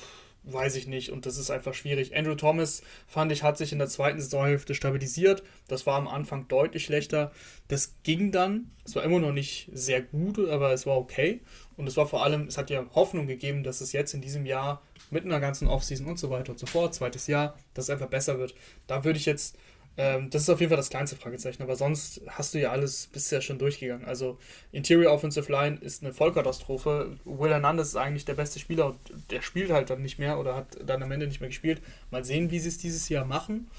weiß 0.43 0.75
ich 0.75 0.87
nicht. 0.87 1.11
Und 1.11 1.25
das 1.25 1.37
ist 1.37 1.51
einfach 1.51 1.73
schwierig. 1.73 2.15
Andrew 2.15 2.35
Thomas, 2.35 2.81
fand 3.07 3.31
ich, 3.31 3.43
hat 3.43 3.57
sich 3.57 3.71
in 3.71 3.79
der 3.79 3.87
zweiten 3.87 4.19
Saisonhälfte 4.19 4.75
stabilisiert. 4.75 5.43
Das 5.67 5.85
war 5.85 5.97
am 5.97 6.07
Anfang 6.07 6.47
deutlich 6.47 6.85
schlechter. 6.85 7.31
Das 7.67 7.95
ging 8.03 8.31
dann. 8.31 8.71
Es 8.83 8.95
war 8.95 9.03
immer 9.03 9.19
noch 9.19 9.33
nicht 9.33 9.69
sehr 9.73 10.01
gut, 10.01 10.39
aber 10.39 10.73
es 10.73 10.85
war 10.85 10.97
okay. 10.97 11.41
Und 11.77 11.87
es 11.87 11.97
war 11.97 12.07
vor 12.07 12.23
allem, 12.23 12.47
es 12.47 12.57
hat 12.57 12.69
ja 12.69 12.85
Hoffnung 12.93 13.27
gegeben, 13.27 13.63
dass 13.63 13.81
es 13.81 13.91
jetzt 13.91 14.13
in 14.13 14.21
diesem 14.21 14.45
Jahr 14.45 14.81
mit 15.09 15.25
einer 15.25 15.39
ganzen 15.39 15.67
Offseason 15.67 16.07
und 16.07 16.17
so 16.17 16.29
weiter 16.29 16.51
und 16.51 16.59
so 16.59 16.65
fort, 16.65 16.93
zweites 16.95 17.27
Jahr, 17.27 17.57
dass 17.73 17.85
es 17.85 17.89
einfach 17.89 18.07
besser 18.07 18.39
wird. 18.39 18.55
Da 18.87 19.03
würde 19.03 19.19
ich 19.19 19.25
jetzt 19.25 19.57
ähm, 19.97 20.29
das 20.29 20.43
ist 20.43 20.49
auf 20.49 20.59
jeden 20.59 20.69
Fall 20.69 20.77
das 20.77 20.89
kleinste 20.89 21.17
Fragezeichen, 21.17 21.61
aber 21.61 21.75
sonst 21.75 22.21
hast 22.27 22.53
du 22.53 22.59
ja 22.59 22.71
alles 22.71 23.07
bisher 23.07 23.41
schon 23.41 23.59
durchgegangen. 23.59 24.05
Also 24.05 24.37
Interior 24.71 25.11
Offensive 25.11 25.51
Line 25.51 25.77
ist 25.81 26.03
eine 26.03 26.13
Vollkatastrophe. 26.13 27.17
Will 27.25 27.51
Hernandez 27.51 27.89
ist 27.89 27.95
eigentlich 27.97 28.25
der 28.25 28.35
beste 28.35 28.59
Spieler 28.59 28.87
und 28.87 28.97
der 29.31 29.41
spielt 29.41 29.71
halt 29.71 29.89
dann 29.89 30.01
nicht 30.01 30.17
mehr 30.17 30.39
oder 30.39 30.55
hat 30.55 30.77
dann 30.85 31.03
am 31.03 31.11
Ende 31.11 31.27
nicht 31.27 31.41
mehr 31.41 31.49
gespielt. 31.49 31.81
Mal 32.09 32.23
sehen, 32.23 32.51
wie 32.51 32.59
sie 32.59 32.69
es 32.69 32.77
dieses 32.77 33.09
Jahr 33.09 33.25
machen. 33.25 33.69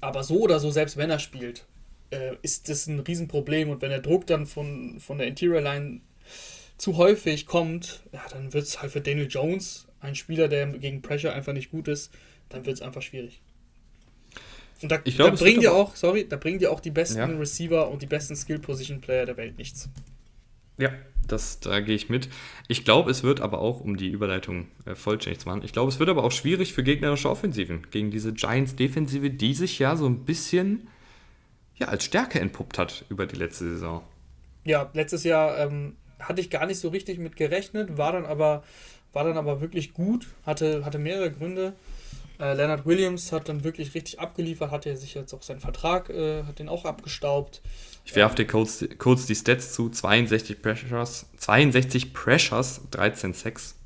Aber 0.00 0.22
so 0.22 0.40
oder 0.40 0.60
so, 0.60 0.70
selbst 0.70 0.96
wenn 0.98 1.10
er 1.10 1.18
spielt, 1.18 1.64
äh, 2.10 2.36
ist 2.42 2.68
das 2.68 2.86
ein 2.86 3.00
Riesenproblem 3.00 3.70
und 3.70 3.80
wenn 3.80 3.90
der 3.90 4.00
Druck 4.00 4.26
dann 4.26 4.46
von, 4.46 5.00
von 5.00 5.16
der 5.16 5.26
Interior 5.26 5.62
Line 5.62 6.00
zu 6.76 6.98
häufig 6.98 7.46
kommt, 7.46 8.02
ja, 8.12 8.22
dann 8.30 8.52
wird 8.52 8.64
es 8.64 8.82
halt 8.82 8.92
für 8.92 9.00
Daniel 9.00 9.28
Jones, 9.28 9.86
ein 10.00 10.14
Spieler, 10.14 10.48
der 10.48 10.66
gegen 10.66 11.00
Pressure 11.00 11.32
einfach 11.32 11.54
nicht 11.54 11.70
gut 11.70 11.88
ist, 11.88 12.12
dann 12.50 12.66
wird 12.66 12.76
es 12.76 12.82
einfach 12.82 13.00
schwierig. 13.00 13.40
Und 14.82 14.90
da, 14.90 14.96
glaub, 14.98 15.30
da 15.30 15.36
bringen 15.36 15.60
dir 15.60 15.72
auch, 15.72 15.96
sorry, 15.96 16.26
da 16.28 16.36
bringen 16.36 16.58
dir 16.58 16.70
auch 16.70 16.80
die 16.80 16.90
besten 16.90 17.18
ja. 17.18 17.26
Receiver 17.26 17.90
und 17.90 18.02
die 18.02 18.06
besten 18.06 18.36
Skill-Position-Player 18.36 19.26
der 19.26 19.36
Welt 19.36 19.56
nichts. 19.56 19.88
Ja, 20.76 20.90
das, 21.26 21.60
da 21.60 21.80
gehe 21.80 21.94
ich 21.94 22.08
mit. 22.08 22.28
Ich 22.68 22.84
glaube, 22.84 23.10
es 23.10 23.22
wird 23.22 23.40
aber 23.40 23.60
auch, 23.60 23.80
um 23.80 23.96
die 23.96 24.08
Überleitung 24.08 24.66
äh, 24.84 24.94
vollständig 24.94 25.40
zu 25.40 25.48
machen, 25.48 25.62
ich 25.64 25.72
glaube, 25.72 25.90
es 25.90 25.98
wird 25.98 26.10
aber 26.10 26.24
auch 26.24 26.32
schwierig 26.32 26.72
für 26.72 26.82
gegnerische 26.82 27.30
Offensiven 27.30 27.86
gegen 27.90 28.10
diese 28.10 28.32
Giants-Defensive, 28.32 29.30
die 29.30 29.54
sich 29.54 29.78
ja 29.78 29.96
so 29.96 30.06
ein 30.06 30.24
bisschen 30.24 30.88
ja, 31.76 31.88
als 31.88 32.04
Stärke 32.04 32.40
entpuppt 32.40 32.78
hat 32.78 33.04
über 33.08 33.26
die 33.26 33.36
letzte 33.36 33.64
Saison. 33.64 34.02
Ja, 34.64 34.90
letztes 34.94 35.24
Jahr 35.24 35.58
ähm, 35.58 35.96
hatte 36.18 36.40
ich 36.40 36.50
gar 36.50 36.66
nicht 36.66 36.78
so 36.78 36.88
richtig 36.88 37.18
mit 37.18 37.36
gerechnet, 37.36 37.98
war 37.98 38.12
dann 38.12 38.26
aber, 38.26 38.64
war 39.12 39.24
dann 39.24 39.36
aber 39.36 39.60
wirklich 39.60 39.92
gut, 39.92 40.26
hatte, 40.46 40.84
hatte 40.84 40.98
mehrere 40.98 41.30
Gründe. 41.30 41.74
Äh, 42.40 42.54
Leonard 42.54 42.84
Williams 42.84 43.30
hat 43.32 43.48
dann 43.48 43.62
wirklich 43.62 43.94
richtig 43.94 44.18
abgeliefert, 44.18 44.70
hat 44.70 44.86
er 44.86 44.96
sich 44.96 45.14
jetzt 45.14 45.32
auch 45.32 45.42
seinen 45.42 45.60
Vertrag, 45.60 46.10
äh, 46.10 46.42
hat 46.44 46.58
den 46.58 46.68
auch 46.68 46.84
abgestaubt. 46.84 47.62
Ich 48.04 48.16
werfe 48.16 48.36
dir 48.36 48.46
kurz, 48.46 48.84
kurz 48.98 49.26
die 49.26 49.34
Stats 49.34 49.72
zu: 49.72 49.88
62 49.88 50.60
Pressures, 50.60 51.26
62 51.36 52.12
Pressures, 52.12 52.80
13 52.90 53.32
Sacks. 53.34 53.76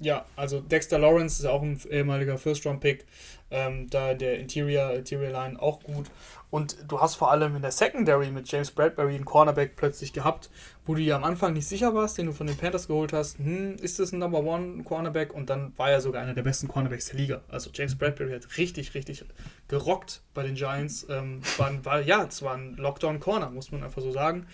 Ja, 0.00 0.24
also 0.36 0.60
Dexter 0.60 0.98
Lawrence 0.98 1.40
ist 1.40 1.46
auch 1.46 1.62
ein 1.62 1.80
ehemaliger 1.90 2.38
First-Round-Pick. 2.38 3.04
Ähm, 3.50 3.88
da 3.88 4.14
der 4.14 4.38
Interior, 4.38 4.92
Interior 4.92 5.32
Line 5.32 5.60
auch 5.60 5.82
gut. 5.82 6.06
Und 6.50 6.76
du 6.88 7.00
hast 7.00 7.16
vor 7.16 7.30
allem 7.30 7.56
in 7.56 7.62
der 7.62 7.72
Secondary 7.72 8.30
mit 8.30 8.50
James 8.50 8.70
Bradbury 8.70 9.14
einen 9.14 9.24
Cornerback 9.24 9.76
plötzlich 9.76 10.12
gehabt, 10.12 10.48
wo 10.86 10.94
du 10.94 11.02
ja 11.02 11.16
am 11.16 11.24
Anfang 11.24 11.52
nicht 11.52 11.68
sicher 11.68 11.94
warst, 11.94 12.16
den 12.16 12.26
du 12.26 12.32
von 12.32 12.46
den 12.46 12.56
Panthers 12.56 12.88
geholt 12.88 13.12
hast. 13.12 13.38
Hm, 13.38 13.76
ist 13.76 13.98
das 13.98 14.12
ein 14.12 14.18
Number 14.18 14.42
One 14.42 14.82
Cornerback? 14.82 15.34
Und 15.34 15.50
dann 15.50 15.72
war 15.76 15.90
er 15.90 16.00
sogar 16.00 16.22
einer 16.22 16.34
der 16.34 16.42
besten 16.42 16.68
Cornerbacks 16.68 17.06
der 17.06 17.16
Liga. 17.16 17.40
Also 17.48 17.70
James 17.72 17.96
Bradbury 17.96 18.32
hat 18.32 18.56
richtig, 18.56 18.94
richtig 18.94 19.24
gerockt 19.68 20.22
bei 20.32 20.42
den 20.42 20.54
Giants. 20.54 21.06
Ähm, 21.10 21.42
war, 21.58 21.84
war, 21.84 22.00
ja, 22.00 22.24
es 22.24 22.42
war 22.42 22.54
ein 22.54 22.76
Lockdown 22.76 23.20
Corner, 23.20 23.50
muss 23.50 23.70
man 23.70 23.82
einfach 23.82 24.00
so 24.00 24.10
sagen. 24.10 24.46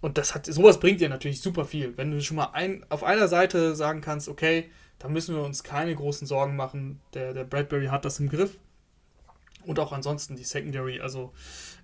Und 0.00 0.18
das 0.18 0.34
hat, 0.34 0.46
sowas 0.46 0.80
bringt 0.80 1.00
dir 1.00 1.08
natürlich 1.08 1.40
super 1.40 1.64
viel. 1.64 1.96
Wenn 1.96 2.10
du 2.10 2.20
schon 2.22 2.38
mal 2.38 2.50
ein, 2.54 2.84
auf 2.88 3.04
einer 3.04 3.28
Seite 3.28 3.76
sagen 3.76 4.00
kannst, 4.00 4.28
okay, 4.28 4.70
da 5.00 5.08
müssen 5.08 5.34
wir 5.34 5.42
uns 5.42 5.64
keine 5.64 5.94
großen 5.94 6.26
Sorgen 6.26 6.54
machen. 6.54 7.00
Der, 7.14 7.32
der 7.32 7.44
Bradbury 7.44 7.86
hat 7.86 8.04
das 8.04 8.20
im 8.20 8.28
Griff. 8.28 8.58
Und 9.64 9.78
auch 9.78 9.92
ansonsten 9.92 10.36
die 10.36 10.44
Secondary, 10.44 11.00
also 11.00 11.32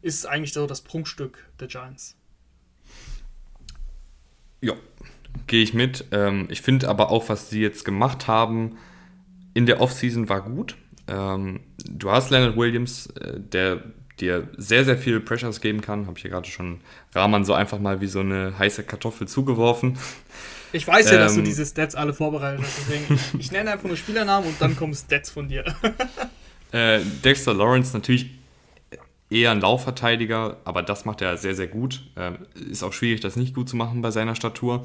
ist 0.02 0.26
eigentlich 0.26 0.52
so 0.52 0.66
das 0.66 0.82
Prunkstück 0.82 1.44
der 1.59 1.68
Giants. 1.68 2.16
Ja, 4.60 4.74
gehe 5.47 5.62
ich 5.62 5.74
mit. 5.74 6.06
Ähm, 6.12 6.47
ich 6.51 6.62
finde 6.62 6.88
aber 6.88 7.10
auch, 7.10 7.28
was 7.28 7.51
sie 7.51 7.60
jetzt 7.60 7.84
gemacht 7.84 8.28
haben 8.28 8.78
in 9.55 9.66
der 9.66 9.80
Offseason 9.80 10.28
war 10.28 10.43
gut. 10.43 10.76
Ähm, 11.09 11.60
du 11.88 12.10
hast 12.10 12.30
Leonard 12.30 12.56
Williams, 12.56 13.06
äh, 13.06 13.40
der 13.40 13.82
dir 14.20 14.48
sehr, 14.56 14.84
sehr 14.84 14.98
viele 14.98 15.20
Pressures 15.20 15.60
geben 15.60 15.80
kann. 15.80 16.06
Habe 16.06 16.18
ich 16.18 16.24
ja 16.24 16.30
gerade 16.30 16.48
schon 16.48 16.80
Rahman 17.14 17.44
so 17.44 17.55
einfach 17.55 17.78
mal 17.78 18.01
wie 18.01 18.06
so 18.06 18.20
eine 18.20 18.59
heiße 18.59 18.84
Kartoffel 18.84 19.26
zugeworfen. 19.26 19.98
Ich 20.72 20.86
weiß 20.86 21.06
ja, 21.06 21.12
ähm, 21.12 21.18
dass 21.20 21.34
du 21.34 21.40
ähm, 21.40 21.44
diese 21.44 21.64
Stats 21.64 21.94
alle 21.94 22.12
vorbereitet 22.12 22.64
hast. 22.64 22.78
Deswegen, 22.88 23.20
ich 23.38 23.52
nenne 23.52 23.72
einfach 23.72 23.88
nur 23.88 23.97
Spielernamen 23.97 24.48
und 24.48 24.60
dann 24.60 24.76
kommen 24.76 24.94
Stats 24.94 25.30
von 25.30 25.48
dir. 25.48 25.64
Äh, 26.72 27.01
Dexter 27.24 27.55
Lawrence 27.55 27.97
natürlich 27.97 28.28
eher 29.30 29.52
ein 29.52 29.60
Laufverteidiger, 29.60 30.59
aber 30.64 30.82
das 30.82 31.05
macht 31.05 31.22
er 31.22 31.36
sehr, 31.36 31.55
sehr 31.55 31.68
gut. 31.68 32.02
Ähm, 32.16 32.38
ist 32.70 32.82
auch 32.82 32.93
schwierig, 32.93 33.20
das 33.20 33.36
nicht 33.36 33.55
gut 33.55 33.68
zu 33.68 33.76
machen 33.76 34.02
bei 34.02 34.10
seiner 34.10 34.34
Statur. 34.34 34.84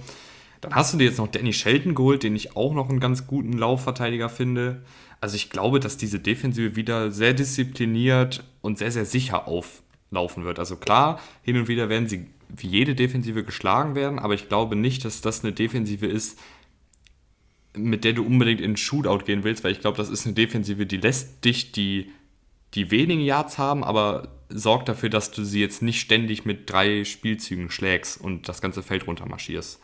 Dann 0.62 0.76
hast 0.76 0.94
du 0.94 0.98
dir 0.98 1.06
jetzt 1.06 1.18
noch 1.18 1.28
Danny 1.28 1.54
Shelton 1.54 1.96
geholt, 1.96 2.24
den 2.24 2.36
ich 2.36 2.56
auch 2.56 2.74
noch 2.74 2.90
einen 2.90 3.00
ganz 3.00 3.26
guten 3.26 3.54
Laufverteidiger 3.54 4.30
finde. 4.30 4.84
Also 5.20 5.36
ich 5.36 5.50
glaube, 5.50 5.80
dass 5.80 5.98
diese 5.98 6.20
Defensive 6.20 6.76
wieder 6.76 7.12
sehr 7.12 7.34
diszipliniert 7.34 8.44
und 8.62 8.78
sehr, 8.78 8.92
sehr 8.92 9.06
sicher 9.06 9.48
auflaufen 9.48 10.46
wird. 10.46 10.60
Also 10.60 10.76
klar, 10.76 11.20
hin 11.42 11.58
und 11.58 11.68
wieder 11.68 11.90
werden 11.90 12.08
sie 12.08 12.28
wie 12.56 12.68
jede 12.68 12.96
Defensive 12.96 13.44
geschlagen 13.44 13.96
werden, 13.96 14.20
aber 14.20 14.34
ich 14.34 14.50
glaube 14.50 14.76
nicht, 14.76 15.06
dass 15.06 15.22
das 15.22 15.44
eine 15.44 15.54
Defensive 15.54 16.08
ist, 16.08 16.40
mit 17.76 18.04
der 18.04 18.14
du 18.14 18.26
unbedingt 18.26 18.62
in 18.62 18.76
Shootout 18.76 19.26
gehen 19.26 19.44
willst, 19.44 19.64
weil 19.64 19.72
ich 19.72 19.80
glaube, 19.80 19.98
das 19.98 20.10
ist 20.10 20.26
eine 20.26 20.36
Defensive, 20.36 20.86
die 20.86 20.98
lässt 20.98 21.46
dich 21.46 21.72
die, 21.72 22.12
die 22.74 22.92
wenigen 22.92 23.22
Yards 23.22 23.58
haben, 23.58 23.84
aber 23.84 24.30
sorgt 24.50 24.90
dafür, 24.90 25.10
dass 25.10 25.32
du 25.32 25.44
sie 25.44 25.62
jetzt 25.62 25.82
nicht 25.82 26.02
ständig 26.02 26.46
mit 26.46 26.70
drei 26.70 27.06
Spielzügen 27.06 27.70
schlägst 27.70 28.20
und 28.20 28.50
das 28.50 28.62
ganze 28.62 28.84
Feld 28.84 29.08
runter 29.08 29.26
marschierst. 29.26 29.80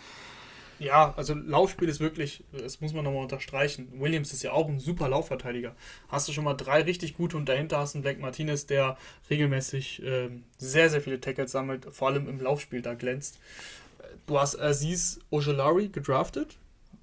Ja, 0.79 1.13
also 1.17 1.33
Laufspiel 1.33 1.89
ist 1.89 1.99
wirklich, 1.99 2.43
das 2.51 2.81
muss 2.81 2.93
man 2.93 3.03
nochmal 3.03 3.23
unterstreichen. 3.23 3.99
Williams 3.99 4.31
ist 4.33 4.43
ja 4.43 4.51
auch 4.51 4.67
ein 4.67 4.79
super 4.79 5.09
Laufverteidiger. 5.09 5.75
Hast 6.07 6.27
du 6.27 6.33
schon 6.33 6.43
mal 6.43 6.53
drei 6.53 6.81
richtig 6.81 7.15
gute 7.15 7.37
und 7.37 7.49
dahinter 7.49 7.79
hast 7.79 7.93
du 7.93 7.97
einen 7.97 8.03
Black 8.03 8.19
Martinez, 8.19 8.67
der 8.67 8.97
regelmäßig 9.29 10.03
äh, 10.03 10.29
sehr, 10.57 10.89
sehr 10.89 11.01
viele 11.01 11.19
Tackles 11.19 11.51
sammelt, 11.51 11.87
vor 11.91 12.09
allem 12.09 12.27
im 12.27 12.39
Laufspiel 12.39 12.81
da 12.81 12.93
glänzt. 12.93 13.39
Du 14.27 14.39
hast 14.39 14.59
Aziz 14.59 15.19
Ojolari 15.31 15.89
gedraftet, 15.89 16.57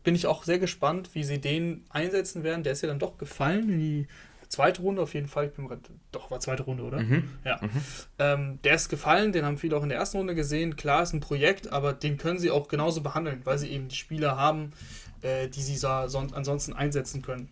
bin 0.04 0.14
ich 0.14 0.26
auch 0.26 0.44
sehr 0.44 0.58
gespannt, 0.58 1.10
wie 1.14 1.24
sie 1.24 1.40
den 1.40 1.84
einsetzen 1.88 2.44
werden. 2.44 2.62
Der 2.62 2.74
ist 2.74 2.82
ja 2.82 2.88
dann 2.88 2.98
doch 2.98 3.18
gefallen 3.18 3.70
in 3.70 3.78
die 3.78 4.06
zweite 4.54 4.82
Runde 4.82 5.02
auf 5.02 5.14
jeden 5.14 5.28
Fall. 5.28 5.46
Ich 5.46 5.52
bin 5.52 5.68
doch, 6.12 6.30
war 6.30 6.40
zweite 6.40 6.62
Runde, 6.62 6.82
oder? 6.82 7.00
Mhm. 7.00 7.28
Ja. 7.44 7.60
Mhm. 7.60 7.70
Ähm, 8.18 8.58
der 8.64 8.74
ist 8.74 8.88
gefallen, 8.88 9.32
den 9.32 9.44
haben 9.44 9.58
viele 9.58 9.76
auch 9.76 9.82
in 9.82 9.88
der 9.88 9.98
ersten 9.98 10.18
Runde 10.18 10.34
gesehen. 10.34 10.76
Klar, 10.76 11.02
ist 11.02 11.12
ein 11.12 11.20
Projekt, 11.20 11.72
aber 11.72 11.92
den 11.92 12.16
können 12.16 12.38
sie 12.38 12.50
auch 12.50 12.68
genauso 12.68 13.02
behandeln, 13.02 13.40
weil 13.44 13.58
sie 13.58 13.68
eben 13.68 13.88
die 13.88 13.96
Spieler 13.96 14.36
haben, 14.36 14.72
äh, 15.22 15.48
die 15.48 15.60
sie 15.60 15.78
da 15.80 16.02
ansonsten 16.04 16.72
einsetzen 16.72 17.22
können. 17.22 17.48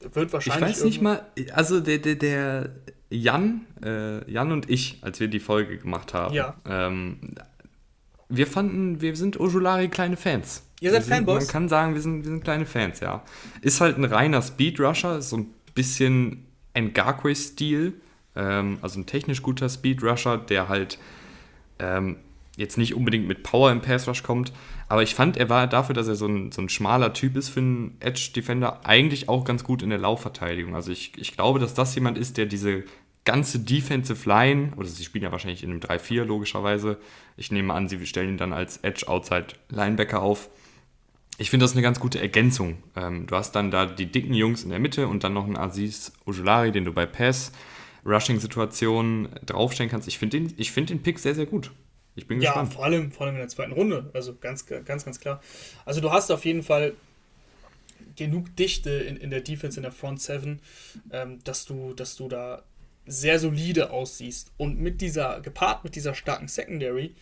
Wird 0.00 0.32
wahrscheinlich. 0.32 0.70
Ich 0.70 0.76
weiß 0.76 0.84
nicht 0.84 1.02
mal, 1.02 1.22
also 1.52 1.80
der, 1.80 1.98
der, 1.98 2.16
der 2.16 2.70
Jan, 3.10 3.66
äh, 3.82 4.30
Jan 4.30 4.52
und 4.52 4.68
ich, 4.68 4.98
als 5.02 5.20
wir 5.20 5.28
die 5.28 5.40
Folge 5.40 5.78
gemacht 5.78 6.14
haben, 6.14 6.34
ja. 6.34 6.54
ähm, 6.66 7.18
wir 8.28 8.46
fanden, 8.46 9.00
wir 9.00 9.16
sind 9.16 9.40
Ojulari 9.40 9.88
kleine 9.88 10.16
Fans. 10.16 10.62
Ihr 10.80 10.90
seid 10.90 11.04
sind, 11.04 11.14
Fanboys? 11.14 11.44
Man 11.44 11.52
kann 11.52 11.68
sagen, 11.68 11.94
wir 11.94 12.00
sind, 12.00 12.24
wir 12.24 12.30
sind 12.30 12.44
kleine 12.44 12.66
Fans, 12.66 13.00
ja. 13.00 13.22
Ist 13.62 13.80
halt 13.80 13.98
ein 13.98 14.04
reiner 14.04 14.42
Speedrusher, 14.42 15.22
so 15.22 15.38
ein 15.38 15.54
bisschen 15.78 16.44
ein 16.74 16.92
Garquay-Stil, 16.92 17.94
ähm, 18.34 18.78
also 18.82 18.98
ein 18.98 19.06
technisch 19.06 19.42
guter 19.42 19.68
Speedrusher, 19.68 20.36
der 20.36 20.68
halt 20.68 20.98
ähm, 21.78 22.16
jetzt 22.56 22.76
nicht 22.76 22.94
unbedingt 22.94 23.28
mit 23.28 23.44
Power 23.44 23.70
im 23.70 23.80
Pass-Rush 23.80 24.24
kommt, 24.24 24.52
aber 24.88 25.04
ich 25.04 25.14
fand, 25.14 25.36
er 25.36 25.48
war 25.48 25.68
dafür, 25.68 25.94
dass 25.94 26.08
er 26.08 26.16
so 26.16 26.26
ein, 26.26 26.50
so 26.50 26.60
ein 26.60 26.68
schmaler 26.68 27.12
Typ 27.12 27.36
ist 27.36 27.50
für 27.50 27.60
einen 27.60 27.96
Edge-Defender, 28.00 28.84
eigentlich 28.84 29.28
auch 29.28 29.44
ganz 29.44 29.62
gut 29.62 29.82
in 29.82 29.90
der 29.90 29.98
Laufverteidigung. 29.98 30.74
Also 30.74 30.90
ich, 30.90 31.12
ich 31.16 31.36
glaube, 31.36 31.60
dass 31.60 31.74
das 31.74 31.94
jemand 31.94 32.18
ist, 32.18 32.36
der 32.36 32.46
diese 32.46 32.82
ganze 33.24 33.60
Defensive 33.60 34.28
Line, 34.28 34.72
oder 34.76 34.88
sie 34.88 35.04
spielen 35.04 35.22
ja 35.22 35.30
wahrscheinlich 35.30 35.62
in 35.62 35.70
einem 35.70 35.80
3-4 35.80 36.24
logischerweise, 36.24 36.98
ich 37.36 37.52
nehme 37.52 37.74
an, 37.74 37.88
sie 37.88 38.04
stellen 38.06 38.30
ihn 38.30 38.38
dann 38.38 38.52
als 38.52 38.78
Edge-Outside-Linebacker 38.78 40.20
auf, 40.20 40.48
ich 41.38 41.50
finde 41.50 41.64
das 41.64 41.72
eine 41.72 41.82
ganz 41.82 42.00
gute 42.00 42.20
Ergänzung. 42.20 42.82
Ähm, 42.96 43.26
du 43.26 43.36
hast 43.36 43.52
dann 43.52 43.70
da 43.70 43.86
die 43.86 44.06
dicken 44.06 44.34
Jungs 44.34 44.64
in 44.64 44.70
der 44.70 44.80
Mitte 44.80 45.06
und 45.06 45.22
dann 45.22 45.32
noch 45.32 45.44
einen 45.44 45.56
Aziz 45.56 46.12
Ojulari, 46.26 46.72
den 46.72 46.84
du 46.84 46.92
bei 46.92 47.06
Pass, 47.06 47.52
Rushing-Situationen 48.04 49.28
draufstellen 49.46 49.90
kannst. 49.90 50.08
Ich 50.08 50.18
finde 50.18 50.40
den, 50.40 50.64
find 50.64 50.90
den 50.90 51.02
Pick 51.02 51.18
sehr, 51.20 51.36
sehr 51.36 51.46
gut. 51.46 51.70
Ich 52.16 52.26
bin 52.26 52.40
ja, 52.40 52.50
gespannt. 52.50 52.74
vor 52.74 52.84
allem, 52.84 53.12
vor 53.12 53.26
allem 53.26 53.36
in 53.36 53.40
der 53.40 53.48
zweiten 53.48 53.72
Runde. 53.72 54.10
Also 54.12 54.34
ganz, 54.34 54.66
ganz, 54.66 55.04
ganz 55.04 55.20
klar. 55.20 55.40
Also 55.84 56.00
du 56.00 56.10
hast 56.10 56.32
auf 56.32 56.44
jeden 56.44 56.64
Fall 56.64 56.94
genug 58.16 58.56
Dichte 58.56 58.90
in, 58.90 59.16
in 59.16 59.30
der 59.30 59.40
Defense, 59.40 59.78
in 59.78 59.84
der 59.84 59.92
Front 59.92 60.20
Seven, 60.20 60.60
ähm, 61.12 61.38
dass, 61.44 61.64
du, 61.64 61.94
dass 61.94 62.16
du 62.16 62.28
da 62.28 62.64
sehr 63.06 63.38
solide 63.38 63.90
aussiehst. 63.90 64.50
Und 64.56 64.80
mit 64.80 65.00
dieser, 65.00 65.40
gepaart 65.40 65.84
mit 65.84 65.94
dieser 65.94 66.14
starken 66.14 66.48
Secondary, 66.48 67.14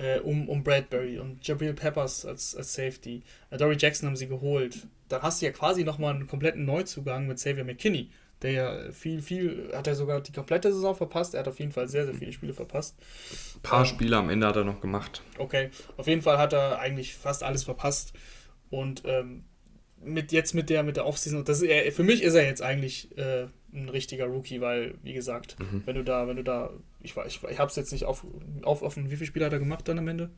äh, 0.00 0.18
um, 0.20 0.48
um 0.48 0.64
Bradbury 0.64 1.18
und 1.18 1.46
Jabril 1.46 1.74
Peppers 1.74 2.24
als, 2.24 2.56
als 2.56 2.72
Safety, 2.72 3.22
äh, 3.50 3.58
Dory 3.58 3.76
Jackson 3.78 4.08
haben 4.08 4.16
sie 4.16 4.28
geholt. 4.28 4.86
Dann 5.08 5.22
hast 5.22 5.42
du 5.42 5.46
ja 5.46 5.52
quasi 5.52 5.84
nochmal 5.84 6.14
einen 6.14 6.26
kompletten 6.26 6.64
Neuzugang 6.64 7.26
mit 7.26 7.36
Xavier 7.36 7.64
McKinney, 7.64 8.10
der 8.40 8.50
ja 8.52 8.92
viel, 8.92 9.20
viel, 9.20 9.70
hat 9.74 9.86
er 9.86 9.94
sogar 9.94 10.22
die 10.22 10.32
komplette 10.32 10.72
Saison 10.72 10.94
verpasst. 10.94 11.34
Er 11.34 11.40
hat 11.40 11.48
auf 11.48 11.58
jeden 11.58 11.72
Fall 11.72 11.88
sehr, 11.88 12.06
sehr 12.06 12.14
viele 12.14 12.32
Spiele 12.32 12.54
verpasst. 12.54 12.96
Ein 13.56 13.62
paar 13.62 13.80
ähm, 13.80 13.86
Spiele 13.86 14.16
am 14.16 14.30
Ende 14.30 14.46
hat 14.46 14.56
er 14.56 14.64
noch 14.64 14.80
gemacht. 14.80 15.22
Okay, 15.36 15.70
auf 15.98 16.06
jeden 16.06 16.22
Fall 16.22 16.38
hat 16.38 16.54
er 16.54 16.78
eigentlich 16.78 17.14
fast 17.14 17.42
alles 17.42 17.64
verpasst. 17.64 18.14
Und 18.70 19.02
ähm, 19.04 19.44
mit 20.02 20.32
jetzt 20.32 20.54
mit 20.54 20.70
der 20.70 20.82
mit 20.82 20.96
der 20.96 21.06
Offseason, 21.06 21.44
das 21.44 21.62
ist, 21.62 21.94
für 21.94 22.02
mich 22.02 22.22
ist 22.22 22.34
er 22.34 22.44
jetzt 22.44 22.62
eigentlich 22.62 23.16
äh, 23.18 23.46
ein 23.72 23.88
richtiger 23.88 24.26
Rookie, 24.26 24.60
weil 24.60 24.94
wie 25.02 25.12
gesagt, 25.12 25.56
mhm. 25.58 25.82
wenn 25.84 25.94
du 25.94 26.04
da, 26.04 26.26
wenn 26.26 26.36
du 26.36 26.44
da, 26.44 26.70
ich 27.02 27.14
ich, 27.26 27.40
ich 27.48 27.58
habe 27.58 27.70
es 27.70 27.76
jetzt 27.76 27.92
nicht 27.92 28.04
auf, 28.04 28.24
auf 28.62 28.82
offen, 28.82 29.10
wie 29.10 29.16
viele 29.16 29.26
Spiele 29.26 29.44
hat 29.44 29.52
er 29.52 29.58
gemacht 29.58 29.86
dann 29.88 29.98
am 29.98 30.08
Ende? 30.08 30.30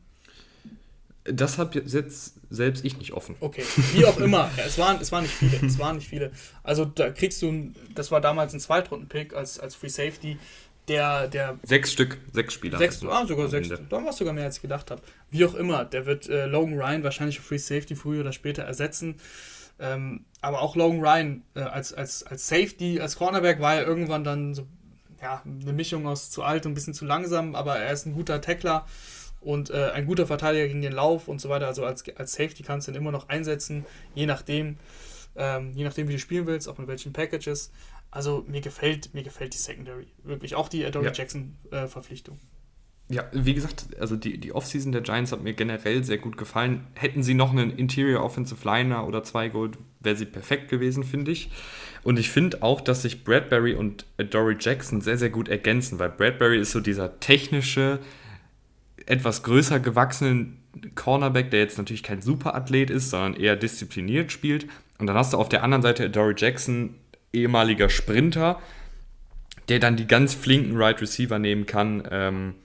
Das 1.25 1.57
habe 1.57 1.79
jetzt 1.79 2.33
selbst 2.49 2.83
ich 2.83 2.97
nicht 2.97 3.13
offen. 3.13 3.35
Okay, 3.39 3.63
wie 3.93 4.05
auch 4.05 4.19
immer. 4.19 4.51
Ja, 4.57 4.65
es, 4.65 4.77
waren, 4.77 4.99
es 4.99 5.09
waren 5.13 5.23
nicht 5.23 5.33
viele. 5.33 5.65
Es 5.65 5.79
waren 5.79 5.95
nicht 5.95 6.09
viele. 6.09 6.31
Also 6.63 6.83
da 6.83 7.11
kriegst 7.11 7.41
du, 7.41 7.71
das 7.95 8.11
war 8.11 8.19
damals 8.19 8.53
ein 8.53 8.59
Zweitrunden-Pick 8.59 9.33
als, 9.33 9.57
als 9.57 9.73
Free 9.73 9.87
Safety. 9.87 10.37
Der, 10.89 11.29
der 11.29 11.57
sechs 11.63 11.93
Stück, 11.93 12.17
sechs 12.33 12.53
Spieler. 12.53 12.77
Sechs, 12.77 13.01
ah, 13.05 13.25
sogar 13.25 13.47
sechs. 13.47 13.69
Da 13.69 13.79
war 13.89 14.09
es 14.09 14.17
sogar 14.17 14.33
mehr, 14.33 14.43
als 14.43 14.57
ich 14.57 14.61
gedacht 14.61 14.91
habe. 14.91 15.01
Wie 15.31 15.45
auch 15.45 15.53
immer, 15.53 15.85
der 15.85 16.05
wird 16.05 16.27
äh, 16.27 16.45
Logan 16.45 16.77
Ryan 16.77 17.03
wahrscheinlich 17.05 17.39
Free 17.39 17.57
Safety 17.57 17.95
früher 17.95 18.19
oder 18.19 18.33
später 18.33 18.63
ersetzen. 18.63 19.15
Ähm, 19.79 20.25
aber 20.41 20.61
auch 20.61 20.75
Logan 20.75 21.01
Ryan 21.01 21.43
äh, 21.55 21.61
als, 21.61 21.93
als, 21.93 22.23
als 22.23 22.47
Safety, 22.47 22.99
als 22.99 23.15
Cornerback 23.15 23.59
war 23.59 23.75
er 23.75 23.85
irgendwann 23.85 24.23
dann 24.23 24.53
so, 24.53 24.67
ja, 25.21 25.41
eine 25.45 25.73
Mischung 25.73 26.05
aus 26.07 26.29
zu 26.29 26.43
alt 26.43 26.65
und 26.65 26.73
ein 26.73 26.75
bisschen 26.75 26.93
zu 26.93 27.05
langsam, 27.05 27.55
aber 27.55 27.77
er 27.77 27.91
ist 27.91 28.05
ein 28.05 28.13
guter 28.13 28.41
Tackler 28.41 28.85
und 29.41 29.69
äh, 29.69 29.91
ein 29.91 30.05
guter 30.05 30.27
Verteidiger 30.27 30.67
gegen 30.67 30.81
den 30.81 30.93
Lauf 30.93 31.27
und 31.27 31.39
so 31.39 31.49
weiter. 31.49 31.67
Also 31.67 31.85
als, 31.85 32.03
als 32.15 32.33
Safety 32.33 32.63
kannst 32.63 32.87
du 32.87 32.91
ihn 32.91 32.97
immer 32.97 33.11
noch 33.11 33.29
einsetzen, 33.29 33.85
je 34.15 34.25
nachdem, 34.25 34.77
ähm, 35.35 35.71
je 35.73 35.83
nachdem, 35.83 36.07
wie 36.07 36.13
du 36.13 36.19
spielen 36.19 36.45
willst, 36.45 36.67
auch 36.67 36.77
mit 36.77 36.87
welchen 36.87 37.13
Packages. 37.13 37.71
Also 38.11 38.45
mir 38.47 38.61
gefällt, 38.61 39.13
mir 39.13 39.23
gefällt 39.23 39.53
die 39.53 39.57
Secondary. 39.57 40.07
Wirklich. 40.23 40.55
Auch 40.55 40.69
die 40.69 40.85
Adore 40.85 41.05
ja. 41.05 41.11
Jackson-Verpflichtung. 41.11 42.35
Äh, 42.35 42.52
ja, 43.09 43.25
wie 43.31 43.53
gesagt, 43.53 43.87
also 43.99 44.15
die, 44.15 44.37
die 44.37 44.53
Offseason 44.53 44.91
der 44.91 45.01
Giants 45.01 45.31
hat 45.31 45.43
mir 45.43 45.53
generell 45.53 46.03
sehr 46.03 46.17
gut 46.17 46.37
gefallen. 46.37 46.87
Hätten 46.95 47.21
sie 47.21 47.33
noch 47.33 47.51
einen 47.51 47.71
Interior 47.71 48.23
Offensive 48.23 48.65
Liner 48.65 49.05
oder 49.05 49.23
zwei 49.23 49.49
Gold, 49.49 49.77
wäre 49.99 50.15
sie 50.15 50.25
perfekt 50.25 50.69
gewesen, 50.69 51.03
finde 51.03 51.31
ich. 51.31 51.51
Und 52.03 52.17
ich 52.17 52.29
finde 52.29 52.63
auch, 52.63 52.81
dass 52.81 53.01
sich 53.01 53.23
Bradbury 53.23 53.75
und 53.75 54.05
Dory 54.17 54.55
Jackson 54.59 55.01
sehr, 55.01 55.17
sehr 55.17 55.29
gut 55.29 55.47
ergänzen, 55.47 55.99
weil 55.99 56.09
Bradbury 56.09 56.59
ist 56.59 56.71
so 56.71 56.79
dieser 56.79 57.19
technische, 57.19 57.99
etwas 59.05 59.43
größer 59.43 59.79
gewachsenen 59.79 60.59
Cornerback, 60.95 61.51
der 61.51 61.59
jetzt 61.59 61.77
natürlich 61.77 62.03
kein 62.03 62.21
Superathlet 62.21 62.89
ist, 62.89 63.09
sondern 63.09 63.35
eher 63.35 63.55
diszipliniert 63.55 64.31
spielt. 64.31 64.67
Und 64.97 65.07
dann 65.07 65.17
hast 65.17 65.33
du 65.33 65.37
auf 65.37 65.49
der 65.49 65.63
anderen 65.63 65.81
Seite 65.81 66.09
Dory 66.09 66.35
Jackson, 66.37 66.95
ehemaliger 67.31 67.89
Sprinter, 67.89 68.59
der 69.69 69.79
dann 69.79 69.97
die 69.97 70.07
ganz 70.07 70.33
flinken 70.33 70.77
Right 70.77 71.01
Receiver 71.01 71.39
nehmen 71.39 71.65
kann. 71.65 72.07
Ähm, 72.09 72.55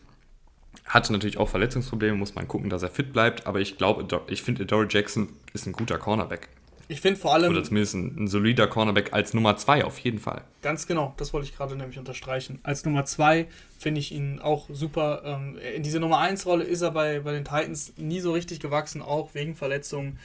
hatte 0.89 1.13
natürlich 1.13 1.39
auch 1.39 1.49
Verletzungsprobleme, 1.49 2.17
muss 2.17 2.35
man 2.35 2.49
gucken, 2.49 2.71
dass 2.71 2.83
er 2.83 2.91
fit 2.91 3.13
bleibt. 3.13 3.47
Aber 3.47 3.61
ich 3.61 3.79
glaube, 3.79 4.07
ich 4.29 4.43
finde, 4.43 4.67
Dory 4.67 4.87
Jackson 4.89 5.29
ist 5.53 5.67
ein 5.67 5.73
guter 5.73 5.99
Cornerback. 5.99 6.49
Ich 6.91 7.03
finde 7.03 7.21
vor 7.21 7.35
allem. 7.35 7.53
Oder 7.53 7.63
zumindest 7.63 7.95
ein, 7.95 8.25
ein, 8.25 8.29
solider 8.29 8.67
Cornerback 8.67 9.13
als 9.13 9.35
Nummer 9.35 9.57
2 9.59 9.85
auf 9.85 9.99
jeden 9.99 10.19
Fall. 10.19 10.43
Ganz 10.63 10.87
genau, 10.87 11.15
das 11.19 11.35
wollte 11.35 11.47
ich 11.47 11.55
gerade 11.55 11.77
nämlich 11.77 11.99
unterstreichen. 11.99 12.61
Als 12.63 12.85
Nummer 12.87 13.05
2 13.05 13.47
finde 13.79 14.01
ich 14.01 14.11
ihn 14.11 14.41
auch 14.41 14.67
super. 14.73 15.23
Ähm, 15.25 15.59
in 15.77 15.83
diese 15.83 16.01
Nummer 16.01 16.19
1 16.19 16.47
Rolle 16.47 16.65
ist 16.65 16.81
er 16.81 16.91
bei, 16.91 17.21
bei 17.21 17.33
den 17.33 17.45
Titans 17.45 17.93
nie 17.99 18.21
so 18.21 18.33
richtig 18.33 18.61
gewachsen, 18.61 19.03
auch 19.03 19.35
wegen 19.35 19.55
Verletzungen. 19.55 20.19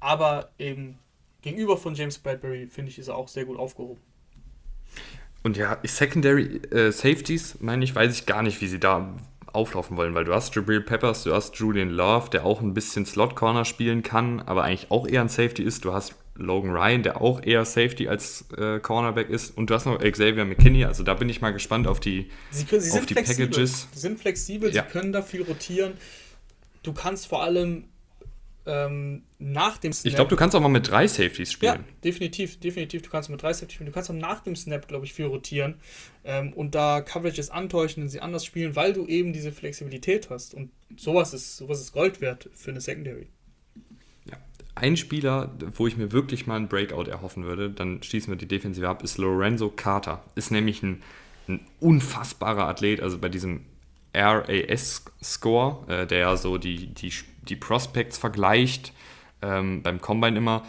Aber 0.00 0.50
eben 0.58 0.98
gegenüber 1.42 1.76
von 1.76 1.94
James 1.94 2.18
Bradbury, 2.18 2.66
finde 2.66 2.90
ich, 2.90 2.98
ist 2.98 3.08
er 3.08 3.16
auch 3.16 3.28
sehr 3.28 3.44
gut 3.44 3.56
aufgehoben. 3.56 4.00
Und 5.44 5.56
ja, 5.56 5.78
Secondary 5.84 6.56
äh, 6.72 6.90
Safeties, 6.90 7.58
meine 7.60 7.84
ich, 7.84 7.94
weiß 7.94 8.12
ich 8.18 8.26
gar 8.26 8.42
nicht, 8.42 8.60
wie 8.60 8.66
sie 8.66 8.80
da 8.80 9.14
auflaufen 9.52 9.96
wollen, 9.96 10.14
weil 10.14 10.24
du 10.24 10.34
hast 10.34 10.54
Jabril 10.54 10.80
Peppers, 10.80 11.24
du 11.24 11.34
hast 11.34 11.56
Julian 11.56 11.90
Love, 11.90 12.30
der 12.30 12.44
auch 12.44 12.60
ein 12.60 12.74
bisschen 12.74 13.06
Slot 13.06 13.34
Corner 13.36 13.64
spielen 13.64 14.02
kann, 14.02 14.40
aber 14.40 14.64
eigentlich 14.64 14.90
auch 14.90 15.06
eher 15.06 15.20
ein 15.20 15.28
Safety 15.28 15.62
ist. 15.62 15.84
Du 15.84 15.92
hast 15.92 16.14
Logan 16.38 16.70
Ryan, 16.70 17.02
der 17.02 17.20
auch 17.20 17.42
eher 17.42 17.64
Safety 17.64 18.08
als 18.08 18.46
äh, 18.56 18.78
Cornerback 18.78 19.28
ist. 19.28 19.56
Und 19.56 19.70
du 19.70 19.74
hast 19.74 19.86
noch 19.86 19.98
Xavier 19.98 20.44
McKinney. 20.44 20.84
Also 20.84 21.02
da 21.02 21.14
bin 21.14 21.28
ich 21.28 21.40
mal 21.40 21.50
gespannt 21.50 21.86
auf 21.86 22.00
die, 22.00 22.30
sie, 22.50 22.64
sie 22.80 22.98
auf 22.98 23.06
die 23.06 23.14
Packages. 23.14 23.88
Sie 23.92 23.98
sind 23.98 24.20
flexibel, 24.20 24.72
ja. 24.72 24.84
sie 24.84 24.88
können 24.90 25.12
da 25.12 25.22
viel 25.22 25.42
rotieren. 25.42 25.94
Du 26.82 26.92
kannst 26.92 27.26
vor 27.26 27.42
allem 27.42 27.84
ähm, 28.68 29.22
nach 29.38 29.78
dem 29.78 29.92
Snap. 29.92 30.06
Ich 30.06 30.14
glaube, 30.14 30.28
du 30.28 30.36
kannst 30.36 30.54
auch 30.54 30.60
mal 30.60 30.68
mit 30.68 30.90
drei 30.90 31.08
Safeties 31.08 31.52
spielen. 31.52 31.74
Ja, 31.74 31.84
definitiv, 32.04 32.60
definitiv. 32.60 33.02
Du 33.02 33.10
kannst 33.10 33.30
mit 33.30 33.42
drei 33.42 33.52
Safeties 33.52 33.74
spielen. 33.74 33.86
Du 33.86 33.92
kannst 33.92 34.10
auch 34.10 34.14
nach 34.14 34.40
dem 34.40 34.54
Snap, 34.54 34.86
glaube 34.86 35.06
ich, 35.06 35.14
viel 35.14 35.24
rotieren 35.24 35.76
ähm, 36.24 36.52
und 36.52 36.74
da 36.74 37.00
Coverages 37.00 37.50
antäuschen 37.50 38.02
und 38.02 38.10
sie 38.10 38.20
anders 38.20 38.44
spielen, 38.44 38.76
weil 38.76 38.92
du 38.92 39.06
eben 39.06 39.32
diese 39.32 39.50
Flexibilität 39.50 40.28
hast. 40.30 40.54
Und 40.54 40.70
sowas 40.96 41.32
ist, 41.32 41.56
sowas 41.56 41.80
ist 41.80 41.92
Gold 41.92 42.20
wert 42.20 42.50
für 42.52 42.70
eine 42.70 42.80
Secondary. 42.80 43.28
Ja. 44.30 44.36
Ein 44.74 44.96
Spieler, 44.96 45.56
wo 45.74 45.86
ich 45.86 45.96
mir 45.96 46.12
wirklich 46.12 46.46
mal 46.46 46.56
einen 46.56 46.68
Breakout 46.68 47.10
erhoffen 47.10 47.44
würde, 47.44 47.70
dann 47.70 48.02
schließen 48.02 48.30
wir 48.30 48.36
die 48.36 48.48
Defensive 48.48 48.86
ab, 48.86 49.02
ist 49.02 49.16
Lorenzo 49.16 49.70
Carter. 49.70 50.22
Ist 50.34 50.50
nämlich 50.50 50.82
ein, 50.82 51.02
ein 51.48 51.60
unfassbarer 51.80 52.68
Athlet, 52.68 53.00
also 53.00 53.18
bei 53.18 53.30
diesem 53.30 53.64
RAS-Score, 54.14 55.86
äh, 55.88 56.06
der 56.06 56.18
ja 56.18 56.36
so 56.36 56.58
die, 56.58 56.88
die 56.88 57.12
die 57.48 57.56
Prospects 57.56 58.18
vergleicht, 58.18 58.92
ähm, 59.42 59.82
beim 59.82 60.00
Combine 60.00 60.36
immer, 60.38 60.64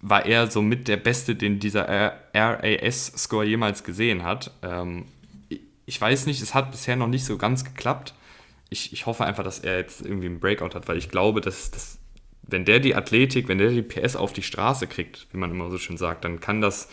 war 0.00 0.26
er 0.26 0.50
so 0.50 0.62
mit 0.62 0.88
der 0.88 0.96
Beste, 0.96 1.34
den 1.34 1.58
dieser 1.58 1.88
RAS-Score 2.34 3.44
jemals 3.44 3.82
gesehen 3.82 4.22
hat. 4.22 4.52
Ähm, 4.62 5.06
ich 5.86 6.00
weiß 6.00 6.26
nicht, 6.26 6.42
es 6.42 6.54
hat 6.54 6.70
bisher 6.70 6.96
noch 6.96 7.08
nicht 7.08 7.24
so 7.24 7.38
ganz 7.38 7.64
geklappt. 7.64 8.14
Ich, 8.68 8.92
ich 8.92 9.06
hoffe 9.06 9.24
einfach, 9.24 9.44
dass 9.44 9.60
er 9.60 9.78
jetzt 9.78 10.02
irgendwie 10.02 10.26
einen 10.26 10.40
Breakout 10.40 10.74
hat, 10.74 10.88
weil 10.88 10.98
ich 10.98 11.08
glaube, 11.08 11.40
dass, 11.40 11.70
dass 11.70 11.98
wenn 12.42 12.64
der 12.64 12.80
die 12.80 12.94
Athletik, 12.94 13.48
wenn 13.48 13.58
der 13.58 13.70
die 13.70 13.82
PS 13.82 14.16
auf 14.16 14.32
die 14.32 14.42
Straße 14.42 14.86
kriegt, 14.86 15.26
wie 15.32 15.38
man 15.38 15.50
immer 15.50 15.70
so 15.70 15.78
schön 15.78 15.96
sagt, 15.96 16.24
dann 16.24 16.40
kann 16.40 16.60
das 16.60 16.88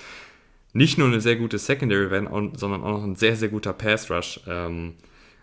nicht 0.73 0.97
nur 0.97 1.07
eine 1.07 1.21
sehr 1.21 1.35
gute 1.35 1.59
Secondary 1.59 2.09
werden, 2.09 2.27
sondern 2.55 2.83
auch 2.83 2.97
noch 2.97 3.03
ein 3.03 3.15
sehr, 3.15 3.35
sehr 3.35 3.49
guter 3.49 3.73
Pass 3.73 4.09
Rush. 4.09 4.39
Ähm, 4.47 4.95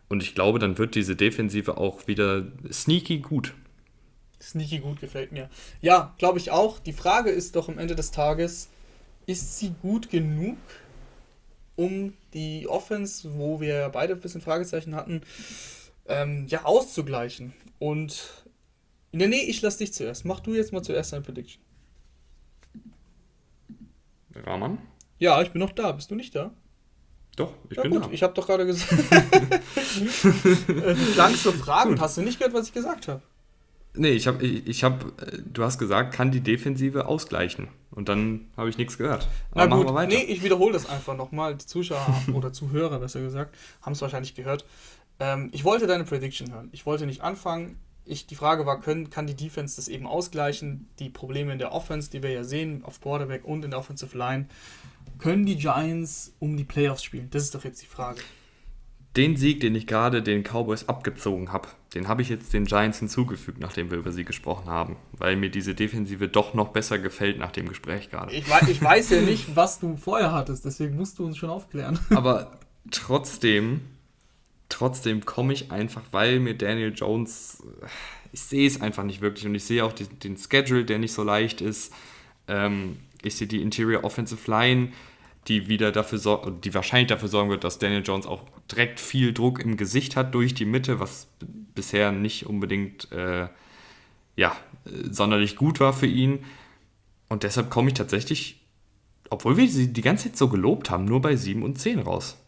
und 0.09 0.23
ich 0.25 0.35
glaube, 0.35 0.59
dann 0.59 0.77
wird 0.79 0.97
diese 0.97 1.15
Defensive 1.15 1.77
auch 1.77 2.09
wieder 2.09 2.47
sneaky 2.73 3.19
gut. 3.19 3.55
Sneaky 4.43 4.79
gut 4.79 5.01
gefällt 5.01 5.33
mir. 5.33 5.51
Ja, 5.81 6.15
glaube 6.19 6.39
ich 6.39 6.51
auch. 6.51 6.79
Die 6.79 6.93
Frage 6.93 7.31
ist 7.31 7.57
doch 7.57 7.69
am 7.69 7.79
Ende 7.79 7.95
des 7.95 8.11
Tages, 8.11 8.69
ist 9.27 9.59
sie 9.59 9.75
gut 9.83 10.11
genug, 10.11 10.57
um 11.77 12.15
die 12.35 12.67
Offense, 12.67 13.37
wo 13.37 13.61
wir 13.61 13.89
beide 13.91 14.15
ein 14.15 14.21
bisschen 14.21 14.41
Fragezeichen 14.41 14.95
hatten, 14.95 15.23
ähm, 16.07 16.47
ja, 16.49 16.65
auszugleichen? 16.65 17.53
Und 17.79 18.45
nee, 19.13 19.27
nee, 19.27 19.43
ich 19.43 19.63
lasse 19.63 19.79
dich 19.79 19.93
zuerst. 19.93 20.25
Mach 20.25 20.41
du 20.41 20.55
jetzt 20.55 20.73
mal 20.73 20.83
zuerst 20.83 21.13
deine 21.13 21.23
Prediction. 21.23 21.63
Rahman? 24.35 24.79
Ja, 25.19 25.41
ich 25.43 25.51
bin 25.51 25.61
noch 25.61 25.73
da. 25.73 25.93
Bist 25.93 26.11
du 26.11 26.15
nicht 26.15 26.35
da? 26.35 26.53
Doch, 27.37 27.55
ich 27.69 27.77
ja, 27.77 27.83
bin 27.83 27.93
gut. 27.93 28.07
da. 28.07 28.11
Ich 28.11 28.23
habe 28.23 28.35
doch 28.35 28.47
gerade 28.47 28.67
gesagt. 28.67 28.91
du 30.23 31.13
klangst 31.15 31.43
so 31.43 31.53
fragend. 31.53 32.01
Hast 32.01 32.17
du 32.17 32.23
nicht 32.23 32.39
gehört, 32.39 32.55
was 32.55 32.69
ich 32.69 32.75
gesagt 32.75 33.09
habe? 33.09 33.23
Nee, 33.95 34.11
ich 34.11 34.27
habe, 34.27 34.45
ich, 34.45 34.67
ich 34.67 34.85
hab, 34.85 35.05
du 35.53 35.65
hast 35.65 35.79
gesagt, 35.79 36.15
kann 36.15 36.31
die 36.31 36.41
Defensive 36.41 37.07
ausgleichen. 37.07 37.69
Und 37.91 38.09
dann 38.09 38.47
habe 38.57 38.69
ich 38.69 38.79
nichts 38.79 38.97
gehört. 38.97 39.27
Aber 39.51 39.61
Na 39.61 39.65
gut, 39.65 39.71
machen 39.71 39.87
wir 39.87 39.95
weiter. 39.95 40.15
Nee, 40.15 40.23
ich 40.23 40.45
wiederhole 40.45 40.73
das 40.73 40.89
einfach 40.89 41.17
nochmal. 41.17 41.57
Die 41.57 41.67
Zuschauer 41.67 42.23
oder 42.33 42.53
Zuhörer, 42.53 43.01
besser 43.01 43.21
gesagt, 43.21 43.55
haben 43.83 43.93
es 43.93 44.03
wahrscheinlich 44.03 44.35
gehört. 44.35 44.65
Ähm, 45.19 45.51
ich 45.53 45.65
wollte 45.65 45.87
deine 45.87 46.05
Prediction 46.05 46.53
hören. 46.53 46.69
Ich 46.73 46.87
wollte 46.87 47.07
nicht 47.07 47.23
anfangen. 47.23 47.79
Ich, 48.05 48.27
die 48.27 48.37
Frage 48.37 48.65
war, 48.65 48.81
können, 48.81 49.11
kann 49.11 49.27
die 49.27 49.35
Defense 49.35 49.77
das 49.77 49.89
eben 49.89 50.07
ausgleichen? 50.07 50.89
Die 50.99 51.11
Probleme 51.11 51.53
in 51.53 51.59
der 51.59 51.73
Offense, 51.73 52.11
die 52.11 52.23
wir 52.23 52.31
ja 52.31 52.45
sehen, 52.45 52.83
auf 52.85 53.01
Quarterback 53.01 53.45
und 53.45 53.65
in 53.65 53.71
der 53.71 53.81
Offensive 53.81 54.17
Line. 54.17 54.47
Können 55.19 55.47
die 55.47 55.57
Giants 55.57 56.33
um 56.39 56.57
die 56.57 56.65
Playoffs 56.65 57.03
spielen? 57.03 57.29
Das 57.31 57.43
ist 57.43 57.55
doch 57.55 57.65
jetzt 57.65 57.83
die 57.83 57.87
Frage 57.87 58.21
den 59.17 59.37
Sieg, 59.37 59.61
den 59.61 59.75
ich 59.75 59.87
gerade 59.87 60.23
den 60.23 60.43
Cowboys 60.45 60.89
abgezogen 60.89 61.53
habe, 61.53 61.69
den 61.95 62.07
habe 62.07 62.23
ich 62.23 62.29
jetzt 62.29 62.53
den 62.53 62.65
Giants 62.65 63.01
hinzugefügt, 63.01 63.59
nachdem 63.59 63.91
wir 63.91 63.99
über 63.99 64.13
sie 64.13 64.25
gesprochen 64.25 64.71
haben, 64.71 64.97
weil 65.13 65.35
mir 65.35 65.51
diese 65.51 65.75
Defensive 65.75 66.29
doch 66.29 66.55
noch 66.55 66.69
besser 66.69 66.99
gefällt 66.99 67.39
nach 67.39 67.51
dem 67.51 67.69
Gespräch 67.69 68.11
gerade. 68.11 68.33
Ich 68.33 68.49
weiß, 68.49 68.69
ich 68.69 68.81
weiß 68.81 69.11
ja 69.11 69.21
nicht, 69.23 69.57
was 69.57 69.81
du 69.81 69.97
vorher 69.97 70.33
hattest, 70.33 70.65
deswegen 70.65 70.97
musst 70.97 71.19
du 71.19 71.25
uns 71.25 71.37
schon 71.37 71.51
aufklären. 71.51 71.99
Aber 72.11 72.59
trotzdem 72.93 73.81
trotzdem 74.71 75.27
komme 75.27 75.53
ich 75.53 75.71
einfach, 75.71 76.03
weil 76.13 76.41
mir 76.41 76.55
Daniel 76.55 76.95
Jones, 76.95 77.63
ich 78.33 78.41
sehe 78.41 78.67
es 78.67 78.81
einfach 78.81 79.05
nicht 79.05 79.21
wirklich 79.21 79.45
und 79.45 79.55
ich 79.55 79.65
sehe 79.65 79.85
auch 79.85 79.93
den, 79.93 80.19
den 80.21 80.39
Schedule, 80.39 80.87
der 80.87 80.99
nicht 80.99 81.13
so 81.13 81.23
leicht 81.23 81.61
ist. 81.61 81.93
Ähm, 82.49 82.97
ich 83.23 83.37
sehe 83.37 83.47
die 83.47 83.61
Interior 83.61 84.05
Offensive 84.05 84.51
Line, 84.51 84.93
die 85.51 85.69
wieder 85.69 85.93
dafür 85.93 86.19
die 86.65 86.73
wahrscheinlich 86.73 87.09
dafür 87.09 87.29
sorgen 87.29 87.51
wird, 87.51 87.65
dass 87.65 87.79
Daniel 87.79 88.03
Jones 88.05 88.27
auch 88.27 88.43
direkt 88.71 89.01
viel 89.01 89.35
Druck 89.35 89.61
im 89.61 89.77
Gesicht 89.77 90.17
hat 90.17 90.35
durch 90.35 90.55
die 90.55 90.65
Mitte, 90.65 91.01
was 91.01 91.29
bisher 91.75 92.13
nicht 92.13 92.47
unbedingt 92.47 93.11
äh, 93.13 93.49
ja, 94.37 94.57
sonderlich 94.85 95.57
gut 95.57 95.81
war 95.81 95.93
für 95.93 96.07
ihn. 96.07 96.45
Und 97.29 97.43
deshalb 97.43 97.69
komme 97.69 97.89
ich 97.89 97.95
tatsächlich, 97.95 98.61
obwohl 99.29 99.57
wir 99.57 99.69
sie 99.69 99.93
die 99.93 100.03
ganze 100.03 100.29
Zeit 100.29 100.39
so 100.39 100.49
gelobt 100.49 100.89
haben, 100.89 101.05
nur 101.05 101.21
bei 101.21 101.37
7 101.37 101.63
und 101.63 101.79
10 101.79 101.99
raus. 102.01 102.39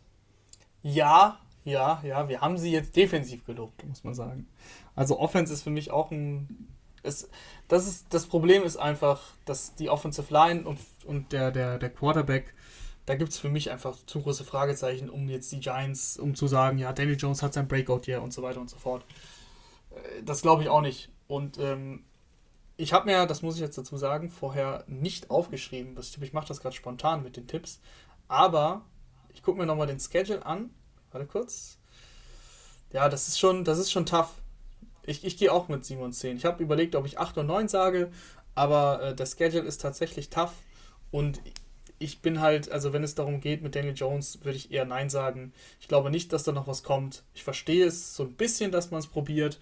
Ja, 0.82 1.38
ja, 1.64 2.00
ja, 2.04 2.28
wir 2.28 2.40
haben 2.40 2.58
sie 2.58 2.72
jetzt 2.72 2.96
defensiv 2.96 3.44
gelobt, 3.44 3.86
muss 3.86 4.04
man 4.04 4.14
sagen. 4.14 4.46
Also 4.94 5.18
Offense 5.18 5.52
ist 5.52 5.62
für 5.62 5.70
mich 5.70 5.90
auch 5.90 6.10
ein. 6.10 6.68
Es, 7.04 7.28
das, 7.66 7.88
ist, 7.88 8.06
das 8.10 8.26
Problem 8.26 8.62
ist 8.62 8.76
einfach, 8.76 9.20
dass 9.44 9.74
die 9.74 9.88
Offensive 9.88 10.32
Line 10.32 10.62
und, 10.64 10.78
und 11.04 11.32
der, 11.32 11.50
der, 11.50 11.78
der 11.78 11.90
Quarterback, 11.90 12.54
da 13.06 13.14
gibt 13.16 13.32
es 13.32 13.38
für 13.38 13.48
mich 13.48 13.70
einfach 13.70 13.96
zu 14.06 14.22
große 14.22 14.44
Fragezeichen, 14.44 15.10
um 15.10 15.28
jetzt 15.28 15.50
die 15.52 15.60
Giants, 15.60 16.18
um 16.18 16.34
zu 16.34 16.46
sagen, 16.46 16.78
ja, 16.78 16.92
Daniel 16.92 17.16
Jones 17.16 17.42
hat 17.42 17.54
sein 17.54 17.68
Breakout 17.68 18.02
hier 18.04 18.22
und 18.22 18.32
so 18.32 18.42
weiter 18.42 18.60
und 18.60 18.70
so 18.70 18.76
fort. 18.76 19.04
Äh, 19.90 20.22
das 20.22 20.42
glaube 20.42 20.62
ich 20.62 20.68
auch 20.68 20.80
nicht. 20.80 21.10
Und 21.26 21.58
ähm, 21.58 22.04
ich 22.76 22.92
habe 22.92 23.06
mir, 23.06 23.26
das 23.26 23.42
muss 23.42 23.56
ich 23.56 23.60
jetzt 23.60 23.78
dazu 23.78 23.96
sagen, 23.96 24.30
vorher 24.30 24.84
nicht 24.86 25.30
aufgeschrieben. 25.30 25.96
Ich 26.20 26.32
mache 26.32 26.48
das 26.48 26.60
gerade 26.60 26.74
spontan 26.74 27.22
mit 27.22 27.36
den 27.36 27.46
Tipps. 27.46 27.80
Aber 28.28 28.84
ich 29.32 29.42
gucke 29.42 29.58
mir 29.58 29.66
nochmal 29.66 29.86
den 29.86 30.00
Schedule 30.00 30.44
an. 30.44 30.70
Warte 31.10 31.26
kurz. 31.26 31.78
Ja, 32.92 33.08
das 33.08 33.28
ist 33.28 33.38
schon, 33.38 33.64
das 33.64 33.78
ist 33.78 33.90
schon 33.90 34.06
tough. 34.06 34.30
Ich, 35.04 35.24
ich 35.24 35.36
gehe 35.36 35.52
auch 35.52 35.68
mit 35.68 35.84
7 35.84 36.00
und 36.00 36.12
10. 36.12 36.36
Ich 36.36 36.44
habe 36.44 36.62
überlegt, 36.62 36.94
ob 36.94 37.06
ich 37.06 37.18
8 37.18 37.38
und 37.38 37.46
9 37.46 37.68
sage, 37.68 38.10
aber 38.54 39.02
äh, 39.02 39.14
der 39.14 39.26
Schedule 39.26 39.64
ist 39.64 39.80
tatsächlich 39.80 40.30
tough. 40.30 40.52
Und 41.10 41.40
ich 42.02 42.20
bin 42.20 42.40
halt, 42.40 42.70
also 42.70 42.92
wenn 42.92 43.04
es 43.04 43.14
darum 43.14 43.40
geht 43.40 43.62
mit 43.62 43.74
Daniel 43.74 43.94
Jones, 43.94 44.40
würde 44.42 44.56
ich 44.56 44.72
eher 44.72 44.84
Nein 44.84 45.08
sagen. 45.08 45.52
Ich 45.80 45.88
glaube 45.88 46.10
nicht, 46.10 46.32
dass 46.32 46.42
da 46.42 46.52
noch 46.52 46.66
was 46.66 46.82
kommt. 46.82 47.22
Ich 47.34 47.44
verstehe 47.44 47.86
es 47.86 48.16
so 48.16 48.24
ein 48.24 48.32
bisschen, 48.32 48.72
dass 48.72 48.90
man 48.90 49.00
es 49.00 49.06
probiert. 49.06 49.58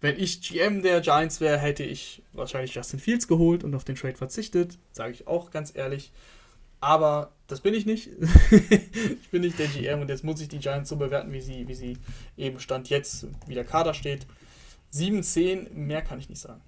Wenn 0.00 0.18
ich 0.18 0.42
GM 0.42 0.82
der 0.82 1.00
Giants 1.00 1.40
wäre, 1.40 1.58
hätte 1.58 1.82
ich 1.82 2.22
wahrscheinlich 2.32 2.74
Justin 2.74 3.00
Fields 3.00 3.26
geholt 3.26 3.64
und 3.64 3.74
auf 3.74 3.84
den 3.84 3.96
Trade 3.96 4.16
verzichtet, 4.16 4.78
sage 4.92 5.12
ich 5.12 5.26
auch 5.26 5.50
ganz 5.50 5.74
ehrlich. 5.74 6.12
Aber 6.80 7.32
das 7.48 7.60
bin 7.60 7.74
ich 7.74 7.86
nicht. 7.86 8.10
ich 8.50 9.28
bin 9.30 9.40
nicht 9.40 9.58
der 9.58 9.66
GM 9.66 10.00
und 10.00 10.08
jetzt 10.08 10.22
muss 10.22 10.40
ich 10.40 10.48
die 10.48 10.58
Giants 10.58 10.90
so 10.90 10.96
bewerten, 10.96 11.32
wie 11.32 11.40
sie, 11.40 11.66
wie 11.66 11.74
sie 11.74 11.96
eben 12.36 12.60
Stand 12.60 12.90
jetzt, 12.90 13.26
wie 13.46 13.54
der 13.54 13.64
Kader 13.64 13.94
steht. 13.94 14.26
7, 14.90 15.22
10, 15.22 15.68
mehr 15.74 16.02
kann 16.02 16.18
ich 16.18 16.28
nicht 16.28 16.40
sagen. 16.40 16.60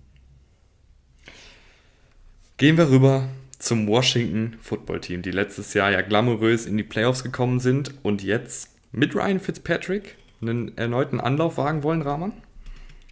Gehen 2.56 2.76
wir 2.76 2.90
rüber 2.90 3.28
zum 3.60 3.86
Washington 3.86 4.58
Football 4.60 5.00
Team, 5.00 5.22
die 5.22 5.30
letztes 5.30 5.74
Jahr 5.74 5.90
ja 5.90 6.00
glamourös 6.00 6.66
in 6.66 6.76
die 6.76 6.82
Playoffs 6.82 7.22
gekommen 7.22 7.60
sind 7.60 7.94
und 8.02 8.22
jetzt 8.22 8.70
mit 8.90 9.14
Ryan 9.14 9.38
Fitzpatrick 9.38 10.16
einen 10.40 10.76
erneuten 10.76 11.20
Anlauf 11.20 11.58
wagen 11.58 11.82
wollen, 11.82 12.02
Rahman? 12.02 12.32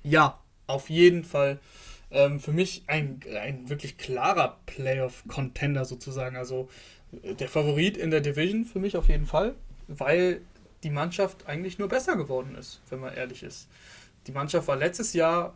Ja, 0.03 0.41
auf 0.67 0.89
jeden 0.89 1.25
Fall. 1.25 1.61
Ähm, 2.11 2.41
für 2.41 2.53
mich 2.53 2.85
ein, 2.87 3.21
ein 3.41 3.69
wirklich 3.69 3.99
klarer 3.99 4.59
Playoff-Contender 4.65 5.85
sozusagen. 5.85 6.37
Also 6.37 6.69
äh, 7.23 7.35
der 7.35 7.49
Favorit 7.49 7.97
in 7.97 8.11
der 8.11 8.23
Division 8.23 8.65
für 8.65 8.79
mich 8.79 8.97
auf 8.97 9.09
jeden 9.09 9.27
Fall, 9.27 9.55
weil 9.87 10.41
die 10.83 10.91
Mannschaft 10.91 11.47
eigentlich 11.47 11.79
nur 11.79 11.89
besser 11.89 12.17
geworden 12.17 12.55
ist, 12.55 12.81
wenn 12.89 13.01
man 13.01 13.15
ehrlich 13.15 13.43
ist. 13.43 13.69
Die 14.27 14.33
Mannschaft 14.33 14.67
war 14.69 14.77
letztes 14.77 15.13
Jahr 15.13 15.55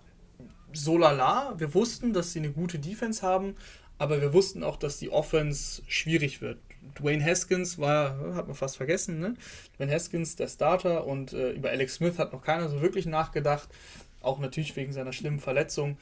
so 0.73 0.99
lala. 0.99 1.55
Wir 1.59 1.73
wussten, 1.75 2.13
dass 2.13 2.33
sie 2.33 2.41
eine 2.41 2.51
gute 2.51 2.79
Defense 2.79 3.23
haben, 3.23 3.55
aber 4.03 4.21
wir 4.21 4.33
wussten 4.33 4.65
auch, 4.65 4.77
dass 4.77 4.99
die 4.99 5.11
Offense 5.11 5.81
schwierig 5.87 6.41
wird. 6.41 6.59
Dwayne 6.99 7.25
Haskins 7.25 7.79
war, 7.79 8.35
hat 8.35 8.49
man 8.49 8.57
fast 8.57 8.77
vergessen, 8.77 9.21
ne? 9.21 9.35
Dwayne 9.77 9.93
Haskins, 9.93 10.35
der 10.35 10.49
Starter, 10.49 11.07
und 11.07 11.33
äh, 11.33 11.53
über 11.53 11.71
Alex 11.71 11.95
Smith 11.95 12.19
hat 12.19 12.33
noch 12.33 12.43
keiner 12.43 12.69
so 12.69 12.83
wirklich 12.83 13.07
nachgedacht. 13.07 13.69
Auch 14.21 14.41
natürlich 14.41 14.75
wegen 14.75 14.93
seiner 14.93 15.13
schlimmen 15.13 15.39
Verletzung. 15.39 15.99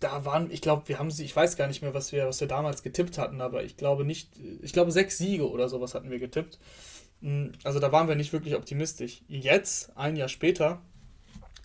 Da 0.00 0.24
waren, 0.24 0.50
ich 0.50 0.62
glaube, 0.62 0.88
wir 0.88 0.98
haben 0.98 1.10
sie, 1.10 1.26
ich 1.26 1.36
weiß 1.36 1.58
gar 1.58 1.66
nicht 1.66 1.82
mehr, 1.82 1.92
was 1.92 2.10
wir, 2.10 2.26
was 2.26 2.40
wir 2.40 2.48
damals 2.48 2.82
getippt 2.82 3.18
hatten, 3.18 3.42
aber 3.42 3.64
ich 3.64 3.76
glaube 3.76 4.06
nicht, 4.06 4.30
ich 4.62 4.72
glaube 4.72 4.92
sechs 4.92 5.18
Siege 5.18 5.50
oder 5.50 5.68
sowas 5.68 5.94
hatten 5.94 6.10
wir 6.10 6.20
getippt. 6.20 6.58
Hm, 7.20 7.52
also 7.64 7.80
da 7.80 7.92
waren 7.92 8.08
wir 8.08 8.14
nicht 8.14 8.32
wirklich 8.32 8.54
optimistisch. 8.54 9.20
Jetzt, 9.28 9.94
ein 9.94 10.16
Jahr 10.16 10.28
später, 10.28 10.80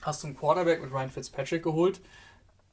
hast 0.02 0.24
du 0.24 0.28
einen 0.28 0.36
Quarterback 0.36 0.82
mit 0.82 0.92
Ryan 0.92 1.12
Fitzpatrick 1.12 1.64
geholt, 1.64 2.02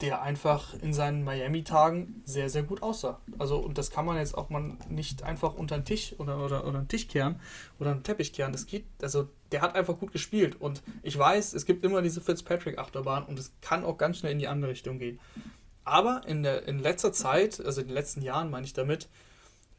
der 0.00 0.22
einfach 0.22 0.74
in 0.82 0.92
seinen 0.92 1.22
Miami-Tagen 1.22 2.22
sehr, 2.24 2.50
sehr 2.50 2.64
gut 2.64 2.82
aussah. 2.82 3.20
Also, 3.38 3.58
und 3.58 3.78
das 3.78 3.90
kann 3.90 4.04
man 4.04 4.16
jetzt 4.16 4.36
auch 4.36 4.50
mal 4.50 4.76
nicht 4.88 5.22
einfach 5.22 5.54
unter 5.54 5.78
den 5.78 5.84
Tisch 5.84 6.14
oder, 6.18 6.44
oder, 6.44 6.66
oder 6.66 6.78
einen 6.78 6.88
Tisch 6.88 7.06
kehren 7.06 7.40
oder 7.78 7.92
einen 7.92 8.02
Teppich 8.02 8.32
kehren. 8.32 8.52
Das 8.52 8.66
geht, 8.66 8.84
also 9.00 9.28
der 9.52 9.62
hat 9.62 9.76
einfach 9.76 9.96
gut 9.96 10.12
gespielt. 10.12 10.60
Und 10.60 10.82
ich 11.02 11.16
weiß, 11.16 11.54
es 11.54 11.64
gibt 11.64 11.84
immer 11.84 12.02
diese 12.02 12.20
Fitzpatrick-Achterbahn 12.20 13.24
und 13.24 13.38
es 13.38 13.52
kann 13.60 13.84
auch 13.84 13.96
ganz 13.96 14.18
schnell 14.18 14.32
in 14.32 14.40
die 14.40 14.48
andere 14.48 14.72
Richtung 14.72 14.98
gehen. 14.98 15.20
Aber 15.84 16.22
in, 16.26 16.42
der, 16.42 16.66
in 16.66 16.80
letzter 16.80 17.12
Zeit, 17.12 17.64
also 17.64 17.80
in 17.80 17.86
den 17.86 17.94
letzten 17.94 18.22
Jahren 18.22 18.50
meine 18.50 18.66
ich 18.66 18.72
damit, 18.72 19.08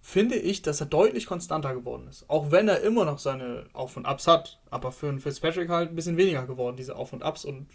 finde 0.02 0.36
ich, 0.36 0.62
dass 0.62 0.80
er 0.80 0.86
deutlich 0.86 1.26
konstanter 1.26 1.74
geworden 1.74 2.08
ist. 2.08 2.30
Auch 2.30 2.52
wenn 2.52 2.70
er 2.70 2.82
immer 2.82 3.06
noch 3.06 3.20
seine 3.20 3.66
Auf- 3.74 3.98
und 3.98 4.06
Abs 4.06 4.28
hat. 4.28 4.60
Aber 4.70 4.92
für 4.92 5.10
einen 5.10 5.20
Fitzpatrick 5.20 5.68
halt 5.68 5.90
ein 5.90 5.96
bisschen 5.96 6.16
weniger 6.16 6.46
geworden, 6.46 6.78
diese 6.78 6.96
Auf- 6.96 7.12
und 7.12 7.24
Abs. 7.24 7.44
Und 7.44 7.68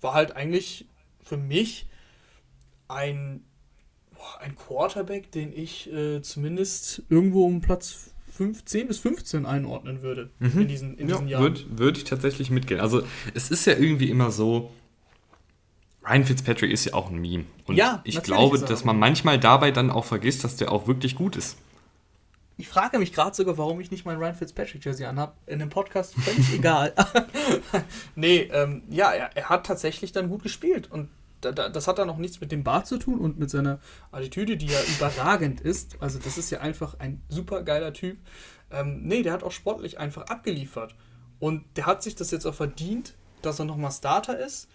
war 0.00 0.14
halt 0.14 0.34
eigentlich 0.34 0.88
für 1.24 1.36
mich 1.36 1.86
ein, 2.88 3.44
ein 4.40 4.54
Quarterback, 4.56 5.32
den 5.32 5.52
ich 5.52 5.92
äh, 5.92 6.22
zumindest 6.22 7.02
irgendwo 7.08 7.46
um 7.46 7.60
Platz 7.60 8.10
15 8.36 8.88
bis 8.88 8.98
15 8.98 9.46
einordnen 9.46 10.02
würde 10.02 10.30
mhm. 10.38 10.62
in 10.62 10.68
diesen, 10.68 10.98
in 10.98 11.06
diesen 11.06 11.28
ja, 11.28 11.38
Jahren. 11.38 11.42
Würde 11.42 11.78
würd 11.78 11.98
ich 11.98 12.04
tatsächlich 12.04 12.50
mitgehen. 12.50 12.80
Also 12.80 13.02
es 13.32 13.50
ist 13.50 13.64
ja 13.64 13.74
irgendwie 13.74 14.10
immer 14.10 14.30
so, 14.30 14.70
Ryan 16.04 16.24
Fitzpatrick 16.24 16.70
ist 16.70 16.84
ja 16.84 16.94
auch 16.94 17.10
ein 17.10 17.18
Meme. 17.18 17.44
Und 17.66 17.76
ja, 17.76 18.02
ich 18.04 18.22
glaube, 18.22 18.58
dass 18.58 18.84
man 18.84 18.98
manchmal 18.98 19.38
dabei 19.38 19.70
dann 19.70 19.90
auch 19.90 20.04
vergisst, 20.04 20.44
dass 20.44 20.56
der 20.56 20.72
auch 20.72 20.86
wirklich 20.86 21.14
gut 21.14 21.36
ist. 21.36 21.56
Ich 22.56 22.68
frage 22.68 22.98
mich 22.98 23.12
gerade 23.12 23.34
sogar, 23.34 23.58
warum 23.58 23.80
ich 23.80 23.90
nicht 23.90 24.04
mein 24.04 24.16
Ryan 24.16 24.36
Fitzpatrick 24.36 24.84
Jersey 24.84 25.06
anhabe. 25.06 25.32
In 25.46 25.58
dem 25.58 25.70
Podcast 25.70 26.14
völlig 26.14 26.52
egal. 26.54 26.94
nee, 28.14 28.42
ähm, 28.52 28.82
ja, 28.88 29.10
er, 29.12 29.36
er, 29.36 29.48
hat 29.48 29.66
tatsächlich 29.66 30.12
dann 30.12 30.28
gut 30.28 30.42
gespielt. 30.42 30.90
Und 30.90 31.10
da, 31.40 31.50
da, 31.50 31.68
das 31.68 31.88
hat 31.88 31.98
dann 31.98 32.06
noch 32.06 32.18
nichts 32.18 32.40
mit 32.40 32.52
dem 32.52 32.62
Bart 32.62 32.86
zu 32.86 32.98
tun 32.98 33.18
und 33.18 33.38
mit 33.38 33.50
seiner 33.50 33.80
Attitüde, 34.12 34.56
die 34.56 34.66
ja 34.66 34.78
überragend 34.96 35.60
ist. 35.60 35.96
Also, 36.00 36.20
das 36.20 36.38
ist 36.38 36.50
ja 36.50 36.60
einfach 36.60 37.00
ein 37.00 37.22
super 37.28 37.62
geiler 37.62 37.92
Typ. 37.92 38.18
Ähm, 38.70 39.02
nee, 39.02 39.22
der 39.22 39.32
hat 39.32 39.42
auch 39.42 39.52
sportlich 39.52 39.98
einfach 39.98 40.26
abgeliefert. 40.26 40.94
Und 41.40 41.64
der 41.76 41.86
hat 41.86 42.02
sich 42.02 42.14
das 42.14 42.30
jetzt 42.30 42.46
auch 42.46 42.54
verdient, 42.54 43.14
dass 43.42 43.58
er 43.58 43.64
nochmal 43.64 43.90
Starter 43.90 44.38
ist. 44.38 44.68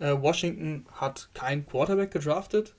Äh, 0.00 0.20
Washington 0.20 0.86
hat 0.92 1.30
keinen 1.34 1.64
Quarterback 1.64 2.10
gedraftet. 2.10 2.74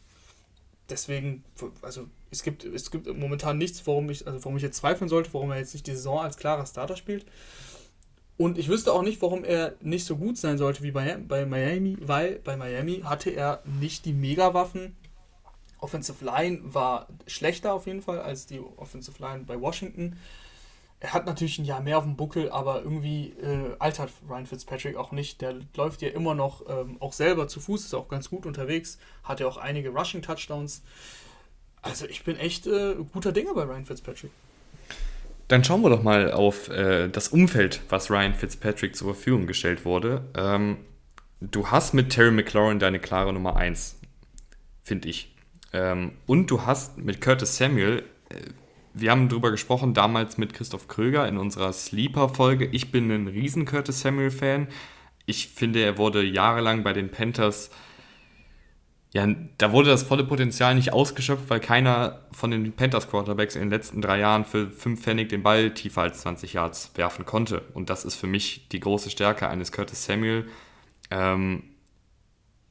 Deswegen, 0.91 1.43
also 1.81 2.07
es 2.29 2.43
gibt, 2.43 2.63
es 2.65 2.91
gibt 2.91 3.07
momentan 3.07 3.57
nichts, 3.57 3.87
warum 3.87 4.09
ich, 4.09 4.27
also 4.27 4.43
warum 4.43 4.57
ich 4.57 4.63
jetzt 4.63 4.77
zweifeln 4.77 5.09
sollte, 5.09 5.33
warum 5.33 5.51
er 5.51 5.57
jetzt 5.57 5.73
nicht 5.73 5.87
die 5.87 5.91
Saison 5.91 6.19
als 6.19 6.37
klarer 6.37 6.65
Starter 6.65 6.97
spielt. 6.97 7.25
Und 8.37 8.57
ich 8.57 8.67
wüsste 8.67 8.91
auch 8.91 9.03
nicht, 9.03 9.21
warum 9.21 9.43
er 9.43 9.75
nicht 9.81 10.05
so 10.05 10.17
gut 10.17 10.37
sein 10.37 10.57
sollte 10.57 10.83
wie 10.83 10.91
bei, 10.91 11.15
bei 11.15 11.45
Miami, 11.45 11.97
weil 12.01 12.39
bei 12.39 12.57
Miami 12.57 13.01
hatte 13.05 13.29
er 13.29 13.61
nicht 13.79 14.05
die 14.05 14.13
Megawaffen. 14.13 14.95
Offensive 15.79 16.23
Line 16.25 16.59
war 16.63 17.07
schlechter 17.27 17.73
auf 17.73 17.87
jeden 17.87 18.01
Fall 18.01 18.19
als 18.19 18.45
die 18.45 18.59
Offensive 18.59 19.21
Line 19.21 19.43
bei 19.45 19.59
Washington. 19.59 20.17
Er 21.03 21.13
hat 21.13 21.25
natürlich 21.25 21.57
ein 21.57 21.65
Jahr 21.65 21.81
mehr 21.81 21.97
auf 21.97 22.03
dem 22.03 22.15
Buckel, 22.15 22.51
aber 22.51 22.83
irgendwie 22.83 23.33
äh, 23.41 23.75
altert 23.79 24.11
Ryan 24.29 24.45
Fitzpatrick 24.45 24.95
auch 24.95 25.11
nicht. 25.11 25.41
Der 25.41 25.55
läuft 25.75 26.03
ja 26.03 26.09
immer 26.09 26.35
noch 26.35 26.61
ähm, 26.69 26.97
auch 26.99 27.13
selber 27.13 27.47
zu 27.47 27.59
Fuß, 27.59 27.85
ist 27.85 27.95
auch 27.95 28.07
ganz 28.07 28.29
gut 28.29 28.45
unterwegs, 28.45 28.99
hat 29.23 29.39
ja 29.39 29.47
auch 29.47 29.57
einige 29.57 29.89
Rushing 29.89 30.21
Touchdowns. 30.21 30.83
Also 31.81 32.05
ich 32.05 32.23
bin 32.23 32.37
echt 32.37 32.67
äh, 32.67 32.93
guter 33.11 33.31
Dinge 33.31 33.51
bei 33.55 33.63
Ryan 33.63 33.87
Fitzpatrick. 33.87 34.29
Dann 35.47 35.63
schauen 35.63 35.81
wir 35.81 35.89
doch 35.89 36.03
mal 36.03 36.31
auf 36.31 36.69
äh, 36.69 37.09
das 37.09 37.29
Umfeld, 37.29 37.81
was 37.89 38.11
Ryan 38.11 38.35
Fitzpatrick 38.35 38.95
zur 38.95 39.15
Verfügung 39.15 39.47
gestellt 39.47 39.85
wurde. 39.85 40.23
Ähm, 40.37 40.77
du 41.41 41.71
hast 41.71 41.95
mit 41.95 42.11
Terry 42.11 42.29
McLaurin 42.29 42.77
deine 42.77 42.99
klare 42.99 43.33
Nummer 43.33 43.55
1, 43.55 43.97
finde 44.83 45.09
ich. 45.09 45.35
Ähm, 45.73 46.11
und 46.27 46.51
du 46.51 46.67
hast 46.67 46.99
mit 46.99 47.21
Curtis 47.21 47.57
Samuel, 47.57 48.03
äh, 48.29 48.35
wir 48.93 49.11
haben 49.11 49.29
darüber 49.29 49.51
gesprochen 49.51 49.93
damals 49.93 50.37
mit 50.37 50.53
Christoph 50.53 50.87
Kröger 50.87 51.27
in 51.27 51.37
unserer 51.37 51.71
Sleeper-Folge. 51.71 52.65
Ich 52.65 52.91
bin 52.91 53.09
ein 53.11 53.27
riesen 53.27 53.65
Curtis 53.65 54.01
Samuel-Fan. 54.01 54.67
Ich 55.25 55.47
finde, 55.47 55.81
er 55.81 55.97
wurde 55.97 56.23
jahrelang 56.23 56.83
bei 56.83 56.93
den 56.93 57.09
Panthers 57.09 57.69
Ja, 59.13 59.27
da 59.57 59.71
wurde 59.71 59.89
das 59.89 60.03
volle 60.03 60.23
Potenzial 60.23 60.75
nicht 60.75 60.93
ausgeschöpft, 60.93 61.49
weil 61.49 61.59
keiner 61.59 62.21
von 62.31 62.51
den 62.51 62.71
Panthers 62.73 63.09
Quarterbacks 63.09 63.55
in 63.55 63.61
den 63.61 63.69
letzten 63.69 64.01
drei 64.01 64.19
Jahren 64.19 64.45
für 64.45 64.69
fünf 64.69 65.01
Pfennig 65.01 65.29
den 65.29 65.43
Ball 65.43 65.73
tiefer 65.73 66.01
als 66.01 66.21
20 66.21 66.53
Yards 66.53 66.91
werfen 66.95 67.25
konnte. 67.25 67.61
Und 67.73 67.89
das 67.89 68.05
ist 68.05 68.15
für 68.15 68.27
mich 68.27 68.67
die 68.69 68.79
große 68.79 69.09
Stärke 69.09 69.47
eines 69.47 69.71
Curtis 69.71 70.05
Samuel. 70.05 70.47
Ähm, 71.09 71.63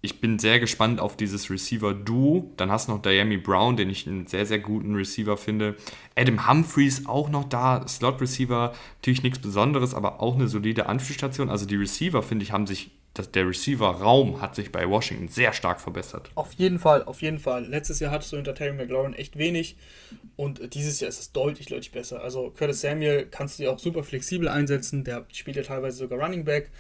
ich 0.03 0.21
bin 0.21 0.39
sehr 0.39 0.61
gespannt 0.61 1.01
auf 1.01 1.17
dieses 1.17 1.51
Receiver-Duo. 1.51 2.53
Dann 2.57 2.71
hast 2.71 2.89
du 2.89 2.93
noch 2.93 3.03
Diami 3.03 3.37
Brown, 3.37 3.77
den 3.77 3.91
ich 3.91 4.07
einen 4.07 4.27
sehr, 4.27 4.47
sehr 4.47 4.59
guten 4.59 4.95
Receiver 4.95 5.37
finde. 5.37 5.77
Adam 6.17 6.49
Humphreys 6.49 7.07
auch 7.07 7.29
noch 7.29 7.45
da, 7.45 7.87
Slot-Receiver, 7.87 8.73
natürlich 8.97 9.23
nichts 9.23 9.41
Besonderes, 9.41 9.95
aber 9.95 10.21
auch 10.21 10.35
eine 10.35 10.49
solide 10.49 10.87
Anspielstation. 10.87 11.51
Also 11.51 11.67
die 11.67 11.77
Receiver, 11.77 12.23
finde 12.23 12.45
ich, 12.45 12.53
haben 12.53 12.67
sich 12.67 12.91
das, 13.15 13.33
der 13.33 13.47
Receiver-Raum 13.47 14.41
hat 14.41 14.55
sich 14.55 14.71
bei 14.71 14.89
Washington 14.89 15.29
sehr 15.29 15.53
stark 15.53 15.81
verbessert. 15.81 16.31
Auf 16.37 16.53
jeden 16.53 16.79
Fall, 16.79 17.03
auf 17.03 17.23
jeden 17.23 17.41
Fall. 17.41 17.67
Letztes 17.67 17.99
Jahr 17.99 18.13
hattest 18.13 18.33
du 18.33 18.37
hinter 18.37 18.55
Terry 18.55 18.73
McLaurin 18.73 19.15
echt 19.15 19.37
wenig 19.37 19.77
und 20.37 20.75
dieses 20.75 21.01
Jahr 21.01 21.09
ist 21.09 21.19
es 21.19 21.33
deutlich, 21.33 21.67
deutlich 21.67 21.91
besser. 21.91 22.23
Also 22.23 22.51
Curtis 22.57 22.81
Samuel 22.81 23.27
kannst 23.29 23.59
du 23.59 23.65
ja 23.65 23.71
auch 23.71 23.81
super 23.81 24.05
flexibel 24.05 24.49
einsetzen, 24.49 25.03
der 25.03 25.27
spielt 25.33 25.57
ja 25.57 25.65
teilweise 25.65 25.99
sogar 25.99 26.21
Running 26.21 26.45
Back. 26.45 26.71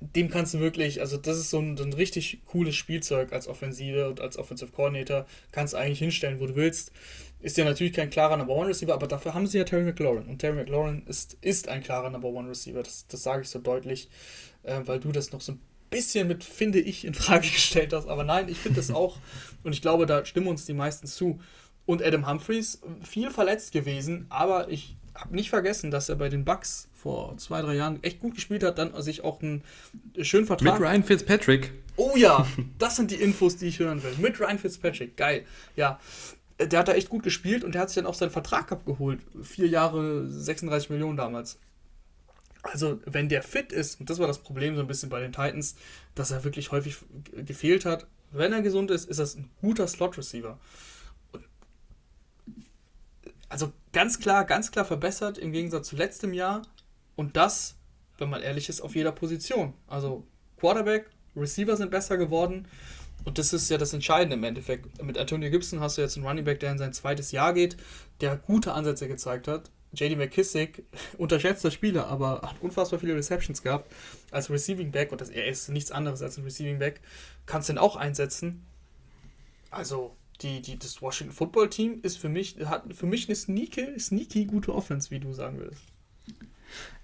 Dem 0.00 0.28
kannst 0.28 0.54
du 0.54 0.60
wirklich, 0.60 1.00
also 1.00 1.16
das 1.16 1.38
ist 1.38 1.50
so 1.50 1.58
ein, 1.58 1.78
ein 1.78 1.92
richtig 1.92 2.42
cooles 2.46 2.74
Spielzeug 2.74 3.32
als 3.32 3.48
Offensive 3.48 4.08
und 4.08 4.20
als 4.20 4.36
Offensive 4.36 4.72
Coordinator. 4.72 5.26
Kannst 5.52 5.74
du 5.74 5.78
eigentlich 5.78 6.00
hinstellen, 6.00 6.40
wo 6.40 6.46
du 6.46 6.56
willst. 6.56 6.92
Ist 7.40 7.56
ja 7.56 7.64
natürlich 7.64 7.92
kein 7.92 8.10
klarer 8.10 8.36
Number 8.36 8.54
One 8.54 8.68
Receiver, 8.68 8.94
aber 8.94 9.06
dafür 9.06 9.34
haben 9.34 9.46
sie 9.46 9.58
ja 9.58 9.64
Terry 9.64 9.84
McLaurin. 9.84 10.26
Und 10.26 10.38
Terry 10.38 10.56
McLaurin 10.56 11.02
ist, 11.06 11.36
ist 11.42 11.68
ein 11.68 11.82
klarer 11.82 12.10
Number 12.10 12.28
One 12.28 12.48
Receiver. 12.48 12.82
Das, 12.82 13.06
das 13.06 13.22
sage 13.22 13.42
ich 13.42 13.48
so 13.48 13.58
deutlich 13.58 14.08
äh, 14.64 14.80
weil 14.84 15.00
du 15.00 15.12
das 15.12 15.32
noch 15.32 15.40
so 15.40 15.52
ein 15.52 15.60
bisschen 15.90 16.26
mit, 16.26 16.42
finde 16.42 16.80
ich, 16.80 17.04
in 17.04 17.14
Frage 17.14 17.48
gestellt 17.50 17.92
hast. 17.92 18.08
Aber 18.08 18.24
nein, 18.24 18.48
ich 18.48 18.58
finde 18.58 18.80
das 18.80 18.90
auch. 18.90 19.18
Und 19.62 19.72
ich 19.72 19.82
glaube, 19.82 20.06
da 20.06 20.24
stimmen 20.24 20.48
uns 20.48 20.66
die 20.66 20.74
meisten 20.74 21.06
zu. 21.06 21.40
Und 21.86 22.02
Adam 22.02 22.28
Humphreys, 22.28 22.80
viel 23.02 23.30
verletzt 23.30 23.72
gewesen, 23.72 24.26
aber 24.30 24.70
ich 24.70 24.96
habe 25.14 25.34
nicht 25.34 25.50
vergessen, 25.50 25.90
dass 25.90 26.08
er 26.08 26.16
bei 26.16 26.30
den 26.30 26.44
Bucks 26.44 26.88
vor 27.04 27.36
zwei, 27.36 27.60
drei 27.60 27.74
Jahren 27.74 28.02
echt 28.02 28.18
gut 28.18 28.34
gespielt 28.34 28.62
hat, 28.62 28.78
dann 28.78 29.00
sich 29.02 29.22
auch 29.22 29.42
einen 29.42 29.62
schönen 30.22 30.46
Vertrag. 30.46 30.80
Mit 30.80 30.88
Ryan 30.88 31.04
Fitzpatrick. 31.04 31.70
Oh 31.96 32.14
ja, 32.16 32.46
das 32.78 32.96
sind 32.96 33.10
die 33.10 33.16
Infos, 33.16 33.58
die 33.58 33.66
ich 33.66 33.78
hören 33.78 34.02
will. 34.02 34.14
Mit 34.16 34.40
Ryan 34.40 34.58
Fitzpatrick, 34.58 35.14
geil. 35.14 35.44
Ja, 35.76 36.00
der 36.58 36.78
hat 36.78 36.88
da 36.88 36.94
echt 36.94 37.10
gut 37.10 37.22
gespielt 37.22 37.62
und 37.62 37.74
der 37.74 37.82
hat 37.82 37.90
sich 37.90 37.96
dann 37.96 38.06
auch 38.06 38.14
seinen 38.14 38.30
Vertrag 38.30 38.72
abgeholt. 38.72 39.20
Vier 39.42 39.68
Jahre, 39.68 40.26
36 40.30 40.88
Millionen 40.88 41.18
damals. 41.18 41.58
Also, 42.62 42.98
wenn 43.04 43.28
der 43.28 43.42
fit 43.42 43.70
ist, 43.70 44.00
und 44.00 44.08
das 44.08 44.18
war 44.18 44.26
das 44.26 44.38
Problem 44.38 44.74
so 44.74 44.80
ein 44.80 44.86
bisschen 44.86 45.10
bei 45.10 45.20
den 45.20 45.32
Titans, 45.32 45.76
dass 46.14 46.30
er 46.30 46.42
wirklich 46.42 46.72
häufig 46.72 46.96
gefehlt 47.36 47.84
hat. 47.84 48.06
Wenn 48.30 48.54
er 48.54 48.62
gesund 48.62 48.90
ist, 48.90 49.10
ist 49.10 49.20
das 49.20 49.34
ein 49.34 49.50
guter 49.60 49.86
Slot-Receiver. 49.86 50.58
Also 53.50 53.72
ganz 53.92 54.18
klar, 54.18 54.46
ganz 54.46 54.70
klar 54.70 54.86
verbessert 54.86 55.36
im 55.36 55.52
Gegensatz 55.52 55.88
zu 55.88 55.96
letztem 55.96 56.32
Jahr. 56.32 56.62
Und 57.16 57.36
das, 57.36 57.76
wenn 58.18 58.30
man 58.30 58.42
ehrlich 58.42 58.68
ist, 58.68 58.80
auf 58.80 58.94
jeder 58.94 59.12
Position. 59.12 59.74
Also 59.86 60.26
Quarterback, 60.58 61.10
Receiver 61.36 61.76
sind 61.76 61.90
besser 61.90 62.16
geworden. 62.16 62.66
Und 63.24 63.38
das 63.38 63.52
ist 63.52 63.70
ja 63.70 63.78
das 63.78 63.92
Entscheidende 63.92 64.36
im 64.36 64.44
Endeffekt. 64.44 65.02
Mit 65.02 65.16
Antonio 65.16 65.50
Gibson 65.50 65.80
hast 65.80 65.96
du 65.96 66.02
jetzt 66.02 66.16
einen 66.16 66.26
Running 66.26 66.44
Back, 66.44 66.60
der 66.60 66.72
in 66.72 66.78
sein 66.78 66.92
zweites 66.92 67.32
Jahr 67.32 67.54
geht, 67.54 67.76
der 68.20 68.36
gute 68.36 68.72
Ansätze 68.72 69.08
gezeigt 69.08 69.48
hat. 69.48 69.70
JD 69.94 70.16
McKissick, 70.16 70.84
unterschätzter 71.18 71.70
Spieler, 71.70 72.08
aber 72.08 72.42
hat 72.42 72.56
unfassbar 72.60 72.98
viele 72.98 73.14
Receptions 73.14 73.62
gehabt 73.62 73.90
als 74.30 74.50
Receiving 74.50 74.90
Back 74.90 75.12
und 75.12 75.20
das, 75.20 75.30
er 75.30 75.46
ist 75.46 75.68
nichts 75.68 75.92
anderes 75.92 76.20
als 76.20 76.36
ein 76.36 76.44
Receiving 76.44 76.78
Back. 76.78 77.00
Kannst 77.46 77.68
den 77.68 77.78
auch 77.78 77.96
einsetzen. 77.96 78.66
Also, 79.70 80.16
die, 80.42 80.60
die, 80.60 80.78
das 80.78 81.00
Washington 81.00 81.34
Football 81.34 81.70
Team 81.70 82.00
ist 82.02 82.18
für 82.18 82.28
mich, 82.28 82.56
hat 82.64 82.92
für 82.92 83.06
mich 83.06 83.28
eine 83.28 83.36
sneaky, 83.36 83.98
sneaky 83.98 84.46
gute 84.46 84.74
Offense, 84.74 85.10
wie 85.10 85.20
du 85.20 85.32
sagen 85.32 85.58
würdest. 85.58 85.93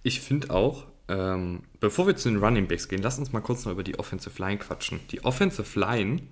Ich 0.03 0.21
finde 0.21 0.51
auch, 0.51 0.87
ähm, 1.09 1.63
bevor 1.81 2.07
wir 2.07 2.17
zu 2.17 2.29
den 2.29 2.39
Running 2.39 2.69
Backs 2.69 2.89
gehen, 2.89 3.03
lass 3.03 3.19
uns 3.19 3.33
mal 3.33 3.41
kurz 3.41 3.65
noch 3.65 3.73
über 3.73 3.83
die 3.83 3.99
Offensive 3.99 4.41
Line 4.41 4.59
quatschen. 4.59 5.01
Die 5.11 5.25
Offensive 5.25 5.79
Line, 5.79 6.23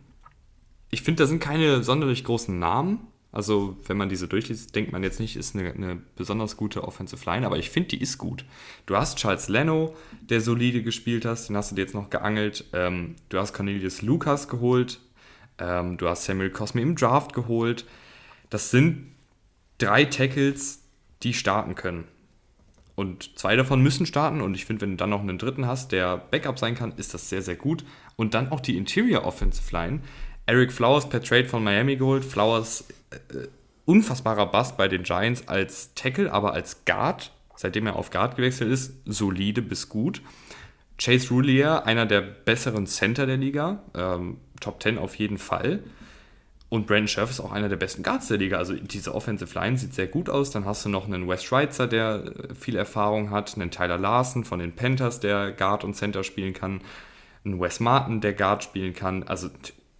ich 0.90 1.02
finde, 1.02 1.22
da 1.22 1.26
sind 1.26 1.40
keine 1.40 1.82
sonderlich 1.82 2.24
großen 2.24 2.58
Namen, 2.58 3.08
also, 3.30 3.76
wenn 3.86 3.98
man 3.98 4.08
diese 4.08 4.26
durchliest, 4.26 4.74
denkt 4.74 4.90
man 4.90 5.02
jetzt 5.02 5.20
nicht, 5.20 5.36
ist 5.36 5.54
eine, 5.54 5.72
eine 5.72 6.00
besonders 6.16 6.56
gute 6.56 6.84
Offensive 6.84 7.28
Line, 7.28 7.44
aber 7.44 7.58
ich 7.58 7.68
finde, 7.68 7.90
die 7.90 8.00
ist 8.00 8.16
gut. 8.16 8.44
Du 8.86 8.96
hast 8.96 9.18
Charles 9.18 9.48
Leno, 9.48 9.94
der 10.22 10.40
solide 10.40 10.82
gespielt 10.82 11.26
hast, 11.26 11.48
den 11.48 11.56
hast 11.56 11.70
du 11.70 11.74
dir 11.74 11.82
jetzt 11.82 11.94
noch 11.94 12.08
geangelt. 12.08 12.64
Ähm, 12.72 13.16
du 13.28 13.38
hast 13.38 13.52
Cornelius 13.52 14.00
Lucas 14.00 14.48
geholt. 14.48 15.00
Ähm, 15.58 15.98
du 15.98 16.08
hast 16.08 16.24
Samuel 16.24 16.50
Cosme 16.50 16.80
im 16.80 16.96
Draft 16.96 17.34
geholt. 17.34 17.84
Das 18.48 18.70
sind 18.70 19.12
drei 19.76 20.06
Tackles, 20.06 20.82
die 21.22 21.34
starten 21.34 21.74
können. 21.74 22.04
Und 22.98 23.38
zwei 23.38 23.54
davon 23.54 23.80
müssen 23.80 24.06
starten. 24.06 24.40
Und 24.40 24.54
ich 24.54 24.64
finde, 24.64 24.82
wenn 24.82 24.90
du 24.90 24.96
dann 24.96 25.10
noch 25.10 25.20
einen 25.20 25.38
dritten 25.38 25.68
hast, 25.68 25.92
der 25.92 26.16
Backup 26.16 26.58
sein 26.58 26.74
kann, 26.74 26.92
ist 26.96 27.14
das 27.14 27.28
sehr, 27.28 27.42
sehr 27.42 27.54
gut. 27.54 27.84
Und 28.16 28.34
dann 28.34 28.50
auch 28.50 28.58
die 28.58 28.76
Interior 28.76 29.24
Offensive 29.24 29.72
Line. 29.72 30.00
Eric 30.46 30.72
Flowers 30.72 31.08
per 31.08 31.22
Trade 31.22 31.44
von 31.44 31.62
Miami 31.62 31.94
geholt. 31.94 32.24
Flowers 32.24 32.88
äh, 33.12 33.46
unfassbarer 33.84 34.46
Bass 34.46 34.76
bei 34.76 34.88
den 34.88 35.04
Giants 35.04 35.46
als 35.46 35.94
Tackle, 35.94 36.32
aber 36.32 36.54
als 36.54 36.84
Guard, 36.86 37.30
seitdem 37.54 37.86
er 37.86 37.94
auf 37.94 38.10
Guard 38.10 38.34
gewechselt 38.34 38.72
ist, 38.72 38.94
solide 39.04 39.62
bis 39.62 39.88
gut. 39.88 40.20
Chase 41.00 41.28
Roulier, 41.28 41.86
einer 41.86 42.04
der 42.04 42.20
besseren 42.20 42.88
Center 42.88 43.26
der 43.26 43.36
Liga, 43.36 43.84
ähm, 43.94 44.38
Top 44.58 44.82
10 44.82 44.98
auf 44.98 45.14
jeden 45.14 45.38
Fall. 45.38 45.84
Und 46.70 46.86
Brandon 46.86 47.08
Scherf 47.08 47.30
ist 47.30 47.40
auch 47.40 47.52
einer 47.52 47.68
der 47.68 47.76
besten 47.76 48.02
Guards 48.02 48.28
der 48.28 48.36
Liga. 48.36 48.58
Also 48.58 48.74
diese 48.74 49.14
Offensive 49.14 49.58
Line 49.58 49.78
sieht 49.78 49.94
sehr 49.94 50.06
gut 50.06 50.28
aus. 50.28 50.50
Dann 50.50 50.66
hast 50.66 50.84
du 50.84 50.90
noch 50.90 51.06
einen 51.06 51.26
Wes 51.26 51.42
Schweitzer, 51.42 51.86
der 51.86 52.24
äh, 52.50 52.54
viel 52.54 52.76
Erfahrung 52.76 53.30
hat, 53.30 53.54
einen 53.56 53.70
Tyler 53.70 53.98
Larson 53.98 54.44
von 54.44 54.58
den 54.58 54.74
Panthers, 54.74 55.20
der 55.20 55.52
Guard 55.52 55.84
und 55.84 55.94
Center 55.94 56.24
spielen 56.24 56.52
kann, 56.52 56.82
einen 57.44 57.60
Wes 57.60 57.80
Martin, 57.80 58.20
der 58.20 58.34
Guard 58.34 58.64
spielen 58.64 58.94
kann. 58.94 59.22
Also 59.22 59.48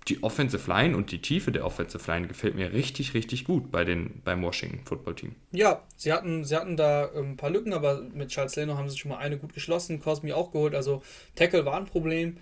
die 0.08 0.22
Offensive 0.22 0.70
Line 0.70 0.96
und 0.96 1.10
die 1.12 1.20
Tiefe 1.20 1.52
der 1.52 1.64
Offensive 1.64 2.10
Line 2.10 2.28
gefällt 2.28 2.54
mir 2.54 2.72
richtig, 2.72 3.14
richtig 3.14 3.44
gut 3.44 3.70
bei 3.70 3.84
den, 3.84 4.22
beim 4.24 4.42
Washington 4.42 4.80
Football 4.84 5.14
Team. 5.14 5.34
Ja, 5.52 5.82
sie 5.96 6.12
hatten, 6.12 6.44
sie 6.44 6.56
hatten 6.56 6.76
da 6.76 7.10
ähm, 7.14 7.32
ein 7.32 7.36
paar 7.36 7.50
Lücken, 7.50 7.72
aber 7.72 8.02
mit 8.12 8.28
Charles 8.28 8.56
Leno 8.56 8.76
haben 8.76 8.88
sie 8.88 8.96
schon 8.96 9.10
mal 9.10 9.18
eine 9.18 9.38
gut 9.38 9.52
geschlossen, 9.52 10.00
Cosmi 10.00 10.32
auch 10.32 10.50
geholt, 10.52 10.74
also 10.74 11.02
Tackle 11.34 11.64
war 11.64 11.76
ein 11.76 11.86
Problem, 11.86 12.38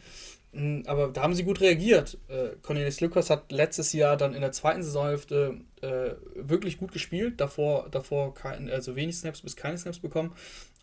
aber 0.86 1.08
da 1.08 1.22
haben 1.22 1.34
sie 1.34 1.44
gut 1.44 1.60
reagiert. 1.60 2.18
Äh, 2.28 2.56
Cornelius 2.62 3.00
Lucas 3.00 3.28
hat 3.28 3.52
letztes 3.52 3.92
Jahr 3.92 4.16
dann 4.16 4.34
in 4.34 4.40
der 4.40 4.52
zweiten 4.52 4.82
Saisonhälfte 4.82 5.60
äh, 5.82 6.12
wirklich 6.34 6.78
gut 6.78 6.92
gespielt, 6.92 7.40
davor, 7.40 7.88
davor 7.90 8.34
kein, 8.34 8.70
also 8.70 8.96
wenig 8.96 9.16
Snaps 9.16 9.42
bis 9.42 9.56
keine 9.56 9.76
Snaps 9.76 9.98
bekommen, 9.98 10.34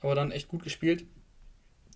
aber 0.02 0.14
dann 0.14 0.32
echt 0.32 0.48
gut 0.48 0.64
gespielt 0.64 1.06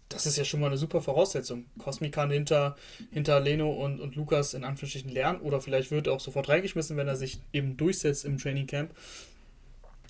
das 0.10 0.26
ist 0.26 0.38
ja 0.38 0.46
schon 0.46 0.60
mal 0.60 0.68
eine 0.68 0.78
super 0.78 1.02
Voraussetzung. 1.02 1.66
Cosmi 1.80 2.10
kann 2.12 2.32
hinter, 2.32 2.76
hinter 3.12 3.40
Leno 3.40 3.72
und, 3.72 4.00
und 4.00 4.16
Lukas 4.16 4.54
in 4.54 4.64
Anführungsstrichen 4.64 5.12
lernen 5.12 5.42
oder 5.42 5.60
vielleicht 5.60 5.92
wird 5.92 6.08
er 6.08 6.14
auch 6.14 6.20
sofort 6.20 6.48
reingeschmissen, 6.48 6.96
wenn 6.98 7.08
er 7.08 7.18
sich 7.18 7.40
eben 7.52 7.76
durchsetzt 7.78 8.24
im 8.24 8.38
Training 8.38 8.68
Camp. 8.68 8.92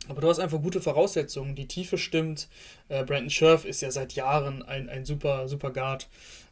Aber 0.07 0.21
du 0.21 0.29
hast 0.29 0.39
einfach 0.39 0.61
gute 0.61 0.81
Voraussetzungen. 0.81 1.55
Die 1.55 1.67
Tiefe 1.67 1.97
stimmt. 1.97 2.47
Äh, 2.87 3.03
Brandon 3.03 3.29
Scherf 3.29 3.65
ist 3.65 3.81
ja 3.81 3.91
seit 3.91 4.13
Jahren 4.13 4.61
ein, 4.61 4.87
ein 4.87 5.03
super, 5.03 5.47
super 5.47 5.71
Guard. 5.71 6.07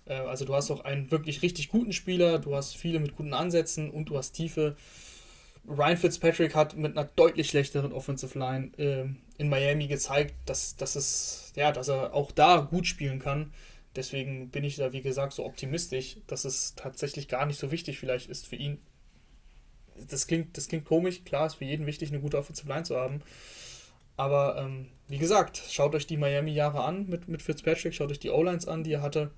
Äh, 0.06 0.14
also 0.14 0.46
du 0.46 0.54
hast 0.56 0.72
auch 0.72 0.84
einen 0.84 1.12
wirklich 1.12 1.42
richtig 1.42 1.70
guten 1.70 1.94
Spieler. 1.94 2.40
Du 2.40 2.56
hast 2.56 2.76
viele 2.76 3.00
mit 3.00 3.16
guten 3.16 3.34
Ansätzen 3.34 3.90
und 3.90 4.10
du 4.10 4.18
hast 4.18 4.34
Tiefe. 4.34 4.76
Ryan 5.68 5.98
Fitzpatrick 5.98 6.54
hat 6.54 6.76
mit 6.76 6.96
einer 6.96 7.10
deutlich 7.16 7.50
schlechteren 7.50 7.92
Offensive 7.92 8.38
Line 8.38 8.72
äh, 8.78 9.06
in 9.38 9.50
Miami 9.50 9.88
gezeigt, 9.88 10.36
dass, 10.46 10.76
dass, 10.76 10.96
es, 10.96 11.54
ja, 11.56 11.72
dass 11.72 11.88
er 11.88 12.14
auch 12.14 12.32
da 12.32 12.58
gut 12.58 12.86
spielen 12.86 13.20
kann. 13.20 13.52
Deswegen 13.96 14.50
bin 14.50 14.64
ich 14.64 14.76
da, 14.76 14.94
wie 14.94 15.02
gesagt, 15.02 15.34
so 15.34 15.46
optimistisch, 15.46 16.18
dass 16.28 16.46
es 16.46 16.76
tatsächlich 16.76 17.28
gar 17.28 17.46
nicht 17.46 17.60
so 17.60 17.72
wichtig 17.72 17.98
vielleicht 17.98 18.30
ist 18.30 18.46
für 18.46 18.58
ihn. 18.58 18.80
Das 20.10 20.28
klingt, 20.28 20.58
das 20.58 20.68
klingt 20.68 20.86
komisch, 20.86 21.24
klar, 21.24 21.48
ist 21.48 21.56
für 21.56 21.66
jeden 21.66 21.86
wichtig, 21.86 22.10
eine 22.10 22.20
gute 22.20 22.38
Offensive 22.38 22.68
Line 22.68 22.84
zu 22.84 22.98
haben. 22.98 23.22
Aber 24.18 24.58
ähm, 24.58 24.88
wie 25.08 25.18
gesagt, 25.18 25.62
schaut 25.70 25.96
euch 25.96 26.08
die 26.08 26.18
Miami-Jahre 26.18 26.84
an 26.84 27.08
mit, 27.08 27.28
mit 27.28 27.42
Fitzpatrick, 27.42 27.94
schaut 27.94 28.12
euch 28.12 28.20
die 28.20 28.30
O-Lines 28.30 28.68
an, 28.68 28.84
die 28.84 28.94
er 28.94 29.02
hatte. 29.02 29.32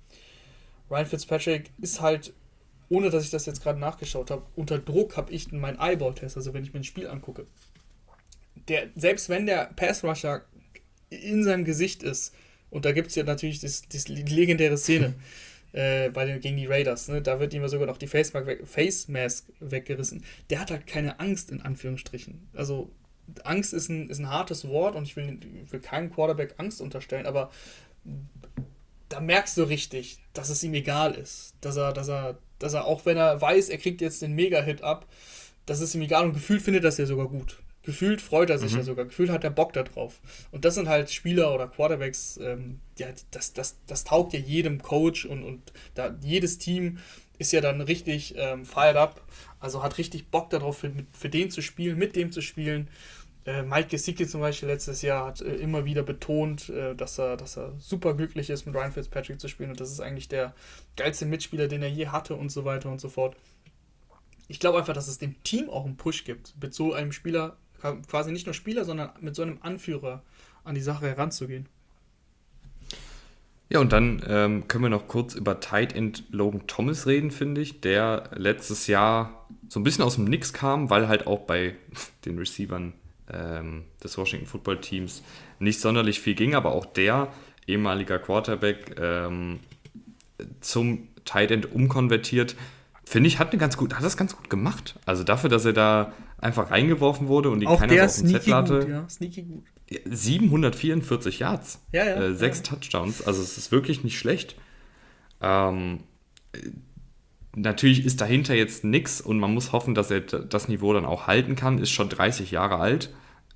Ryan 0.90 1.06
Fitzpatrick 1.06 1.70
ist 1.80 2.00
halt 2.00 2.32
ohne 2.88 3.10
dass 3.10 3.24
ich 3.24 3.30
das 3.30 3.46
jetzt 3.46 3.62
gerade 3.62 3.78
nachgeschaut 3.78 4.30
habe, 4.30 4.46
unter 4.56 4.78
Druck 4.78 5.16
habe 5.16 5.32
ich 5.32 5.52
meinen 5.52 5.78
Eyeball-Test, 5.78 6.36
also 6.36 6.54
wenn 6.54 6.64
ich 6.64 6.72
mir 6.72 6.80
ein 6.80 6.84
Spiel 6.84 7.06
angucke. 7.06 7.46
Der, 8.68 8.88
selbst 8.96 9.28
wenn 9.28 9.46
der 9.46 9.70
Pass-Rusher 9.76 10.44
in 11.10 11.44
seinem 11.44 11.64
Gesicht 11.64 12.02
ist, 12.02 12.34
und 12.70 12.84
da 12.84 12.92
gibt 12.92 13.08
es 13.08 13.14
ja 13.14 13.24
natürlich 13.24 13.60
das, 13.60 13.82
das, 13.88 14.04
die 14.04 14.22
legendäre 14.22 14.76
Szene 14.76 15.14
äh, 15.72 16.10
bei 16.10 16.24
den, 16.24 16.40
gegen 16.40 16.56
die 16.56 16.66
Raiders, 16.66 17.08
ne? 17.08 17.22
da 17.22 17.40
wird 17.40 17.52
ihm 17.54 17.66
sogar 17.68 17.86
noch 17.86 17.98
die 17.98 18.06
Face, 18.06 18.32
weg, 18.34 18.66
Face 18.66 19.08
Mask 19.08 19.46
weggerissen. 19.60 20.24
Der 20.50 20.60
hat 20.60 20.70
halt 20.70 20.86
keine 20.86 21.20
Angst, 21.20 21.50
in 21.50 21.60
Anführungsstrichen. 21.60 22.48
Also 22.54 22.90
Angst 23.44 23.74
ist 23.74 23.90
ein, 23.90 24.08
ist 24.08 24.18
ein 24.18 24.30
hartes 24.30 24.66
Wort 24.66 24.96
und 24.96 25.04
ich 25.04 25.16
will, 25.16 25.38
will 25.70 25.80
keinem 25.80 26.10
Quarterback 26.10 26.54
Angst 26.56 26.80
unterstellen, 26.80 27.26
aber 27.26 27.50
da 29.08 29.20
merkst 29.20 29.56
du 29.56 29.64
richtig, 29.64 30.18
dass 30.32 30.50
es 30.50 30.62
ihm 30.62 30.74
egal 30.74 31.14
ist. 31.14 31.54
Dass 31.60 31.76
er, 31.76 31.92
dass 31.92 32.08
er, 32.08 32.38
dass 32.58 32.74
er, 32.74 32.84
auch 32.86 33.06
wenn 33.06 33.16
er 33.16 33.40
weiß, 33.40 33.68
er 33.68 33.78
kriegt 33.78 34.00
jetzt 34.00 34.22
den 34.22 34.34
Mega-Hit 34.34 34.82
ab, 34.82 35.06
dass 35.66 35.80
es 35.80 35.94
ihm 35.94 36.02
egal 36.02 36.24
und 36.24 36.34
gefühlt 36.34 36.62
findet 36.62 36.84
das 36.84 36.98
ja 36.98 37.06
sogar 37.06 37.28
gut. 37.28 37.58
Gefühlt 37.82 38.20
freut 38.20 38.50
er 38.50 38.58
sich 38.58 38.72
mhm. 38.72 38.78
ja 38.78 38.84
sogar, 38.84 39.04
gefühlt 39.06 39.30
hat 39.30 39.44
er 39.44 39.50
Bock 39.50 39.72
darauf. 39.72 40.20
Und 40.50 40.64
das 40.64 40.74
sind 40.74 40.88
halt 40.88 41.10
Spieler 41.10 41.54
oder 41.54 41.68
Quarterbacks, 41.68 42.38
ähm, 42.42 42.80
ja, 42.98 43.06
das, 43.30 43.54
das, 43.54 43.78
das 43.86 44.04
taugt 44.04 44.34
ja 44.34 44.40
jedem 44.40 44.82
Coach 44.82 45.24
und, 45.24 45.42
und 45.42 45.72
da, 45.94 46.14
jedes 46.20 46.58
Team 46.58 46.98
ist 47.38 47.52
ja 47.52 47.60
dann 47.60 47.80
richtig 47.80 48.34
ähm, 48.36 48.66
fired 48.66 48.96
up, 48.96 49.22
also 49.60 49.82
hat 49.82 49.96
richtig 49.98 50.28
Bock 50.28 50.50
darauf, 50.50 50.78
für, 50.78 50.92
für 51.12 51.28
den 51.28 51.50
zu 51.50 51.62
spielen, 51.62 51.96
mit 51.96 52.16
dem 52.16 52.32
zu 52.32 52.42
spielen. 52.42 52.88
Äh, 53.48 53.62
Mike 53.62 53.88
Gesicki 53.88 54.26
zum 54.26 54.42
Beispiel 54.42 54.68
letztes 54.68 55.00
Jahr 55.00 55.24
hat 55.24 55.40
äh, 55.40 55.54
immer 55.54 55.86
wieder 55.86 56.02
betont, 56.02 56.68
äh, 56.68 56.94
dass, 56.94 57.18
er, 57.18 57.38
dass 57.38 57.56
er 57.56 57.72
super 57.78 58.12
glücklich 58.12 58.50
ist, 58.50 58.66
mit 58.66 58.74
Ryan 58.74 58.92
Fitzpatrick 58.92 59.40
zu 59.40 59.48
spielen 59.48 59.70
und 59.70 59.80
das 59.80 59.90
ist 59.90 60.00
eigentlich 60.00 60.28
der 60.28 60.54
geilste 60.96 61.24
Mitspieler, 61.24 61.66
den 61.66 61.80
er 61.80 61.88
je 61.88 62.08
hatte 62.08 62.34
und 62.34 62.52
so 62.52 62.66
weiter 62.66 62.90
und 62.90 63.00
so 63.00 63.08
fort. 63.08 63.36
Ich 64.48 64.60
glaube 64.60 64.78
einfach, 64.78 64.92
dass 64.92 65.08
es 65.08 65.16
dem 65.16 65.42
Team 65.44 65.70
auch 65.70 65.86
einen 65.86 65.96
Push 65.96 66.24
gibt, 66.24 66.56
mit 66.60 66.74
so 66.74 66.92
einem 66.92 67.10
Spieler, 67.10 67.56
quasi 68.06 68.32
nicht 68.32 68.44
nur 68.44 68.52
Spieler, 68.52 68.84
sondern 68.84 69.10
mit 69.20 69.34
so 69.34 69.40
einem 69.40 69.58
Anführer 69.62 70.22
an 70.64 70.74
die 70.74 70.82
Sache 70.82 71.06
heranzugehen. 71.06 71.70
Ja, 73.70 73.80
und 73.80 73.92
dann 73.94 74.22
ähm, 74.26 74.68
können 74.68 74.84
wir 74.84 74.90
noch 74.90 75.08
kurz 75.08 75.34
über 75.34 75.60
Tight 75.60 75.94
End 75.94 76.24
Logan 76.30 76.66
Thomas 76.66 77.06
reden, 77.06 77.30
finde 77.30 77.62
ich, 77.62 77.80
der 77.80 78.28
letztes 78.34 78.88
Jahr 78.88 79.46
so 79.68 79.80
ein 79.80 79.84
bisschen 79.84 80.04
aus 80.04 80.16
dem 80.16 80.24
Nix 80.24 80.52
kam, 80.52 80.90
weil 80.90 81.08
halt 81.08 81.26
auch 81.26 81.46
bei 81.46 81.76
den 82.26 82.38
Receivern 82.38 82.92
ähm, 83.32 83.84
des 84.02 84.16
Washington 84.18 84.46
Football 84.46 84.80
Teams 84.80 85.22
nicht 85.58 85.80
sonderlich 85.80 86.20
viel 86.20 86.34
ging, 86.34 86.54
aber 86.54 86.72
auch 86.72 86.86
der 86.86 87.32
ehemaliger 87.66 88.18
Quarterback 88.18 88.96
ähm, 89.00 89.60
zum 90.60 91.08
Tight 91.24 91.50
End 91.50 91.72
umkonvertiert, 91.72 92.56
finde 93.04 93.28
ich, 93.28 93.38
hat, 93.38 93.50
eine 93.50 93.58
ganz 93.58 93.76
gut, 93.76 93.94
hat 93.94 94.04
das 94.04 94.16
ganz 94.16 94.36
gut 94.36 94.50
gemacht. 94.50 94.98
Also 95.04 95.24
dafür, 95.24 95.50
dass 95.50 95.64
er 95.64 95.72
da 95.72 96.12
einfach 96.38 96.70
reingeworfen 96.70 97.28
wurde 97.28 97.50
und 97.50 97.60
die 97.60 97.66
auch 97.66 97.80
keiner 97.80 97.94
der 97.94 98.08
so 98.08 98.22
auf 98.22 98.30
dem 98.30 98.34
Zettel 98.34 98.54
hatte. 98.54 98.80
Gut, 98.80 98.88
ja. 98.88 99.08
Sneaky 99.08 99.42
gut. 99.42 99.64
744 100.04 101.38
Yards, 101.38 101.80
ja, 101.92 102.04
ja, 102.04 102.14
äh, 102.16 102.34
sechs. 102.34 102.62
Touchdowns, 102.62 103.26
also 103.26 103.42
es 103.42 103.56
ist 103.56 103.72
wirklich 103.72 104.04
nicht 104.04 104.18
schlecht. 104.18 104.54
Ähm, 105.40 106.00
natürlich 107.62 108.04
ist 108.04 108.20
dahinter 108.20 108.54
jetzt 108.54 108.84
nichts 108.84 109.20
und 109.20 109.38
man 109.38 109.52
muss 109.52 109.72
hoffen, 109.72 109.94
dass 109.94 110.10
er 110.10 110.20
das 110.20 110.68
Niveau 110.68 110.92
dann 110.92 111.04
auch 111.04 111.26
halten 111.26 111.56
kann. 111.56 111.78
Ist 111.78 111.90
schon 111.90 112.08
30 112.08 112.50
Jahre 112.50 112.76
alt, 112.76 113.12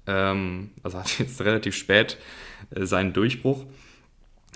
ähm, 0.06 0.70
also 0.82 0.98
hat 0.98 1.18
jetzt 1.18 1.40
relativ 1.44 1.74
spät 1.74 2.18
äh, 2.70 2.84
seinen 2.84 3.12
Durchbruch. 3.12 3.64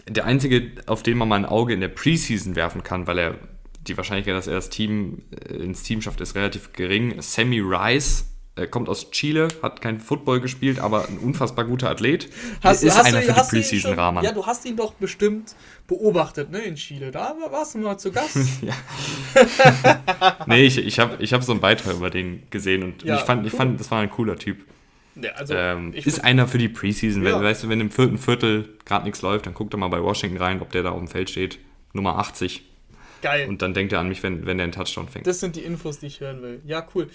Der 0.09 0.25
einzige, 0.25 0.73
auf 0.87 1.03
den 1.03 1.19
man 1.19 1.29
mal 1.29 1.37
ein 1.37 1.47
Auge 1.47 1.73
in 1.73 1.81
der 1.81 1.89
Preseason 1.89 2.55
werfen 2.55 2.83
kann, 2.83 3.07
weil 3.07 3.19
er 3.19 3.39
die 3.87 3.97
Wahrscheinlichkeit, 3.97 4.35
dass 4.35 4.47
er 4.47 4.55
das 4.55 4.71
Team 4.71 5.23
äh, 5.31 5.55
ins 5.55 5.83
Team 5.83 6.03
schafft, 6.03 6.21
ist 6.21 6.35
relativ 6.35 6.73
gering. 6.73 7.21
Sammy 7.21 7.61
Rice 7.61 8.36
er 8.57 8.67
kommt 8.67 8.89
aus 8.89 9.11
Chile, 9.11 9.49
hat 9.63 9.83
kein 9.83 10.01
Football 10.01 10.41
gespielt, 10.41 10.79
aber 10.79 11.07
ein 11.09 11.19
unfassbar 11.19 11.67
guter 11.67 11.91
Athlet. 11.91 12.31
Hast, 12.63 12.83
ist 12.83 12.97
hast 12.97 13.05
einer 13.05 13.21
du, 13.21 13.27
für 13.27 13.35
die 13.35 13.49
Preseason-Rahmen. 13.49 14.25
Ja, 14.25 14.33
du 14.33 14.47
hast 14.47 14.65
ihn 14.65 14.77
doch 14.77 14.95
bestimmt 14.95 15.55
beobachtet, 15.87 16.51
ne, 16.51 16.61
in 16.61 16.77
Chile. 16.77 17.11
Da 17.11 17.37
warst 17.51 17.75
du 17.75 17.79
mal 17.79 17.99
zu 17.99 18.11
Gast. 18.11 18.37
nee, 20.47 20.65
ich, 20.65 20.79
ich 20.79 20.99
habe 20.99 21.23
ich 21.23 21.35
hab 21.35 21.43
so 21.43 21.53
einen 21.53 21.61
Beitrag 21.61 21.97
über 21.97 22.09
den 22.09 22.45
gesehen 22.49 22.83
und 22.83 23.03
ja, 23.03 23.17
ich, 23.17 23.21
fand, 23.21 23.43
cool. 23.43 23.49
ich 23.49 23.53
fand, 23.53 23.79
das 23.79 23.91
war 23.91 24.01
ein 24.01 24.11
cooler 24.11 24.37
Typ. 24.37 24.65
Ja, 25.17 25.33
also 25.33 25.55
ähm, 25.55 25.93
ist 25.93 26.25
einer 26.25 26.49
für 26.49 26.59
die 26.59 26.71
Preseason. 26.71 27.25
Ja. 27.25 27.43
weißt 27.43 27.65
du, 27.65 27.69
wenn 27.69 27.81
im 27.81 27.91
vierten 27.91 28.17
Viertel 28.17 28.71
gerade 28.87 29.05
nichts 29.05 29.21
läuft, 29.21 29.45
dann 29.45 29.53
guck 29.53 29.71
doch 29.71 29.79
mal 29.79 29.89
bei 29.89 30.03
Washington 30.03 30.39
rein, 30.39 30.63
ob 30.63 30.73
der 30.73 30.83
da 30.83 30.93
auf 30.93 30.99
dem 30.99 31.09
Feld 31.09 31.29
steht. 31.29 31.59
Nummer 31.93 32.19
80. 32.19 32.63
Geil. 33.23 33.49
Und 33.49 33.63
dann 33.63 33.75
denkt 33.75 33.93
er 33.93 34.01
an 34.01 34.09
mich, 34.09 34.23
wenn, 34.23 34.47
wenn 34.47 34.59
der 34.59 34.65
einen 34.65 34.73
Touchdown 34.73 35.09
fängt. 35.09 35.27
Das 35.27 35.41
sind 35.41 35.57
die 35.57 35.63
Infos, 35.63 35.99
die 35.99 36.07
ich 36.07 36.21
hören 36.21 36.43
will. 36.43 36.61
Ja, 36.65 36.87
cool 36.95 37.09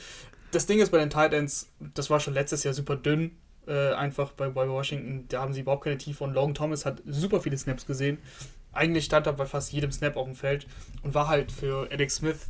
das 0.52 0.66
Ding 0.66 0.80
ist 0.80 0.92
bei 0.92 1.00
den 1.00 1.10
Titans, 1.10 1.70
das 1.80 2.10
war 2.10 2.20
schon 2.20 2.34
letztes 2.34 2.64
Jahr 2.64 2.74
super 2.74 2.96
dünn, 2.96 3.38
äh, 3.68 3.94
einfach 3.94 4.32
bei, 4.34 4.50
bei 4.50 4.68
Washington. 4.68 5.26
Da 5.30 5.42
haben 5.42 5.54
sie 5.54 5.62
überhaupt 5.62 5.84
keine 5.84 5.98
Tiefe 5.98 6.24
und 6.24 6.34
Logan 6.34 6.54
Thomas 6.54 6.86
hat 6.86 7.02
super 7.06 7.42
viele 7.42 7.58
Snaps 7.58 7.86
gesehen. 7.86 8.18
Eigentlich 8.74 9.06
stand 9.06 9.28
er 9.28 9.34
bei 9.34 9.46
fast 9.46 9.74
jedem 9.74 9.92
Snap 9.92 10.16
auf 10.16 10.26
dem 10.26 10.36
Feld 10.36 10.68
und 11.04 11.14
war 11.14 11.28
halt 11.28 11.52
für 11.52 11.90
Alex 11.92 12.16
Smith 12.16 12.48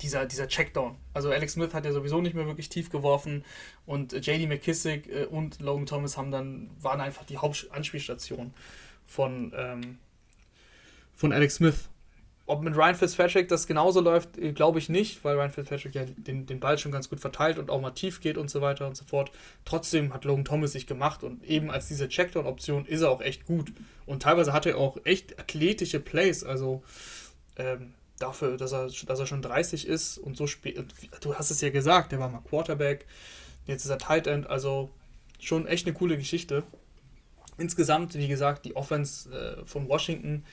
dieser, 0.00 0.26
dieser 0.26 0.48
Checkdown. 0.48 0.96
Also 1.14 1.30
Alex 1.30 1.52
Smith 1.52 1.74
hat 1.74 1.84
ja 1.84 1.92
sowieso 1.92 2.20
nicht 2.20 2.34
mehr 2.34 2.46
wirklich 2.46 2.68
tief 2.68 2.90
geworfen 2.90 3.44
und 3.86 4.12
JD 4.12 4.48
McKissick 4.48 5.08
äh, 5.08 5.24
und 5.26 5.60
Logan 5.60 5.86
Thomas 5.86 6.16
haben 6.16 6.30
dann, 6.30 6.70
waren 6.80 7.00
einfach 7.00 7.24
die 7.24 7.38
Hauptanspielstation 7.38 8.52
von, 9.06 9.52
ähm, 9.56 9.98
von 11.14 11.32
Alex 11.32 11.56
Smith. 11.56 11.88
Ob 12.52 12.60
mit 12.60 12.76
Ryan 12.76 12.94
Fitzpatrick 12.94 13.48
das 13.48 13.66
genauso 13.66 14.02
läuft, 14.02 14.36
äh, 14.36 14.52
glaube 14.52 14.78
ich 14.78 14.90
nicht, 14.90 15.24
weil 15.24 15.36
Ryan 15.36 15.50
Fitzpatrick 15.50 15.94
ja 15.94 16.04
den, 16.04 16.44
den 16.44 16.60
Ball 16.60 16.76
schon 16.76 16.92
ganz 16.92 17.08
gut 17.08 17.18
verteilt 17.18 17.58
und 17.58 17.70
auch 17.70 17.80
mal 17.80 17.92
tief 17.92 18.20
geht 18.20 18.36
und 18.36 18.50
so 18.50 18.60
weiter 18.60 18.86
und 18.86 18.94
so 18.94 19.06
fort. 19.06 19.32
Trotzdem 19.64 20.12
hat 20.12 20.26
Logan 20.26 20.44
Thomas 20.44 20.72
sich 20.72 20.86
gemacht 20.86 21.24
und 21.24 21.42
eben 21.44 21.70
als 21.70 21.88
diese 21.88 22.10
Checkdown-Option 22.10 22.84
ist 22.84 23.00
er 23.00 23.10
auch 23.10 23.22
echt 23.22 23.46
gut. 23.46 23.72
Und 24.04 24.22
teilweise 24.22 24.52
hat 24.52 24.66
er 24.66 24.76
auch 24.76 24.98
echt 25.04 25.40
athletische 25.40 25.98
Plays, 25.98 26.44
also 26.44 26.82
ähm, 27.56 27.94
dafür, 28.18 28.58
dass 28.58 28.72
er, 28.72 28.88
dass 29.06 29.18
er 29.18 29.26
schon 29.26 29.40
30 29.40 29.88
ist 29.88 30.18
und 30.18 30.36
so 30.36 30.46
spielt. 30.46 30.92
Du 31.22 31.34
hast 31.34 31.50
es 31.50 31.62
ja 31.62 31.70
gesagt, 31.70 32.12
der 32.12 32.18
war 32.18 32.28
mal 32.28 32.42
Quarterback, 32.46 33.06
jetzt 33.64 33.86
ist 33.86 33.90
er 33.90 33.96
Tight 33.96 34.26
End, 34.26 34.46
also 34.46 34.90
schon 35.40 35.66
echt 35.66 35.86
eine 35.86 35.94
coole 35.94 36.18
Geschichte. 36.18 36.64
Insgesamt, 37.56 38.14
wie 38.14 38.28
gesagt, 38.28 38.66
die 38.66 38.76
Offense 38.76 39.30
äh, 39.30 39.64
von 39.64 39.88
Washington 39.88 40.44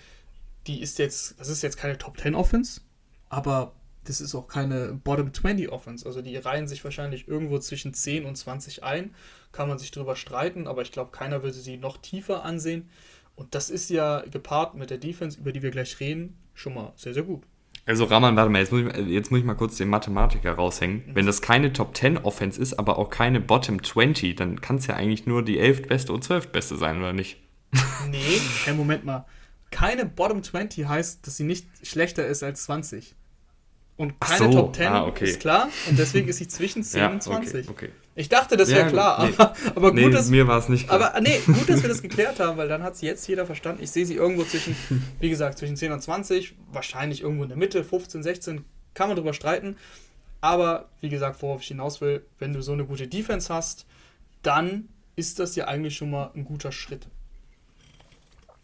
die 0.69 0.81
ist 0.81 0.99
jetzt, 0.99 1.39
das 1.39 1.49
ist 1.49 1.63
jetzt 1.63 1.77
keine 1.77 1.97
Top 1.97 2.19
10 2.19 2.35
Offense, 2.35 2.81
aber 3.27 3.73
das 4.03 4.21
ist 4.21 4.35
auch 4.35 4.47
keine 4.47 4.99
Bottom 5.03 5.33
20 5.33 5.69
Offense. 5.69 6.05
Also 6.05 6.21
die 6.21 6.37
reihen 6.37 6.67
sich 6.67 6.83
wahrscheinlich 6.83 7.27
irgendwo 7.27 7.57
zwischen 7.57 7.93
10 7.93 8.25
und 8.25 8.35
20 8.35 8.83
ein. 8.83 9.15
Kann 9.51 9.67
man 9.67 9.79
sich 9.79 9.89
drüber 9.89 10.15
streiten, 10.15 10.67
aber 10.67 10.83
ich 10.83 10.91
glaube, 10.91 11.11
keiner 11.11 11.41
würde 11.43 11.57
sie 11.57 11.77
noch 11.77 11.97
tiefer 11.97 12.45
ansehen. 12.45 12.87
Und 13.35 13.55
das 13.55 13.69
ist 13.69 13.89
ja 13.89 14.21
gepaart 14.29 14.75
mit 14.75 14.91
der 14.91 14.99
Defense, 14.99 15.39
über 15.39 15.51
die 15.51 15.63
wir 15.63 15.71
gleich 15.71 15.99
reden, 15.99 16.37
schon 16.53 16.75
mal 16.75 16.93
sehr, 16.95 17.13
sehr 17.13 17.23
gut. 17.23 17.43
Also 17.85 18.03
Raman, 18.03 18.35
warte 18.35 18.51
mal, 18.51 18.59
jetzt 18.59 18.71
muss, 18.71 18.81
ich, 18.81 19.07
jetzt 19.07 19.31
muss 19.31 19.39
ich 19.39 19.45
mal 19.45 19.55
kurz 19.55 19.77
den 19.77 19.89
Mathematiker 19.89 20.53
raushängen. 20.53 21.03
Wenn 21.13 21.25
das 21.25 21.41
keine 21.41 21.73
Top 21.73 21.97
10 21.97 22.19
Offense 22.19 22.61
ist, 22.61 22.77
aber 22.77 22.99
auch 22.99 23.09
keine 23.09 23.39
Bottom 23.39 23.83
20, 23.83 24.35
dann 24.35 24.61
kann 24.61 24.75
es 24.75 24.85
ja 24.85 24.95
eigentlich 24.95 25.25
nur 25.25 25.43
die 25.43 25.57
11. 25.57 25.87
beste 25.87 26.13
und 26.13 26.23
12. 26.23 26.51
beste 26.51 26.77
sein, 26.77 26.99
oder 26.99 27.13
nicht? 27.13 27.37
Nee, 28.11 28.39
hey, 28.65 28.75
Moment 28.75 29.03
mal 29.03 29.25
keine 29.71 30.05
Bottom 30.05 30.43
20 30.43 30.87
heißt, 30.87 31.25
dass 31.25 31.37
sie 31.37 31.43
nicht 31.43 31.67
schlechter 31.83 32.25
ist 32.25 32.43
als 32.43 32.63
20. 32.63 33.15
Und 33.97 34.19
keine 34.21 34.51
so, 34.51 34.61
Top 34.61 34.75
10 34.75 34.87
ah, 34.87 35.05
okay. 35.05 35.25
ist 35.25 35.41
klar. 35.41 35.69
Und 35.89 35.99
deswegen 35.99 36.29
ist 36.29 36.37
sie 36.37 36.47
zwischen 36.47 36.83
10 36.83 36.99
ja, 37.01 37.09
und 37.09 37.21
20. 37.21 37.69
Okay, 37.69 37.87
okay. 37.87 37.91
Ich 38.15 38.29
dachte, 38.29 38.57
das 38.57 38.69
wäre 38.69 38.81
ja, 38.81 38.89
klar. 38.89 39.25
Nee. 39.25 39.33
Aber, 39.37 39.55
aber, 39.75 39.91
gut, 39.91 39.95
nee, 39.95 40.09
dass, 40.09 40.29
mir 40.29 40.47
war 40.47 40.57
es 40.57 40.69
nicht 40.69 40.87
klar. 40.87 41.01
Aber 41.13 41.21
nee, 41.21 41.39
gut, 41.45 41.69
dass 41.69 41.81
wir 41.81 41.89
das 41.89 42.01
geklärt 42.01 42.39
haben, 42.39 42.57
weil 42.57 42.67
dann 42.67 42.83
hat 42.83 42.95
es 42.95 43.01
jetzt 43.01 43.27
jeder 43.27 43.45
verstanden. 43.45 43.83
Ich 43.83 43.91
sehe 43.91 44.05
sie 44.05 44.15
irgendwo 44.15 44.43
zwischen, 44.43 44.75
wie 45.19 45.29
gesagt, 45.29 45.57
zwischen 45.57 45.75
10 45.75 45.91
und 45.91 46.01
20. 46.01 46.55
Wahrscheinlich 46.71 47.21
irgendwo 47.21 47.43
in 47.43 47.49
der 47.49 47.57
Mitte, 47.57 47.83
15, 47.83 48.23
16. 48.23 48.65
Kann 48.93 49.09
man 49.09 49.17
drüber 49.17 49.33
streiten. 49.33 49.77
Aber 50.41 50.89
wie 51.01 51.09
gesagt, 51.09 51.41
worauf 51.41 51.61
ich 51.61 51.67
hinaus 51.67 52.01
will, 52.01 52.25
wenn 52.39 52.53
du 52.53 52.61
so 52.61 52.71
eine 52.71 52.85
gute 52.85 53.07
Defense 53.07 53.53
hast, 53.53 53.85
dann 54.43 54.87
ist 55.15 55.39
das 55.39 55.55
ja 55.55 55.67
eigentlich 55.67 55.97
schon 55.97 56.11
mal 56.11 56.31
ein 56.35 56.45
guter 56.45 56.71
Schritt. 56.71 57.07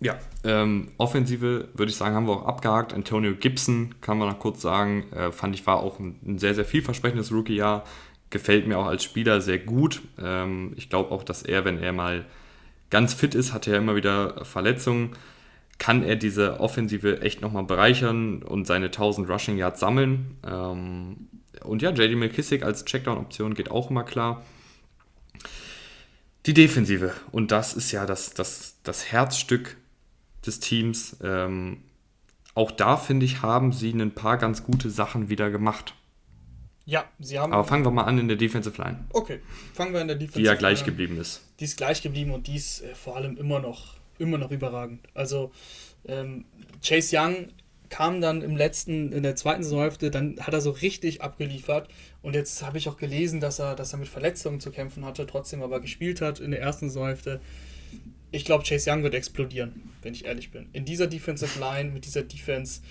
Ja, 0.01 0.19
ähm, 0.43 0.91
Offensive 0.97 1.69
würde 1.73 1.89
ich 1.89 1.95
sagen, 1.95 2.15
haben 2.15 2.27
wir 2.27 2.33
auch 2.33 2.45
abgehakt. 2.45 2.93
Antonio 2.93 3.33
Gibson, 3.33 3.95
kann 4.01 4.17
man 4.17 4.27
noch 4.27 4.39
kurz 4.39 4.61
sagen, 4.61 5.11
äh, 5.13 5.31
fand 5.31 5.55
ich 5.55 5.65
war 5.65 5.79
auch 5.79 5.99
ein, 5.99 6.19
ein 6.25 6.37
sehr, 6.37 6.53
sehr 6.53 6.65
vielversprechendes 6.65 7.31
Rookie-Jahr. 7.31 7.85
Gefällt 8.29 8.67
mir 8.67 8.77
auch 8.77 8.87
als 8.87 9.03
Spieler 9.03 9.39
sehr 9.39 9.59
gut. 9.59 10.01
Ähm, 10.21 10.73
ich 10.75 10.89
glaube 10.89 11.11
auch, 11.11 11.23
dass 11.23 11.43
er, 11.43 11.63
wenn 11.63 11.79
er 11.79 11.93
mal 11.93 12.25
ganz 12.89 13.13
fit 13.13 13.35
ist, 13.35 13.53
hat 13.53 13.67
er 13.67 13.77
immer 13.77 13.95
wieder 13.95 14.43
Verletzungen, 14.43 15.11
kann 15.77 16.03
er 16.03 16.15
diese 16.15 16.59
Offensive 16.59 17.21
echt 17.21 17.41
nochmal 17.41 17.63
bereichern 17.63 18.43
und 18.43 18.67
seine 18.67 18.87
1000 18.87 19.29
Rushing 19.29 19.57
Yards 19.57 19.79
sammeln. 19.79 20.37
Ähm, 20.45 21.27
und 21.63 21.81
ja, 21.81 21.91
JD 21.91 22.17
McKissick 22.17 22.63
als 22.63 22.83
Checkdown-Option 22.85 23.53
geht 23.53 23.71
auch 23.71 23.89
immer 23.89 24.03
klar. 24.03 24.43
Die 26.45 26.53
Defensive. 26.53 27.13
Und 27.31 27.51
das 27.51 27.73
ist 27.73 27.91
ja 27.91 28.05
das, 28.05 28.33
das, 28.33 28.77
das 28.83 29.11
Herzstück 29.11 29.77
des 30.47 30.59
Teams. 30.59 31.17
Ähm, 31.23 31.77
auch 32.53 32.71
da, 32.71 32.97
finde 32.97 33.25
ich, 33.25 33.41
haben 33.41 33.73
sie 33.73 33.91
ein 33.91 34.11
paar 34.11 34.37
ganz 34.37 34.63
gute 34.63 34.89
Sachen 34.89 35.29
wieder 35.29 35.49
gemacht. 35.51 35.93
Ja, 36.85 37.05
sie 37.19 37.39
haben. 37.39 37.51
Aber 37.51 37.63
fangen 37.63 37.83
wir 37.83 37.91
mal 37.91 38.03
an 38.03 38.19
in 38.19 38.27
der 38.27 38.37
Defensive 38.37 38.79
Line. 38.81 39.05
Okay, 39.11 39.39
fangen 39.73 39.93
wir 39.93 40.01
in 40.01 40.07
der 40.07 40.15
Defensive 40.15 40.39
Line. 40.39 40.49
Die 40.49 40.53
ja 40.53 40.57
gleich 40.57 40.85
geblieben 40.85 41.19
ist. 41.19 41.41
Die 41.59 41.65
ist 41.65 41.77
gleich 41.77 42.01
geblieben 42.01 42.31
und 42.31 42.47
die 42.47 42.55
ist 42.55 42.81
äh, 42.81 42.93
vor 42.93 43.15
allem 43.15 43.37
immer 43.37 43.59
noch, 43.59 43.95
immer 44.19 44.37
noch 44.37 44.51
überragend. 44.51 44.99
Also 45.13 45.51
ähm, 46.05 46.45
Chase 46.83 47.17
Young 47.17 47.47
kam 47.89 48.21
dann 48.21 48.41
im 48.41 48.55
letzten, 48.55 49.11
in 49.11 49.23
der 49.23 49.35
zweiten 49.35 49.63
Saisonhälfte, 49.63 50.11
dann 50.11 50.39
hat 50.39 50.53
er 50.53 50.61
so 50.61 50.71
richtig 50.71 51.21
abgeliefert. 51.21 51.89
Und 52.21 52.35
jetzt 52.35 52.63
habe 52.63 52.77
ich 52.77 52.87
auch 52.87 52.97
gelesen, 52.97 53.39
dass 53.39 53.59
er, 53.59 53.75
dass 53.75 53.93
er 53.93 53.99
mit 53.99 54.07
Verletzungen 54.07 54.59
zu 54.59 54.71
kämpfen 54.71 55.05
hatte, 55.05 55.25
trotzdem 55.25 55.61
aber 55.63 55.79
gespielt 55.79 56.21
hat 56.21 56.39
in 56.39 56.51
der 56.51 56.61
ersten 56.61 56.89
Saisonhälfte 56.89 57.41
ich 58.35 58.43
glaube, 58.43 58.65
Chase 58.65 58.91
Young 58.91 59.01
wird 59.01 59.15
explodieren, 59.15 59.93
wenn 60.01 60.13
ich 60.13 60.25
ehrlich 60.25 60.51
bin. 60.51 60.67
In 60.73 60.83
dieser 60.83 61.07
Defensive 61.07 61.57
Line, 61.57 61.91
mit 61.91 62.03
dieser 62.03 62.23
Defense, 62.23 62.81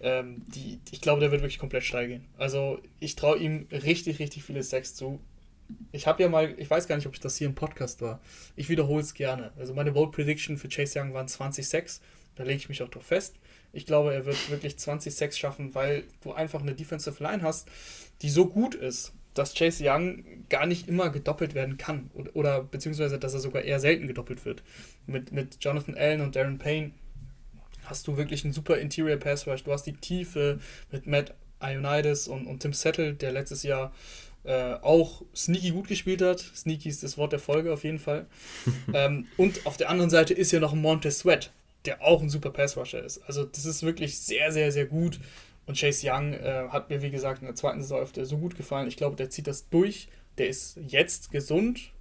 ähm, 0.00 0.42
die, 0.48 0.80
ich 0.90 1.00
glaube, 1.00 1.20
der 1.20 1.30
wird 1.30 1.40
wirklich 1.40 1.60
komplett 1.60 1.84
steil 1.84 2.08
gehen. 2.08 2.24
Also 2.36 2.80
ich 2.98 3.14
traue 3.14 3.38
ihm 3.38 3.68
richtig, 3.70 4.18
richtig 4.18 4.42
viele 4.42 4.62
Sacks 4.64 4.96
zu. 4.96 5.20
Ich 5.92 6.08
habe 6.08 6.20
ja 6.22 6.28
mal, 6.28 6.52
ich 6.58 6.68
weiß 6.68 6.88
gar 6.88 6.96
nicht, 6.96 7.06
ob 7.06 7.14
ich 7.14 7.20
das 7.20 7.36
hier 7.36 7.46
im 7.46 7.54
Podcast 7.54 8.02
war. 8.02 8.20
Ich 8.56 8.68
wiederhole 8.68 9.02
es 9.02 9.14
gerne. 9.14 9.52
Also 9.56 9.72
meine 9.72 9.92
Vote 9.92 10.10
Prediction 10.10 10.58
für 10.58 10.68
Chase 10.68 10.98
Young 10.98 11.14
waren 11.14 11.28
20 11.28 11.68
Sacks. 11.68 12.00
Da 12.34 12.42
lege 12.42 12.56
ich 12.56 12.68
mich 12.68 12.82
auch 12.82 12.88
drauf 12.88 13.06
fest. 13.06 13.36
Ich 13.72 13.86
glaube, 13.86 14.12
er 14.12 14.26
wird 14.26 14.50
wirklich 14.50 14.78
20 14.78 15.14
Sacks 15.14 15.38
schaffen, 15.38 15.76
weil 15.76 16.04
du 16.22 16.32
einfach 16.32 16.60
eine 16.60 16.74
Defensive 16.74 17.22
Line 17.22 17.42
hast, 17.42 17.68
die 18.22 18.30
so 18.30 18.46
gut 18.46 18.74
ist, 18.74 19.12
dass 19.38 19.54
Chase 19.54 19.84
Young 19.86 20.24
gar 20.48 20.66
nicht 20.66 20.88
immer 20.88 21.10
gedoppelt 21.10 21.54
werden 21.54 21.76
kann. 21.76 22.10
Oder, 22.14 22.34
oder 22.34 22.62
beziehungsweise, 22.62 23.18
dass 23.18 23.34
er 23.34 23.40
sogar 23.40 23.62
eher 23.62 23.80
selten 23.80 24.06
gedoppelt 24.06 24.44
wird. 24.44 24.62
Mit, 25.06 25.32
mit 25.32 25.58
Jonathan 25.60 25.94
Allen 25.94 26.20
und 26.20 26.36
Darren 26.36 26.58
Payne 26.58 26.92
hast 27.84 28.06
du 28.06 28.16
wirklich 28.16 28.44
einen 28.44 28.52
super 28.52 28.78
Interior 28.78 29.16
Pass 29.16 29.46
Rush. 29.46 29.64
Du 29.64 29.72
hast 29.72 29.84
die 29.84 29.94
Tiefe 29.94 30.58
mit 30.90 31.06
Matt 31.06 31.34
Ionides 31.60 32.28
und, 32.28 32.46
und 32.46 32.60
Tim 32.60 32.72
Settle, 32.72 33.14
der 33.14 33.32
letztes 33.32 33.62
Jahr 33.62 33.92
äh, 34.44 34.74
auch 34.74 35.22
sneaky 35.34 35.70
gut 35.70 35.88
gespielt 35.88 36.22
hat. 36.22 36.40
Sneaky 36.40 36.88
ist 36.88 37.02
das 37.02 37.18
Wort 37.18 37.32
der 37.32 37.38
Folge 37.38 37.72
auf 37.72 37.84
jeden 37.84 37.98
Fall. 37.98 38.26
ähm, 38.94 39.26
und 39.36 39.66
auf 39.66 39.76
der 39.76 39.90
anderen 39.90 40.10
Seite 40.10 40.34
ist 40.34 40.52
ja 40.52 40.60
noch 40.60 40.74
Montez 40.74 41.20
Sweat, 41.20 41.52
der 41.84 42.02
auch 42.02 42.22
ein 42.22 42.30
super 42.30 42.50
Pass 42.50 42.76
Rusher 42.76 43.02
ist. 43.02 43.18
Also 43.26 43.44
das 43.44 43.64
ist 43.64 43.82
wirklich 43.82 44.18
sehr, 44.18 44.52
sehr, 44.52 44.72
sehr 44.72 44.86
gut. 44.86 45.18
Und 45.68 45.78
Chase 45.78 46.10
Young 46.10 46.32
äh, 46.32 46.68
hat 46.70 46.88
mir, 46.88 47.02
wie 47.02 47.10
gesagt, 47.10 47.42
in 47.42 47.46
der 47.46 47.54
zweiten 47.54 47.82
Saison 47.82 48.00
öfter 48.00 48.24
so 48.24 48.38
gut 48.38 48.56
gefallen. 48.56 48.88
Ich 48.88 48.96
glaube, 48.96 49.16
der 49.16 49.28
zieht 49.28 49.46
das 49.46 49.68
durch. 49.68 50.08
Der 50.38 50.48
ist 50.48 50.78
jetzt 50.88 51.30
gesund, 51.30 51.92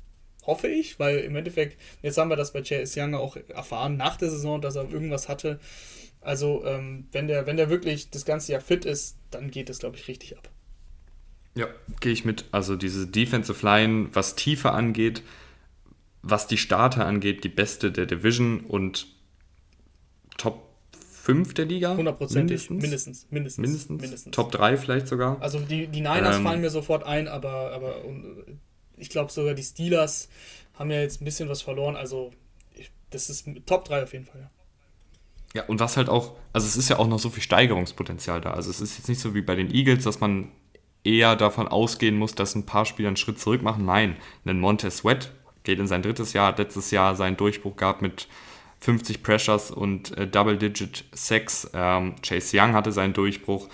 hoffe 0.46 0.70
ich, 0.70 1.00
weil 1.00 1.18
im 1.18 1.36
Endeffekt, 1.36 1.78
jetzt 2.02 2.18
haben 2.18 2.30
wir 2.30 2.38
das 2.38 2.54
bei 2.54 2.62
Chase 2.62 2.98
Young 3.02 3.14
auch 3.14 3.36
erfahren 3.50 3.98
nach 3.98 4.16
der 4.16 4.30
Saison, 4.30 4.62
dass 4.62 4.78
er 4.78 4.90
irgendwas 4.90 5.28
hatte. 5.28 5.60
Also, 6.22 6.66
ähm, 6.66 7.10
wenn, 7.12 7.28
der, 7.28 7.46
wenn 7.46 7.58
der 7.58 7.70
wirklich 7.70 8.10
das 8.10 8.24
ganze 8.24 8.54
Jahr 8.54 8.62
fit 8.62 8.86
ist, 8.86 9.18
dann 9.32 9.52
geht 9.52 9.68
das, 9.68 9.80
glaube 9.80 9.98
ich, 9.98 10.08
richtig 10.08 10.38
ab. 10.38 10.50
Ja, 11.56 11.68
gehe 12.00 12.14
ich 12.14 12.24
mit. 12.24 12.46
Also 12.52 12.78
diese 12.78 13.06
Defensive 13.06 13.66
Line, 13.66 14.08
was 14.14 14.36
Tiefe 14.36 14.72
angeht, 14.72 15.24
was 16.22 16.48
die 16.48 16.58
Starter 16.58 17.06
angeht, 17.06 17.44
die 17.44 17.50
beste 17.50 17.92
der 17.92 18.06
Division 18.06 18.62
und 18.62 19.08
5 21.28 21.54
der 21.56 21.66
Liga. 21.66 21.98
Hundertprozentig. 21.98 22.70
Mindestens. 22.70 23.28
Mindestens. 23.30 23.60
Mindestens. 23.60 24.02
mindestens. 24.02 24.34
Top 24.34 24.50
3 24.54 24.78
vielleicht 24.78 25.10
sogar. 25.10 25.42
Also 25.42 25.60
die, 25.60 25.88
die 25.88 26.00
Niners 26.00 26.38
ähm, 26.38 26.44
fallen 26.44 26.62
mir 26.62 26.70
sofort 26.70 27.04
ein, 27.04 27.28
aber, 27.28 27.74
aber 27.74 27.96
ich 28.96 29.10
glaube 29.10 29.30
sogar 29.30 29.54
die 29.54 29.64
Steelers 29.64 30.30
haben 30.76 30.90
ja 30.90 31.02
jetzt 31.02 31.22
ein 31.22 31.26
bisschen 31.26 31.50
was 31.50 31.62
verloren. 31.62 31.98
Also 31.98 32.32
das 33.10 33.30
ist 33.30 33.46
Top 33.66 33.84
3 33.84 34.04
auf 34.04 34.14
jeden 34.14 34.26
Fall, 34.26 34.40
ja. 34.40 34.50
Ja, 35.54 35.66
und 35.66 35.82
was 35.82 35.98
halt 35.98 36.08
auch, 36.08 36.36
also 36.54 36.66
es 36.66 36.78
ist 36.78 36.90
ja 36.90 36.98
auch 36.98 37.08
noch 37.08 37.20
so 37.20 37.30
viel 37.30 37.44
Steigerungspotenzial 37.44 38.40
da. 38.40 38.52
Also 38.52 38.70
es 38.70 38.80
ist 38.80 38.98
jetzt 38.98 39.10
nicht 39.10 39.20
so 39.20 39.36
wie 39.36 39.42
bei 39.42 39.56
den 39.56 39.74
Eagles, 39.74 40.06
dass 40.06 40.22
man 40.22 40.50
eher 41.04 41.36
davon 41.36 41.68
ausgehen 41.68 42.18
muss, 42.18 42.36
dass 42.36 42.56
ein 42.56 42.66
paar 42.66 42.86
Spieler 42.86 43.10
einen 43.10 43.18
Schritt 43.18 43.40
zurück 43.40 43.64
machen. 43.64 43.86
Nein, 43.86 44.16
ein 44.46 44.62
Montez 44.62 44.98
Sweat 44.98 45.34
geht 45.64 45.80
in 45.80 45.88
sein 45.88 46.04
drittes 46.04 46.32
Jahr, 46.32 46.48
hat 46.48 46.60
letztes 46.60 46.92
Jahr 46.92 47.16
seinen 47.16 47.36
Durchbruch 47.36 47.76
gehabt 47.76 48.02
mit 48.02 48.30
50 48.80 49.24
Pressures 49.24 49.72
und 49.72 50.18
äh, 50.18 50.28
Double-Digit 50.28 51.06
Sex. 51.14 51.70
Ähm, 51.74 52.16
Chase 52.22 52.58
Young 52.58 52.74
hatte 52.74 52.92
seinen 52.92 53.14
Durchbruch. 53.14 53.68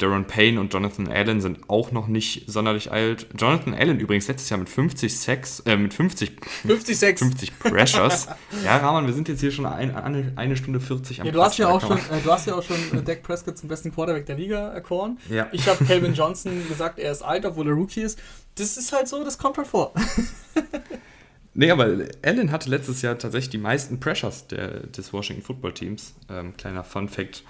Darren 0.00 0.26
Payne 0.26 0.58
und 0.58 0.72
Jonathan 0.72 1.08
Allen 1.08 1.40
sind 1.40 1.68
auch 1.68 1.92
noch 1.92 2.08
nicht 2.08 2.50
sonderlich 2.50 2.90
alt. 2.90 3.26
Jonathan 3.38 3.74
Allen 3.74 3.98
übrigens 4.00 4.28
letztes 4.28 4.48
Jahr 4.48 4.58
mit 4.58 4.68
50 4.68 5.14
Sex, 5.14 5.60
äh, 5.60 5.76
mit 5.76 5.92
50, 5.92 6.40
50 6.62 6.98
Sex. 6.98 7.20
50 7.20 7.58
Pressures. 7.58 8.28
ja, 8.64 8.78
Rahman, 8.78 9.06
wir 9.06 9.12
sind 9.12 9.28
jetzt 9.28 9.40
hier 9.40 9.50
schon 9.50 9.66
ein, 9.66 9.94
eine, 9.94 10.32
eine 10.36 10.56
Stunde 10.56 10.80
40 10.80 11.20
am 11.20 11.26
ja, 11.26 11.32
du 11.32 11.42
hast 11.42 11.58
ja 11.58 11.68
auch 11.68 11.80
schon, 11.80 11.98
äh, 11.98 12.20
Du 12.24 12.30
hast 12.32 12.46
ja 12.46 12.54
auch 12.54 12.62
schon 12.62 12.76
äh, 12.98 13.02
Dak 13.02 13.22
Prescott 13.22 13.58
zum 13.58 13.68
besten 13.68 13.92
Quarterback 13.92 14.26
der 14.26 14.36
Liga 14.36 14.68
erkoren. 14.70 15.18
Ja. 15.28 15.48
Ich 15.52 15.68
habe 15.68 15.84
Calvin 15.84 16.14
Johnson 16.14 16.66
gesagt, 16.68 16.98
er 16.98 17.12
ist 17.12 17.22
alt, 17.22 17.44
obwohl 17.44 17.68
er 17.68 17.74
Rookie 17.74 18.00
ist. 18.00 18.18
Das 18.54 18.76
ist 18.76 18.92
halt 18.92 19.06
so, 19.06 19.22
das 19.22 19.36
kommt 19.36 19.58
halt 19.58 19.68
vor. 19.68 19.92
Nee, 21.60 21.70
aber 21.70 22.06
Allen 22.22 22.52
hatte 22.52 22.70
letztes 22.70 23.02
Jahr 23.02 23.18
tatsächlich 23.18 23.50
die 23.50 23.58
meisten 23.58 24.00
Pressures 24.00 24.46
der, 24.46 24.86
des 24.86 25.12
Washington 25.12 25.42
Football 25.42 25.74
Teams. 25.74 26.14
Ähm, 26.30 26.56
kleiner 26.56 26.84
Fun 26.84 27.06
Fact 27.06 27.44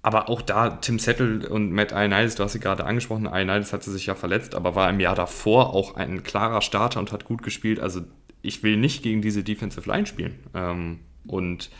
aber 0.00 0.30
auch 0.30 0.40
da, 0.40 0.70
Tim 0.70 0.98
Settle 0.98 1.46
und 1.48 1.72
Matt 1.72 1.92
Ioannidis, 1.92 2.36
du 2.36 2.42
hast 2.42 2.54
sie 2.54 2.58
gerade 2.58 2.84
angesprochen, 2.84 3.26
Ioannidis 3.26 3.74
hatte 3.74 3.90
sich 3.90 4.06
ja 4.06 4.14
verletzt, 4.14 4.54
aber 4.54 4.74
war 4.74 4.88
im 4.88 4.98
Jahr 4.98 5.14
davor 5.14 5.74
auch 5.74 5.94
ein 5.94 6.24
klarer 6.24 6.62
Starter 6.62 6.98
und 7.00 7.12
hat 7.12 7.24
gut 7.24 7.42
gespielt. 7.42 7.78
Also 7.78 8.00
ich 8.40 8.62
will 8.62 8.78
nicht 8.78 9.02
gegen 9.02 9.20
diese 9.20 9.44
Defensive 9.44 9.88
Line 9.88 10.06
spielen. 10.06 10.40
Ähm, 10.54 11.00
und 11.26 11.70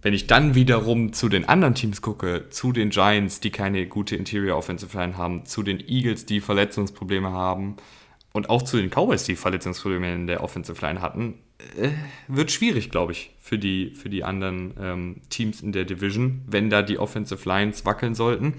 wenn 0.00 0.14
ich 0.14 0.28
dann 0.28 0.54
wiederum 0.54 1.12
zu 1.12 1.28
den 1.28 1.46
anderen 1.46 1.74
Teams 1.74 2.02
gucke, 2.02 2.46
zu 2.50 2.72
den 2.72 2.90
Giants, 2.90 3.40
die 3.40 3.50
keine 3.50 3.86
gute 3.86 4.14
Interior 4.14 4.56
Offensive 4.56 4.96
Line 4.96 5.18
haben, 5.18 5.44
zu 5.44 5.64
den 5.64 5.80
Eagles, 5.80 6.24
die 6.24 6.40
Verletzungsprobleme 6.40 7.32
haben 7.32 7.76
und 8.32 8.48
auch 8.48 8.62
zu 8.62 8.78
den 8.78 8.90
Cowboys, 8.90 9.24
die 9.24 9.36
Verletzungsprobleme 9.36 10.14
in 10.14 10.26
der 10.26 10.42
Offensive 10.42 10.80
Line 10.84 11.00
hatten, 11.00 11.38
äh, 11.76 11.90
wird 12.28 12.50
schwierig, 12.50 12.90
glaube 12.90 13.12
ich, 13.12 13.34
für 13.40 13.58
die, 13.58 13.90
für 13.90 14.08
die 14.08 14.24
anderen 14.24 14.74
ähm, 14.80 15.20
Teams 15.28 15.60
in 15.60 15.72
der 15.72 15.84
Division, 15.84 16.42
wenn 16.46 16.70
da 16.70 16.82
die 16.82 16.98
Offensive 16.98 17.46
Lines 17.48 17.84
wackeln 17.84 18.14
sollten. 18.14 18.54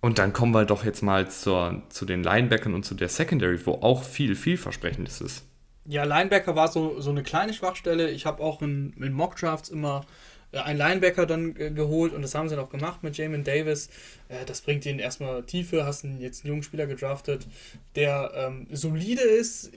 Und 0.00 0.18
dann 0.18 0.32
kommen 0.32 0.52
wir 0.52 0.64
doch 0.64 0.84
jetzt 0.84 1.02
mal 1.02 1.30
zur, 1.30 1.82
zu 1.90 2.06
den 2.06 2.22
Linebackern 2.22 2.74
und 2.74 2.84
zu 2.84 2.94
der 2.94 3.08
Secondary, 3.08 3.58
wo 3.66 3.72
auch 3.82 4.02
viel, 4.02 4.34
vielversprechendes 4.34 5.20
ist. 5.20 5.44
Ja, 5.84 6.04
Linebacker 6.04 6.56
war 6.56 6.68
so, 6.68 7.00
so 7.00 7.10
eine 7.10 7.22
kleine 7.22 7.52
Schwachstelle. 7.52 8.10
Ich 8.10 8.24
habe 8.24 8.42
auch 8.42 8.62
in, 8.62 8.94
in 8.94 9.12
Mockdrafts 9.12 9.68
immer 9.68 10.06
einen 10.52 10.78
Linebacker 10.78 11.26
dann 11.26 11.54
äh, 11.56 11.70
geholt 11.70 12.12
und 12.12 12.22
das 12.22 12.34
haben 12.34 12.48
sie 12.48 12.56
dann 12.56 12.64
auch 12.64 12.70
gemacht 12.70 13.02
mit 13.02 13.16
Jamin 13.16 13.44
Davis. 13.44 13.88
Äh, 14.28 14.44
das 14.46 14.60
bringt 14.62 14.84
ihnen 14.86 14.98
erstmal 14.98 15.42
Tiefe, 15.44 15.84
hast 15.84 16.04
einen, 16.04 16.20
jetzt 16.20 16.44
einen 16.44 16.50
jungen 16.50 16.62
Spieler 16.62 16.86
gedraftet, 16.86 17.46
der 17.94 18.32
ähm, 18.34 18.66
solide 18.70 19.22
ist 19.22 19.70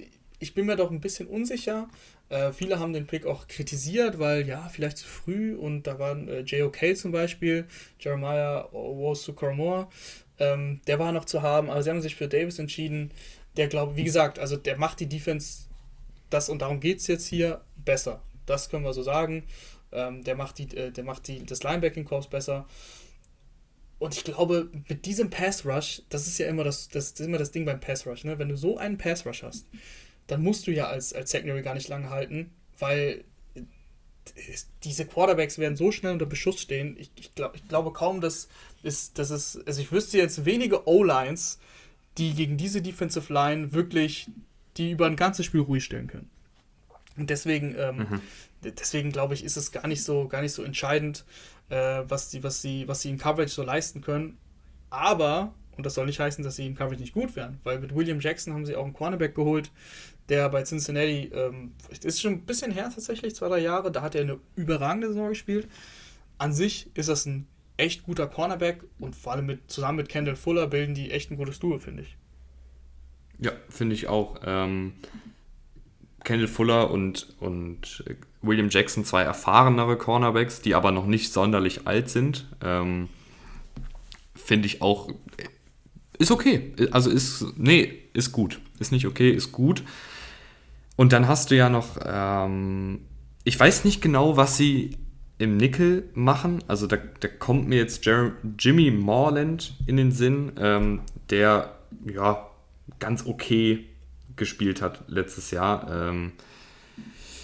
ich 0.43 0.53
bin 0.53 0.65
mir 0.65 0.75
doch 0.75 0.91
ein 0.91 0.99
bisschen 0.99 1.27
unsicher. 1.27 1.87
Äh, 2.27 2.51
viele 2.51 2.77
haben 2.77 2.91
den 2.91 3.07
Pick 3.07 3.25
auch 3.25 3.47
kritisiert, 3.47 4.19
weil 4.19 4.45
ja, 4.45 4.67
vielleicht 4.67 4.97
zu 4.97 5.07
früh 5.07 5.55
und 5.55 5.87
da 5.87 5.99
waren 5.99 6.27
äh, 6.27 6.41
J.O.K. 6.41 6.95
zum 6.95 7.13
Beispiel, 7.13 7.65
Jeremiah 7.97 8.67
Owusu-Koromor, 8.73 9.89
ähm, 10.39 10.81
der 10.85 10.99
war 10.99 11.13
noch 11.13 11.25
zu 11.25 11.41
haben, 11.41 11.69
aber 11.69 11.81
sie 11.81 11.89
haben 11.89 12.01
sich 12.01 12.15
für 12.15 12.27
Davis 12.27 12.59
entschieden. 12.59 13.11
Der 13.55 13.67
glaube, 13.67 13.95
wie 13.95 14.03
gesagt, 14.03 14.37
also 14.37 14.57
der 14.57 14.77
macht 14.77 14.99
die 14.99 15.07
Defense, 15.07 15.67
das 16.29 16.49
und 16.49 16.61
darum 16.61 16.81
geht 16.81 16.97
es 16.97 17.07
jetzt 17.07 17.27
hier, 17.27 17.61
besser. 17.77 18.21
Das 18.45 18.69
können 18.69 18.83
wir 18.83 18.93
so 18.93 19.03
sagen. 19.03 19.43
Ähm, 19.93 20.23
der 20.23 20.35
macht, 20.35 20.57
die, 20.57 20.75
äh, 20.75 20.91
der 20.91 21.03
macht 21.03 21.27
die, 21.27 21.45
das 21.45 21.63
Linebacking-Korps 21.63 22.27
besser. 22.27 22.65
Und 23.99 24.15
ich 24.15 24.23
glaube, 24.23 24.69
mit 24.89 25.05
diesem 25.05 25.29
Pass 25.29 25.65
Rush, 25.65 26.01
das 26.09 26.27
ist 26.27 26.37
ja 26.37 26.47
immer 26.47 26.63
das, 26.63 26.89
das, 26.89 27.11
ist 27.11 27.21
immer 27.21 27.37
das 27.37 27.51
Ding 27.51 27.65
beim 27.65 27.79
Pass 27.79 28.05
Rush, 28.05 28.25
ne? 28.25 28.37
Wenn 28.37 28.49
du 28.49 28.57
so 28.57 28.77
einen 28.77 28.97
Pass 28.97 29.25
Rush 29.25 29.43
hast, 29.43 29.67
dann 30.27 30.41
musst 30.41 30.67
du 30.67 30.71
ja 30.71 30.87
als, 30.87 31.13
als 31.13 31.31
Secondary 31.31 31.61
gar 31.61 31.73
nicht 31.73 31.87
lange 31.87 32.09
halten, 32.09 32.51
weil 32.79 33.23
diese 34.83 35.05
Quarterbacks 35.05 35.57
werden 35.57 35.75
so 35.75 35.91
schnell 35.91 36.13
unter 36.13 36.25
Beschuss 36.25 36.59
stehen. 36.59 36.95
Ich, 36.97 37.11
ich, 37.15 37.35
glaub, 37.35 37.55
ich 37.55 37.67
glaube 37.67 37.91
kaum, 37.91 38.21
dass, 38.21 38.47
ist, 38.81 39.19
dass 39.19 39.29
es, 39.29 39.59
also 39.65 39.81
ich 39.81 39.91
wüsste 39.91 40.17
jetzt 40.17 40.45
wenige 40.45 40.87
O-Lines, 40.87 41.59
die 42.17 42.33
gegen 42.33 42.57
diese 42.57 42.81
Defensive 42.81 43.31
Line 43.31 43.73
wirklich, 43.73 44.29
die 44.77 44.91
über 44.91 45.07
ein 45.07 45.15
ganzes 45.15 45.45
Spiel 45.45 45.61
ruhig 45.61 45.83
stellen 45.83 46.07
können. 46.07 46.29
Und 47.17 47.29
deswegen, 47.29 47.75
ähm, 47.77 47.97
mhm. 47.97 48.21
Deswegen 48.63 49.11
glaube 49.11 49.33
ich, 49.33 49.43
ist 49.43 49.57
es 49.57 49.71
gar 49.71 49.87
nicht 49.87 50.03
so, 50.03 50.27
gar 50.27 50.41
nicht 50.41 50.53
so 50.53 50.63
entscheidend, 50.63 51.25
äh, 51.69 52.03
was, 52.07 52.29
die, 52.29 52.43
was, 52.43 52.61
sie, 52.61 52.87
was 52.87 53.01
sie 53.01 53.09
in 53.09 53.17
Coverage 53.17 53.51
so 53.51 53.63
leisten 53.63 54.01
können. 54.01 54.37
Aber, 54.89 55.53
und 55.77 55.85
das 55.85 55.95
soll 55.95 56.05
nicht 56.05 56.19
heißen, 56.19 56.43
dass 56.43 56.55
sie 56.55 56.65
in 56.65 56.75
Coverage 56.75 57.01
nicht 57.01 57.13
gut 57.13 57.35
wären, 57.35 57.59
weil 57.63 57.79
mit 57.79 57.95
William 57.95 58.19
Jackson 58.19 58.53
haben 58.53 58.65
sie 58.65 58.75
auch 58.75 58.85
einen 58.85 58.93
Cornerback 58.93 59.35
geholt, 59.35 59.71
der 60.29 60.49
bei 60.49 60.63
Cincinnati, 60.63 61.31
ähm, 61.33 61.73
ist 61.89 62.21
schon 62.21 62.33
ein 62.33 62.45
bisschen 62.45 62.71
her 62.71 62.89
tatsächlich, 62.93 63.35
zwei, 63.35 63.49
drei 63.49 63.59
Jahre, 63.59 63.91
da 63.91 64.01
hat 64.01 64.15
er 64.15 64.21
eine 64.21 64.39
überragende 64.55 65.07
Saison 65.07 65.29
gespielt. 65.29 65.67
An 66.37 66.53
sich 66.53 66.89
ist 66.95 67.09
das 67.09 67.25
ein 67.25 67.47
echt 67.77 68.03
guter 68.03 68.27
Cornerback 68.27 68.83
und 68.99 69.15
vor 69.15 69.33
allem 69.33 69.45
mit, 69.45 69.69
zusammen 69.69 69.97
mit 69.97 70.09
Kendall 70.09 70.35
Fuller 70.35 70.67
bilden 70.67 70.93
die 70.93 71.11
echt 71.11 71.31
ein 71.31 71.37
gutes 71.37 71.59
Duo, 71.59 71.79
finde 71.79 72.03
ich. 72.03 72.17
Ja, 73.39 73.51
finde 73.69 73.95
ich 73.95 74.07
auch. 74.07 74.39
Ähm, 74.45 74.93
Kendall 76.23 76.47
Fuller 76.47 76.91
und, 76.91 77.35
und 77.39 78.03
William 78.41 78.69
Jackson, 78.69 79.05
zwei 79.05 79.23
erfahrenere 79.23 79.97
Cornerbacks, 79.97 80.61
die 80.61 80.75
aber 80.75 80.91
noch 80.91 81.05
nicht 81.05 81.33
sonderlich 81.33 81.87
alt 81.87 82.09
sind. 82.09 82.47
Ähm, 82.61 83.09
finde 84.35 84.67
ich 84.67 84.81
auch, 84.81 85.09
ist 86.17 86.31
okay. 86.31 86.73
Also 86.91 87.09
ist, 87.09 87.45
nee, 87.57 87.99
ist 88.13 88.31
gut. 88.31 88.59
Ist 88.79 88.91
nicht 88.91 89.07
okay, 89.07 89.31
ist 89.31 89.51
gut. 89.51 89.83
Und 90.95 91.13
dann 91.13 91.27
hast 91.27 91.51
du 91.51 91.55
ja 91.55 91.69
noch, 91.69 91.97
ähm, 92.05 93.01
ich 93.43 93.59
weiß 93.59 93.85
nicht 93.85 94.01
genau, 94.01 94.37
was 94.37 94.57
sie 94.57 94.97
im 95.37 95.57
Nickel 95.57 96.09
machen. 96.13 96.63
Also 96.67 96.87
da, 96.87 96.97
da 96.97 97.27
kommt 97.27 97.67
mir 97.67 97.77
jetzt 97.77 98.05
Jer 98.05 98.33
Jimmy 98.59 98.91
Morland 98.91 99.75
in 99.87 99.97
den 99.97 100.11
Sinn, 100.11 100.51
ähm, 100.57 101.01
der 101.29 101.75
ja 102.05 102.49
ganz 102.99 103.25
okay 103.25 103.85
gespielt 104.35 104.81
hat 104.81 105.03
letztes 105.07 105.51
Jahr. 105.51 105.89
Ähm, 105.91 106.33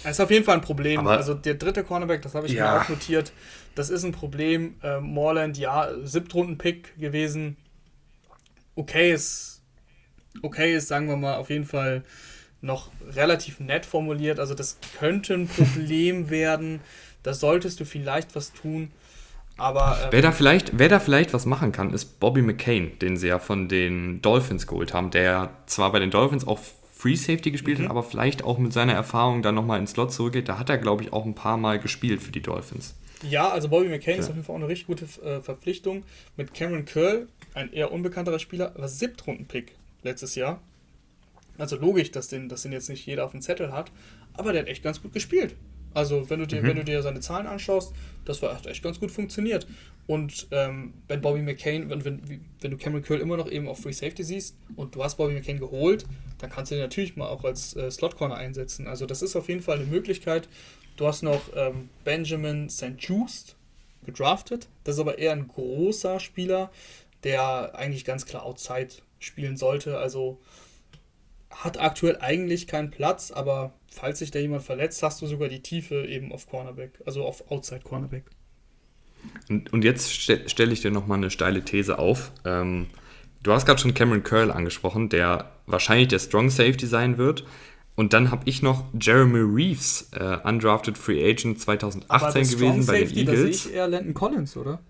Das 0.02 0.12
ist 0.12 0.20
auf 0.20 0.30
jeden 0.30 0.44
Fall 0.44 0.56
ein 0.56 0.60
Problem. 0.62 1.00
Aber 1.00 1.16
also 1.16 1.34
der 1.34 1.54
dritte 1.54 1.84
Cornerback, 1.84 2.22
das 2.22 2.34
habe 2.34 2.46
ich 2.46 2.52
ja. 2.52 2.74
mir 2.74 2.80
auch 2.82 2.88
notiert, 2.88 3.32
das 3.74 3.90
ist 3.90 4.04
ein 4.04 4.12
Problem. 4.12 4.74
Äh, 4.82 5.00
Morland, 5.00 5.58
ja, 5.58 5.88
Siebtrunden-Pick 6.02 6.98
gewesen. 6.98 7.56
Okay 8.74 9.12
ist, 9.12 9.62
okay 10.42 10.74
ist, 10.74 10.88
sagen 10.88 11.08
wir 11.08 11.16
mal, 11.16 11.36
auf 11.36 11.50
jeden 11.50 11.66
Fall 11.66 12.02
noch 12.60 12.90
relativ 13.14 13.60
nett 13.60 13.86
formuliert. 13.86 14.38
Also 14.38 14.54
das 14.54 14.78
könnte 14.98 15.34
ein 15.34 15.48
Problem 15.48 16.30
werden. 16.30 16.80
Da 17.22 17.34
solltest 17.34 17.80
du 17.80 17.84
vielleicht 17.84 18.34
was 18.34 18.52
tun. 18.52 18.90
Aber, 19.56 19.98
ähm, 20.02 20.08
wer, 20.10 20.22
da 20.22 20.32
vielleicht, 20.32 20.78
wer 20.78 20.88
da 20.88 20.98
vielleicht 21.00 21.34
was 21.34 21.44
machen 21.44 21.70
kann, 21.70 21.92
ist 21.92 22.18
Bobby 22.18 22.40
McCain, 22.40 22.98
den 22.98 23.16
sie 23.18 23.28
ja 23.28 23.38
von 23.38 23.68
den 23.68 24.22
Dolphins 24.22 24.66
geholt 24.66 24.94
haben, 24.94 25.10
der 25.10 25.50
zwar 25.66 25.92
bei 25.92 25.98
den 25.98 26.10
Dolphins 26.10 26.46
auch 26.46 26.58
Free 27.00 27.16
Safety 27.16 27.50
gespielt 27.50 27.78
mhm. 27.78 27.84
hat, 27.84 27.90
aber 27.90 28.02
vielleicht 28.02 28.44
auch 28.44 28.58
mit 28.58 28.74
seiner 28.74 28.92
Erfahrung 28.92 29.40
dann 29.40 29.54
nochmal 29.54 29.78
ins 29.80 29.92
Slot 29.92 30.12
zurückgeht. 30.12 30.50
Da 30.50 30.58
hat 30.58 30.68
er, 30.68 30.76
glaube 30.76 31.02
ich, 31.02 31.14
auch 31.14 31.24
ein 31.24 31.34
paar 31.34 31.56
Mal 31.56 31.78
gespielt 31.78 32.20
für 32.20 32.30
die 32.30 32.42
Dolphins. 32.42 32.94
Ja, 33.22 33.48
also 33.48 33.70
Bobby 33.70 33.88
McCain 33.88 34.16
ja. 34.16 34.20
ist 34.20 34.28
auf 34.28 34.34
jeden 34.34 34.44
Fall 34.44 34.54
auch 34.54 34.60
eine 34.60 34.68
richtig 34.68 34.86
gute 34.86 35.06
äh, 35.24 35.40
Verpflichtung. 35.40 36.02
Mit 36.36 36.52
Cameron 36.52 36.84
Curl, 36.84 37.26
ein 37.54 37.72
eher 37.72 37.90
unbekannterer 37.90 38.38
Spieler, 38.38 38.74
war 38.76 38.86
Siebtrunden-Pick 38.86 39.72
letztes 40.02 40.34
Jahr. 40.34 40.60
Also 41.56 41.76
logisch, 41.76 42.10
dass 42.10 42.28
den, 42.28 42.50
dass 42.50 42.62
den 42.62 42.72
jetzt 42.72 42.90
nicht 42.90 43.06
jeder 43.06 43.24
auf 43.24 43.30
dem 43.30 43.40
Zettel 43.40 43.72
hat, 43.72 43.90
aber 44.34 44.52
der 44.52 44.62
hat 44.62 44.68
echt 44.68 44.82
ganz 44.82 45.00
gut 45.00 45.14
gespielt. 45.14 45.56
Also 45.94 46.30
wenn 46.30 46.40
du 46.40 46.46
dir, 46.46 46.62
mhm. 46.62 46.66
wenn 46.68 46.76
du 46.76 46.84
dir 46.84 47.02
seine 47.02 47.20
Zahlen 47.20 47.46
anschaust, 47.46 47.92
das 48.24 48.42
war 48.42 48.64
echt 48.66 48.82
ganz 48.82 49.00
gut 49.00 49.10
funktioniert. 49.10 49.66
Und 50.06 50.48
ähm, 50.50 50.94
wenn 51.08 51.20
Bobby 51.20 51.40
McCain, 51.40 51.88
wenn, 51.88 52.04
wenn, 52.04 52.40
wenn 52.60 52.70
du 52.70 52.76
Cameron 52.76 53.02
Curl 53.02 53.20
immer 53.20 53.36
noch 53.36 53.50
eben 53.50 53.68
auf 53.68 53.80
Free 53.80 53.92
Safety 53.92 54.24
siehst 54.24 54.56
und 54.76 54.94
du 54.94 55.04
hast 55.04 55.16
Bobby 55.16 55.34
McCain 55.34 55.58
geholt, 55.58 56.04
dann 56.38 56.50
kannst 56.50 56.70
du 56.70 56.74
den 56.74 56.82
natürlich 56.82 57.16
mal 57.16 57.28
auch 57.28 57.44
als 57.44 57.76
äh, 57.76 57.90
Slot 57.90 58.16
Corner 58.16 58.34
einsetzen. 58.34 58.86
Also 58.86 59.06
das 59.06 59.22
ist 59.22 59.36
auf 59.36 59.48
jeden 59.48 59.62
Fall 59.62 59.76
eine 59.78 59.86
Möglichkeit. 59.86 60.48
Du 60.96 61.06
hast 61.06 61.22
noch 61.22 61.40
ähm, 61.54 61.90
Benjamin 62.04 62.68
St. 62.68 62.96
Just 62.98 63.56
gedraftet. 64.04 64.68
Das 64.84 64.96
ist 64.96 65.00
aber 65.00 65.18
eher 65.18 65.32
ein 65.32 65.46
großer 65.46 66.18
Spieler, 66.20 66.70
der 67.22 67.74
eigentlich 67.74 68.04
ganz 68.04 68.26
klar 68.26 68.44
Outside 68.44 68.88
spielen 69.18 69.56
sollte. 69.56 69.98
Also 69.98 70.40
hat 71.50 71.80
aktuell 71.80 72.18
eigentlich 72.20 72.66
keinen 72.66 72.90
Platz, 72.90 73.30
aber 73.30 73.74
falls 73.90 74.20
sich 74.20 74.30
da 74.30 74.38
jemand 74.38 74.62
verletzt, 74.62 75.02
hast 75.02 75.20
du 75.20 75.26
sogar 75.26 75.48
die 75.48 75.60
Tiefe 75.62 76.06
eben 76.06 76.32
auf 76.32 76.48
Cornerback, 76.48 77.00
also 77.06 77.24
auf 77.24 77.50
Outside 77.50 77.82
Cornerback. 77.82 78.24
Und, 79.48 79.72
und 79.72 79.84
jetzt 79.84 80.10
ste 80.10 80.48
stelle 80.48 80.72
ich 80.72 80.80
dir 80.80 80.90
nochmal 80.90 81.18
eine 81.18 81.30
steile 81.30 81.62
These 81.62 81.98
auf. 81.98 82.32
Ähm, 82.44 82.86
du 83.42 83.52
hast 83.52 83.66
gerade 83.66 83.80
schon 83.80 83.94
Cameron 83.94 84.22
Curl 84.22 84.50
angesprochen, 84.50 85.08
der 85.08 85.52
wahrscheinlich 85.66 86.08
der 86.08 86.18
Strong 86.18 86.50
Safety 86.50 86.86
sein 86.86 87.18
wird. 87.18 87.44
Und 87.96 88.14
dann 88.14 88.30
habe 88.30 88.42
ich 88.46 88.62
noch 88.62 88.84
Jeremy 88.98 89.40
Reeves, 89.40 90.10
äh, 90.12 90.38
undrafted 90.42 90.96
Free 90.96 91.22
Agent 91.28 91.60
2018 91.60 92.48
gewesen 92.48 92.86
bei 92.86 93.00
Safety, 93.00 93.24
den 93.24 93.28
Eagles. 93.28 93.40
Da 93.40 93.42
sehe 93.42 93.50
ich 93.50 93.74
eher 93.74 93.88
Landon 93.88 94.14
Collins, 94.14 94.56
oder? 94.56 94.80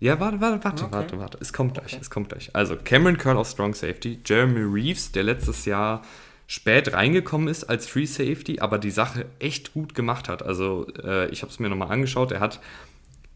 Ja, 0.00 0.20
warte, 0.20 0.40
warte, 0.40 0.64
warte, 0.64 0.84
okay. 0.84 0.92
warte, 0.92 1.18
warte. 1.18 1.38
Es 1.40 1.52
kommt 1.52 1.74
gleich, 1.74 1.92
okay. 1.92 1.98
es 2.00 2.10
kommt 2.10 2.28
gleich. 2.28 2.50
Also 2.54 2.76
Cameron 2.76 3.16
Curl 3.16 3.36
auf 3.36 3.48
Strong 3.48 3.74
Safety, 3.74 4.18
Jeremy 4.24 4.60
Reeves, 4.60 5.12
der 5.12 5.22
letztes 5.22 5.64
Jahr 5.64 6.02
spät 6.46 6.92
reingekommen 6.92 7.48
ist 7.48 7.64
als 7.64 7.86
Free 7.86 8.06
Safety, 8.06 8.60
aber 8.60 8.78
die 8.78 8.90
Sache 8.90 9.26
echt 9.38 9.72
gut 9.72 9.94
gemacht 9.94 10.28
hat. 10.28 10.42
Also 10.42 10.86
äh, 11.02 11.28
ich 11.30 11.42
habe 11.42 11.50
es 11.50 11.58
mir 11.58 11.68
nochmal 11.68 11.90
angeschaut. 11.90 12.32
Er 12.32 12.40
hat 12.40 12.60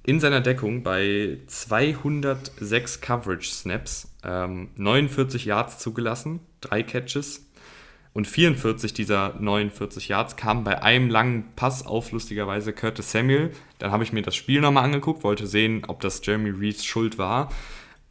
in 0.04 0.20
seiner 0.20 0.40
Deckung 0.40 0.82
bei 0.82 1.38
206 1.46 3.00
Coverage 3.00 3.50
Snaps 3.50 4.10
ähm, 4.24 4.70
49 4.76 5.44
Yards 5.44 5.78
zugelassen, 5.78 6.40
drei 6.60 6.82
Catches, 6.82 7.46
und 8.18 8.26
44 8.26 8.92
dieser 8.94 9.36
49 9.38 10.08
Yards 10.08 10.34
kamen 10.34 10.64
bei 10.64 10.82
einem 10.82 11.08
langen 11.08 11.52
Pass 11.54 11.86
auf, 11.86 12.10
lustigerweise, 12.10 12.72
Curtis 12.72 13.12
Samuel. 13.12 13.52
Dann 13.78 13.92
habe 13.92 14.02
ich 14.02 14.12
mir 14.12 14.22
das 14.22 14.34
Spiel 14.34 14.60
nochmal 14.60 14.82
angeguckt, 14.82 15.22
wollte 15.22 15.46
sehen, 15.46 15.84
ob 15.86 16.00
das 16.00 16.20
Jeremy 16.26 16.50
Reeves 16.50 16.84
Schuld 16.84 17.16
war. 17.16 17.48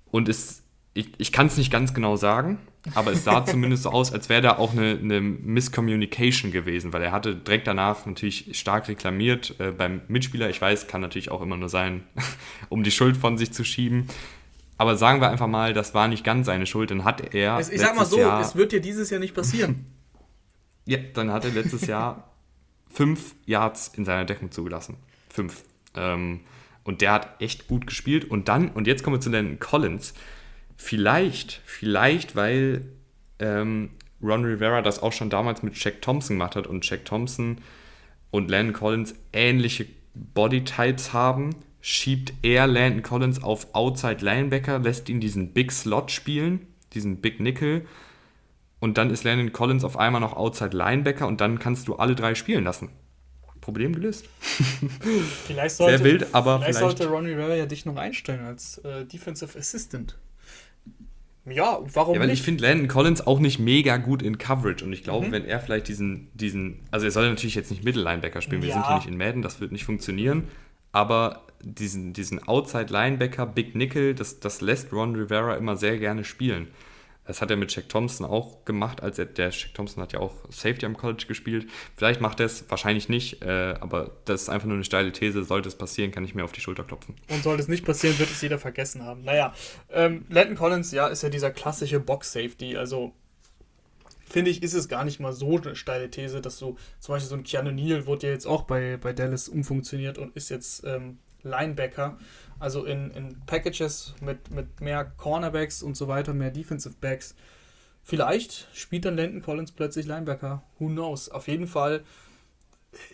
Und 0.09 0.29
es, 0.29 0.63
ich, 0.93 1.09
ich 1.17 1.33
kann 1.33 1.47
es 1.47 1.57
nicht 1.57 1.73
ganz 1.73 1.93
genau 1.93 2.15
sagen, 2.15 2.57
aber 2.95 3.11
es 3.11 3.25
sah 3.25 3.45
zumindest 3.45 3.83
so 3.83 3.89
aus, 3.89 4.13
als 4.13 4.29
wäre 4.29 4.41
da 4.41 4.57
auch 4.59 4.71
eine, 4.71 4.91
eine 4.91 5.19
Miscommunication 5.19 6.53
gewesen, 6.53 6.93
weil 6.93 7.01
er 7.01 7.11
hatte 7.11 7.35
direkt 7.35 7.67
danach 7.67 8.05
natürlich 8.05 8.57
stark 8.57 8.87
reklamiert 8.87 9.59
äh, 9.59 9.71
beim 9.71 9.99
Mitspieler. 10.07 10.49
Ich 10.49 10.61
weiß, 10.61 10.87
kann 10.87 11.01
natürlich 11.01 11.31
auch 11.31 11.41
immer 11.41 11.57
nur 11.57 11.67
sein, 11.67 12.05
um 12.69 12.81
die 12.83 12.91
Schuld 12.91 13.17
von 13.17 13.37
sich 13.37 13.51
zu 13.51 13.65
schieben. 13.65 14.07
Aber 14.77 14.95
sagen 14.95 15.19
wir 15.19 15.29
einfach 15.29 15.47
mal, 15.47 15.73
das 15.73 15.93
war 15.93 16.07
nicht 16.07 16.23
ganz 16.23 16.45
seine 16.45 16.65
Schuld, 16.65 16.91
dann 16.91 17.03
hat 17.03 17.33
er. 17.33 17.59
Ich 17.59 17.81
sag 17.81 17.93
mal 17.97 18.05
so, 18.05 18.19
Jahr, 18.19 18.39
es 18.39 18.55
wird 18.55 18.71
dir 18.71 18.79
dieses 18.79 19.09
Jahr 19.09 19.19
nicht 19.19 19.33
passieren. 19.33 19.96
Ja, 20.87 20.97
dann 21.13 21.31
hat 21.31 21.45
er 21.45 21.51
letztes 21.51 21.85
Jahr 21.87 22.31
fünf 22.89 23.35
Yards 23.45 23.91
in 23.95 24.05
seiner 24.05 24.25
Deckung 24.25 24.51
zugelassen. 24.51 24.97
Fünf. 25.29 25.63
Ähm, 25.95 26.39
und 26.83 27.01
der 27.01 27.11
hat 27.11 27.41
echt 27.41 27.67
gut 27.67 27.85
gespielt. 27.85 28.25
Und 28.25 28.47
dann, 28.47 28.69
und 28.69 28.87
jetzt 28.87 29.03
kommen 29.03 29.17
wir 29.17 29.21
zu 29.21 29.29
den 29.29 29.59
Collins. 29.59 30.13
Vielleicht, 30.77 31.61
vielleicht, 31.65 32.35
weil 32.35 32.85
ähm, 33.39 33.89
Ron 34.23 34.45
Rivera 34.45 34.81
das 34.81 35.03
auch 35.03 35.11
schon 35.11 35.29
damals 35.29 35.61
mit 35.61 35.75
Jack 35.75 36.01
Thompson 36.01 36.37
gemacht 36.37 36.55
hat 36.55 36.65
und 36.65 36.89
Jack 36.89 37.05
Thompson 37.05 37.59
und 38.31 38.49
Landon 38.49 38.73
Collins 38.73 39.15
ähnliche 39.33 39.85
Bodytypes 40.13 41.13
haben, 41.13 41.51
schiebt 41.81 42.33
er 42.41 42.67
Landon 42.67 43.03
Collins 43.03 43.43
auf 43.43 43.75
Outside 43.75 44.23
Linebacker, 44.23 44.79
lässt 44.79 45.09
ihn 45.09 45.19
diesen 45.19 45.53
Big 45.53 45.71
Slot 45.71 46.11
spielen, 46.11 46.67
diesen 46.93 47.17
Big 47.17 47.39
Nickel 47.39 47.85
und 48.79 48.97
dann 48.97 49.09
ist 49.09 49.23
Landon 49.23 49.51
Collins 49.51 49.83
auf 49.83 49.97
einmal 49.97 50.21
noch 50.21 50.33
Outside 50.33 50.75
Linebacker 50.75 51.27
und 51.27 51.41
dann 51.41 51.59
kannst 51.59 51.87
du 51.87 51.95
alle 51.95 52.15
drei 52.15 52.35
spielen 52.35 52.63
lassen. 52.63 52.89
Problem 53.61 53.93
gelöst. 53.93 54.25
Vielleicht 55.45 55.75
sollte, 55.75 55.97
Sehr 55.97 56.05
wild, 56.05 56.27
aber 56.33 56.59
vielleicht, 56.59 56.77
vielleicht 56.77 56.97
sollte 56.97 57.11
Ronnie 57.11 57.31
Rivera 57.31 57.55
ja 57.55 57.65
dich 57.65 57.85
noch 57.85 57.97
einstellen 57.97 58.45
als 58.45 58.77
äh, 58.79 59.03
Defensive 59.03 59.59
Assistant. 59.59 60.17
Ja, 61.49 61.79
warum 61.93 62.15
ja, 62.15 62.21
weil 62.21 62.27
nicht? 62.27 62.39
ich 62.39 62.45
finde 62.45 62.63
Landon 62.63 62.87
Collins 62.87 63.25
auch 63.25 63.39
nicht 63.39 63.59
mega 63.59 63.97
gut 63.97 64.21
in 64.21 64.37
Coverage 64.37 64.85
und 64.85 64.93
ich 64.93 65.03
glaube, 65.03 65.27
mhm. 65.27 65.31
wenn 65.33 65.45
er 65.45 65.59
vielleicht 65.59 65.87
diesen, 65.87 66.29
diesen, 66.33 66.79
also 66.91 67.05
er 67.05 67.11
soll 67.11 67.29
natürlich 67.29 67.55
jetzt 67.55 67.69
nicht 67.69 67.83
Mittellinebacker 67.83 68.41
spielen, 68.41 68.61
wir 68.61 68.69
ja. 68.69 68.75
sind 68.75 68.87
hier 68.87 68.95
nicht 68.95 69.07
in 69.07 69.17
Madden, 69.17 69.41
das 69.41 69.59
wird 69.59 69.71
nicht 69.71 69.85
funktionieren, 69.85 70.45
aber 70.91 71.43
diesen, 71.61 72.13
diesen 72.13 72.47
Outside 72.47 72.91
Linebacker, 72.91 73.45
Big 73.45 73.75
Nickel, 73.75 74.13
das, 74.13 74.39
das 74.39 74.61
lässt 74.61 74.91
Ron 74.91 75.15
Rivera 75.15 75.55
immer 75.55 75.75
sehr 75.75 75.97
gerne 75.97 76.23
spielen. 76.23 76.67
Das 77.27 77.41
hat 77.41 77.51
er 77.51 77.57
mit 77.57 77.75
Jack 77.75 77.89
Thompson 77.89 78.25
auch 78.25 78.65
gemacht, 78.65 79.03
als 79.03 79.19
er, 79.19 79.25
der 79.25 79.49
Jack 79.49 79.73
Thompson 79.73 80.01
hat 80.01 80.13
ja 80.13 80.19
auch 80.19 80.33
Safety 80.49 80.85
am 80.85 80.95
College 80.95 81.25
gespielt. 81.27 81.67
Vielleicht 81.95 82.21
macht 82.21 82.39
er 82.39 82.45
es, 82.45 82.69
wahrscheinlich 82.69 83.09
nicht, 83.09 83.43
äh, 83.43 83.75
aber 83.79 84.11
das 84.25 84.43
ist 84.43 84.49
einfach 84.49 84.67
nur 84.67 84.75
eine 84.75 84.83
steile 84.83 85.11
These. 85.11 85.43
Sollte 85.43 85.67
es 85.67 85.75
passieren, 85.75 86.11
kann 86.11 86.23
ich 86.23 86.33
mir 86.33 86.43
auf 86.43 86.51
die 86.51 86.61
Schulter 86.61 86.83
klopfen. 86.83 87.15
Und 87.29 87.43
sollte 87.43 87.61
es 87.61 87.67
nicht 87.67 87.85
passieren, 87.85 88.17
wird 88.17 88.29
es 88.29 88.41
jeder 88.41 88.59
vergessen 88.59 89.03
haben. 89.03 89.23
Naja, 89.23 89.53
ähm, 89.91 90.25
Landon 90.29 90.55
Collins, 90.55 90.91
ja, 90.91 91.07
ist 91.07 91.23
ja 91.23 91.29
dieser 91.29 91.51
klassische 91.51 91.99
Box-Safety. 91.99 92.77
Also 92.77 93.13
finde 94.27 94.51
ich, 94.51 94.63
ist 94.63 94.73
es 94.73 94.87
gar 94.87 95.05
nicht 95.05 95.19
mal 95.19 95.33
so 95.33 95.57
eine 95.57 95.75
steile 95.75 96.09
These, 96.09 96.41
dass 96.41 96.59
du 96.59 96.77
zum 96.99 97.15
Beispiel 97.15 97.29
so 97.29 97.35
ein 97.35 97.43
Keanu 97.43 97.71
Neal 97.71 98.05
wurde 98.05 98.27
ja 98.27 98.33
jetzt 98.33 98.45
auch 98.45 98.63
bei, 98.63 98.97
bei 98.97 99.13
Dallas 99.13 99.49
umfunktioniert 99.49 100.17
und 100.17 100.35
ist 100.35 100.49
jetzt 100.49 100.83
ähm, 100.85 101.19
Linebacker. 101.43 102.17
Also 102.59 102.85
in, 102.85 103.11
in 103.11 103.39
Packages 103.45 104.15
mit, 104.21 104.49
mit 104.51 104.81
mehr 104.81 105.05
Cornerbacks 105.05 105.83
und 105.83 105.95
so 105.95 106.07
weiter, 106.07 106.33
mehr 106.33 106.51
Defensive 106.51 106.95
Backs. 106.99 107.35
Vielleicht 108.03 108.67
spielt 108.73 109.05
dann 109.05 109.17
Landon 109.17 109.41
Collins 109.41 109.71
plötzlich 109.71 110.05
Linebacker. 110.05 110.63
Who 110.79 110.87
knows? 110.87 111.29
Auf 111.29 111.47
jeden 111.47 111.67
Fall 111.67 112.03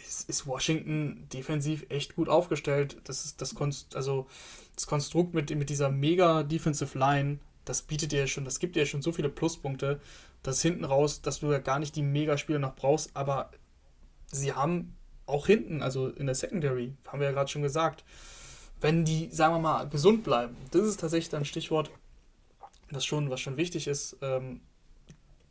ist, 0.05 0.29
ist 0.29 0.47
Washington 0.47 1.27
defensiv 1.33 1.85
echt 1.89 2.15
gut 2.15 2.29
aufgestellt. 2.29 2.97
Das 3.05 3.25
ist 3.25 3.41
das 3.41 3.55
Konst 3.55 3.95
also 3.95 4.27
das 4.75 4.87
Konstrukt 4.87 5.33
mit, 5.33 5.55
mit 5.55 5.69
dieser 5.69 5.89
mega 5.89 6.43
Defensive 6.43 6.97
Line, 6.97 7.39
das 7.65 7.83
bietet 7.83 8.11
dir 8.11 8.27
schon, 8.27 8.45
das 8.45 8.59
gibt 8.59 8.75
dir 8.75 8.85
schon 8.85 9.01
so 9.01 9.11
viele 9.11 9.29
Pluspunkte, 9.29 9.99
dass 10.41 10.61
hinten 10.61 10.83
raus, 10.83 11.21
dass 11.21 11.39
du 11.39 11.51
ja 11.51 11.59
gar 11.59 11.79
nicht 11.79 11.95
die 11.95 12.01
Mega-Spieler 12.01 12.59
noch 12.59 12.75
brauchst, 12.75 13.15
aber 13.15 13.51
sie 14.31 14.53
haben 14.53 14.95
auch 15.25 15.47
hinten, 15.47 15.81
also 15.81 16.09
in 16.09 16.25
der 16.25 16.35
Secondary, 16.35 16.93
haben 17.07 17.19
wir 17.19 17.27
ja 17.27 17.33
gerade 17.33 17.49
schon 17.49 17.61
gesagt, 17.61 18.03
wenn 18.83 19.05
die, 19.05 19.29
sagen 19.31 19.55
wir 19.55 19.59
mal, 19.59 19.87
gesund 19.87 20.25
bleiben, 20.25 20.57
das 20.71 20.81
ist 20.81 20.99
tatsächlich 20.99 21.33
ein 21.33 21.45
Stichwort, 21.45 21.89
das 22.91 23.05
schon, 23.05 23.29
was 23.29 23.39
schon 23.39 23.55
wichtig 23.55 23.87
ist. 23.87 24.17
Ähm, 24.21 24.59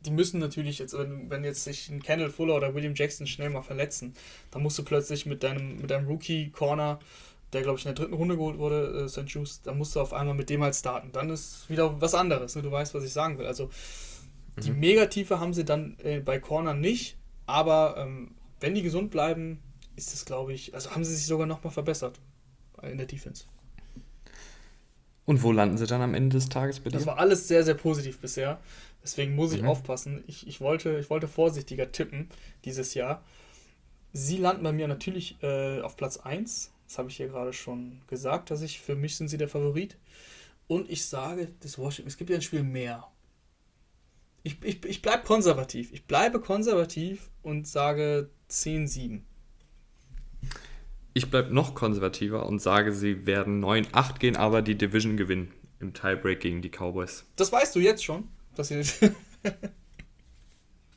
die 0.01 0.11
müssen 0.11 0.39
natürlich 0.39 0.77
jetzt, 0.77 0.95
wenn, 0.95 1.31
wenn 1.31 1.43
jetzt 1.43 1.63
sich 1.63 1.89
ein 1.89 2.03
Kendall 2.03 2.29
Fuller 2.29 2.55
oder 2.55 2.75
William 2.75 2.93
Jackson 2.93 3.25
schnell 3.25 3.49
mal 3.49 3.63
verletzen, 3.63 4.13
dann 4.51 4.61
musst 4.61 4.77
du 4.77 4.83
plötzlich 4.83 5.25
mit 5.25 5.41
deinem, 5.41 5.81
mit 5.81 5.89
deinem 5.89 6.07
Rookie-Corner, 6.07 6.99
der 7.53 7.61
glaube 7.63 7.79
ich 7.79 7.85
in 7.85 7.95
der 7.95 7.95
dritten 7.95 8.13
Runde 8.13 8.35
geholt 8.35 8.59
wurde, 8.59 9.05
äh, 9.05 9.09
St. 9.09 9.27
Juice, 9.27 9.63
dann 9.63 9.79
musst 9.79 9.95
du 9.95 10.01
auf 10.01 10.13
einmal 10.13 10.35
mit 10.35 10.51
dem 10.51 10.61
halt 10.61 10.75
starten. 10.75 11.11
Dann 11.11 11.31
ist 11.31 11.67
wieder 11.71 11.99
was 11.99 12.13
anderes. 12.13 12.55
Ne? 12.55 12.61
Du 12.61 12.71
weißt, 12.71 12.93
was 12.93 13.03
ich 13.03 13.13
sagen 13.13 13.39
will. 13.39 13.47
Also 13.47 13.71
die 14.63 14.69
mhm. 14.69 14.79
Megatiefe 14.79 15.39
haben 15.39 15.55
sie 15.55 15.65
dann 15.65 15.97
äh, 16.03 16.19
bei 16.19 16.37
Corner 16.37 16.75
nicht, 16.75 17.17
aber 17.47 17.95
ähm, 17.97 18.35
wenn 18.59 18.75
die 18.75 18.83
gesund 18.83 19.09
bleiben, 19.09 19.59
ist 19.95 20.13
das, 20.13 20.23
glaube 20.23 20.53
ich, 20.53 20.75
also 20.75 20.91
haben 20.91 21.03
sie 21.03 21.15
sich 21.15 21.25
sogar 21.25 21.47
nochmal 21.47 21.73
verbessert 21.73 22.19
in 22.91 22.97
der 22.97 23.07
Defense. 23.07 23.45
Und 25.25 25.41
wo 25.41 25.51
landen 25.51 25.77
sie 25.77 25.87
dann 25.87 26.01
am 26.01 26.13
Ende 26.13 26.35
des 26.35 26.49
Tages 26.49 26.79
bitte? 26.79 26.97
Das 26.97 27.05
war 27.05 27.17
alles 27.17 27.47
sehr, 27.47 27.63
sehr 27.63 27.75
positiv 27.75 28.19
bisher. 28.19 28.59
Deswegen 29.03 29.35
muss 29.35 29.53
ich 29.53 29.61
mhm. 29.61 29.69
aufpassen. 29.69 30.23
Ich, 30.27 30.47
ich, 30.47 30.59
wollte, 30.61 30.97
ich 30.99 31.09
wollte 31.09 31.27
vorsichtiger 31.27 31.91
tippen 31.91 32.29
dieses 32.65 32.93
Jahr. 32.93 33.23
Sie 34.11 34.37
landen 34.37 34.63
bei 34.63 34.71
mir 34.71 34.87
natürlich 34.87 35.37
äh, 35.41 35.81
auf 35.81 35.95
Platz 35.95 36.17
1. 36.17 36.71
Das 36.87 36.97
habe 36.97 37.09
ich 37.09 37.17
hier 37.17 37.27
gerade 37.27 37.53
schon 37.53 38.01
gesagt, 38.07 38.51
dass 38.51 38.61
ich, 38.61 38.79
für 38.79 38.95
mich 38.95 39.15
sind 39.15 39.29
sie 39.29 39.37
der 39.37 39.47
Favorit. 39.47 39.97
Und 40.67 40.89
ich 40.89 41.05
sage, 41.05 41.49
das 41.61 41.77
Washington, 41.77 42.09
es 42.09 42.17
gibt 42.17 42.29
ja 42.29 42.35
ein 42.35 42.41
Spiel 42.41 42.63
mehr. 42.63 43.07
Ich, 44.43 44.61
ich, 44.61 44.85
ich 44.85 45.01
bleibe 45.01 45.23
konservativ. 45.23 45.91
Ich 45.93 46.05
bleibe 46.05 46.39
konservativ 46.41 47.29
und 47.41 47.67
sage 47.67 48.29
10-7. 48.49 49.21
Ich 51.13 51.29
bleibe 51.29 51.53
noch 51.53 51.75
konservativer 51.75 52.45
und 52.45 52.59
sage, 52.59 52.91
sie 52.91 53.25
werden 53.25 53.63
9-8 53.63 54.19
gehen, 54.19 54.35
aber 54.35 54.61
die 54.61 54.75
Division 54.75 55.15
gewinnen 55.15 55.51
im 55.79 55.93
Tiebreak 55.93 56.39
gegen 56.39 56.61
die 56.61 56.69
Cowboys. 56.69 57.25
Das 57.35 57.51
weißt 57.51 57.75
du 57.75 57.79
jetzt 57.79 58.03
schon, 58.03 58.27
dass 58.55 58.69
sie 58.69 58.81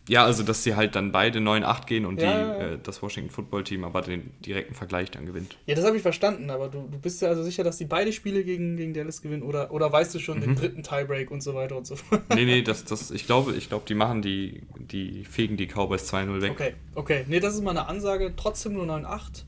Ja, 0.08 0.24
also 0.24 0.44
dass 0.44 0.62
sie 0.62 0.76
halt 0.76 0.94
dann 0.94 1.10
beide 1.10 1.40
9-8 1.40 1.86
gehen 1.86 2.06
und 2.06 2.22
Ja, 2.22 2.54
die. 2.54 2.74
Äh, 2.74 2.78
das 2.82 3.02
Washington 3.02 3.30
Football 3.30 3.64
Team 3.64 3.82
aber 3.82 4.02
den 4.02 4.30
direkten 4.40 4.74
Vergleich 4.74 5.10
dann 5.10 5.26
gewinnt. 5.26 5.56
Ja, 5.66 5.74
das 5.74 5.84
habe 5.84 5.96
ich 5.96 6.02
verstanden, 6.02 6.50
aber 6.50 6.68
du, 6.68 6.88
du 6.90 6.98
bist 6.98 7.22
ja 7.22 7.28
also 7.28 7.42
sicher, 7.42 7.64
dass 7.64 7.76
die 7.78 7.86
beide 7.86 8.12
Spiele 8.12 8.44
gegen, 8.44 8.76
gegen 8.76 8.94
Dallas 8.94 9.20
gewinnen 9.20 9.42
oder, 9.42 9.72
oder 9.72 9.90
weißt 9.90 10.14
du 10.14 10.20
schon 10.20 10.40
den 10.40 10.54
dritten 10.54 10.84
Tiebreak 10.84 11.30
und 11.30 11.42
so 11.42 11.54
weiter 11.54 11.76
und 11.76 11.86
so 11.86 11.96
fort? 11.96 12.22
Nee, 12.34 12.44
nee, 12.44 12.62
das, 12.62 12.84
das, 12.84 13.10
ich 13.10 13.26
glaube, 13.26 13.54
ich 13.54 13.68
glaube, 13.68 13.84
die 13.88 13.94
machen 13.94 14.22
die, 14.22 14.62
die 14.78 15.24
fegen 15.24 15.56
die 15.56 15.66
Cowboys 15.66 16.12
2-0 16.12 16.40
weg. 16.40 16.52
Okay, 16.52 16.74
okay. 16.94 17.24
Nee, 17.26 17.40
das 17.40 17.54
ist 17.54 17.62
mal 17.62 17.72
eine 17.72 17.88
Ansage. 17.88 18.32
Trotzdem 18.36 18.74
nur 18.74 18.84
9,8. 18.84 19.42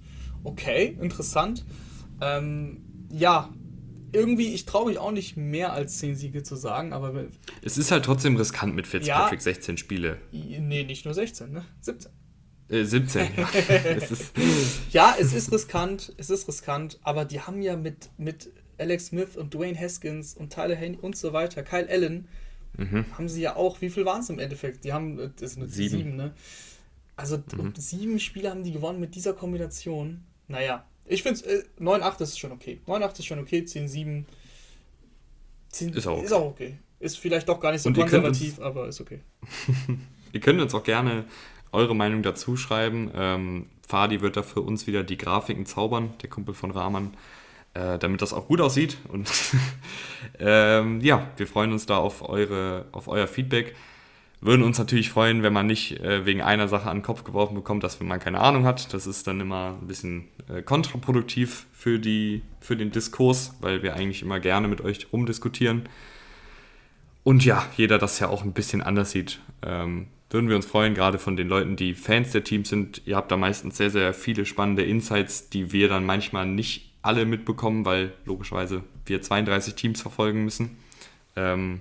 Okay, 0.49 0.97
interessant. 1.01 1.65
Ähm, 2.21 2.83
ja, 3.11 3.53
irgendwie, 4.13 4.55
ich 4.55 4.65
traue 4.65 4.87
mich 4.89 4.99
auch 4.99 5.13
nicht 5.13 5.37
mehr 5.37 5.73
als 5.73 5.99
10 5.99 6.17
Siege 6.17 6.43
zu 6.43 6.57
sagen, 6.57 6.93
aber 6.93 7.27
Es 7.63 7.77
ist 7.79 7.91
halt 7.91 8.05
trotzdem 8.05 8.37
riskant 8.37 8.75
mit 8.75 8.87
Fitzpatrick, 8.87 9.39
Ja. 9.41 9.45
16 9.45 9.77
Spiele. 9.77 10.19
nee, 10.33 10.85
nicht 10.85 11.05
nur 11.05 11.15
16, 11.15 11.53
ne? 11.53 11.65
17. 11.81 12.11
Äh, 12.71 12.85
17, 12.85 13.29
ja. 13.37 13.49
es 13.85 14.11
ist, 14.11 14.33
Ja, 14.91 15.15
es 15.19 15.33
ist 15.33 15.53
riskant, 15.53 16.13
es 16.17 16.31
ist 16.31 16.49
riskant, 16.49 16.99
aber 17.03 17.25
die 17.25 17.41
haben 17.41 17.63
ja 17.63 17.77
mit, 17.77 18.11
mit 18.19 18.51
Alex 18.79 19.07
Smith 19.07 19.37
und 19.37 19.53
Dwayne 19.55 19.79
Haskins 19.79 20.35
und 20.35 20.53
Tyler 20.53 20.77
Haney 20.77 20.99
und 21.01 21.17
so 21.17 21.33
weiter, 21.33 21.63
Kyle 21.63 21.89
Allen, 21.89 22.29
haben 23.17 23.29
sie 23.29 23.41
ja 23.41 23.57
auch, 23.57 23.81
wie 23.81 23.91
viel 23.91 24.05
waren 24.05 24.21
es 24.21 24.31
im 24.31 24.39
Endeffekt? 24.39 24.85
Die 24.85 24.93
haben, 24.93 25.19
äh, 25.19 25.31
das 25.41 25.55
sind 25.55 25.69
Sieben. 25.69 25.97
sieben, 25.99 26.17
ne? 26.17 26.33
Also 27.17 27.43
und 27.57 27.81
sieben 27.83 28.21
Spiele 28.21 28.51
haben 28.51 28.63
die 28.63 28.71
gewonnen 28.71 29.01
mit 29.01 29.17
dieser 29.17 29.33
Kombination. 29.33 30.23
Naja, 30.49 30.85
ich 31.05 31.23
finde 31.23 31.41
es, 31.41 31.43
äh, 31.43 31.65
9-8 31.81 32.21
ist 32.23 32.39
schon 32.39 32.53
okay. 32.53 32.81
9-8 32.87 33.19
ist 33.21 33.27
schon 33.27 33.39
okay, 33.39 33.61
10-7 33.61 34.25
10, 35.71 35.93
Ist 35.93 36.07
auch 36.07 36.17
okay. 36.17 36.25
ist 36.25 36.33
auch 36.33 36.47
okay. 36.47 36.79
Ist 37.01 37.19
vielleicht 37.19 37.49
doch 37.49 37.61
gar 37.61 37.73
nicht 37.73 37.83
so 37.83 37.89
Und 37.89 37.95
könnt 37.95 38.07
uns- 38.13 38.39
konservativ, 38.39 38.59
aber 38.61 38.89
ist 38.89 39.01
okay. 39.01 39.21
Ihr 40.33 40.41
könnt 40.41 40.61
uns 40.61 40.75
auch 40.75 40.83
gerne 40.83 41.25
eure 41.73 41.95
Meinung 41.95 42.23
dazu 42.23 42.57
schreiben. 42.57 43.11
Ähm, 43.15 43.67
Fadi 43.87 44.21
wird 44.21 44.37
da 44.37 44.43
für 44.43 44.61
uns 44.63 44.87
wieder 44.87 45.05
die 45.05 45.17
Grafiken 45.19 45.67
zaubern, 45.67 46.15
der 46.23 46.31
Kumpel 46.31 46.55
von 46.55 46.71
Rahman, 46.71 47.15
äh, 47.75 47.99
damit 47.99 48.21
das 48.23 48.33
auch 48.33 48.47
gut 48.49 48.61
aussieht. 48.61 48.97
Und 49.09 49.31
ähm, 50.39 51.01
ja, 51.03 51.31
wir 51.37 51.47
freuen 51.47 51.73
uns 51.73 51.87
da 51.87 51.99
auf, 51.99 52.27
eure, 52.29 52.87
auf 52.93 53.09
euer 53.09 53.27
Feedback. 53.27 53.75
Würden 54.41 54.63
uns 54.63 54.79
natürlich 54.79 55.11
freuen, 55.11 55.43
wenn 55.43 55.53
man 55.53 55.67
nicht 55.67 55.99
äh, 56.01 56.25
wegen 56.25 56.43
einer 56.43 56.69
Sache 56.69 56.89
an 56.89 56.99
den 56.99 57.03
Kopf 57.03 57.25
geworfen 57.25 57.57
bekommt, 57.57 57.83
dass 57.83 58.01
man 58.01 58.21
keine 58.21 58.41
Ahnung 58.41 58.65
hat. 58.65 58.95
Das 58.95 59.07
ist 59.07 59.27
dann 59.27 59.41
immer 59.41 59.77
ein 59.81 59.89
bisschen 59.89 60.29
äh, 60.49 60.63
kontraproduktiv 60.63 61.67
für, 61.73 61.99
die, 61.99 62.43
für 62.61 62.77
den 62.77 62.93
Diskurs, 62.93 63.55
weil 63.61 63.83
wir 63.83 63.95
eigentlich 63.95 64.23
immer 64.23 64.39
gerne 64.39 64.69
mit 64.69 64.81
euch 64.81 65.13
rumdiskutieren. 65.13 65.89
Und 67.25 67.45
ja, 67.45 67.67
jeder 67.77 67.99
das 67.99 68.21
ja 68.21 68.29
auch 68.29 68.45
ein 68.45 68.53
bisschen 68.53 68.81
anders 68.81 69.11
sieht. 69.11 69.41
Ähm, 69.63 70.07
würden 70.31 70.49
wir 70.49 70.57
uns 70.57 70.67
freuen, 70.67 70.95
gerade 70.95 71.19
von 71.19 71.37
den 71.37 71.49
Leuten, 71.49 71.75
die 71.75 71.95
Fans 71.95 72.31
der 72.31 72.45
Teams 72.45 72.69
sind. 72.69 73.03
Ihr 73.07 73.17
habt 73.17 73.33
da 73.33 73.37
meistens 73.37 73.77
sehr, 73.77 73.91
sehr 73.91 74.15
viele 74.15 74.47
spannende 74.47 74.85
Insights, 74.85 75.49
die 75.51 75.73
wir 75.73 75.89
dann 75.89 76.07
manchmal 76.07 76.47
nicht 76.47 76.93
alle 77.03 77.25
mitbekommen, 77.25 77.85
weil 77.85 78.13
logischerweise 78.25 78.85
wir 79.05 79.21
32 79.21 79.75
Teams 79.75 80.01
verfolgen 80.01 80.45
müssen. 80.45 80.77
Ähm, 81.35 81.81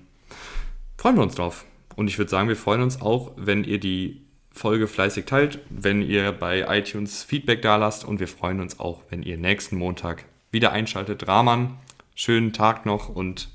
freuen 0.97 1.17
wir 1.17 1.23
uns 1.23 1.35
drauf. 1.35 1.65
Und 1.97 2.07
ich 2.07 2.17
würde 2.19 2.29
sagen, 2.29 2.47
wir 2.47 2.55
freuen 2.55 2.81
uns 2.81 3.01
auch, 3.01 3.31
wenn 3.35 3.63
ihr 3.63 3.79
die 3.79 4.21
Folge 4.51 4.87
fleißig 4.87 5.25
teilt, 5.25 5.59
wenn 5.69 6.01
ihr 6.01 6.31
bei 6.31 6.65
iTunes 6.77 7.23
Feedback 7.23 7.63
da 7.63 7.75
lasst 7.75 8.05
und 8.05 8.19
wir 8.19 8.27
freuen 8.27 8.61
uns 8.61 8.79
auch, 8.79 9.01
wenn 9.09 9.23
ihr 9.23 9.37
nächsten 9.37 9.77
Montag 9.77 10.25
wieder 10.51 10.71
einschaltet. 10.71 11.27
Rahman, 11.27 11.77
schönen 12.13 12.53
Tag 12.53 12.85
noch 12.85 13.09
und 13.09 13.49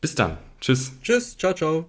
bis 0.00 0.16
dann. 0.16 0.36
Tschüss. 0.60 1.00
Tschüss, 1.02 1.36
ciao, 1.38 1.54
ciao. 1.54 1.88